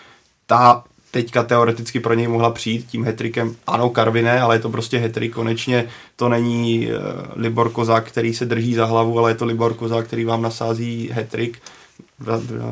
ta 0.46 0.84
teďka 1.10 1.42
teoreticky 1.42 2.00
pro 2.00 2.14
něj 2.14 2.28
mohla 2.28 2.50
přijít 2.50 2.86
tím 2.86 3.04
hetrikem. 3.04 3.56
Ano, 3.66 3.90
Karviné, 3.90 4.40
ale 4.40 4.54
je 4.56 4.60
to 4.60 4.70
prostě 4.70 4.98
hetrik. 4.98 5.32
Konečně 5.32 5.88
to 6.16 6.28
není 6.28 6.88
uh, 6.88 6.92
Libor 7.36 7.70
Kozák, 7.70 8.08
který 8.08 8.34
se 8.34 8.46
drží 8.46 8.74
za 8.74 8.84
hlavu, 8.84 9.18
ale 9.18 9.30
je 9.30 9.34
to 9.34 9.44
Libor 9.44 9.74
Kozák, 9.74 10.06
který 10.06 10.24
vám 10.24 10.42
nasází 10.42 11.10
hetrik. 11.12 11.58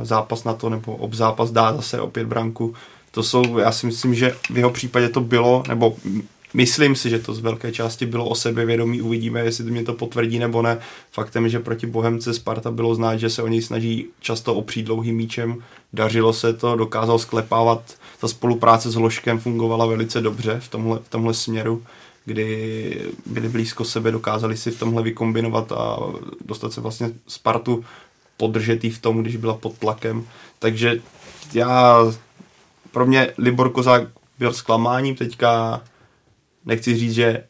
Zápas 0.03 0.45
na 0.45 0.55
to 0.55 0.68
nebo 0.68 0.97
obzápas 0.97 1.51
dá 1.51 1.73
zase 1.73 2.01
opět 2.01 2.27
branku. 2.27 2.75
To 3.11 3.23
jsou, 3.23 3.59
já 3.59 3.73
si 3.73 3.87
myslím, 3.87 4.14
že 4.14 4.37
v 4.51 4.57
jeho 4.57 4.71
případě 4.71 5.09
to 5.09 5.21
bylo, 5.21 5.62
nebo 5.68 5.97
Myslím 6.55 6.96
si, 6.96 7.11
že 7.11 7.18
to 7.18 7.34
z 7.34 7.40
velké 7.40 7.72
části 7.72 8.07
bylo 8.07 8.28
o 8.28 8.34
sebevědomí, 8.34 9.03
uvidíme, 9.03 9.40
jestli 9.40 9.64
to 9.64 9.70
mě 9.70 9.84
to 9.84 9.94
potvrdí 9.94 10.38
nebo 10.38 10.62
ne. 10.62 10.78
Faktem 11.12 11.48
že 11.48 11.59
proti 11.59 11.86
Bohemce 11.86 12.34
Sparta 12.34 12.70
bylo 12.70 12.94
znát, 12.94 13.16
že 13.16 13.30
se 13.30 13.42
o 13.42 13.48
něj 13.48 13.62
snaží 13.62 14.07
často 14.20 14.55
opřít 14.55 14.82
dlouhým 14.82 15.16
míčem. 15.16 15.62
Dařilo 15.92 16.32
se 16.32 16.53
to, 16.53 16.76
dokázal 16.76 17.18
sklepávat. 17.18 17.82
Ta 18.20 18.28
spolupráce 18.28 18.90
s 18.90 18.96
Ložkem 18.96 19.38
fungovala 19.38 19.86
velice 19.86 20.20
dobře 20.20 20.61
v 20.61 20.68
tomhle, 20.68 20.98
v 20.98 21.09
tomhle 21.09 21.34
směru, 21.34 21.82
kdy 22.24 23.11
byli 23.26 23.48
blízko 23.48 23.84
sebe, 23.84 24.11
dokázali 24.11 24.57
si 24.57 24.70
v 24.70 24.78
tomhle 24.78 25.03
vykombinovat 25.03 25.72
a 25.72 25.98
dostat 26.44 26.72
se 26.72 26.80
vlastně 26.80 27.11
Spartu 27.26 27.84
podržet 28.36 28.84
v 28.84 28.98
tom, 28.98 29.22
když 29.22 29.36
byla 29.36 29.55
pod 29.55 29.78
tlakem. 29.78 30.26
Takže 30.59 31.01
já, 31.55 31.96
pro 32.90 33.07
mě 33.07 33.32
Libor 33.38 33.70
Kozák 33.70 34.03
byl 34.38 34.53
zklamáním, 34.53 35.16
teďka 35.16 35.80
nechci 36.64 36.96
říct, 36.96 37.14
že 37.14 37.44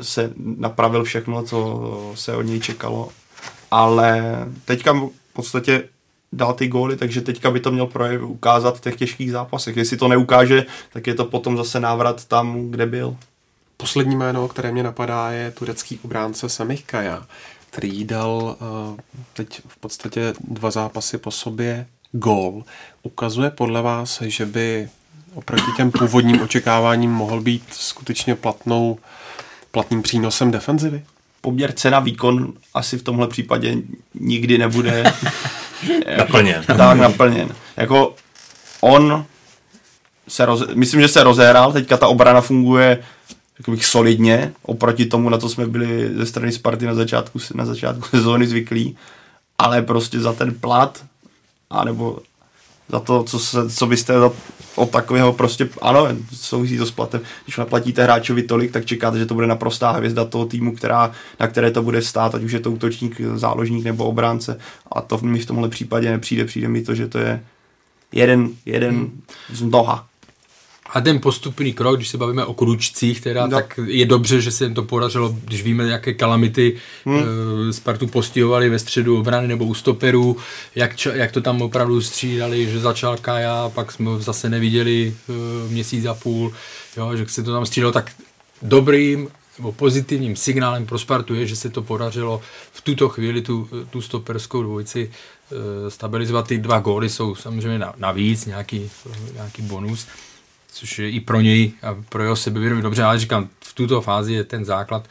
se 0.00 0.32
napravil 0.36 1.04
všechno, 1.04 1.42
co 1.42 2.12
se 2.14 2.36
od 2.36 2.42
něj 2.42 2.60
čekalo, 2.60 3.08
ale 3.70 4.22
teďka 4.64 4.92
v 4.92 5.10
podstatě 5.32 5.88
dal 6.32 6.54
ty 6.54 6.68
góly, 6.68 6.96
takže 6.96 7.20
teďka 7.20 7.50
by 7.50 7.60
to 7.60 7.72
měl 7.72 7.86
projev 7.86 8.22
ukázat 8.22 8.76
v 8.76 8.80
těch 8.80 8.96
těžkých 8.96 9.32
zápasech. 9.32 9.76
Jestli 9.76 9.96
to 9.96 10.08
neukáže, 10.08 10.66
tak 10.92 11.06
je 11.06 11.14
to 11.14 11.24
potom 11.24 11.56
zase 11.56 11.80
návrat 11.80 12.24
tam, 12.24 12.70
kde 12.70 12.86
byl. 12.86 13.16
Poslední 13.76 14.16
jméno, 14.16 14.48
které 14.48 14.72
mě 14.72 14.82
napadá, 14.82 15.30
je 15.30 15.50
turecký 15.50 15.98
obránce 16.04 16.48
Semih 16.48 16.84
Kaja, 16.84 17.26
který 17.70 18.04
dal 18.04 18.56
uh, 18.60 18.98
teď 19.32 19.60
v 19.68 19.76
podstatě 19.76 20.34
dva 20.40 20.70
zápasy 20.70 21.18
po 21.18 21.30
sobě 21.30 21.86
gól. 22.12 22.64
Ukazuje 23.02 23.50
podle 23.50 23.82
vás, 23.82 24.22
že 24.22 24.46
by 24.46 24.88
oproti 25.36 25.72
těm 25.76 25.90
původním 25.90 26.42
očekáváním 26.42 27.10
mohl 27.10 27.40
být 27.40 27.62
skutečně 27.70 28.34
platnou, 28.34 28.98
platným 29.70 30.02
přínosem 30.02 30.50
defenzivy? 30.50 31.02
Poměr 31.40 31.72
cena 31.72 32.00
výkon 32.00 32.52
asi 32.74 32.98
v 32.98 33.02
tomhle 33.02 33.28
případě 33.28 33.76
nikdy 34.14 34.58
nebude 34.58 35.04
naplněn. 36.18 36.64
tak 36.66 36.98
naplněn. 36.98 37.48
Jako 37.76 38.14
on 38.80 39.24
se 40.28 40.46
roz, 40.46 40.62
myslím, 40.74 41.00
že 41.00 41.08
se 41.08 41.22
rozehral, 41.22 41.72
teďka 41.72 41.96
ta 41.96 42.08
obrana 42.08 42.40
funguje 42.40 42.98
bych 43.68 43.86
solidně, 43.86 44.52
oproti 44.62 45.06
tomu, 45.06 45.28
na 45.28 45.38
co 45.38 45.48
jsme 45.48 45.66
byli 45.66 46.10
ze 46.14 46.26
strany 46.26 46.52
Sparty 46.52 46.86
na 46.86 46.94
začátku, 46.94 47.38
na 47.54 47.64
začátku 47.64 48.08
sezóny 48.10 48.46
zvyklí, 48.46 48.96
ale 49.58 49.82
prostě 49.82 50.20
za 50.20 50.32
ten 50.32 50.54
plat, 50.54 51.04
anebo 51.70 52.18
za 52.88 53.00
to, 53.00 53.22
co, 53.22 53.38
se, 53.38 53.70
co 53.70 53.86
byste 53.86 54.20
za, 54.20 54.30
od 54.76 54.90
takového 54.90 55.32
prostě, 55.32 55.68
ano, 55.82 56.08
souvisí 56.32 56.78
to 56.78 56.86
s 56.86 56.90
platem. 56.90 57.20
Když 57.44 57.56
naplatíte 57.56 58.02
hráčovi 58.02 58.42
tolik, 58.42 58.72
tak 58.72 58.84
čekáte, 58.84 59.18
že 59.18 59.26
to 59.26 59.34
bude 59.34 59.46
naprostá 59.46 59.90
hvězda 59.90 60.24
toho 60.24 60.46
týmu, 60.46 60.74
která, 60.74 61.12
na 61.40 61.46
které 61.46 61.70
to 61.70 61.82
bude 61.82 62.02
stát, 62.02 62.34
ať 62.34 62.42
už 62.42 62.52
je 62.52 62.60
to 62.60 62.70
útočník, 62.70 63.20
záložník 63.34 63.84
nebo 63.84 64.04
obránce. 64.04 64.58
A 64.92 65.00
to 65.00 65.18
mi 65.18 65.38
v 65.38 65.46
tomhle 65.46 65.68
případě 65.68 66.10
nepřijde. 66.10 66.44
Přijde 66.44 66.68
mi 66.68 66.82
to, 66.82 66.94
že 66.94 67.08
to 67.08 67.18
je 67.18 67.44
jeden, 68.12 68.48
jeden 68.66 68.94
hmm. 68.94 69.22
z 69.52 69.62
mnoha. 69.62 70.06
A 70.96 71.00
ten 71.00 71.20
postupný 71.20 71.72
krok, 71.72 71.96
když 71.96 72.08
se 72.08 72.18
bavíme 72.18 72.44
o 72.44 72.54
kručcích, 72.54 73.20
teda, 73.20 73.46
no. 73.46 73.56
tak 73.56 73.80
je 73.86 74.06
dobře, 74.06 74.40
že 74.40 74.50
se 74.50 74.64
jim 74.64 74.74
to 74.74 74.82
podařilo, 74.82 75.36
když 75.44 75.62
víme, 75.62 75.88
jaké 75.88 76.14
kalamity 76.14 76.76
hmm. 77.04 77.16
uh, 77.16 77.22
Spartu 77.70 78.06
postihovali 78.06 78.68
ve 78.68 78.78
středu 78.78 79.18
obrany 79.18 79.48
nebo 79.48 79.64
u 79.64 79.74
stoperů, 79.74 80.36
jak, 80.74 81.06
jak 81.12 81.32
to 81.32 81.40
tam 81.40 81.62
opravdu 81.62 82.00
střídali, 82.00 82.70
že 82.70 82.80
začal 82.80 83.16
Kaja, 83.16 83.70
pak 83.74 83.92
jsme 83.92 84.10
zase 84.18 84.48
neviděli 84.48 85.16
uh, 85.28 85.36
měsíc 85.72 86.04
a 86.04 86.14
půl, 86.14 86.52
jo, 86.96 87.16
že 87.16 87.26
se 87.28 87.42
to 87.42 87.52
tam 87.52 87.66
střídalo, 87.66 87.92
tak 87.92 88.12
dobrým 88.62 89.28
nebo 89.58 89.72
pozitivním 89.72 90.36
signálem 90.36 90.86
pro 90.86 90.98
Spartu 90.98 91.34
je, 91.34 91.46
že 91.46 91.56
se 91.56 91.70
to 91.70 91.82
podařilo 91.82 92.40
v 92.72 92.80
tuto 92.80 93.08
chvíli 93.08 93.42
tu, 93.42 93.68
tu 93.90 94.00
stoperskou 94.00 94.62
dvojici 94.62 95.10
uh, 95.10 95.88
stabilizovat. 95.88 96.48
Ty 96.48 96.58
dva 96.58 96.78
góly 96.78 97.08
jsou 97.08 97.34
samozřejmě 97.34 97.80
navíc, 97.96 98.46
nějaký, 98.46 98.90
nějaký 99.34 99.62
bonus 99.62 100.06
což 100.76 100.98
je 100.98 101.10
i 101.10 101.20
pro 101.20 101.40
něj 101.40 101.72
a 101.82 101.96
pro 102.08 102.22
jeho 102.22 102.36
sebevědomí 102.36 102.82
dobře, 102.82 103.02
ale 103.02 103.18
říkám, 103.18 103.48
v 103.60 103.74
tuto 103.74 104.00
fázi 104.00 104.32
je 104.32 104.44
ten 104.44 104.64
základ 104.64 105.08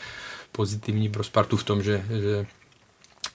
pozitivní 0.51 1.09
pro 1.09 1.24
Spartu 1.24 1.57
v 1.57 1.63
tom, 1.63 1.84
že, 1.84 2.05
že 2.09 2.45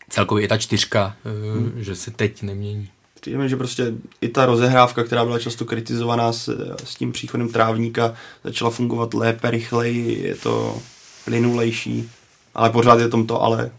celkově 0.09 0.45
je 0.45 0.49
ta 0.49 0.59
čtyřka, 0.59 1.17
eh, 1.25 1.59
hmm. 1.59 1.73
že 1.77 1.97
se 1.97 2.11
teď 2.11 2.43
nemění. 2.43 2.89
Přijde 3.21 3.49
že 3.49 3.57
prostě 3.57 3.93
i 4.21 4.29
ta 4.29 4.47
rozehrávka, 4.47 5.05
která 5.05 5.25
byla 5.25 5.39
často 5.39 5.65
kritizovaná 5.65 6.33
s, 6.33 6.75
s 6.85 6.95
tím 6.95 7.13
příchodem 7.13 7.49
trávníka, 7.49 8.15
začala 8.45 8.71
fungovat 8.71 9.15
lépe, 9.15 9.51
rychleji, 9.51 10.23
je 10.23 10.35
to 10.35 10.79
plynulejší, 11.25 12.11
ale 12.55 12.71
pořád 12.71 13.01
je 13.01 13.09
tom 13.09 13.27
to 13.27 13.43
ale. 13.43 13.71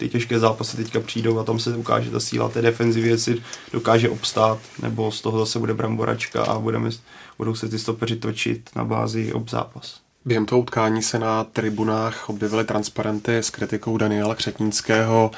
Ty 0.00 0.08
těžké 0.08 0.38
zápasy 0.38 0.76
teďka 0.76 1.00
přijdou 1.00 1.38
a 1.38 1.44
tam 1.44 1.58
se 1.58 1.76
ukáže 1.76 2.10
ta 2.10 2.20
síla 2.20 2.48
té 2.48 2.62
defenzivy, 2.62 3.08
jestli 3.08 3.42
dokáže 3.72 4.08
obstát, 4.08 4.58
nebo 4.82 5.12
z 5.12 5.20
toho 5.20 5.38
zase 5.38 5.58
bude 5.58 5.74
bramboračka 5.74 6.42
a 6.42 6.58
budeme 6.58 6.90
budou 7.38 7.54
se 7.54 7.68
ty 7.68 7.78
stopeři 7.78 8.16
točit 8.16 8.70
na 8.76 8.84
bázi 8.84 9.32
obzápas. 9.32 10.00
Během 10.24 10.46
toho 10.46 10.60
utkání 10.60 11.02
se 11.02 11.18
na 11.18 11.44
tribunách 11.44 12.28
objevily 12.28 12.64
transparenty 12.64 13.36
s 13.36 13.50
kritikou 13.50 13.96
Daniela 13.96 14.34
Křetínského, 14.34 15.30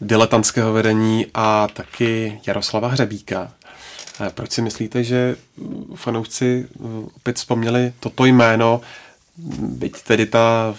diletantského 0.00 0.72
vedení 0.72 1.26
a 1.34 1.68
taky 1.72 2.40
Jaroslava 2.46 2.88
Hřebíka. 2.88 3.52
Eh, 4.20 4.30
proč 4.34 4.52
si 4.52 4.62
myslíte, 4.62 5.04
že 5.04 5.36
fanoušci 5.94 6.66
eh, 6.70 6.82
opět 7.16 7.36
vzpomněli 7.36 7.92
toto 8.00 8.24
jméno, 8.24 8.80
byť 9.58 10.02
tedy 10.02 10.26
ta 10.26 10.74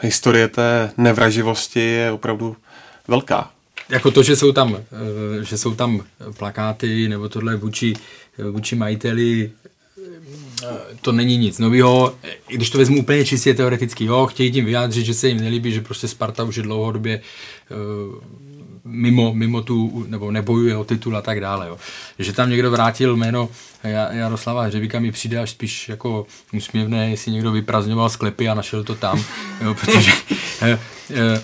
historie 0.00 0.48
té 0.48 0.90
nevraživosti 0.96 1.80
je 1.80 2.12
opravdu 2.12 2.56
velká? 3.08 3.50
Jako 3.88 4.10
to, 4.10 4.22
že 4.22 4.36
jsou 4.36 4.52
tam, 4.52 4.76
eh, 4.76 5.44
že 5.44 5.58
jsou 5.58 5.74
tam 5.74 6.04
plakáty 6.38 7.08
nebo 7.08 7.28
tohle 7.28 7.56
vůči, 7.56 7.94
vůči 8.38 8.76
majiteli 8.76 9.50
to 11.00 11.12
není 11.12 11.36
nic 11.36 11.58
nového. 11.58 12.14
Když 12.48 12.70
to 12.70 12.78
vezmu 12.78 12.98
úplně 12.98 13.24
čistě 13.24 13.54
teoreticky, 13.54 14.04
jo, 14.04 14.26
chtějí 14.26 14.52
tím 14.52 14.64
vyjádřit, 14.64 15.04
že 15.04 15.14
se 15.14 15.28
jim 15.28 15.40
nelíbí, 15.40 15.72
že 15.72 15.80
prostě 15.80 16.08
Sparta 16.08 16.44
už 16.44 16.56
je 16.56 16.62
dlouhodobě 16.62 17.20
uh, 17.20 18.42
mimo, 18.84 19.34
mimo 19.34 19.62
tu, 19.62 20.06
nebo 20.08 20.30
nebojuje 20.30 20.76
o 20.76 20.84
titul 20.84 21.16
a 21.16 21.22
tak 21.22 21.40
dále. 21.40 21.68
Jo. 21.68 21.78
Že 22.18 22.32
tam 22.32 22.50
někdo 22.50 22.70
vrátil 22.70 23.16
jméno 23.16 23.48
Jaroslava 24.10 24.62
Hřebíka 24.62 25.00
mi 25.00 25.12
přijde 25.12 25.38
až 25.38 25.50
spíš 25.50 25.88
jako 25.88 26.26
úsměvné, 26.52 27.10
jestli 27.10 27.32
někdo 27.32 27.52
vyprazňoval 27.52 28.10
sklepy 28.10 28.48
a 28.48 28.54
našel 28.54 28.84
to 28.84 28.94
tam, 28.94 29.24
jo, 29.60 29.74
protože 29.80 30.12
eh, 30.62 30.78
eh, 31.10 31.42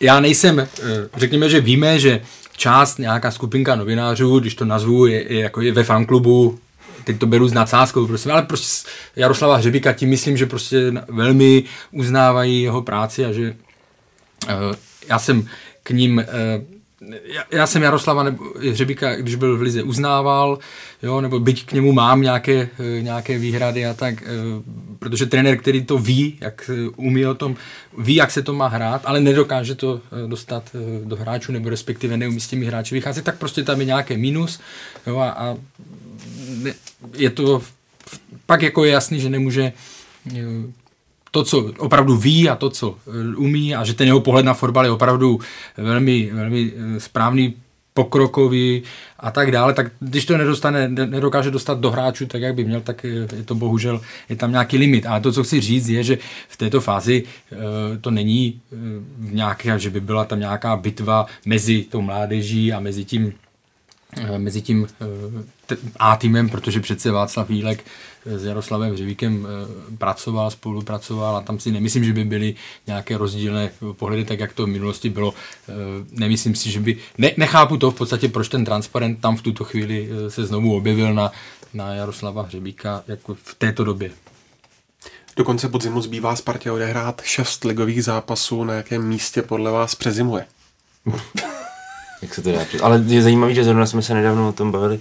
já 0.00 0.20
nejsem, 0.20 0.60
eh, 0.60 0.68
řekněme, 1.16 1.48
že 1.50 1.60
víme, 1.60 1.98
že 1.98 2.20
část, 2.56 2.98
nějaká 2.98 3.30
skupinka 3.30 3.74
novinářů, 3.74 4.38
když 4.38 4.54
to 4.54 4.64
nazvu, 4.64 5.06
je, 5.06 5.32
je, 5.32 5.40
jako 5.40 5.60
je 5.60 5.72
ve 5.72 5.84
fanklubu 5.84 6.58
teď 7.04 7.18
to 7.18 7.26
beru 7.26 7.48
s 7.48 7.52
nadsázkou, 7.52 8.06
prostě, 8.06 8.30
ale 8.30 8.42
prostě 8.42 8.90
Jaroslava 9.16 9.56
Hřebíka 9.56 9.92
tím 9.92 10.08
myslím, 10.08 10.36
že 10.36 10.46
prostě 10.46 10.92
velmi 11.08 11.64
uznávají 11.90 12.62
jeho 12.62 12.82
práci 12.82 13.24
a 13.24 13.32
že 13.32 13.56
uh, 14.48 14.76
já 15.08 15.18
jsem 15.18 15.48
k 15.86 15.90
ním 15.90 16.16
uh, 16.16 16.24
já, 17.24 17.44
já 17.50 17.66
jsem 17.66 17.82
Jaroslava 17.82 18.22
nebo 18.22 18.44
Hřebíka, 18.70 19.16
když 19.16 19.34
byl 19.34 19.58
v 19.58 19.62
Lize, 19.62 19.82
uznával, 19.82 20.58
jo, 21.02 21.20
nebo 21.20 21.40
byť 21.40 21.66
k 21.66 21.72
němu 21.72 21.92
mám 21.92 22.22
nějaké, 22.22 22.68
eh, 22.78 23.02
nějaké 23.02 23.38
výhrady 23.38 23.86
a 23.86 23.94
tak, 23.94 24.24
protože 24.98 25.26
trenér, 25.26 25.58
který 25.58 25.84
to 25.84 25.98
ví, 25.98 26.38
jak 26.40 26.70
umí 26.96 27.26
o 27.26 27.34
tom, 27.34 27.56
ví, 27.98 28.14
jak 28.14 28.30
se 28.30 28.42
to 28.42 28.52
má 28.52 28.68
hrát, 28.68 29.02
ale 29.04 29.20
nedokáže 29.20 29.74
to 29.74 30.00
dostat 30.26 30.76
do 31.04 31.16
hráčů, 31.16 31.52
nebo 31.52 31.68
respektive 31.68 32.16
neumí 32.16 32.40
s 32.40 32.48
těmi 32.48 32.66
hráči 32.66 32.94
vycházet, 32.94 33.24
tak 33.24 33.38
prostě 33.38 33.62
tam 33.62 33.80
je 33.80 33.86
nějaké 33.86 34.16
minus 34.16 34.60
jo, 35.06 35.18
a, 35.18 35.30
a 35.30 35.56
je 37.16 37.30
to 37.30 37.62
pak 38.46 38.62
jako 38.62 38.84
je 38.84 38.92
jasný, 38.92 39.20
že 39.20 39.30
nemůže 39.30 39.72
eh, 40.36 40.40
to, 41.36 41.44
co 41.44 41.72
opravdu 41.78 42.16
ví 42.16 42.48
a 42.48 42.56
to, 42.56 42.70
co 42.70 42.96
eh, 43.06 43.36
umí 43.36 43.74
a 43.74 43.84
že 43.84 43.94
ten 43.94 44.06
jeho 44.06 44.20
pohled 44.20 44.44
na 44.44 44.54
fotbal 44.54 44.84
je 44.84 44.90
opravdu 44.90 45.40
velmi, 45.76 46.30
velmi 46.32 46.72
eh, 46.72 47.00
správný, 47.00 47.54
pokrokový 47.94 48.82
a 49.20 49.30
tak 49.30 49.50
dále, 49.50 49.72
tak 49.72 49.86
když 50.00 50.24
to 50.24 50.36
nedostane, 50.36 50.88
nedokáže 50.88 51.50
dostat 51.50 51.80
do 51.80 51.90
hráčů 51.90 52.26
tak, 52.26 52.42
jak 52.42 52.54
by 52.54 52.64
měl, 52.64 52.80
tak 52.80 53.04
je 53.04 53.44
to 53.44 53.54
bohužel, 53.54 54.00
je 54.28 54.36
tam 54.36 54.50
nějaký 54.50 54.78
limit. 54.78 55.06
A 55.06 55.20
to, 55.20 55.32
co 55.32 55.44
chci 55.44 55.60
říct, 55.60 55.88
je, 55.88 56.02
že 56.02 56.18
v 56.48 56.56
této 56.56 56.80
fázi 56.80 57.24
to 58.00 58.10
není 58.10 58.60
v 59.18 59.34
nějaké, 59.34 59.78
že 59.78 59.90
by 59.90 60.00
byla 60.00 60.24
tam 60.24 60.40
nějaká 60.40 60.76
bitva 60.76 61.26
mezi 61.46 61.82
tou 61.88 62.00
mládeží 62.00 62.72
a 62.72 62.80
mezi 62.80 63.04
tím 63.04 63.32
Eh, 63.32 63.45
mezi 64.38 64.62
tím 64.62 64.86
eh, 65.70 65.76
A 65.96 66.16
týmem, 66.16 66.48
protože 66.48 66.80
přece 66.80 67.10
Václav 67.10 67.48
Vílek 67.48 67.84
eh, 68.26 68.38
s 68.38 68.44
Jaroslavem 68.44 68.92
Hřivíkem 68.92 69.46
pracoval, 69.98 70.50
spolupracoval 70.50 71.36
a 71.36 71.40
tam 71.40 71.58
si 71.58 71.72
nemyslím, 71.72 72.04
že 72.04 72.12
by 72.12 72.24
byly 72.24 72.54
nějaké 72.86 73.18
rozdílné 73.18 73.70
pohledy, 73.92 74.24
tak 74.24 74.40
jak 74.40 74.52
to 74.52 74.64
v 74.64 74.68
minulosti 74.68 75.10
bylo. 75.10 75.34
Nemyslím 76.10 76.54
si, 76.54 76.70
že 76.70 76.80
by... 76.80 76.98
Ne, 77.18 77.32
nechápu 77.36 77.76
to 77.76 77.90
v 77.90 77.94
podstatě, 77.94 78.28
proč 78.28 78.48
ten 78.48 78.64
transparent 78.64 79.20
tam 79.20 79.36
v 79.36 79.42
tuto 79.42 79.64
chvíli 79.64 80.08
se 80.28 80.46
znovu 80.46 80.76
objevil 80.76 81.14
na, 81.14 81.32
na 81.74 81.94
Jaroslava 81.94 82.42
Hřebíka 82.42 83.02
jako 83.06 83.34
v 83.34 83.54
této 83.54 83.84
době. 83.84 84.10
Do 85.36 85.44
konce 85.44 85.68
podzimu 85.68 86.00
zbývá 86.00 86.36
Spartě 86.36 86.70
odehrát 86.70 87.22
šest 87.24 87.64
ligových 87.64 88.04
zápasů. 88.04 88.64
Na 88.64 88.74
jakém 88.74 89.08
místě 89.08 89.42
podle 89.42 89.70
vás 89.70 89.94
přezimuje? 89.94 90.46
jak 92.22 92.34
se 92.34 92.42
to 92.42 92.52
dá. 92.52 92.60
Ale 92.82 93.02
je 93.06 93.22
zajímavé, 93.22 93.54
že 93.54 93.64
zrovna 93.64 93.86
jsme 93.86 94.02
se 94.02 94.14
nedávno 94.14 94.48
o 94.48 94.52
tom 94.52 94.72
bavili. 94.72 95.00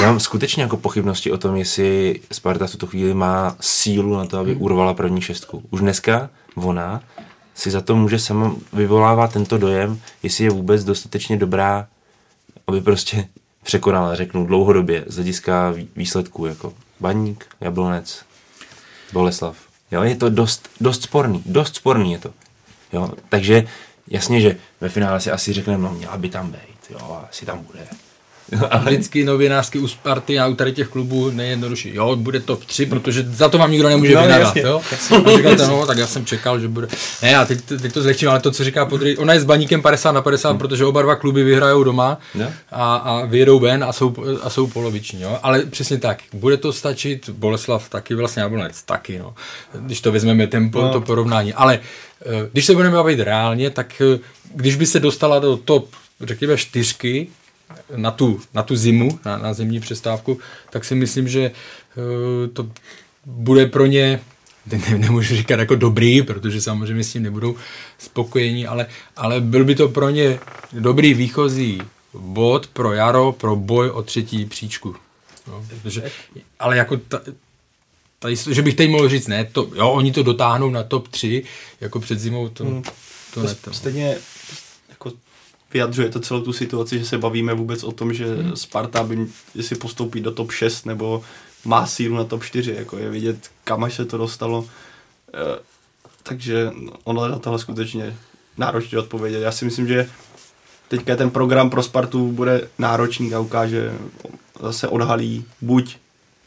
Já 0.00 0.06
mám 0.06 0.20
skutečně 0.20 0.62
jako 0.62 0.76
pochybnosti 0.76 1.32
o 1.32 1.38
tom, 1.38 1.56
jestli 1.56 2.20
Sparta 2.32 2.66
v 2.66 2.70
tuto 2.70 2.86
chvíli 2.86 3.14
má 3.14 3.56
sílu 3.60 4.16
na 4.16 4.26
to, 4.26 4.38
aby 4.38 4.52
hmm. 4.52 4.62
urvala 4.62 4.94
první 4.94 5.20
šestku. 5.20 5.62
Už 5.70 5.80
dneska 5.80 6.30
ona 6.54 7.02
si 7.54 7.70
za 7.70 7.80
to 7.80 7.96
může 7.96 8.18
sama 8.18 8.54
vyvolávat 8.72 9.32
tento 9.32 9.58
dojem, 9.58 10.00
jestli 10.22 10.44
je 10.44 10.50
vůbec 10.50 10.84
dostatečně 10.84 11.36
dobrá, 11.36 11.86
aby 12.66 12.80
prostě 12.80 13.28
překonala, 13.62 14.14
řeknu, 14.14 14.46
dlouhodobě 14.46 15.04
z 15.06 15.14
hlediska 15.14 15.74
výsledků, 15.96 16.46
jako 16.46 16.72
Baník, 17.00 17.46
Jablonec, 17.60 18.24
Boleslav. 19.12 19.56
Jo, 19.90 20.02
je 20.02 20.16
to 20.16 20.28
dost, 20.28 20.68
dost 20.80 21.02
sporný, 21.02 21.42
dost 21.46 21.76
sporný 21.76 22.12
je 22.12 22.18
to. 22.18 22.30
Jo, 22.92 23.10
takže 23.28 23.66
jasně, 24.08 24.40
že 24.40 24.56
ve 24.80 24.88
finále 24.88 25.20
si 25.20 25.30
asi 25.30 25.52
řekneme, 25.52 25.82
no 25.82 25.90
měla 25.90 26.16
by 26.16 26.28
tam 26.28 26.50
být, 26.50 26.90
jo, 26.90 27.20
asi 27.30 27.46
tam 27.46 27.58
bude. 27.58 27.86
Ale... 28.70 28.84
Vždycky 28.84 29.24
novinářsky 29.24 29.78
u 29.78 29.88
Sparty 29.88 30.38
a 30.38 30.46
u 30.46 30.54
tady 30.54 30.72
těch 30.72 30.88
klubů 30.88 31.30
nejjednodušší. 31.30 31.94
Jo, 31.94 32.16
bude 32.16 32.40
top 32.40 32.64
3, 32.64 32.86
protože 32.86 33.22
za 33.22 33.48
to 33.48 33.58
vám 33.58 33.70
nikdo 33.70 33.88
nemůže 33.88 34.14
no, 34.14 34.22
vynadat. 34.22 34.56
Jo? 34.56 34.80
A 35.26 35.36
říkáte, 35.36 35.66
no, 35.66 35.86
tak 35.86 35.98
já 35.98 36.06
jsem 36.06 36.26
čekal, 36.26 36.60
že 36.60 36.68
bude. 36.68 36.88
Ne, 37.22 37.30
já 37.30 37.44
teď, 37.44 37.64
teď 37.64 37.92
to 37.92 38.02
zlehčím, 38.02 38.28
ale 38.28 38.40
to, 38.40 38.50
co 38.50 38.64
říká 38.64 38.86
Podry, 38.86 39.16
ona 39.16 39.32
je 39.32 39.40
s 39.40 39.44
baníkem 39.44 39.82
50 39.82 40.12
na 40.12 40.22
50, 40.22 40.48
hmm. 40.48 40.58
protože 40.58 40.84
oba 40.84 41.02
dva 41.02 41.16
kluby 41.16 41.42
vyhrajou 41.42 41.84
doma 41.84 42.18
no. 42.34 42.52
a, 42.72 42.96
a 42.96 43.24
vyjedou 43.24 43.58
ven 43.58 43.84
a 43.84 43.92
jsou, 43.92 44.14
a 44.42 44.50
jsou 44.50 44.66
poloviční. 44.66 45.22
Jo? 45.22 45.38
Ale 45.42 45.62
přesně 45.62 45.98
tak, 45.98 46.18
bude 46.32 46.56
to 46.56 46.72
stačit, 46.72 47.28
Boleslav 47.28 47.88
taky, 47.88 48.14
vlastně 48.14 48.42
Jablonec 48.42 48.82
taky, 48.82 49.18
no. 49.18 49.34
když 49.74 50.00
to 50.00 50.12
vezmeme 50.12 50.46
tempo, 50.46 50.82
no. 50.82 50.92
to 50.92 51.00
porovnání. 51.00 51.54
Ale 51.54 51.80
když 52.52 52.64
se 52.64 52.74
budeme 52.74 52.96
bavit 52.96 53.20
reálně, 53.20 53.70
tak 53.70 54.02
eh, 54.14 54.18
když 54.54 54.76
by 54.76 54.86
se 54.86 55.00
dostala 55.00 55.38
do 55.38 55.56
top, 55.56 55.90
řekněme, 56.20 56.56
čtyřky, 56.56 57.28
na 57.96 58.10
tu, 58.10 58.40
na 58.54 58.62
tu 58.62 58.76
zimu, 58.76 59.18
na, 59.24 59.38
na 59.38 59.54
zimní 59.54 59.80
přestávku, 59.80 60.38
tak 60.70 60.84
si 60.84 60.94
myslím, 60.94 61.28
že 61.28 61.50
uh, 61.96 62.48
to 62.52 62.70
bude 63.26 63.66
pro 63.66 63.86
ně 63.86 64.20
ne, 64.66 64.98
nemůžu 64.98 65.36
říkat 65.36 65.58
jako 65.58 65.74
dobrý, 65.74 66.22
protože 66.22 66.60
samozřejmě 66.60 67.04
s 67.04 67.12
tím 67.12 67.22
nebudou 67.22 67.56
spokojení, 67.98 68.66
ale, 68.66 68.86
ale 69.16 69.40
byl 69.40 69.64
by 69.64 69.74
to 69.74 69.88
pro 69.88 70.10
ně 70.10 70.38
dobrý 70.72 71.14
výchozí 71.14 71.82
bod 72.14 72.66
pro 72.66 72.92
jaro, 72.92 73.32
pro 73.32 73.56
boj 73.56 73.90
o 73.90 74.02
třetí 74.02 74.44
příčku. 74.44 74.96
No, 75.48 75.66
protože, 75.68 76.10
ale 76.58 76.76
jako 76.76 76.96
ta, 76.96 77.20
ta, 78.24 78.28
že 78.50 78.62
bych 78.62 78.74
teď 78.74 78.90
mohl 78.90 79.08
říct, 79.08 79.26
ne, 79.26 79.44
to, 79.44 79.70
jo, 79.74 79.90
oni 79.90 80.12
to 80.12 80.22
dotáhnou 80.22 80.70
na 80.70 80.82
top 80.82 81.08
3, 81.08 81.44
jako 81.80 82.00
před 82.00 82.18
zimou, 82.18 82.48
to, 82.48 82.64
hmm. 82.64 82.82
to, 82.82 82.90
to 83.34 83.42
ne. 83.42 83.54
Stejně 83.72 84.18
vyjadřuje 85.72 86.08
to 86.08 86.20
celou 86.20 86.40
tu 86.40 86.52
situaci, 86.52 86.98
že 86.98 87.04
se 87.04 87.18
bavíme 87.18 87.54
vůbec 87.54 87.84
o 87.84 87.92
tom, 87.92 88.14
že 88.14 88.26
hmm. 88.26 88.56
Sparta 88.56 89.02
by, 89.02 89.26
jestli 89.54 89.76
postoupí 89.76 90.20
do 90.20 90.30
top 90.30 90.52
6 90.52 90.86
nebo 90.86 91.22
má 91.64 91.86
sílu 91.86 92.16
na 92.16 92.24
top 92.24 92.44
4, 92.44 92.74
jako 92.78 92.98
je 92.98 93.10
vidět, 93.10 93.50
kam 93.64 93.84
až 93.84 93.94
se 93.94 94.04
to 94.04 94.18
dostalo. 94.18 94.68
E, 95.34 95.58
takže 96.22 96.70
ono 97.04 97.28
na 97.28 97.38
tohle 97.38 97.58
skutečně 97.58 98.16
náročně 98.56 98.98
odpovědět. 98.98 99.40
Já 99.40 99.52
si 99.52 99.64
myslím, 99.64 99.88
že 99.88 100.08
teďka 100.88 101.16
ten 101.16 101.30
program 101.30 101.70
pro 101.70 101.82
Spartu 101.82 102.32
bude 102.32 102.68
náročný 102.78 103.34
a 103.34 103.40
ukáže, 103.40 103.92
zase 104.60 104.88
odhalí 104.88 105.44
buď, 105.60 105.96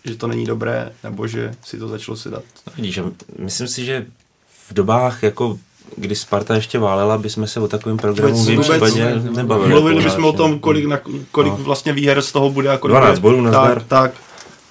že 0.08 0.16
to 0.16 0.28
není 0.28 0.45
dobré, 0.45 0.91
nebo 1.03 1.28
že 1.28 1.53
si 1.64 1.78
to 1.78 1.88
začalo 1.88 2.18
sedat. 2.18 2.43
Vidíš, 2.76 2.99
myslím 3.39 3.68
si, 3.68 3.86
že 3.86 4.05
v 4.70 4.74
dobách 4.74 5.24
jako 5.24 5.60
kdy 5.95 6.16
Sparta 6.16 6.55
ještě 6.55 6.80
válela, 6.80 7.18
bychom 7.18 7.47
se 7.47 7.60
o 7.60 7.68
takovém 7.68 7.97
programu 7.97 8.43
v 8.43 8.60
případě 8.60 9.22
nebavili. 9.36 9.70
Mluvili 9.70 10.03
bychom 10.03 10.26
o 10.26 10.34
tom, 10.34 10.60
kolik, 10.60 10.86
na, 10.86 10.99
kolik 11.32 11.53
no. 11.58 11.64
vlastně 11.64 11.93
výher 11.93 12.22
z 12.22 12.32
toho 12.32 12.49
bude 12.49 12.70
a 12.70 12.78
kolik 12.78 12.91
12 12.91 13.20
bodů 13.20 13.41
na 13.41 13.51
tak, 13.51 13.84
tak, 13.84 14.12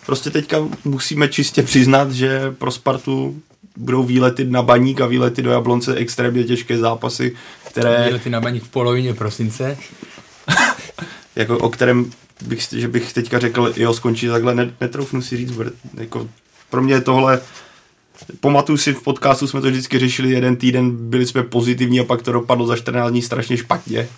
prostě 0.06 0.30
teďka 0.30 0.68
musíme 0.84 1.28
čistě 1.28 1.62
přiznat, 1.62 2.12
že 2.12 2.54
pro 2.58 2.70
Spartu 2.70 3.40
budou 3.76 4.02
výlety 4.02 4.44
na 4.44 4.62
baník 4.62 5.00
a 5.00 5.06
výlety 5.06 5.42
do 5.42 5.50
Jablonce 5.50 5.94
extrémně 5.94 6.44
těžké 6.44 6.78
zápasy, 6.78 7.36
které... 7.64 8.04
Výlety 8.06 8.30
na 8.30 8.40
baník 8.40 8.64
v 8.64 8.68
polovině 8.68 9.14
prosince. 9.14 9.78
jako 11.36 11.58
o 11.58 11.68
kterém 11.68 12.10
bych, 12.42 12.68
že 12.72 12.88
bych 12.88 13.12
teďka 13.12 13.38
řekl, 13.38 13.72
jo, 13.76 13.94
skončí 13.94 14.26
takhle, 14.26 14.54
netroufnu 14.80 15.22
si 15.22 15.36
říct, 15.36 15.50
bude, 15.50 15.70
jako 15.94 16.28
pro 16.70 16.82
mě 16.82 16.94
je 16.94 17.00
tohle 17.00 17.40
Pamatuju 18.40 18.78
si, 18.78 18.92
v 18.92 19.02
podcastu 19.02 19.46
jsme 19.46 19.60
to 19.60 19.70
vždycky 19.70 19.98
řešili 19.98 20.30
jeden 20.30 20.56
týden, 20.56 21.10
byli 21.10 21.26
jsme 21.26 21.42
pozitivní 21.42 22.00
a 22.00 22.04
pak 22.04 22.22
to 22.22 22.32
dopadlo 22.32 22.66
za 22.66 22.76
14 22.76 23.10
dní 23.10 23.22
strašně 23.22 23.56
špatně. 23.56 24.08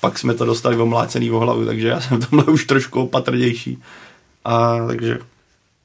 Pak 0.00 0.18
jsme 0.18 0.34
to 0.34 0.44
dostali 0.44 0.76
omlácený 0.76 1.30
o 1.30 1.38
hlavu, 1.38 1.66
takže 1.66 1.88
já 1.88 2.00
jsem 2.00 2.20
tomhle 2.20 2.44
už 2.44 2.64
trošku 2.64 3.02
opatrnější. 3.02 3.82
A 4.44 4.78
takže 4.86 5.18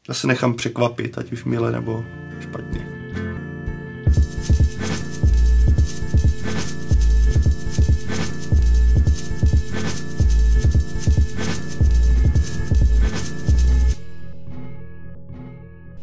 já 0.08 0.14
se 0.14 0.28
nechám 0.28 0.54
překvapit, 0.54 1.18
ať 1.18 1.32
už 1.32 1.44
mile 1.44 1.72
nebo 1.72 2.04
špatně. 2.42 2.99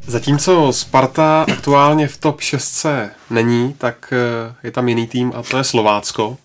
Zatímco 0.09 0.73
Sparta 0.73 1.47
aktuálně 1.53 2.09
v 2.09 2.17
top 2.17 2.41
6 2.41 2.87
není, 3.31 3.75
tak 3.79 4.13
eh, 4.13 4.55
je 4.63 4.71
tam 4.71 4.89
jiný 4.89 5.07
tým 5.07 5.33
a 5.37 5.43
to 5.43 5.59
je 5.59 5.65
Slovácko. 5.65 6.37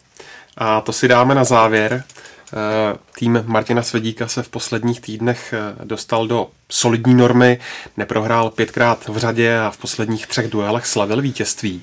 A 0.58 0.82
to 0.82 0.94
si 0.94 1.08
dáme 1.08 1.36
na 1.36 1.44
závěr. 1.44 2.04
Eh, 2.04 2.98
tým 3.20 3.44
Martina 3.46 3.84
Svedíka 3.84 4.28
se 4.28 4.44
v 4.44 4.50
posledních 4.50 5.02
týdnech 5.02 5.54
eh, 5.54 5.86
dostal 5.86 6.28
do 6.28 6.48
solidní 6.70 7.14
normy, 7.14 7.60
neprohrál 7.98 8.50
pětkrát 8.50 9.08
v 9.08 9.18
řadě 9.18 9.60
a 9.60 9.70
v 9.72 9.78
posledních 9.78 10.28
třech 10.28 10.50
duelech 10.50 10.86
slavil 10.86 11.22
vítězství. 11.22 11.82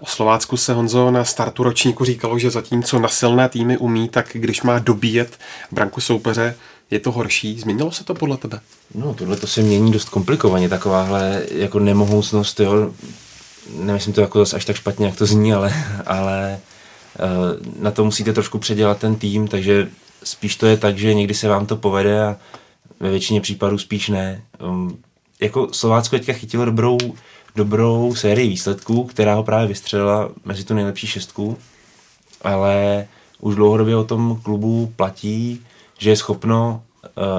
O 0.00 0.06
Slovácku 0.06 0.56
se 0.56 0.74
Honzo 0.74 1.10
na 1.10 1.24
startu 1.24 1.62
ročníku 1.62 2.04
říkalo, 2.04 2.38
že 2.38 2.50
zatímco 2.50 2.98
na 2.98 3.08
silné 3.08 3.48
týmy 3.48 3.76
umí, 3.76 4.08
tak 4.08 4.28
když 4.32 4.62
má 4.62 4.78
dobíjet 4.78 5.38
branku 5.70 6.00
soupeře, 6.00 6.54
je 6.92 7.00
to 7.00 7.12
horší. 7.12 7.60
Změnilo 7.60 7.92
se 7.92 8.04
to 8.04 8.14
podle 8.14 8.36
tebe? 8.36 8.60
No, 8.94 9.14
tohle 9.14 9.36
to 9.36 9.46
se 9.46 9.62
mění 9.62 9.92
dost 9.92 10.08
komplikovaně, 10.08 10.68
takováhle 10.68 11.42
jako 11.54 11.78
nemohoucnost, 11.78 12.60
jo. 12.60 12.90
Nemyslím 13.78 14.14
to 14.14 14.20
jako 14.20 14.38
zase 14.38 14.56
až 14.56 14.64
tak 14.64 14.76
špatně, 14.76 15.06
jak 15.06 15.16
to 15.16 15.26
zní, 15.26 15.52
ale, 15.52 15.74
ale 16.06 16.60
na 17.78 17.90
to 17.90 18.04
musíte 18.04 18.32
trošku 18.32 18.58
předělat 18.58 18.98
ten 18.98 19.16
tým, 19.16 19.48
takže 19.48 19.88
spíš 20.24 20.56
to 20.56 20.66
je 20.66 20.76
tak, 20.76 20.98
že 20.98 21.14
někdy 21.14 21.34
se 21.34 21.48
vám 21.48 21.66
to 21.66 21.76
povede 21.76 22.26
a 22.26 22.36
ve 23.00 23.10
většině 23.10 23.40
případů 23.40 23.78
spíš 23.78 24.08
ne. 24.08 24.42
Um, 24.60 24.98
jako 25.40 25.68
Slovácko 25.72 26.16
teďka 26.16 26.32
chytilo 26.32 26.64
dobrou, 26.64 26.98
dobrou 27.56 28.14
sérii 28.14 28.48
výsledků, 28.48 29.04
která 29.04 29.34
ho 29.34 29.44
právě 29.44 29.66
vystřelila 29.66 30.30
mezi 30.44 30.64
tu 30.64 30.74
nejlepší 30.74 31.06
šestku, 31.06 31.58
ale 32.42 33.06
už 33.40 33.54
dlouhodobě 33.54 33.96
o 33.96 34.04
tom 34.04 34.40
klubu 34.42 34.92
platí, 34.96 35.60
že 36.02 36.10
je 36.10 36.16
schopno 36.16 36.82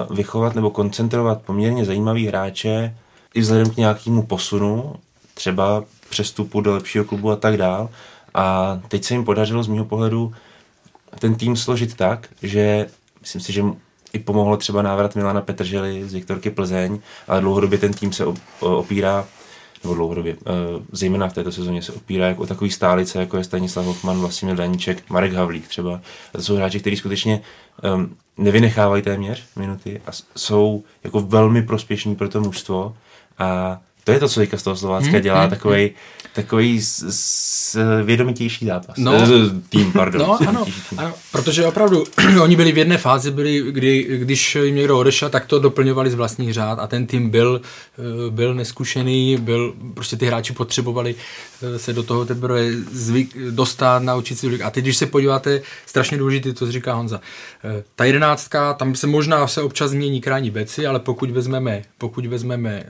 uh, 0.10 0.16
vychovat 0.16 0.56
nebo 0.56 0.70
koncentrovat 0.70 1.42
poměrně 1.42 1.86
zajímavý 1.86 2.28
hráče 2.28 2.98
i 3.34 3.42
vzhledem 3.42 3.70
k 3.70 3.78
nějakému 3.78 4.24
posunu, 4.24 4.96
třeba 5.34 5.84
přestupu 6.10 6.62
do 6.62 6.74
lepšího 6.74 7.06
klubu 7.06 7.32
a 7.32 7.36
tak 7.36 7.58
dál. 7.58 7.90
A 8.34 8.80
teď 8.88 9.04
se 9.04 9.14
jim 9.14 9.26
podařilo 9.26 9.64
z 9.64 9.68
mého 9.68 9.86
pohledu 9.86 10.34
ten 11.20 11.36
tým 11.36 11.56
složit 11.56 11.96
tak, 11.96 12.30
že 12.42 12.88
myslím 13.22 13.42
si, 13.42 13.54
že 13.54 13.64
i 14.14 14.20
pomohlo 14.20 14.58
třeba 14.58 14.82
návrat 14.82 15.16
Milana 15.16 15.42
Petržely 15.42 16.10
z 16.10 16.14
Viktorky 16.14 16.50
Plzeň, 16.50 17.00
ale 17.28 17.42
dlouhodobě 17.42 17.78
ten 17.78 17.94
tým 17.94 18.14
se 18.14 18.26
opírá 18.60 19.26
nebo 19.84 19.96
dlouhodobě, 19.96 20.36
eh, 20.46 20.50
zejména 20.92 21.28
v 21.28 21.34
této 21.34 21.52
sezóně 21.52 21.82
se 21.82 21.92
opírá 21.92 22.28
jako 22.28 22.42
o 22.42 22.48
takový 22.48 22.72
stálice, 22.72 23.20
jako 23.20 23.38
je 23.38 23.44
Stanislav 23.44 23.86
Hoffman, 23.86 24.20
Vlastimil 24.20 24.56
Daníček, 24.56 25.10
Marek 25.10 25.34
Havlík 25.34 25.68
třeba. 25.68 26.02
A 26.34 26.38
to 26.38 26.42
jsou 26.42 26.56
hráči, 26.56 26.80
kteří 26.80 26.96
skutečně 26.96 27.42
um, 27.96 28.16
nevynechávají 28.38 29.04
téměř 29.04 29.44
minuty 29.56 30.02
a 30.08 30.12
jsou 30.36 30.84
jako 31.04 31.20
velmi 31.20 31.62
prospěšní 31.62 32.16
pro 32.16 32.30
to 32.30 32.42
mužstvo 32.42 32.96
a 33.38 33.80
to 34.04 34.12
je 34.12 34.20
to, 34.20 34.30
co 34.30 34.40
teďka 34.40 34.58
z 34.58 34.64
toho 34.64 34.76
Slovácka 34.76 35.12
hmm, 35.12 35.22
dělá, 35.22 35.42
hmm, 35.42 35.50
takový 35.50 35.82
hmm. 35.82 35.96
Takový 36.34 36.82
s, 36.82 37.06
s 37.10 38.04
vědomitější 38.04 38.66
zápas. 38.66 38.98
No, 38.98 39.14
tým, 39.70 39.92
pardon. 39.92 40.22
No, 40.22 40.40
ano, 40.48 40.66
tým. 40.66 41.00
ano, 41.00 41.14
protože 41.32 41.66
opravdu 41.66 42.04
oni 42.42 42.56
byli 42.56 42.72
v 42.72 42.78
jedné 42.78 42.98
fázi, 42.98 43.32
byli, 43.32 43.72
kdy, 43.72 44.04
když 44.18 44.56
jim 44.56 44.76
někdo 44.76 45.00
odešel, 45.00 45.30
tak 45.30 45.46
to 45.46 45.60
doplňovali 45.60 46.12
z 46.12 46.14
vlastních 46.14 46.54
řád 46.54 46.80
a 46.80 46.88
ten 46.88 47.08
tým 47.08 47.30
byl, 47.30 47.62
eh, 47.98 48.32
byl 48.32 48.54
neskušený, 48.54 49.38
byl, 49.38 49.74
prostě 49.94 50.18
ty 50.18 50.26
hráči 50.26 50.54
potřebovali 50.54 51.16
eh, 51.62 51.80
se 51.80 51.94
do 51.94 52.04
toho 52.04 52.26
teprve 52.26 52.72
zvyk, 52.92 53.38
dostat, 53.50 54.04
naučit 54.04 54.40
si 54.40 54.64
A 54.64 54.70
teď, 54.70 54.84
když 54.84 54.98
se 54.98 55.06
podíváte, 55.06 55.62
strašně 55.86 56.18
důležité, 56.18 56.54
to 56.54 56.72
říká 56.72 56.94
Honza. 56.94 57.22
Eh, 57.64 57.84
ta 57.96 58.06
jedenáctka, 58.06 58.74
tam 58.74 58.96
se 58.96 59.08
možná 59.08 59.48
se 59.48 59.62
občas 59.62 59.92
změní 59.92 60.22
krajní 60.22 60.50
beci, 60.52 60.88
ale 60.88 61.00
pokud 61.00 61.32
vezmeme, 61.32 61.82
pokud 61.98 62.26
vezmeme 62.26 62.84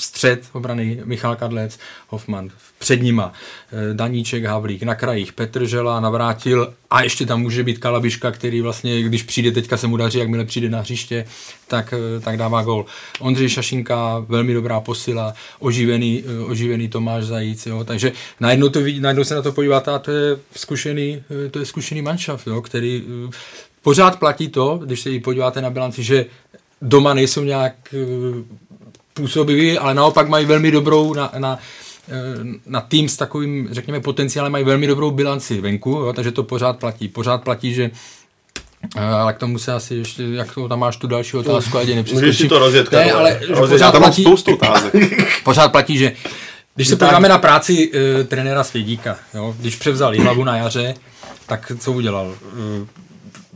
střed 0.00 0.20
střed 0.20 0.50
obrany 0.52 1.00
Michal 1.04 1.36
Kadlec, 1.36 1.78
Hoffman 2.08 2.50
před 2.80 3.02
nima, 3.02 3.32
eh, 3.72 3.94
Daníček, 3.94 4.44
Havlík, 4.44 4.82
na 4.82 4.94
krajích 4.94 5.32
Petr 5.32 5.66
Žela 5.66 6.00
navrátil 6.00 6.74
a 6.90 7.02
ještě 7.02 7.26
tam 7.26 7.40
může 7.40 7.62
být 7.62 7.78
Kalabiška, 7.78 8.30
který 8.30 8.60
vlastně, 8.60 9.02
když 9.02 9.22
přijde, 9.22 9.52
teďka 9.52 9.76
se 9.76 9.86
mu 9.86 9.96
daří, 9.96 10.18
jakmile 10.18 10.44
přijde 10.44 10.68
na 10.68 10.80
hřiště, 10.80 11.24
tak, 11.68 11.94
eh, 11.96 12.20
tak 12.20 12.36
dává 12.36 12.62
gol. 12.62 12.86
Ondřej 13.20 13.48
Šašinka, 13.48 14.24
velmi 14.28 14.54
dobrá 14.54 14.80
posila, 14.80 15.34
oživený, 15.58 16.24
eh, 16.26 16.44
oživený 16.44 16.88
Tomáš 16.88 17.24
Zajíc, 17.24 17.66
jo, 17.66 17.84
takže 17.84 18.12
najednou, 18.40 18.68
to, 18.68 18.80
najednou 19.00 19.24
se 19.24 19.34
na 19.34 19.42
to 19.42 19.52
podíváte 19.52 19.90
a 19.90 19.98
to 19.98 20.10
je 20.10 20.38
zkušený, 20.56 21.22
to 21.50 21.58
je 21.58 21.66
zkušený 21.66 22.02
manšaft, 22.02 22.46
jo, 22.46 22.62
který 22.62 23.04
pořád 23.82 24.18
platí 24.18 24.48
to, 24.48 24.80
když 24.84 25.00
se 25.00 25.10
podíváte 25.24 25.62
na 25.62 25.70
bilanci, 25.70 26.02
že 26.02 26.26
doma 26.82 27.14
nejsou 27.14 27.44
nějak 27.44 27.94
působiví, 29.14 29.78
ale 29.78 29.94
naopak 29.94 30.28
mají 30.28 30.46
velmi 30.46 30.70
dobrou 30.70 31.14
na, 31.14 31.32
na, 31.38 31.58
na 32.66 32.80
tým 32.80 33.08
s 33.08 33.16
takovým, 33.16 33.68
řekněme, 33.70 34.00
potenciálem 34.00 34.52
mají 34.52 34.64
velmi 34.64 34.86
dobrou 34.86 35.10
bilanci 35.10 35.60
venku, 35.60 35.90
jo, 35.90 36.12
takže 36.12 36.32
to 36.32 36.42
pořád 36.42 36.78
platí. 36.78 37.08
Pořád 37.08 37.44
platí, 37.44 37.74
že 37.74 37.90
eh, 38.96 39.00
ale 39.00 39.32
k 39.32 39.38
tomu 39.38 39.58
se 39.58 39.72
asi 39.72 39.94
ještě, 39.94 40.22
jak 40.22 40.54
to, 40.54 40.68
tam 40.68 40.78
máš 40.78 40.96
tu 40.96 41.06
další 41.06 41.36
otázku, 41.36 41.78
ať 41.78 42.12
Můžeš 42.12 42.38
si 42.38 42.48
to 42.48 42.58
rozjet, 42.58 42.92
ne, 42.92 43.12
ale 43.12 43.40
rozjet, 43.48 43.58
pořád 43.58 43.92
tam 43.92 44.02
platí, 44.02 44.22
spoustu 44.22 44.54
otázek. 44.54 44.94
pořád 45.44 45.68
platí, 45.68 45.98
že 45.98 46.12
když 46.74 46.88
se 46.88 46.96
podíváme 46.96 47.28
na 47.28 47.38
práci 47.38 47.90
uh, 47.90 48.26
trenéra 48.26 48.64
Svědíka, 48.64 49.16
jo, 49.34 49.54
když 49.58 49.76
převzal 49.76 50.14
hlavu 50.20 50.44
na 50.44 50.56
jaře, 50.56 50.94
tak 51.46 51.72
co 51.78 51.92
udělal? 51.92 52.34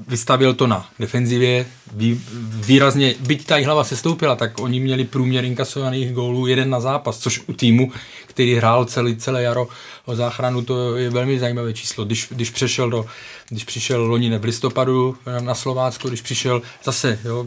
Vystavil 0.08 0.54
to 0.54 0.66
na 0.66 0.88
defenzivě, 0.98 1.66
vý, 1.92 2.20
výrazně, 2.50 3.14
byť 3.20 3.46
ta 3.46 3.56
hlava 3.64 3.84
se 3.84 3.96
stoupila, 3.96 4.36
tak 4.36 4.60
oni 4.60 4.80
měli 4.80 5.04
průměr 5.04 5.44
inkasovaných 5.44 6.12
gólů 6.12 6.46
jeden 6.46 6.70
na 6.70 6.80
zápas, 6.80 7.18
což 7.18 7.40
u 7.46 7.52
týmu, 7.52 7.92
který 8.26 8.54
hrál 8.54 8.84
celý, 8.84 9.16
celé 9.16 9.42
jaro 9.42 9.68
o 10.04 10.16
záchranu, 10.16 10.62
to 10.62 10.96
je 10.96 11.10
velmi 11.10 11.38
zajímavé 11.38 11.72
číslo. 11.72 12.04
Když, 12.04 12.28
když 12.30 12.50
přešel 12.50 12.90
do, 12.90 13.06
když 13.48 13.64
přišel 13.64 14.04
loni 14.04 14.38
v 14.38 14.44
listopadu 14.44 15.16
na 15.40 15.54
Slovácko, 15.54 16.08
když 16.08 16.22
přišel 16.22 16.62
zase, 16.84 17.18
jo, 17.24 17.46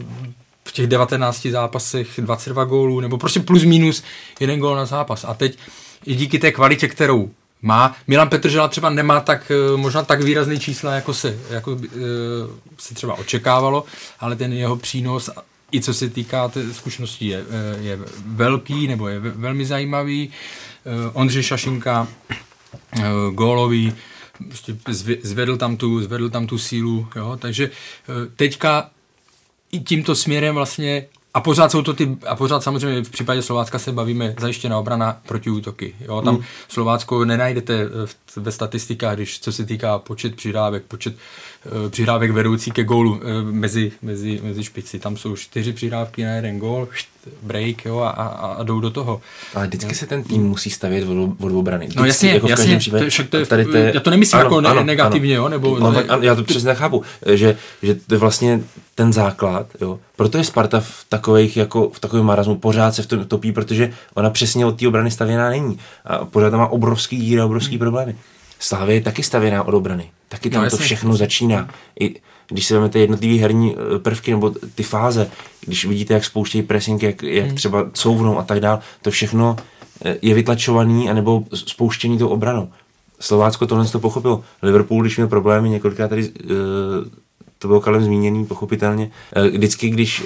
v 0.64 0.72
těch 0.72 0.86
19 0.86 1.46
zápasech 1.46 2.08
22 2.18 2.64
gólů, 2.64 3.00
nebo 3.00 3.18
prostě 3.18 3.40
plus 3.40 3.64
minus 3.64 4.02
jeden 4.40 4.60
gól 4.60 4.76
na 4.76 4.86
zápas. 4.86 5.24
A 5.24 5.34
teď 5.34 5.58
i 6.06 6.14
díky 6.14 6.38
té 6.38 6.52
kvalitě, 6.52 6.88
kterou 6.88 7.30
má. 7.62 7.96
Milan 8.06 8.28
Petržela 8.28 8.68
třeba 8.68 8.90
nemá 8.90 9.20
tak, 9.20 9.50
eh, 9.50 9.76
možná 9.76 10.02
tak 10.02 10.22
výrazný 10.22 10.60
čísla, 10.60 10.94
jako 10.94 11.14
se, 11.14 11.38
jako, 11.50 11.72
uh, 11.72 11.80
se 12.78 12.94
třeba 12.94 13.14
očekávalo, 13.14 13.84
ale 14.20 14.36
ten 14.36 14.52
jeho 14.52 14.76
přínos 14.76 15.30
i 15.72 15.80
co 15.80 15.94
se 15.94 16.08
týká 16.08 16.48
té 16.48 16.74
zkušenosti 16.74 17.26
je, 17.26 17.44
eh, 17.50 17.78
je 17.80 17.98
velký 18.26 18.86
nebo 18.86 19.08
je 19.08 19.18
velmi 19.20 19.66
zajímavý. 19.66 20.30
Ondřej 21.12 21.42
Šašinka, 21.42 22.08
gólový, 23.30 23.92
prostě 24.48 24.76
zvedl 25.22 25.56
tam 25.56 25.76
tu, 25.76 26.02
zvedl 26.02 26.30
tam 26.30 26.46
tu 26.46 26.58
sílu, 26.58 27.08
jo? 27.16 27.36
takže 27.40 27.70
teďka 28.36 28.90
i 29.72 29.80
tímto 29.80 30.14
směrem 30.14 30.54
vlastně 30.54 31.06
a 31.34 31.40
pořád 31.40 31.70
jsou 31.70 31.82
to 31.82 31.94
ty, 31.94 32.16
a 32.26 32.36
pořád 32.36 32.62
samozřejmě 32.62 33.04
v 33.04 33.10
případě 33.10 33.42
Slovácka 33.42 33.78
se 33.78 33.92
bavíme 33.92 34.34
zajištěná 34.38 34.78
obrana 34.78 35.20
proti 35.26 35.50
útoky. 35.50 35.94
Jo, 36.00 36.22
tam 36.22 36.34
mm. 36.34 36.42
Slovácko 36.68 37.24
nenajdete 37.24 37.86
ve 38.36 38.52
statistikách, 38.52 39.14
když 39.14 39.40
co 39.40 39.52
se 39.52 39.66
týká 39.66 39.98
počet 39.98 40.36
přihrávek, 40.36 40.82
počet 40.82 41.16
přihrávek 41.90 42.30
vedoucí 42.30 42.70
ke 42.70 42.84
gólu 42.84 43.12
uh, 43.12 43.20
mezi, 43.42 43.92
mezi, 44.02 44.40
mezi 44.42 44.64
špici. 44.64 44.98
Tam 44.98 45.16
jsou 45.16 45.36
čtyři 45.36 45.72
přihrávky 45.72 46.24
na 46.24 46.30
jeden 46.30 46.58
gól, 46.58 46.88
break 47.42 47.84
jo, 47.84 47.98
a, 47.98 48.10
a, 48.10 48.26
a 48.26 48.62
jdou 48.62 48.80
do 48.80 48.90
toho. 48.90 49.20
Ale 49.54 49.66
vždycky 49.66 49.94
se 49.94 50.06
ten 50.06 50.22
tým 50.22 50.42
musí 50.42 50.70
stavět 50.70 51.08
od, 51.38 51.52
obrany. 51.52 51.86
Vždycky, 51.86 52.00
no 52.00 52.06
jasně, 52.06 52.30
jako 52.30 52.46
v 52.46 52.50
jasně, 52.50 52.78
případě, 52.78 53.04
to, 53.04 53.10
však 53.10 53.28
to 53.28 53.36
je, 53.36 53.46
tady 53.46 53.64
to 53.64 53.76
je, 53.76 53.92
já 53.94 54.00
to 54.00 54.10
nemyslím 54.10 54.40
ano, 54.40 54.46
jako 54.46 54.60
ne, 54.60 54.68
ano, 54.68 54.84
negativně, 54.84 55.34
ano. 55.34 55.44
jo, 55.44 55.48
nebo... 55.48 55.78
No, 55.78 55.90
ne, 55.90 56.04
já 56.20 56.34
to 56.34 56.44
přesně 56.44 56.74
chápu, 56.74 57.02
že, 57.34 57.56
že 57.82 57.94
to 57.94 58.14
je 58.14 58.18
vlastně 58.18 58.60
ten 58.94 59.12
základ, 59.12 59.66
jo. 59.80 59.98
Proto 60.16 60.38
je 60.38 60.44
Sparta 60.44 60.80
v 60.80 61.04
takových, 61.08 61.56
jako 61.56 61.90
v 61.90 62.00
takovém 62.00 62.26
marazmu 62.26 62.56
pořád 62.56 62.94
se 62.94 63.02
v 63.02 63.06
tom 63.06 63.24
topí, 63.24 63.52
protože 63.52 63.92
ona 64.14 64.30
přesně 64.30 64.66
od 64.66 64.78
té 64.78 64.88
obrany 64.88 65.10
stavěná 65.10 65.50
není. 65.50 65.78
A 66.04 66.24
pořád 66.24 66.50
tam 66.50 66.60
má 66.60 66.66
obrovský 66.66 67.16
díry, 67.16 67.42
obrovský 67.42 67.74
hmm. 67.74 67.78
problémy. 67.78 68.16
Slávě 68.58 68.94
je 68.94 69.00
taky 69.00 69.22
stavěná 69.22 69.62
od 69.62 69.74
obrany. 69.74 70.10
Taky 70.28 70.50
tam 70.50 70.64
no, 70.64 70.70
to 70.70 70.76
všechno 70.76 71.16
začíná. 71.16 71.68
I 72.00 72.14
když 72.48 72.66
si 72.66 72.74
vezmete 72.74 72.98
jednotlivé 72.98 73.40
herní 73.40 73.76
eh, 73.76 73.98
prvky 73.98 74.30
nebo 74.30 74.50
ty 74.74 74.82
fáze, 74.82 75.30
když 75.66 75.84
vidíte, 75.84 76.14
jak 76.14 76.24
spouštějí 76.24 76.62
pressing, 76.62 77.02
jak, 77.02 77.22
jak 77.22 77.46
hmm. 77.46 77.56
třeba 77.56 77.90
couvnou 77.92 78.38
a 78.38 78.42
tak 78.42 78.60
dál, 78.60 78.80
to 79.02 79.10
všechno 79.10 79.56
eh, 80.04 80.16
je 80.22 80.34
vytlačovaný 80.34 81.10
anebo 81.10 81.44
spouštěný 81.54 82.18
tou 82.18 82.28
obranou. 82.28 82.68
Slovácko 83.20 83.66
tohle 83.66 83.86
to 83.86 83.98
pochopilo. 83.98 84.44
Liverpool, 84.62 85.02
když 85.02 85.16
měl 85.16 85.28
problémy, 85.28 85.70
několikrát 85.70 86.08
tady 86.08 86.28
uh, 86.28 86.50
to 87.58 87.68
bylo 87.68 87.80
kalem 87.80 88.04
zmíněný, 88.04 88.46
pochopitelně. 88.46 89.10
Vždycky, 89.52 89.90
když 89.90 90.22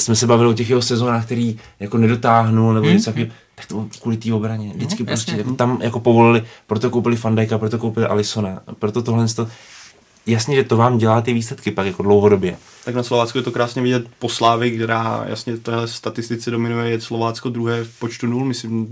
jsme 0.00 0.16
se 0.16 0.26
bavili 0.26 0.50
o 0.50 0.54
těch 0.54 0.70
jeho 0.70 0.82
sezónách, 0.82 1.24
který 1.24 1.58
jako 1.80 1.98
nedotáhnul 1.98 2.74
nebo 2.74 2.86
hmm. 2.86 2.96
něco 2.96 3.10
takového, 3.10 3.32
tak 3.54 3.66
to 3.66 3.74
bylo 3.74 3.88
kvůli 4.00 4.16
té 4.16 4.32
obraně. 4.32 4.72
Vždycky 4.74 5.02
no, 5.02 5.06
prostě 5.06 5.32
jako 5.32 5.54
tam 5.54 5.78
jako 5.82 6.00
povolili, 6.00 6.44
proto 6.66 6.90
koupili 6.90 7.16
Fandajka, 7.16 7.58
proto 7.58 7.78
koupili 7.78 8.06
Alisona, 8.06 8.60
proto 8.78 9.02
tohle 9.02 9.28
to, 9.28 9.48
jasně, 10.26 10.56
že 10.56 10.64
to 10.64 10.76
vám 10.76 10.98
dělá 10.98 11.20
ty 11.20 11.32
výsledky 11.32 11.70
pak 11.70 11.86
jako 11.86 12.02
dlouhodobě. 12.02 12.56
Tak 12.84 12.94
na 12.94 13.02
Slovácku 13.02 13.38
je 13.38 13.44
to 13.44 13.50
krásně 13.50 13.82
vidět 13.82 14.06
po 14.18 14.28
Slávy, 14.28 14.70
která 14.70 15.24
jasně 15.28 15.56
téhle 15.56 15.88
statistice 15.88 16.50
dominuje, 16.50 16.90
je 16.90 17.00
Slovácko 17.00 17.48
druhé 17.48 17.84
v 17.84 17.98
počtu 17.98 18.26
nul, 18.26 18.44
myslím, 18.44 18.88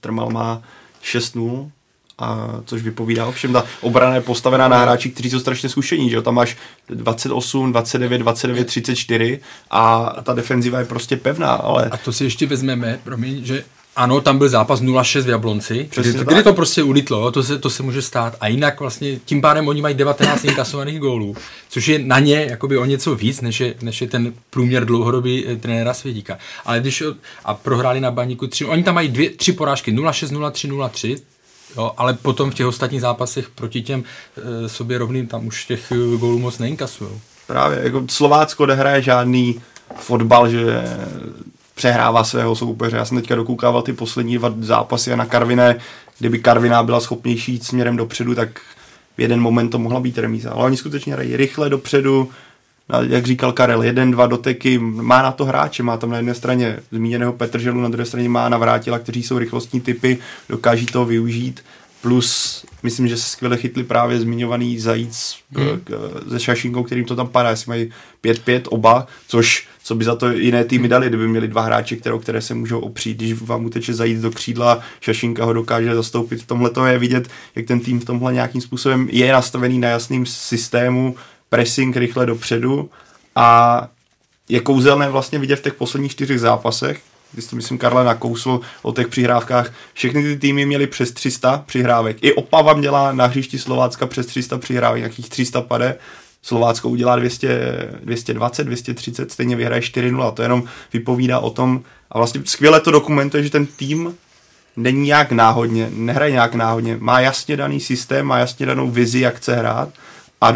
Trmal 0.00 0.30
má 0.30 0.62
6 1.02 1.36
nul 1.36 1.70
A 2.18 2.48
což 2.64 2.82
vypovídá 2.82 3.26
ovšem, 3.26 3.52
ta 3.52 3.64
obrana 3.80 4.14
je 4.14 4.20
postavená 4.20 4.68
na 4.68 4.78
hráči, 4.78 5.10
kteří 5.10 5.30
jsou 5.30 5.40
strašně 5.40 5.68
zkušení, 5.68 6.10
že 6.10 6.16
jo? 6.16 6.22
Tam 6.22 6.34
máš 6.34 6.56
28, 6.88 7.72
29, 7.72 8.18
29, 8.18 8.66
34 8.66 9.40
a 9.70 10.14
ta 10.22 10.34
defenziva 10.34 10.78
je 10.78 10.84
prostě 10.84 11.16
pevná, 11.16 11.50
ale... 11.50 11.88
A 11.90 11.96
to 11.96 12.12
si 12.12 12.24
ještě 12.24 12.46
vezmeme, 12.46 13.00
promiň, 13.04 13.44
že 13.44 13.64
ano, 13.96 14.20
tam 14.20 14.38
byl 14.38 14.48
zápas 14.48 14.82
0-6 14.82 15.22
v 15.22 15.28
Jablonci, 15.28 15.86
Přesně 15.90 16.12
kdy, 16.12 16.18
tak. 16.18 16.28
kdy 16.28 16.42
to 16.42 16.54
prostě 16.54 16.82
ulitlo, 16.82 17.30
to 17.30 17.42
se, 17.42 17.58
to 17.58 17.70
se 17.70 17.82
může 17.82 18.02
stát. 18.02 18.36
A 18.40 18.48
jinak 18.48 18.80
vlastně 18.80 19.18
tím 19.24 19.40
pádem 19.40 19.68
oni 19.68 19.82
mají 19.82 19.94
19 19.94 20.44
inkasovaných 20.44 21.00
gólů, 21.00 21.36
což 21.68 21.88
je 21.88 21.98
na 21.98 22.18
ně 22.18 22.46
jakoby 22.50 22.78
o 22.78 22.84
něco 22.84 23.14
víc, 23.14 23.40
než 23.40 23.60
je, 23.60 23.74
než 23.82 24.00
je 24.00 24.08
ten 24.08 24.32
průměr 24.50 24.84
dlouhodobý 24.84 25.44
eh, 25.46 25.56
trenéra 25.56 25.94
Svědíka. 25.94 26.38
Ale 26.64 26.80
když 26.80 27.02
a 27.44 27.54
prohráli 27.54 28.00
na 28.00 28.10
baníku 28.10 28.46
3, 28.46 28.64
oni 28.64 28.82
tam 28.82 28.94
mají 28.94 29.08
dvě, 29.08 29.30
tři 29.30 29.52
porážky, 29.52 29.92
0-6, 29.92 30.50
0-3, 30.50 30.70
0-3, 30.70 31.18
Jo, 31.76 31.92
ale 31.96 32.14
potom 32.14 32.50
v 32.50 32.54
těch 32.54 32.66
ostatních 32.66 33.00
zápasech 33.00 33.50
proti 33.50 33.82
těm 33.82 34.04
e, 34.64 34.68
sobě 34.68 34.98
rovným 34.98 35.26
tam 35.26 35.46
už 35.46 35.64
těch 35.64 35.92
eh, 35.92 36.16
gólů 36.18 36.38
moc 36.38 36.58
neinkasují. 36.58 37.10
Právě, 37.46 37.80
jako 37.82 38.04
Slovácko 38.08 38.66
nehraje 38.66 39.02
žádný 39.02 39.60
fotbal, 39.96 40.48
že 40.48 40.84
přehrává 41.76 42.24
svého 42.24 42.56
soupeře. 42.56 42.96
Já 42.96 43.04
jsem 43.04 43.20
teďka 43.20 43.34
dokoukával 43.34 43.82
ty 43.82 43.92
poslední 43.92 44.38
dva 44.38 44.54
zápasy 44.60 45.12
a 45.12 45.16
na 45.16 45.26
Karviné, 45.26 45.76
kdyby 46.18 46.38
Karviná 46.38 46.82
byla 46.82 47.00
schopnější 47.00 47.52
jít 47.52 47.64
směrem 47.64 47.96
dopředu, 47.96 48.34
tak 48.34 48.60
v 49.16 49.20
jeden 49.20 49.40
moment 49.40 49.68
to 49.68 49.78
mohla 49.78 50.00
být 50.00 50.18
remíza. 50.18 50.50
Ale 50.50 50.64
oni 50.64 50.76
skutečně 50.76 51.12
hrají 51.12 51.36
rychle 51.36 51.70
dopředu, 51.70 52.30
a 52.88 53.00
jak 53.02 53.26
říkal 53.26 53.52
Karel, 53.52 53.82
jeden, 53.82 54.10
dva 54.10 54.26
doteky, 54.26 54.78
má 54.78 55.22
na 55.22 55.32
to 55.32 55.44
hráče, 55.44 55.82
má 55.82 55.96
tam 55.96 56.10
na 56.10 56.16
jedné 56.16 56.34
straně 56.34 56.78
zmíněného 56.92 57.32
Petrželu, 57.32 57.80
na 57.80 57.88
druhé 57.88 58.06
straně 58.06 58.28
má 58.28 58.48
Navrátila, 58.48 58.98
kteří 58.98 59.22
jsou 59.22 59.38
rychlostní 59.38 59.80
typy, 59.80 60.18
dokáží 60.48 60.86
toho 60.86 61.04
využít, 61.04 61.64
plus 62.06 62.66
myslím, 62.82 63.08
že 63.08 63.16
se 63.16 63.30
skvěle 63.30 63.56
chytli 63.56 63.84
právě 63.84 64.20
zmiňovaný 64.20 64.78
Zajíc 64.78 65.36
hmm. 65.56 65.80
se 66.30 66.40
Šašinkou, 66.40 66.82
kterým 66.82 67.04
to 67.04 67.16
tam 67.16 67.28
padá, 67.28 67.50
jestli 67.50 67.68
mají 67.68 67.90
5-5 68.24 68.62
oba, 68.68 69.06
což 69.28 69.68
co 69.82 69.94
by 69.94 70.04
za 70.04 70.14
to 70.14 70.30
jiné 70.30 70.64
týmy 70.64 70.88
dali, 70.88 71.08
kdyby 71.08 71.28
měli 71.28 71.48
dva 71.48 71.62
hráče, 71.62 71.96
které, 71.96 72.14
o 72.14 72.18
které 72.18 72.42
se 72.42 72.54
můžou 72.54 72.80
opřít, 72.80 73.16
když 73.16 73.42
vám 73.42 73.64
uteče 73.64 73.94
Zajíc 73.94 74.20
do 74.20 74.30
křídla, 74.30 74.80
Šašinka 75.00 75.44
ho 75.44 75.52
dokáže 75.52 75.94
zastoupit. 75.94 76.42
V 76.42 76.46
tomhle 76.46 76.70
to 76.70 76.86
je 76.86 76.98
vidět, 76.98 77.28
jak 77.54 77.66
ten 77.66 77.80
tým 77.80 78.00
v 78.00 78.04
tomhle 78.04 78.32
nějakým 78.32 78.60
způsobem 78.60 79.08
je 79.10 79.32
nastavený 79.32 79.78
na 79.78 79.88
jasným 79.88 80.26
systému, 80.26 81.16
pressing 81.48 81.96
rychle 81.96 82.26
dopředu 82.26 82.90
a 83.36 83.88
je 84.48 84.60
kouzelné 84.60 85.08
vlastně 85.08 85.38
vidět 85.38 85.56
v 85.56 85.62
těch 85.62 85.74
posledních 85.74 86.12
čtyřech 86.12 86.40
zápasech, 86.40 87.00
když 87.32 87.46
to 87.46 87.56
myslím 87.56 87.78
Karla 87.78 88.04
nakousl 88.04 88.60
o 88.82 88.92
těch 88.92 89.08
přihrávkách, 89.08 89.72
všechny 89.92 90.22
ty 90.22 90.36
týmy 90.36 90.66
měly 90.66 90.86
přes 90.86 91.12
300 91.12 91.62
přihrávek. 91.66 92.16
I 92.20 92.32
Opava 92.32 92.74
měla 92.74 93.12
na 93.12 93.26
hřišti 93.26 93.58
Slovácka 93.58 94.06
přes 94.06 94.26
300 94.26 94.58
přihrávek, 94.58 95.00
nějakých 95.00 95.28
300 95.28 95.60
pade. 95.60 95.96
Slovácko 96.42 96.88
udělá 96.88 97.16
200, 97.16 97.88
220, 98.04 98.64
230, 98.64 99.32
stejně 99.32 99.56
vyhraje 99.56 99.80
4-0. 99.80 100.32
To 100.32 100.42
jenom 100.42 100.64
vypovídá 100.92 101.38
o 101.38 101.50
tom, 101.50 101.82
a 102.10 102.18
vlastně 102.18 102.40
skvěle 102.44 102.80
to 102.80 102.90
dokumentuje, 102.90 103.42
že 103.42 103.50
ten 103.50 103.66
tým 103.66 104.14
není 104.76 105.06
nějak 105.06 105.32
náhodně, 105.32 105.90
nehraje 105.92 106.32
nějak 106.32 106.54
náhodně, 106.54 106.96
má 107.00 107.20
jasně 107.20 107.56
daný 107.56 107.80
systém, 107.80 108.26
má 108.26 108.38
jasně 108.38 108.66
danou 108.66 108.90
vizi, 108.90 109.20
jak 109.20 109.36
chce 109.36 109.56
hrát 109.56 109.88
a 110.40 110.50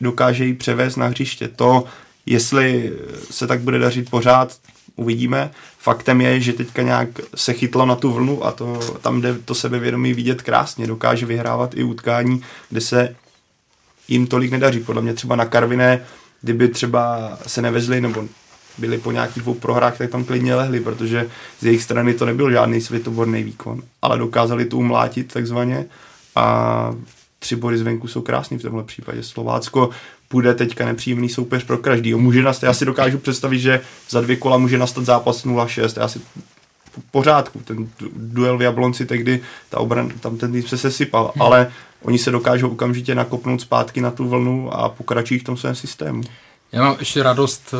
dokáže 0.00 0.44
ji 0.44 0.54
převést 0.54 0.96
na 0.96 1.06
hřiště. 1.06 1.48
To, 1.48 1.84
jestli 2.26 2.92
se 3.30 3.46
tak 3.46 3.60
bude 3.60 3.78
dařit 3.78 4.10
pořád, 4.10 4.56
uvidíme. 4.98 5.50
Faktem 5.78 6.20
je, 6.20 6.40
že 6.40 6.52
teďka 6.52 6.82
nějak 6.82 7.08
se 7.34 7.52
chytlo 7.52 7.86
na 7.86 7.96
tu 7.96 8.12
vlnu 8.12 8.46
a 8.46 8.52
to, 8.52 8.80
tam 9.00 9.20
jde 9.20 9.34
to 9.34 9.54
sebevědomí 9.54 10.14
vidět 10.14 10.42
krásně. 10.42 10.86
Dokáže 10.86 11.26
vyhrávat 11.26 11.74
i 11.74 11.82
utkání, 11.82 12.42
kde 12.70 12.80
se 12.80 13.16
jim 14.08 14.26
tolik 14.26 14.50
nedaří. 14.50 14.80
Podle 14.80 15.02
mě 15.02 15.14
třeba 15.14 15.36
na 15.36 15.44
Karviné, 15.44 16.00
kdyby 16.42 16.68
třeba 16.68 17.32
se 17.46 17.62
nevezli 17.62 18.00
nebo 18.00 18.24
byli 18.78 18.98
po 18.98 19.12
nějakých 19.12 19.42
dvou 19.42 19.54
prohrách, 19.54 19.98
tak 19.98 20.10
tam 20.10 20.24
klidně 20.24 20.54
lehli, 20.54 20.80
protože 20.80 21.26
z 21.60 21.64
jejich 21.64 21.82
strany 21.82 22.14
to 22.14 22.26
nebyl 22.26 22.50
žádný 22.50 22.80
světoborný 22.80 23.42
výkon, 23.42 23.82
ale 24.02 24.18
dokázali 24.18 24.64
to 24.64 24.76
umlátit 24.76 25.32
takzvaně 25.32 25.86
a 26.36 26.94
tři 27.38 27.56
body 27.56 27.78
zvenku 27.78 28.08
jsou 28.08 28.20
krásný 28.22 28.58
v 28.58 28.62
tomhle 28.62 28.84
případě. 28.84 29.22
Slovácko 29.22 29.90
bude 30.30 30.54
teďka 30.54 30.84
nepříjemný 30.84 31.28
soupeř 31.28 31.64
pro 31.64 31.78
každý. 31.78 32.14
Může 32.14 32.42
nastat, 32.42 32.66
já 32.66 32.72
si 32.72 32.84
dokážu 32.84 33.18
představit, 33.18 33.58
že 33.58 33.80
za 34.10 34.20
dvě 34.20 34.36
kola 34.36 34.58
může 34.58 34.78
nastat 34.78 35.04
zápas 35.04 35.44
0-6. 35.44 36.00
Já 36.00 36.08
si 36.08 36.18
v 36.18 37.10
pořádku, 37.10 37.60
ten 37.64 37.88
duel 38.16 38.58
v 38.58 38.62
Jablonci 38.62 39.06
tehdy, 39.06 39.40
ta 39.68 39.78
obran, 39.78 40.10
tam 40.20 40.36
ten 40.36 40.52
tým 40.52 40.62
se 40.62 40.78
sesypal, 40.78 41.32
hmm. 41.34 41.42
ale 41.42 41.72
oni 42.02 42.18
se 42.18 42.30
dokážou 42.30 42.68
okamžitě 42.68 43.14
nakopnout 43.14 43.60
zpátky 43.60 44.00
na 44.00 44.10
tu 44.10 44.28
vlnu 44.28 44.74
a 44.74 44.88
pokračují 44.88 45.40
v 45.40 45.44
tom 45.44 45.56
svém 45.56 45.74
systému. 45.74 46.22
Já 46.72 46.82
mám 46.82 46.96
ještě 46.98 47.22
radost 47.22 47.74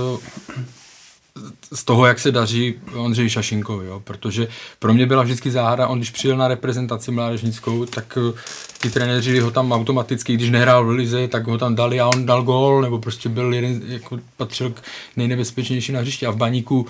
z 1.72 1.84
toho, 1.84 2.06
jak 2.06 2.18
se 2.18 2.32
daří 2.32 2.74
Ondřeji 2.94 3.30
Šašinkovi, 3.30 3.86
jo? 3.86 4.00
protože 4.04 4.48
pro 4.78 4.94
mě 4.94 5.06
byla 5.06 5.22
vždycky 5.22 5.50
záhada, 5.50 5.86
on 5.86 5.98
když 5.98 6.10
přijel 6.10 6.36
na 6.36 6.48
reprezentaci 6.48 7.10
mládežnickou, 7.10 7.84
tak 7.84 8.18
eh, 8.18 8.38
ty 8.80 8.90
trenéři 8.90 9.40
ho 9.40 9.50
tam 9.50 9.72
automaticky, 9.72 10.34
když 10.34 10.50
nehrál 10.50 10.84
v 10.84 10.90
Lize, 10.90 11.28
tak 11.28 11.46
ho 11.46 11.58
tam 11.58 11.74
dali 11.74 12.00
a 12.00 12.06
on 12.06 12.26
dal 12.26 12.42
gól, 12.42 12.82
nebo 12.82 12.98
prostě 12.98 13.28
byl 13.28 13.54
jeden, 13.54 13.82
jako 13.86 14.18
patřil 14.36 14.70
k 14.70 14.82
nejnebezpečnějším 15.16 15.94
na 15.94 16.00
hřišti 16.00 16.26
a 16.26 16.30
v 16.30 16.36
baníku, 16.36 16.86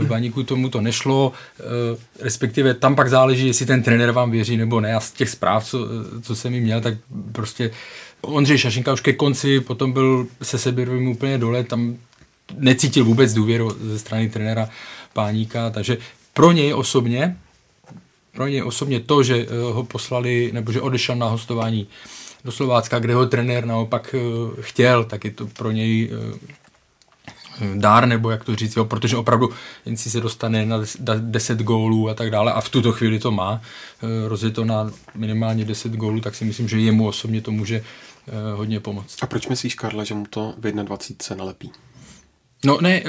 v 0.00 0.06
baníku 0.06 0.42
tomu 0.42 0.68
to 0.68 0.80
nešlo, 0.80 1.32
respektive 2.20 2.74
tam 2.74 2.96
pak 2.96 3.10
záleží, 3.10 3.46
jestli 3.46 3.66
ten 3.66 3.82
trenér 3.82 4.10
vám 4.10 4.30
věří 4.30 4.56
nebo 4.56 4.80
ne 4.80 4.94
a 4.94 5.00
z 5.00 5.12
těch 5.12 5.30
zpráv, 5.30 5.64
co, 5.64 5.78
co 6.22 6.36
jsem 6.36 6.52
mi 6.52 6.60
měl, 6.60 6.80
tak 6.80 6.94
prostě 7.32 7.70
Ondřej 8.20 8.58
Šašinka 8.58 8.92
už 8.92 9.00
ke 9.00 9.12
konci 9.12 9.60
potom 9.60 9.92
byl 9.92 10.26
se 10.42 10.58
seběrovým 10.58 11.08
úplně 11.08 11.38
dole, 11.38 11.64
tam 11.64 11.96
necítil 12.58 13.04
vůbec 13.04 13.34
důvěru 13.34 13.76
ze 13.80 13.98
strany 13.98 14.28
trenéra 14.28 14.68
Páníka, 15.12 15.70
takže 15.70 15.98
pro 16.34 16.52
něj 16.52 16.74
osobně, 16.74 17.36
pro 18.32 18.46
něj 18.46 18.62
osobně 18.62 19.00
to, 19.00 19.22
že 19.22 19.46
ho 19.72 19.84
poslali, 19.84 20.50
nebo 20.52 20.72
že 20.72 20.80
odešel 20.80 21.16
na 21.16 21.26
hostování 21.28 21.86
do 22.44 22.52
Slovácka, 22.52 22.98
kde 22.98 23.14
ho 23.14 23.26
trenér 23.26 23.66
naopak 23.66 24.14
chtěl, 24.60 25.04
tak 25.04 25.24
je 25.24 25.30
to 25.30 25.46
pro 25.46 25.70
něj 25.70 26.10
dár, 27.74 28.06
nebo 28.06 28.30
jak 28.30 28.44
to 28.44 28.56
říct, 28.56 28.76
jo, 28.76 28.84
protože 28.84 29.16
opravdu 29.16 29.50
jen 29.86 29.96
si 29.96 30.10
se 30.10 30.20
dostane 30.20 30.66
na 30.66 30.78
10 31.18 31.58
gólů 31.58 32.08
a 32.08 32.14
tak 32.14 32.30
dále 32.30 32.52
a 32.52 32.60
v 32.60 32.68
tuto 32.68 32.92
chvíli 32.92 33.18
to 33.18 33.30
má, 33.30 33.60
rozje 34.28 34.50
to 34.50 34.64
na 34.64 34.90
minimálně 35.14 35.64
10 35.64 35.92
gólů, 35.92 36.20
tak 36.20 36.34
si 36.34 36.44
myslím, 36.44 36.68
že 36.68 36.80
jemu 36.80 37.08
osobně 37.08 37.40
to 37.40 37.50
může 37.50 37.84
hodně 38.54 38.80
pomoct. 38.80 39.22
A 39.22 39.26
proč 39.26 39.46
myslíš, 39.46 39.74
Karle, 39.74 40.06
že 40.06 40.14
mu 40.14 40.26
to 40.30 40.54
v 40.58 40.60
21 40.60 41.16
se 41.22 41.36
nalepí? 41.36 41.72
No 42.64 42.78
ne, 42.80 43.02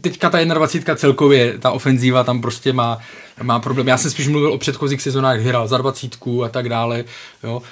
teďka 0.00 0.30
ta 0.30 0.44
21 0.44 0.96
celkově, 0.96 1.58
ta 1.58 1.70
ofenzíva 1.70 2.24
tam 2.24 2.40
prostě 2.40 2.72
má, 2.72 2.98
má 3.42 3.60
problém. 3.60 3.88
Já 3.88 3.98
jsem 3.98 4.10
spíš 4.10 4.28
mluvil 4.28 4.52
o 4.52 4.58
předchozích 4.58 5.02
sezónách, 5.02 5.40
hrál 5.40 5.68
za 5.68 5.78
20 5.78 6.16
a 6.44 6.48
tak 6.48 6.68
dále. 6.68 7.04
Jo. 7.44 7.62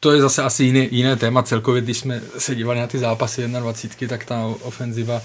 To 0.00 0.12
je 0.12 0.20
zase 0.20 0.42
asi 0.42 0.64
jiné, 0.64 0.88
jiné 0.90 1.16
téma 1.16 1.42
celkově, 1.42 1.82
když 1.82 1.98
jsme 1.98 2.20
se 2.38 2.54
dívali 2.54 2.80
na 2.80 2.86
ty 2.86 2.98
zápasy 2.98 3.48
21, 3.48 4.16
tak 4.16 4.24
ta 4.24 4.54
ofenziva 4.62 5.22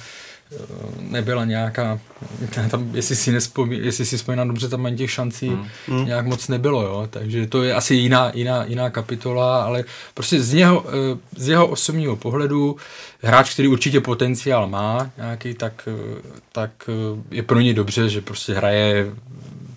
nebyla 0.99 1.45
nějaká, 1.45 1.99
tam, 2.70 2.95
jestli 2.95 3.15
si, 3.15 3.32
nespomí, 3.32 3.78
jestli 3.78 4.06
si 4.06 4.18
vzpomínám 4.18 4.48
dobře, 4.48 4.70
tam 4.70 4.86
ani 4.86 4.98
těch 4.98 5.11
šancí 5.11 5.57
hmm. 5.88 6.06
nějak 6.06 6.26
moc 6.26 6.48
nebylo, 6.48 6.82
jo? 6.82 7.07
takže 7.10 7.48
to 7.48 7.64
je 7.64 7.74
asi 7.74 7.95
jiná, 7.95 8.32
jiná, 8.34 8.65
jiná 8.65 8.90
kapitola, 8.90 9.64
ale 9.64 9.84
prostě 10.14 10.41
z 10.41 10.53
něho, 10.53 10.86
z 11.36 11.48
jeho 11.48 11.68
osobního 11.68 12.15
pohledu 12.15 12.76
hráč, 13.22 13.53
který 13.53 13.68
určitě 13.68 14.02
potenciál 14.02 14.68
má 14.68 15.11
nějaký, 15.18 15.53
tak, 15.53 15.90
tak 16.52 16.90
je 17.32 17.44
pro 17.44 17.60
ně 17.60 17.74
dobře, 17.74 18.10
že 18.10 18.22
prostě 18.22 18.53
hraje 18.53 19.11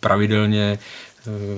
pravidelně, 0.00 0.78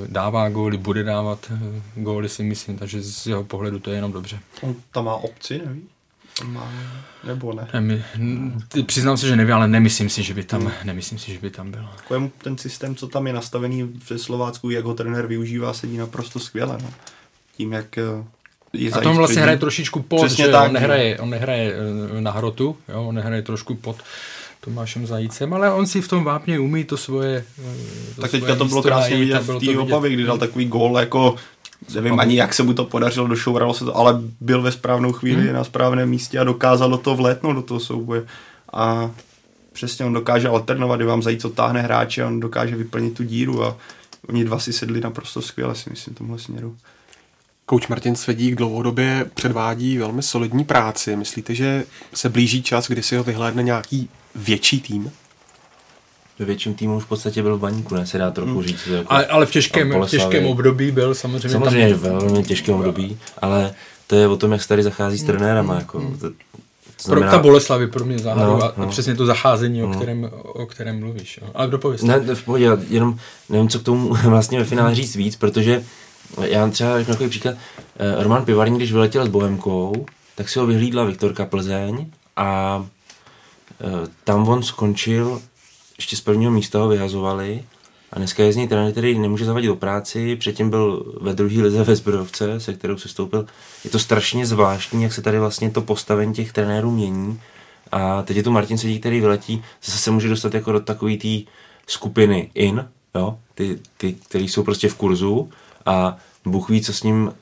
dává 0.06 0.48
góly, 0.48 0.76
bude 0.76 1.02
dávat 1.02 1.52
góly 1.94 2.28
si 2.28 2.42
myslím, 2.42 2.78
takže 2.78 3.02
z 3.02 3.26
jeho 3.26 3.44
pohledu 3.44 3.78
to 3.78 3.90
je 3.90 3.96
jenom 3.96 4.12
dobře. 4.12 4.38
On 4.62 4.74
tam 4.90 5.04
má 5.04 5.14
opci, 5.14 5.60
neví? 5.66 5.82
Má, 6.44 6.72
nebo 7.24 7.52
ne? 7.52 7.68
Nemy, 7.72 8.04
přiznám 8.86 9.16
se, 9.16 9.28
že 9.28 9.36
nevím, 9.36 9.54
ale 9.54 9.68
nemyslím 9.68 10.10
si, 10.10 10.22
že 10.22 10.34
by 10.34 10.44
tam, 10.44 10.60
hmm. 10.60 10.72
nemyslím 10.84 11.18
si, 11.18 11.32
že 11.32 11.38
by 11.38 11.50
tam 11.50 11.70
byl. 11.70 11.88
Ten 12.42 12.58
systém, 12.58 12.96
co 12.96 13.08
tam 13.08 13.26
je 13.26 13.32
nastavený 13.32 13.82
v 13.82 14.18
Slovácku, 14.18 14.70
jak 14.70 14.84
ho 14.84 14.94
trenér 14.94 15.26
využívá, 15.26 15.72
sedí 15.72 15.96
naprosto 15.96 16.38
skvěle. 16.38 16.78
No. 16.82 16.90
Tím, 17.56 17.72
jak 17.72 17.98
je 18.72 18.92
A 18.92 19.00
tom 19.00 19.16
vlastně 19.16 19.42
hraje 19.42 19.58
trošičku 19.58 20.02
pod, 20.02 20.26
Přesně 20.26 20.44
že 20.44 20.50
tak, 20.50 20.66
on, 20.66 20.72
nehraje, 20.72 21.18
on 21.18 21.30
nehraje 21.30 21.74
na 22.20 22.30
hrotu, 22.30 22.76
jo, 22.88 23.04
on 23.04 23.14
nehraje 23.14 23.42
trošku 23.42 23.74
pod 23.74 23.96
Tomášem 24.60 25.06
Zajícem, 25.06 25.54
ale 25.54 25.72
on 25.72 25.86
si 25.86 26.02
v 26.02 26.08
tom 26.08 26.24
vápně 26.24 26.58
umí 26.58 26.84
to 26.84 26.96
svoje 26.96 27.44
to 28.14 28.20
Tak 28.20 28.30
teďka 28.30 28.56
to 28.56 28.64
bylo 28.64 28.82
krásně 28.82 29.16
vidět 29.16 29.42
v 29.42 29.66
té 29.66 29.78
Opavě, 29.78 30.10
kdy 30.10 30.24
dal 30.24 30.38
takový 30.38 30.64
gól 30.64 30.98
jako 30.98 31.36
nevím 31.94 32.20
ani, 32.20 32.36
jak 32.36 32.54
se 32.54 32.62
mu 32.62 32.74
to 32.74 32.84
podařilo, 32.84 33.26
došouralo 33.26 33.74
se 33.74 33.84
to, 33.84 33.96
ale 33.96 34.20
byl 34.40 34.62
ve 34.62 34.72
správnou 34.72 35.12
chvíli 35.12 35.42
hmm. 35.42 35.52
na 35.52 35.64
správném 35.64 36.08
místě 36.08 36.38
a 36.38 36.44
dokázal 36.44 36.90
do 36.90 36.96
toho 36.98 37.16
vlétnout, 37.16 37.56
do 37.56 37.62
toho 37.62 37.80
souboje. 37.80 38.26
A 38.72 39.10
přesně 39.72 40.04
on 40.04 40.12
dokáže 40.12 40.48
alternovat, 40.48 40.96
kdy 40.96 41.04
vám 41.04 41.22
zajíc 41.22 41.44
otáhne 41.44 41.82
hráče, 41.82 42.24
on 42.24 42.40
dokáže 42.40 42.76
vyplnit 42.76 43.14
tu 43.14 43.22
díru 43.22 43.64
a 43.64 43.76
oni 44.28 44.44
dva 44.44 44.58
si 44.58 44.72
sedli 44.72 45.00
naprosto 45.00 45.42
skvěle, 45.42 45.74
si 45.74 45.90
myslím, 45.90 46.14
v 46.14 46.18
tomhle 46.18 46.38
směru. 46.38 46.76
Kouč 47.66 47.88
Martin 47.88 48.16
Svedík 48.16 48.54
dlouhodobě 48.54 49.26
předvádí 49.34 49.98
velmi 49.98 50.22
solidní 50.22 50.64
práci. 50.64 51.16
Myslíte, 51.16 51.54
že 51.54 51.84
se 52.14 52.28
blíží 52.28 52.62
čas, 52.62 52.88
kdy 52.88 53.02
si 53.02 53.16
ho 53.16 53.24
vyhlédne 53.24 53.62
nějaký 53.62 54.08
větší 54.34 54.80
tým? 54.80 55.10
Ve 56.38 56.44
větším 56.44 56.74
týmu 56.74 56.96
už 56.96 57.04
v 57.04 57.08
podstatě 57.08 57.42
byl 57.42 57.56
v 57.56 57.60
baníku, 57.60 57.94
ne? 57.94 58.06
Se 58.06 58.18
dá 58.18 58.30
trochu 58.30 58.52
hmm. 58.52 58.62
říct. 58.62 58.86
Jako 58.86 59.12
ale, 59.12 59.26
ale 59.26 59.46
v, 59.46 59.50
těžkém, 59.50 60.02
v 60.02 60.08
těžkém 60.08 60.46
období 60.46 60.90
byl 60.90 61.14
samozřejmě. 61.14 61.48
Samozřejmě 61.48 61.88
tam... 61.88 62.00
velmi 62.00 62.42
těžkém 62.42 62.74
období, 62.74 63.18
ale 63.42 63.74
to 64.06 64.16
je 64.16 64.28
o 64.28 64.36
tom, 64.36 64.52
jak 64.52 64.62
se 64.62 64.68
tady 64.68 64.82
zachází 64.82 65.18
s 65.18 65.24
trenérama. 65.24 65.72
Hmm. 65.72 65.80
Jako, 65.80 66.00
to, 66.20 67.02
znamená... 67.02 67.30
Pro 67.30 67.38
ta 67.38 67.42
Boleslav 67.42 67.80
je 67.80 67.86
pro 67.86 68.04
mě 68.04 68.18
záhadu 68.18 68.52
no, 68.52 68.62
a 68.62 68.74
no. 68.76 68.88
přesně 68.88 69.14
to 69.14 69.26
zacházení, 69.26 69.82
o, 69.82 69.88
kterém, 69.88 70.30
o 70.42 70.66
kterém 70.66 71.00
mluvíš. 71.00 71.40
Jo. 71.42 71.48
Ale 71.54 71.68
kdo 71.68 71.78
pověst? 71.78 72.02
Ne, 72.02 72.34
v 72.34 72.44
pohodě, 72.44 72.70
jenom 72.88 73.18
nevím, 73.48 73.68
co 73.68 73.78
k 73.78 73.82
tomu 73.82 74.14
vlastně 74.24 74.58
ve 74.58 74.64
finále 74.64 74.94
říct 74.94 75.16
víc, 75.16 75.36
protože 75.36 75.84
já 76.40 76.68
třeba 76.68 76.98
řeknu 76.98 77.14
takový 77.14 77.30
příklad. 77.30 77.54
Eh, 77.98 78.22
Roman 78.22 78.44
Pivarní, 78.44 78.76
když 78.76 78.92
vyletěl 78.92 79.24
s 79.24 79.28
Bohemkou, 79.28 80.06
tak 80.34 80.48
si 80.48 80.58
ho 80.58 80.66
vyhlídla 80.66 81.04
Viktorka 81.04 81.44
Plzeň 81.44 82.06
a 82.36 82.86
eh, 83.80 84.08
tam 84.24 84.48
on 84.48 84.62
skončil, 84.62 85.40
ještě 85.98 86.16
z 86.16 86.20
prvního 86.20 86.52
místa 86.52 86.78
ho 86.78 86.88
vyhazovali 86.88 87.64
a 88.12 88.18
dneska 88.18 88.42
je 88.42 88.52
z 88.52 88.56
něj 88.56 88.68
trenér, 88.68 88.92
který 88.92 89.18
nemůže 89.18 89.44
zavadit 89.44 89.68
do 89.68 89.76
práci, 89.76 90.36
předtím 90.36 90.70
byl 90.70 91.14
ve 91.20 91.34
druhé 91.34 91.62
lize 91.62 91.84
ve 91.84 91.96
Zbrojovce, 91.96 92.60
se 92.60 92.74
kterou 92.74 92.98
se 92.98 93.08
stoupil. 93.08 93.46
Je 93.84 93.90
to 93.90 93.98
strašně 93.98 94.46
zvláštní, 94.46 95.02
jak 95.02 95.12
se 95.12 95.22
tady 95.22 95.38
vlastně 95.38 95.70
to 95.70 95.82
postavení 95.82 96.34
těch 96.34 96.52
trenérů 96.52 96.90
mění. 96.90 97.40
A 97.92 98.22
teď 98.22 98.36
je 98.36 98.42
tu 98.42 98.50
Martin 98.50 98.78
Sedík, 98.78 99.00
který 99.00 99.20
vyletí, 99.20 99.64
zase 99.84 99.98
se 99.98 100.10
může 100.10 100.28
dostat 100.28 100.54
jako 100.54 100.72
do 100.72 100.80
takové 100.80 101.16
té 101.16 101.38
skupiny 101.86 102.50
in, 102.54 102.88
jo? 103.14 103.38
Ty, 103.54 103.78
ty, 103.96 104.12
který 104.12 104.48
jsou 104.48 104.62
prostě 104.62 104.88
v 104.88 104.94
kurzu 104.94 105.50
a 105.86 106.16
Bůh 106.44 106.70
ví, 106.70 106.82
co 106.82 106.92
s 106.92 107.02
ním 107.02 107.32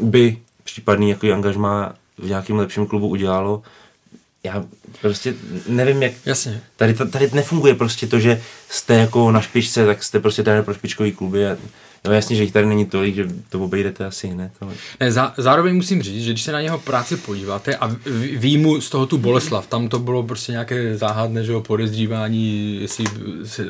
by 0.00 0.38
případný 0.64 1.10
jako 1.10 1.32
angažma 1.32 1.92
v 2.18 2.28
nějakém 2.28 2.56
lepším 2.56 2.86
klubu 2.86 3.08
udělalo. 3.08 3.62
Já 4.44 4.64
prostě 5.00 5.34
nevím, 5.68 6.02
jak... 6.02 6.12
Jasně. 6.26 6.60
Tady, 6.76 6.94
tady 6.94 7.30
nefunguje 7.32 7.74
prostě 7.74 8.06
to, 8.06 8.18
že 8.18 8.42
jste 8.68 8.94
jako 8.94 9.30
na 9.30 9.40
špičce, 9.40 9.86
tak 9.86 10.02
jste 10.02 10.20
prostě 10.20 10.42
tady 10.42 10.62
pro 10.62 10.74
špičkový 10.74 11.12
kluby 11.12 11.48
a 11.48 11.56
No 12.04 12.12
jasně, 12.12 12.36
že 12.36 12.42
jich 12.42 12.52
tady 12.52 12.66
není 12.66 12.86
tolik, 12.86 13.14
že 13.14 13.28
to 13.48 13.60
obejdete 13.60 14.06
asi 14.06 14.28
hned. 14.28 14.52
Ale... 14.60 14.74
Ne, 15.00 15.12
zá, 15.12 15.34
zároveň 15.36 15.76
musím 15.76 16.02
říct, 16.02 16.24
že 16.24 16.30
když 16.30 16.42
se 16.42 16.52
na 16.52 16.60
něho 16.60 16.78
práci 16.78 17.16
podíváte 17.16 17.76
a 17.76 17.96
výjimu 18.36 18.80
z 18.80 18.90
toho 18.90 19.06
tu 19.06 19.18
Boleslav, 19.18 19.66
tam 19.66 19.88
to 19.88 19.98
bylo 19.98 20.22
prostě 20.22 20.52
nějaké 20.52 20.96
záhadné, 20.96 21.44
že 21.44 21.52
ho 21.52 21.60
podezřívání, 21.60 22.78
jestli 22.80 23.04
se, 23.44 23.64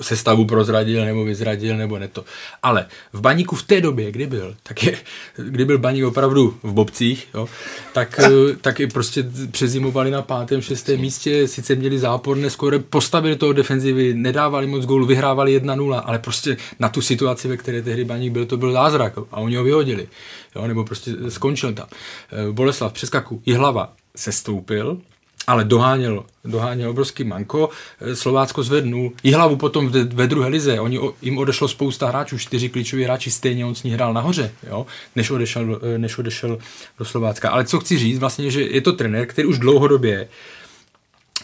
se 0.00 0.16
stavu 0.16 0.44
prozradil 0.44 1.04
nebo 1.04 1.24
vyzradil 1.24 1.76
nebo 1.76 1.98
ne 1.98 2.08
to. 2.08 2.24
Ale 2.62 2.86
v 3.12 3.20
baníku 3.20 3.56
v 3.56 3.62
té 3.62 3.80
době, 3.80 4.12
kdy 4.12 4.26
byl, 4.26 4.56
tak 4.62 4.84
je, 4.84 4.98
kdy 5.36 5.64
byl 5.64 5.78
baník 5.78 6.04
opravdu 6.04 6.54
v 6.62 6.72
bobcích, 6.72 7.28
jo, 7.34 7.48
tak, 7.92 8.20
tak 8.60 8.80
i 8.80 8.86
prostě 8.86 9.24
přezimovali 9.50 10.10
na 10.10 10.22
pátém, 10.22 10.62
šestém 10.62 11.00
místě, 11.00 11.48
sice 11.48 11.74
měli 11.74 11.98
záporné 11.98 12.50
skore, 12.50 12.78
postavili 12.78 13.36
toho 13.36 13.52
defenzivy, 13.52 14.14
nedávali 14.14 14.66
moc 14.66 14.84
gólů, 14.84 15.06
vyhrávali 15.06 15.60
1-0, 15.60 16.02
ale 16.04 16.18
prostě 16.18 16.56
na 16.78 16.88
tu 16.88 17.00
situaci 17.00 17.48
ve 17.48 17.56
které 17.56 17.82
tehdy 17.82 18.04
baník 18.04 18.32
byl, 18.32 18.46
to 18.46 18.56
byl 18.56 18.72
zázrak 18.72 19.18
a 19.30 19.36
oni 19.36 19.56
ho 19.56 19.64
vyhodili. 19.64 20.08
Jo, 20.56 20.66
nebo 20.66 20.84
prostě 20.84 21.10
skončil 21.28 21.72
tam. 21.72 21.86
Eh, 21.90 22.52
Boleslav 22.52 22.92
přeskaku, 22.92 23.42
hlava 23.56 23.92
se 24.16 24.32
stoupil, 24.32 25.00
ale 25.46 25.64
doháněl, 25.64 26.24
doháněl 26.44 26.90
obrovský 26.90 27.24
manko, 27.24 27.70
eh, 28.00 28.16
Slovácko 28.16 28.62
zvednul, 28.62 29.12
hlavu 29.34 29.56
potom 29.56 29.88
ve, 29.88 30.04
ve 30.04 30.26
druhé 30.26 30.48
lize, 30.48 30.80
oni, 30.80 31.00
jim 31.22 31.38
odešlo 31.38 31.68
spousta 31.68 32.08
hráčů, 32.08 32.38
čtyři 32.38 32.68
klíčoví 32.68 33.04
hráči, 33.04 33.30
stejně 33.30 33.66
on 33.66 33.74
s 33.74 33.82
ní 33.82 33.90
hrál 33.90 34.12
nahoře, 34.12 34.52
jo, 34.68 34.86
než, 35.16 35.30
odešel, 35.30 35.80
eh, 35.94 35.98
než 35.98 36.18
odešel 36.18 36.58
do 36.98 37.04
Slovácka. 37.04 37.50
Ale 37.50 37.64
co 37.64 37.80
chci 37.80 37.98
říct, 37.98 38.18
vlastně, 38.18 38.50
že 38.50 38.62
je 38.62 38.80
to 38.80 38.92
trenér, 38.92 39.26
který 39.26 39.48
už 39.48 39.58
dlouhodobě 39.58 40.28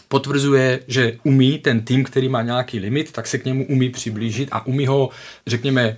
potvrzuje, 0.07 0.79
že 0.87 1.17
umí 1.23 1.59
ten 1.59 1.81
tým, 1.81 2.03
který 2.03 2.29
má 2.29 2.41
nějaký 2.41 2.79
limit, 2.79 3.11
tak 3.11 3.27
se 3.27 3.37
k 3.37 3.45
němu 3.45 3.65
umí 3.65 3.89
přiblížit 3.89 4.49
a 4.51 4.65
umí 4.65 4.87
ho, 4.87 5.09
řekněme, 5.47 5.97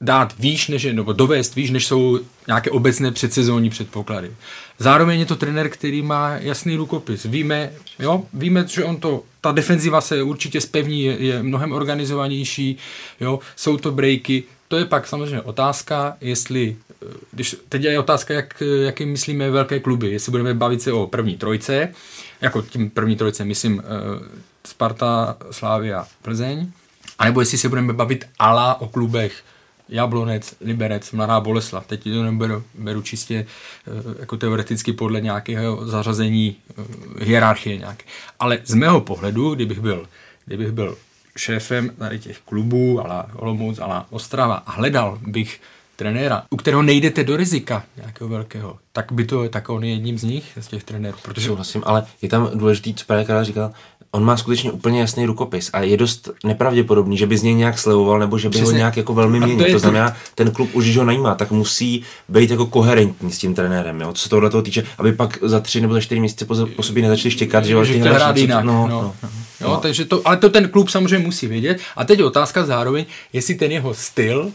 dát 0.00 0.34
výš, 0.38 0.68
než, 0.68 0.84
nebo 0.92 1.12
dovést 1.12 1.54
výš, 1.54 1.70
než 1.70 1.86
jsou 1.86 2.20
nějaké 2.46 2.70
obecné 2.70 3.10
předsezónní 3.10 3.70
předpoklady. 3.70 4.30
Zároveň 4.78 5.20
je 5.20 5.26
to 5.26 5.36
trenér, 5.36 5.68
který 5.68 6.02
má 6.02 6.30
jasný 6.30 6.76
rukopis. 6.76 7.24
Víme, 7.24 7.72
jo, 7.98 8.22
víme, 8.32 8.64
že 8.68 8.84
on 8.84 8.96
to, 8.96 9.22
ta 9.40 9.52
defenziva 9.52 10.00
se 10.00 10.22
určitě 10.22 10.60
spevní, 10.60 11.02
je, 11.02 11.16
je 11.24 11.42
mnohem 11.42 11.72
organizovanější, 11.72 12.76
jo, 13.20 13.38
jsou 13.56 13.76
to 13.76 13.90
breaky. 13.92 14.42
To 14.68 14.76
je 14.76 14.84
pak 14.84 15.06
samozřejmě 15.06 15.40
otázka, 15.40 16.16
jestli, 16.20 16.76
když, 17.30 17.56
teď 17.68 17.82
je 17.82 17.98
otázka, 17.98 18.34
jak, 18.34 18.62
jaký 18.84 19.06
myslíme 19.06 19.50
velké 19.50 19.80
kluby, 19.80 20.10
jestli 20.10 20.30
budeme 20.30 20.54
bavit 20.54 20.82
se 20.82 20.92
o 20.92 21.06
první 21.06 21.36
trojce, 21.36 21.94
jako 22.40 22.62
tím 22.62 22.90
první 22.90 23.16
trojice, 23.16 23.44
myslím 23.44 23.74
uh, 23.74 23.82
Sparta, 24.66 25.36
Slávia, 25.50 26.06
Plzeň, 26.22 26.70
anebo 27.18 27.40
jestli 27.40 27.58
se 27.58 27.68
budeme 27.68 27.92
bavit 27.92 28.24
ala 28.38 28.80
o 28.80 28.88
klubech 28.88 29.42
Jablonec, 29.88 30.54
Liberec, 30.60 31.12
Mladá 31.12 31.40
Boleslav. 31.40 31.86
Teď 31.86 32.04
to 32.04 32.22
neberu 32.22 32.62
beru 32.74 33.02
čistě 33.02 33.46
uh, 33.86 34.14
jako 34.20 34.36
teoreticky 34.36 34.92
podle 34.92 35.20
nějakého 35.20 35.86
zařazení 35.86 36.56
uh, 36.76 36.84
hierarchie 37.20 37.76
nějaké. 37.76 38.04
Ale 38.40 38.58
z 38.64 38.74
mého 38.74 39.00
pohledu, 39.00 39.54
kdybych 39.54 39.80
byl, 39.80 40.08
kdybych 40.46 40.72
byl 40.72 40.96
šéfem 41.36 41.90
tady 41.98 42.18
těch 42.18 42.38
klubů, 42.38 43.00
ale 43.04 43.24
Olomouc, 43.34 43.78
ale 43.78 44.02
Ostrava 44.10 44.54
a 44.54 44.72
hledal 44.72 45.18
bych 45.26 45.60
trenéra, 45.96 46.42
u 46.50 46.56
kterého 46.56 46.82
nejdete 46.82 47.24
do 47.24 47.36
rizika 47.36 47.84
nějakého 47.96 48.28
velkého, 48.28 48.78
tak 48.92 49.12
by 49.12 49.24
to, 49.24 49.48
tak 49.48 49.68
on 49.68 49.84
je 49.84 49.90
jedním 49.90 50.18
z 50.18 50.22
nich, 50.22 50.58
z 50.60 50.66
těch 50.66 50.84
trenérů. 50.84 51.18
Protože... 51.22 51.46
Souhlasím, 51.46 51.82
ale 51.86 52.06
je 52.22 52.28
tam 52.28 52.50
důležitý, 52.54 52.94
co 52.94 53.04
právě 53.04 53.44
říkal, 53.44 53.72
on 54.14 54.24
má 54.24 54.36
skutečně 54.36 54.72
úplně 54.72 55.00
jasný 55.00 55.26
rukopis 55.26 55.70
a 55.72 55.80
je 55.80 55.96
dost 55.96 56.30
nepravděpodobný, 56.44 57.16
že 57.16 57.26
by 57.26 57.38
z 57.38 57.42
něj 57.42 57.54
nějak 57.54 57.78
slevoval 57.78 58.18
nebo 58.18 58.38
že 58.38 58.48
by 58.48 58.52
Přesně. 58.52 58.72
ho 58.72 58.76
nějak 58.76 58.96
jako 58.96 59.14
velmi 59.14 59.40
měnil. 59.40 59.66
To, 59.66 59.72
to 59.72 59.78
znamená, 59.78 60.16
ten 60.34 60.50
klub 60.50 60.70
už, 60.72 60.84
když 60.84 60.96
ho 60.96 61.04
najímá, 61.04 61.34
tak 61.34 61.50
musí 61.50 62.02
být 62.28 62.50
jako 62.50 62.66
koherentní 62.66 63.32
s 63.32 63.38
tím 63.38 63.54
trenérem, 63.54 64.00
jo? 64.00 64.12
co 64.12 64.22
se 64.22 64.28
tohle 64.28 64.50
toho 64.50 64.62
týče, 64.62 64.84
aby 64.98 65.12
pak 65.12 65.38
za 65.42 65.60
tři 65.60 65.80
nebo 65.80 65.94
za 65.94 66.00
čtyři 66.00 66.20
měsíce 66.20 66.44
po, 66.44 66.66
po 66.76 66.82
sobě 66.82 67.02
nezačali 67.02 67.30
štěkat, 67.30 67.64
že, 67.64 67.84
že 67.84 67.98
hráči, 67.98 68.40
jinak. 68.40 68.64
No, 68.64 68.88
no, 68.88 68.88
no. 68.88 69.30
Jo, 69.60 69.68
no. 69.68 69.76
takže 69.76 70.04
to, 70.04 70.22
ale 70.24 70.36
to 70.36 70.48
ten 70.48 70.68
klub 70.68 70.88
samozřejmě 70.88 71.26
musí 71.26 71.46
vědět. 71.46 71.80
A 71.96 72.04
teď 72.04 72.18
je 72.18 72.24
otázka 72.24 72.66
zároveň, 72.66 73.04
jestli 73.32 73.54
ten 73.54 73.72
jeho 73.72 73.94
styl 73.94 74.50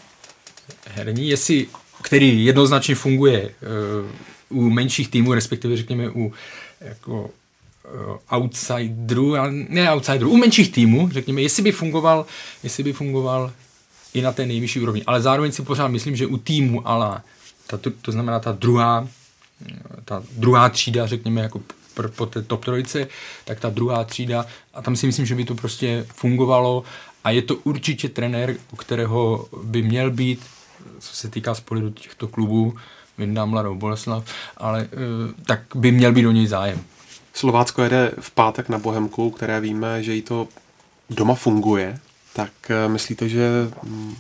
herní, 0.88 1.30
jestli, 1.30 1.68
který 2.02 2.46
jednoznačně 2.46 2.96
funguje 2.96 3.50
uh, 4.50 4.60
u 4.60 4.70
menších 4.70 5.08
týmů, 5.08 5.34
respektive 5.34 5.78
řekněme 5.78 6.10
u 6.10 6.34
jako 6.82 7.30
outsiderů, 8.32 9.36
ne 9.70 9.94
outsiderů, 9.94 10.32
u 10.32 10.38
menších 10.38 10.72
týmů, 10.72 11.10
řekněme, 11.12 11.42
jestli 11.42 11.64
by 11.64 11.72
fungoval, 11.72 12.26
jestli 12.64 12.84
by 12.84 12.94
fungoval 12.94 13.52
i 14.14 14.22
na 14.22 14.32
té 14.32 14.46
nejvyšší 14.46 14.80
úrovni. 14.80 15.04
Ale 15.04 15.22
zároveň 15.22 15.52
si 15.52 15.62
pořád 15.62 15.88
myslím, 15.88 16.16
že 16.16 16.28
u 16.28 16.38
týmu, 16.38 16.88
ale 16.88 17.22
ta, 17.68 17.80
to, 18.02 18.12
znamená 18.12 18.40
ta 18.40 18.52
druhá, 18.52 19.08
ta 20.06 20.24
druhá 20.38 20.70
třída, 20.70 21.08
řekněme, 21.08 21.42
jako 21.42 21.62
po 22.16 22.26
té 22.26 22.42
top 22.42 22.66
trojice, 22.66 23.08
tak 23.46 23.60
ta 23.60 23.70
druhá 23.70 24.04
třída, 24.04 24.46
a 24.74 24.82
tam 24.82 24.96
si 24.96 25.06
myslím, 25.06 25.26
že 25.26 25.36
by 25.36 25.46
to 25.46 25.56
prostě 25.56 26.06
fungovalo 26.14 26.84
a 27.24 27.32
je 27.32 27.42
to 27.42 27.56
určitě 27.56 28.10
trenér, 28.10 28.56
u 28.72 28.76
kterého 28.76 29.48
by 29.64 29.82
měl 29.82 30.12
být 30.12 30.40
co 31.00 31.16
se 31.16 31.30
týká 31.30 31.56
spoledu 31.56 31.90
těchto 31.90 32.28
klubů, 32.28 32.74
vyndám 33.18 33.50
Mladou 33.50 33.76
Boleslav, 33.76 34.26
ale 34.58 34.82
uh, 34.82 35.32
tak 35.46 35.62
by 35.76 35.92
měl 35.92 36.14
být 36.14 36.22
do 36.22 36.32
něj 36.32 36.48
zájem. 36.48 36.80
Slovácko 37.34 37.84
jede 37.84 38.12
v 38.20 38.32
pátek 38.32 38.70
na 38.70 38.78
Bohemku, 38.78 39.30
které 39.30 39.62
víme, 39.62 40.04
že 40.04 40.14
jí 40.14 40.22
to 40.22 40.48
doma 41.10 41.36
funguje, 41.36 42.00
tak 42.34 42.52
uh, 42.70 42.92
myslíte, 42.92 43.30
že 43.30 43.50
um, 43.84 44.18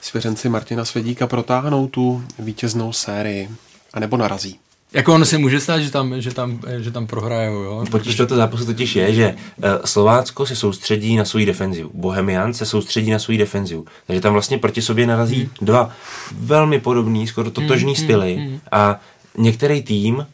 svěřenci 0.00 0.48
Martina 0.48 0.84
Svědíka 0.84 1.26
protáhnou 1.26 1.88
tu 1.88 2.24
vítěznou 2.38 2.92
sérii, 2.92 3.50
anebo 3.94 4.16
narazí? 4.16 4.58
Jako 4.92 5.14
ono 5.14 5.24
se 5.24 5.38
může 5.38 5.60
stát, 5.60 5.80
že 5.80 5.90
tam, 5.90 6.20
že 6.20 6.34
tam, 6.34 6.60
že 6.78 6.90
tam 6.90 7.06
prohrajou, 7.06 7.62
jo? 7.62 7.84
Potíž 7.90 8.16
tohoto 8.16 8.36
zápasu 8.36 8.66
totiž 8.66 8.96
je, 8.96 9.14
že 9.14 9.34
uh, 9.56 9.64
Slovácko 9.84 10.46
se 10.46 10.56
soustředí 10.56 11.16
na 11.16 11.24
svou 11.24 11.44
defenzivu, 11.44 11.90
Bohemian 11.94 12.54
se 12.54 12.66
soustředí 12.66 13.10
na 13.10 13.18
svou 13.18 13.36
defenzivu, 13.36 13.86
takže 14.06 14.20
tam 14.20 14.32
vlastně 14.32 14.58
proti 14.58 14.82
sobě 14.82 15.06
narazí 15.06 15.36
hmm. 15.36 15.50
dva 15.60 15.90
velmi 16.32 16.80
podobný, 16.80 17.26
skoro 17.26 17.50
totožný 17.50 17.94
hmm, 17.94 18.04
styly 18.04 18.34
hmm, 18.34 18.46
hmm. 18.46 18.60
a 18.72 19.00
některý 19.38 19.82
tým 19.82 20.26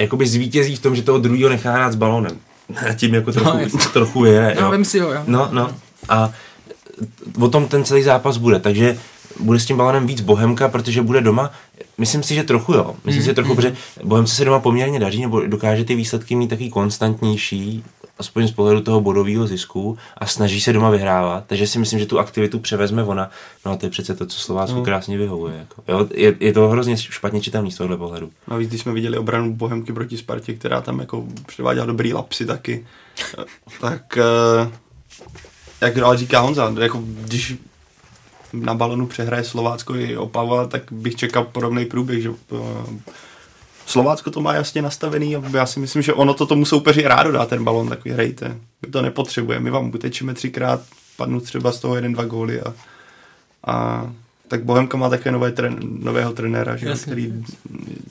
jakoby 0.00 0.26
zvítězí 0.26 0.76
v 0.76 0.80
tom, 0.80 0.96
že 0.96 1.02
toho 1.02 1.18
druhého 1.18 1.48
nechá 1.48 1.72
hrát 1.72 1.92
s 1.92 1.96
balonem. 1.96 2.38
A 2.88 2.92
tím 2.94 3.14
jako 3.14 3.32
trochu, 3.32 3.58
no, 3.58 3.78
trochu 3.92 4.24
je. 4.24 4.56
No, 4.60 4.70
vím 4.70 4.84
si 4.84 4.98
ho, 4.98 5.12
jo. 5.12 5.22
No, 5.26 5.48
no. 5.52 5.70
A 6.08 6.32
o 7.40 7.48
tom 7.48 7.68
ten 7.68 7.84
celý 7.84 8.02
zápas 8.02 8.36
bude, 8.36 8.58
takže 8.58 8.98
bude 9.40 9.60
s 9.60 9.66
tím 9.66 9.76
balonem 9.76 10.06
víc 10.06 10.20
Bohemka, 10.20 10.68
protože 10.68 11.02
bude 11.02 11.20
doma. 11.20 11.50
Myslím 11.98 12.22
si, 12.22 12.34
že 12.34 12.42
trochu 12.42 12.72
jo. 12.72 12.94
Myslím 13.04 13.20
mm, 13.20 13.22
si, 13.22 13.26
že 13.26 13.34
trochu, 13.34 13.50
mm. 13.50 13.56
protože 13.56 13.76
Bohemce 14.04 14.34
se 14.34 14.44
doma 14.44 14.58
poměrně 14.58 15.00
daří, 15.00 15.22
nebo 15.22 15.40
dokáže 15.40 15.84
ty 15.84 15.94
výsledky 15.94 16.36
mít 16.36 16.48
taky 16.48 16.70
konstantnější. 16.70 17.84
Aspoň 18.20 18.48
z 18.48 18.52
pohledu 18.52 18.80
toho 18.80 19.00
bodového 19.00 19.46
zisku 19.46 19.98
a 20.18 20.26
snaží 20.26 20.60
se 20.60 20.72
doma 20.72 20.90
vyhrávat, 20.90 21.44
takže 21.46 21.66
si 21.66 21.78
myslím, 21.78 21.98
že 21.98 22.06
tu 22.06 22.18
aktivitu 22.18 22.58
převezme 22.58 23.04
ona. 23.04 23.30
No 23.66 23.72
a 23.72 23.76
to 23.76 23.86
je 23.86 23.90
přece 23.90 24.14
to, 24.14 24.26
co 24.26 24.40
Slovácku 24.40 24.76
no. 24.76 24.84
krásně 24.84 25.18
vyhovuje. 25.18 25.56
Jako. 25.58 25.82
Jo, 25.88 26.08
je, 26.14 26.36
je, 26.40 26.52
to 26.52 26.68
hrozně 26.68 26.96
špatně 26.96 27.40
čitelný 27.40 27.72
z 27.72 27.76
tohohle 27.76 27.96
pohledu. 27.96 28.30
Navíc, 28.48 28.68
když 28.68 28.80
jsme 28.80 28.92
viděli 28.92 29.18
obranu 29.18 29.54
Bohemky 29.54 29.92
proti 29.92 30.18
Spartě, 30.18 30.54
která 30.54 30.80
tam 30.80 30.98
jako 30.98 31.24
předváděla 31.46 31.86
dobrý 31.86 32.12
lapsy 32.12 32.46
taky, 32.46 32.86
tak 33.80 34.18
eh, 34.18 34.70
jak 35.80 35.98
ale 35.98 36.16
říká 36.16 36.40
Honza, 36.40 36.74
jako 36.80 37.02
když 37.04 37.54
na 38.52 38.74
balonu 38.74 39.06
přehraje 39.06 39.44
Slovácko 39.44 39.94
i 39.94 40.16
Opava, 40.16 40.66
tak 40.66 40.82
bych 40.90 41.14
čekal 41.16 41.44
podobný 41.44 41.86
průběh, 41.86 42.22
že 42.22 42.30
eh, 42.30 42.56
Slovácko 43.90 44.30
to 44.30 44.40
má 44.40 44.54
jasně 44.54 44.82
nastavený 44.82 45.36
a 45.36 45.42
já 45.56 45.66
si 45.66 45.80
myslím, 45.80 46.02
že 46.02 46.12
ono 46.12 46.34
to 46.34 46.46
tomu 46.46 46.64
soupeři 46.64 47.02
rádo 47.02 47.32
dá 47.32 47.46
ten 47.46 47.64
balon, 47.64 47.88
tak 47.88 48.04
vyhrajte. 48.04 48.56
My 48.82 48.92
to 48.92 49.02
nepotřebujeme, 49.02 49.64
my 49.64 49.70
vám 49.70 49.90
utečíme 49.94 50.34
třikrát, 50.34 50.80
padnu 51.16 51.40
třeba 51.40 51.72
z 51.72 51.80
toho 51.80 51.96
jeden, 51.96 52.12
dva 52.12 52.24
góly 52.24 52.60
a, 52.60 52.74
a 53.66 54.06
tak 54.48 54.64
Bohemka 54.64 54.96
má 54.96 55.08
také 55.08 55.32
nové 55.32 55.52
tren, 55.52 55.78
nového 55.82 56.32
trenéra, 56.32 56.76
že, 56.76 56.94
který 57.02 57.44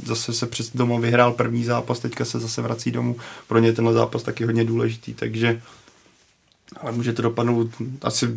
zase 0.06 0.34
se 0.34 0.48
přes 0.48 0.72
doma 0.76 1.00
vyhrál 1.00 1.32
první 1.32 1.64
zápas, 1.64 2.00
teďka 2.00 2.26
se 2.26 2.40
zase 2.40 2.62
vrací 2.62 2.92
domů. 2.92 3.16
Pro 3.48 3.60
ně 3.60 3.74
tenhle 3.74 3.94
zápas 3.94 4.24
taky 4.24 4.46
hodně 4.46 4.66
důležitý, 4.66 5.14
takže 5.14 5.62
ale 6.82 6.92
může 6.92 7.14
to 7.14 7.22
dopadnout 7.22 7.70
asi 8.02 8.28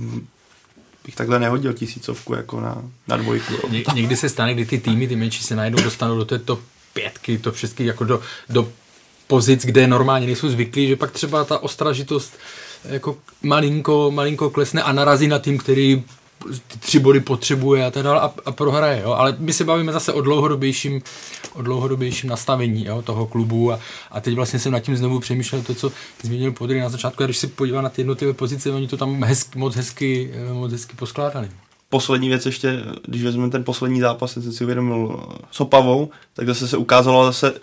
bych 1.04 1.14
takhle 1.14 1.38
nehodil 1.38 1.72
tisícovku 1.72 2.34
jako 2.34 2.60
na, 2.60 2.82
na 3.08 3.16
dvojku. 3.16 3.52
Ně, 3.70 3.84
někdy 3.94 4.16
se 4.16 4.28
stane, 4.28 4.54
kdy 4.54 4.66
ty 4.66 4.78
týmy, 4.78 5.08
ty 5.08 5.16
menší 5.16 5.44
se 5.44 5.56
najednou 5.56 5.82
dostanou 5.82 6.16
do 6.16 6.24
této 6.24 6.58
pětky, 6.92 7.38
to 7.38 7.52
všechny 7.52 7.86
jako 7.86 8.04
do, 8.04 8.20
do 8.48 8.68
pozic, 9.26 9.64
kde 9.64 9.86
normálně 9.86 10.26
nejsou 10.26 10.48
zvyklí, 10.48 10.88
že 10.88 10.96
pak 10.96 11.10
třeba 11.10 11.44
ta 11.44 11.58
ostražitost 11.58 12.38
jako 12.84 13.16
malinko, 13.42 14.10
malinko 14.10 14.50
klesne 14.50 14.82
a 14.82 14.92
narazí 14.92 15.28
na 15.28 15.38
tým, 15.38 15.58
který 15.58 16.04
ty 16.68 16.78
tři 16.78 16.98
body 16.98 17.20
potřebuje 17.20 17.86
a 17.86 17.90
teda 17.90 18.18
a, 18.18 18.34
a 18.46 18.52
prohraje, 18.52 19.02
jo. 19.02 19.12
Ale 19.12 19.36
my 19.38 19.52
se 19.52 19.64
bavíme 19.64 19.92
zase 19.92 20.12
o 20.12 20.20
dlouhodobějším, 20.20 21.02
o 21.54 21.62
dlouhodobějším 21.62 22.30
nastavení 22.30 22.86
jo, 22.86 23.02
toho 23.02 23.26
klubu 23.26 23.72
a, 23.72 23.80
a 24.10 24.20
teď 24.20 24.34
vlastně 24.34 24.58
jsem 24.58 24.72
nad 24.72 24.80
tím 24.80 24.96
znovu 24.96 25.20
přemýšlel 25.20 25.62
to, 25.62 25.74
co 25.74 25.92
zmínil 26.22 26.52
Podry 26.52 26.80
na 26.80 26.88
začátku 26.88 27.22
a 27.22 27.26
když 27.26 27.38
si 27.38 27.46
podívá 27.46 27.82
na 27.82 27.88
ty 27.88 28.00
jednotlivé 28.00 28.32
pozice, 28.32 28.70
oni 28.70 28.88
to 28.88 28.96
tam 28.96 29.24
hezky, 29.24 29.58
moc 29.58 29.76
hezky, 29.76 30.32
moc 30.52 30.72
hezky 30.72 30.96
poskládali 30.96 31.48
poslední 31.92 32.28
věc 32.28 32.46
ještě, 32.46 32.80
když 33.06 33.22
vezmeme 33.22 33.50
ten 33.50 33.64
poslední 33.64 34.00
zápas, 34.00 34.32
jsem 34.32 34.52
si 34.52 34.64
uvědomil 34.64 35.20
s 35.50 35.60
Opavou, 35.60 36.10
tak 36.34 36.46
zase 36.46 36.68
se 36.68 36.76
ukázalo 36.76 37.24
zase, 37.24 37.54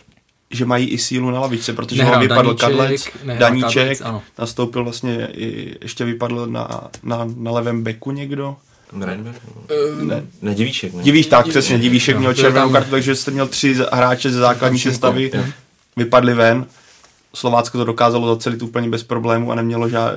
že 0.52 0.66
mají 0.66 0.88
i 0.88 0.98
sílu 0.98 1.32
na 1.32 1.40
lavičce, 1.40 1.74
protože 1.74 2.04
ho 2.04 2.20
vypadl 2.20 2.54
Daníček, 2.54 2.70
Kadlec, 2.70 3.10
Daníček, 3.40 4.00
Kadlec, 4.00 4.24
nastoupil 4.40 4.84
vlastně, 4.84 5.28
i, 5.34 5.76
ještě 5.82 6.06
vypadl 6.06 6.48
na, 6.48 6.90
na, 7.04 7.28
na 7.36 7.52
levém 7.52 7.84
beku 7.84 8.12
někdo. 8.12 8.56
Ne, 10.02 10.24
ne, 10.42 10.56
Divíšek. 10.56 10.94
Ne. 10.94 11.04
Divíš, 11.04 11.28
tak 11.28 11.48
přesně, 11.48 11.80
Divíšek 11.80 12.18
měl 12.18 12.34
červenou 12.34 12.70
kartu, 12.70 12.92
takže 12.92 13.16
jste 13.16 13.32
měl 13.32 13.48
tři 13.48 13.76
hráče 13.92 14.32
ze 14.32 14.40
základní 14.40 14.80
sestavy, 14.80 15.32
vypadli 15.98 16.34
ven. 16.34 16.66
Slovácko 17.34 17.78
to 17.78 17.86
dokázalo 17.86 18.36
zacelit 18.36 18.62
úplně 18.62 18.90
bez 18.90 19.04
problému 19.04 19.52
a 19.52 19.56
nemělo 19.56 19.90
žád, 19.90 20.14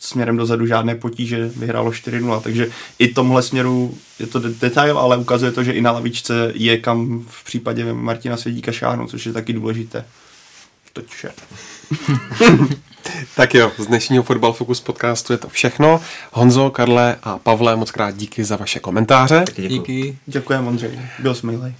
směrem 0.00 0.36
dozadu 0.36 0.66
žádné 0.66 0.94
potíže, 0.94 1.50
vyhrálo 1.56 1.90
4-0, 1.90 2.40
takže 2.40 2.68
i 2.98 3.08
tomhle 3.08 3.42
směru 3.42 3.94
je 4.18 4.26
to 4.26 4.40
detail, 4.40 4.98
ale 4.98 5.16
ukazuje 5.16 5.52
to, 5.52 5.64
že 5.64 5.72
i 5.72 5.80
na 5.80 5.92
lavičce 5.92 6.52
je 6.54 6.78
kam 6.78 7.24
v 7.28 7.44
případě 7.44 7.92
Martina 7.92 8.36
Svědíka 8.36 8.72
šáhnout, 8.72 9.10
což 9.10 9.26
je 9.26 9.32
taky 9.32 9.52
důležité. 9.52 10.04
To 10.92 11.02
vše. 11.08 11.30
tak 13.36 13.54
jo, 13.54 13.72
z 13.78 13.86
dnešního 13.86 14.22
Fotbal 14.22 14.52
Focus 14.52 14.80
podcastu 14.80 15.32
je 15.32 15.38
to 15.38 15.48
všechno. 15.48 16.00
Honzo, 16.32 16.70
Karle 16.70 17.16
a 17.22 17.38
Pavle, 17.38 17.76
moc 17.76 17.90
krát 17.90 18.16
díky 18.16 18.44
za 18.44 18.56
vaše 18.56 18.78
komentáře. 18.78 19.44
Taky 19.46 19.68
Díky. 19.68 20.18
Děkujem, 20.26 20.66
Ondřej. 20.66 21.00
Byl 21.18 21.34
jsi 21.34 21.46
milej. 21.46 21.74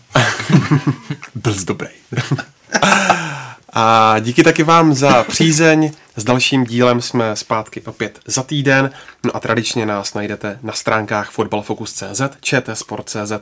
Byl 1.35 1.55
jsi 1.55 1.65
dobrý. 1.65 1.89
A 3.79 4.19
díky 4.19 4.43
taky 4.43 4.63
vám 4.63 4.95
za 4.95 5.25
přízeň. 5.25 5.93
S 6.17 6.25
dalším 6.25 6.65
dílem 6.65 7.03
jsme 7.03 7.37
zpátky 7.37 7.81
opět 7.81 8.21
za 8.27 8.43
týden. 8.43 8.91
No 9.25 9.37
a 9.37 9.41
tradičně 9.41 9.87
nás 9.87 10.15
najdete 10.15 10.59
na 10.63 10.73
stránkách 10.73 11.31
fotbalfocus.cz, 11.31 12.21
čtsport.cz 12.41 13.33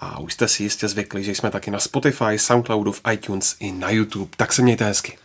a 0.00 0.18
už 0.18 0.32
jste 0.32 0.48
si 0.48 0.62
jistě 0.62 0.88
zvykli, 0.88 1.24
že 1.24 1.34
jsme 1.34 1.50
taky 1.50 1.70
na 1.70 1.78
Spotify, 1.78 2.38
Soundcloudu, 2.38 2.92
v 2.92 3.00
iTunes 3.12 3.56
i 3.60 3.72
na 3.72 3.90
YouTube. 3.90 4.30
Tak 4.36 4.52
se 4.52 4.62
mějte 4.62 4.84
hezky. 4.84 5.18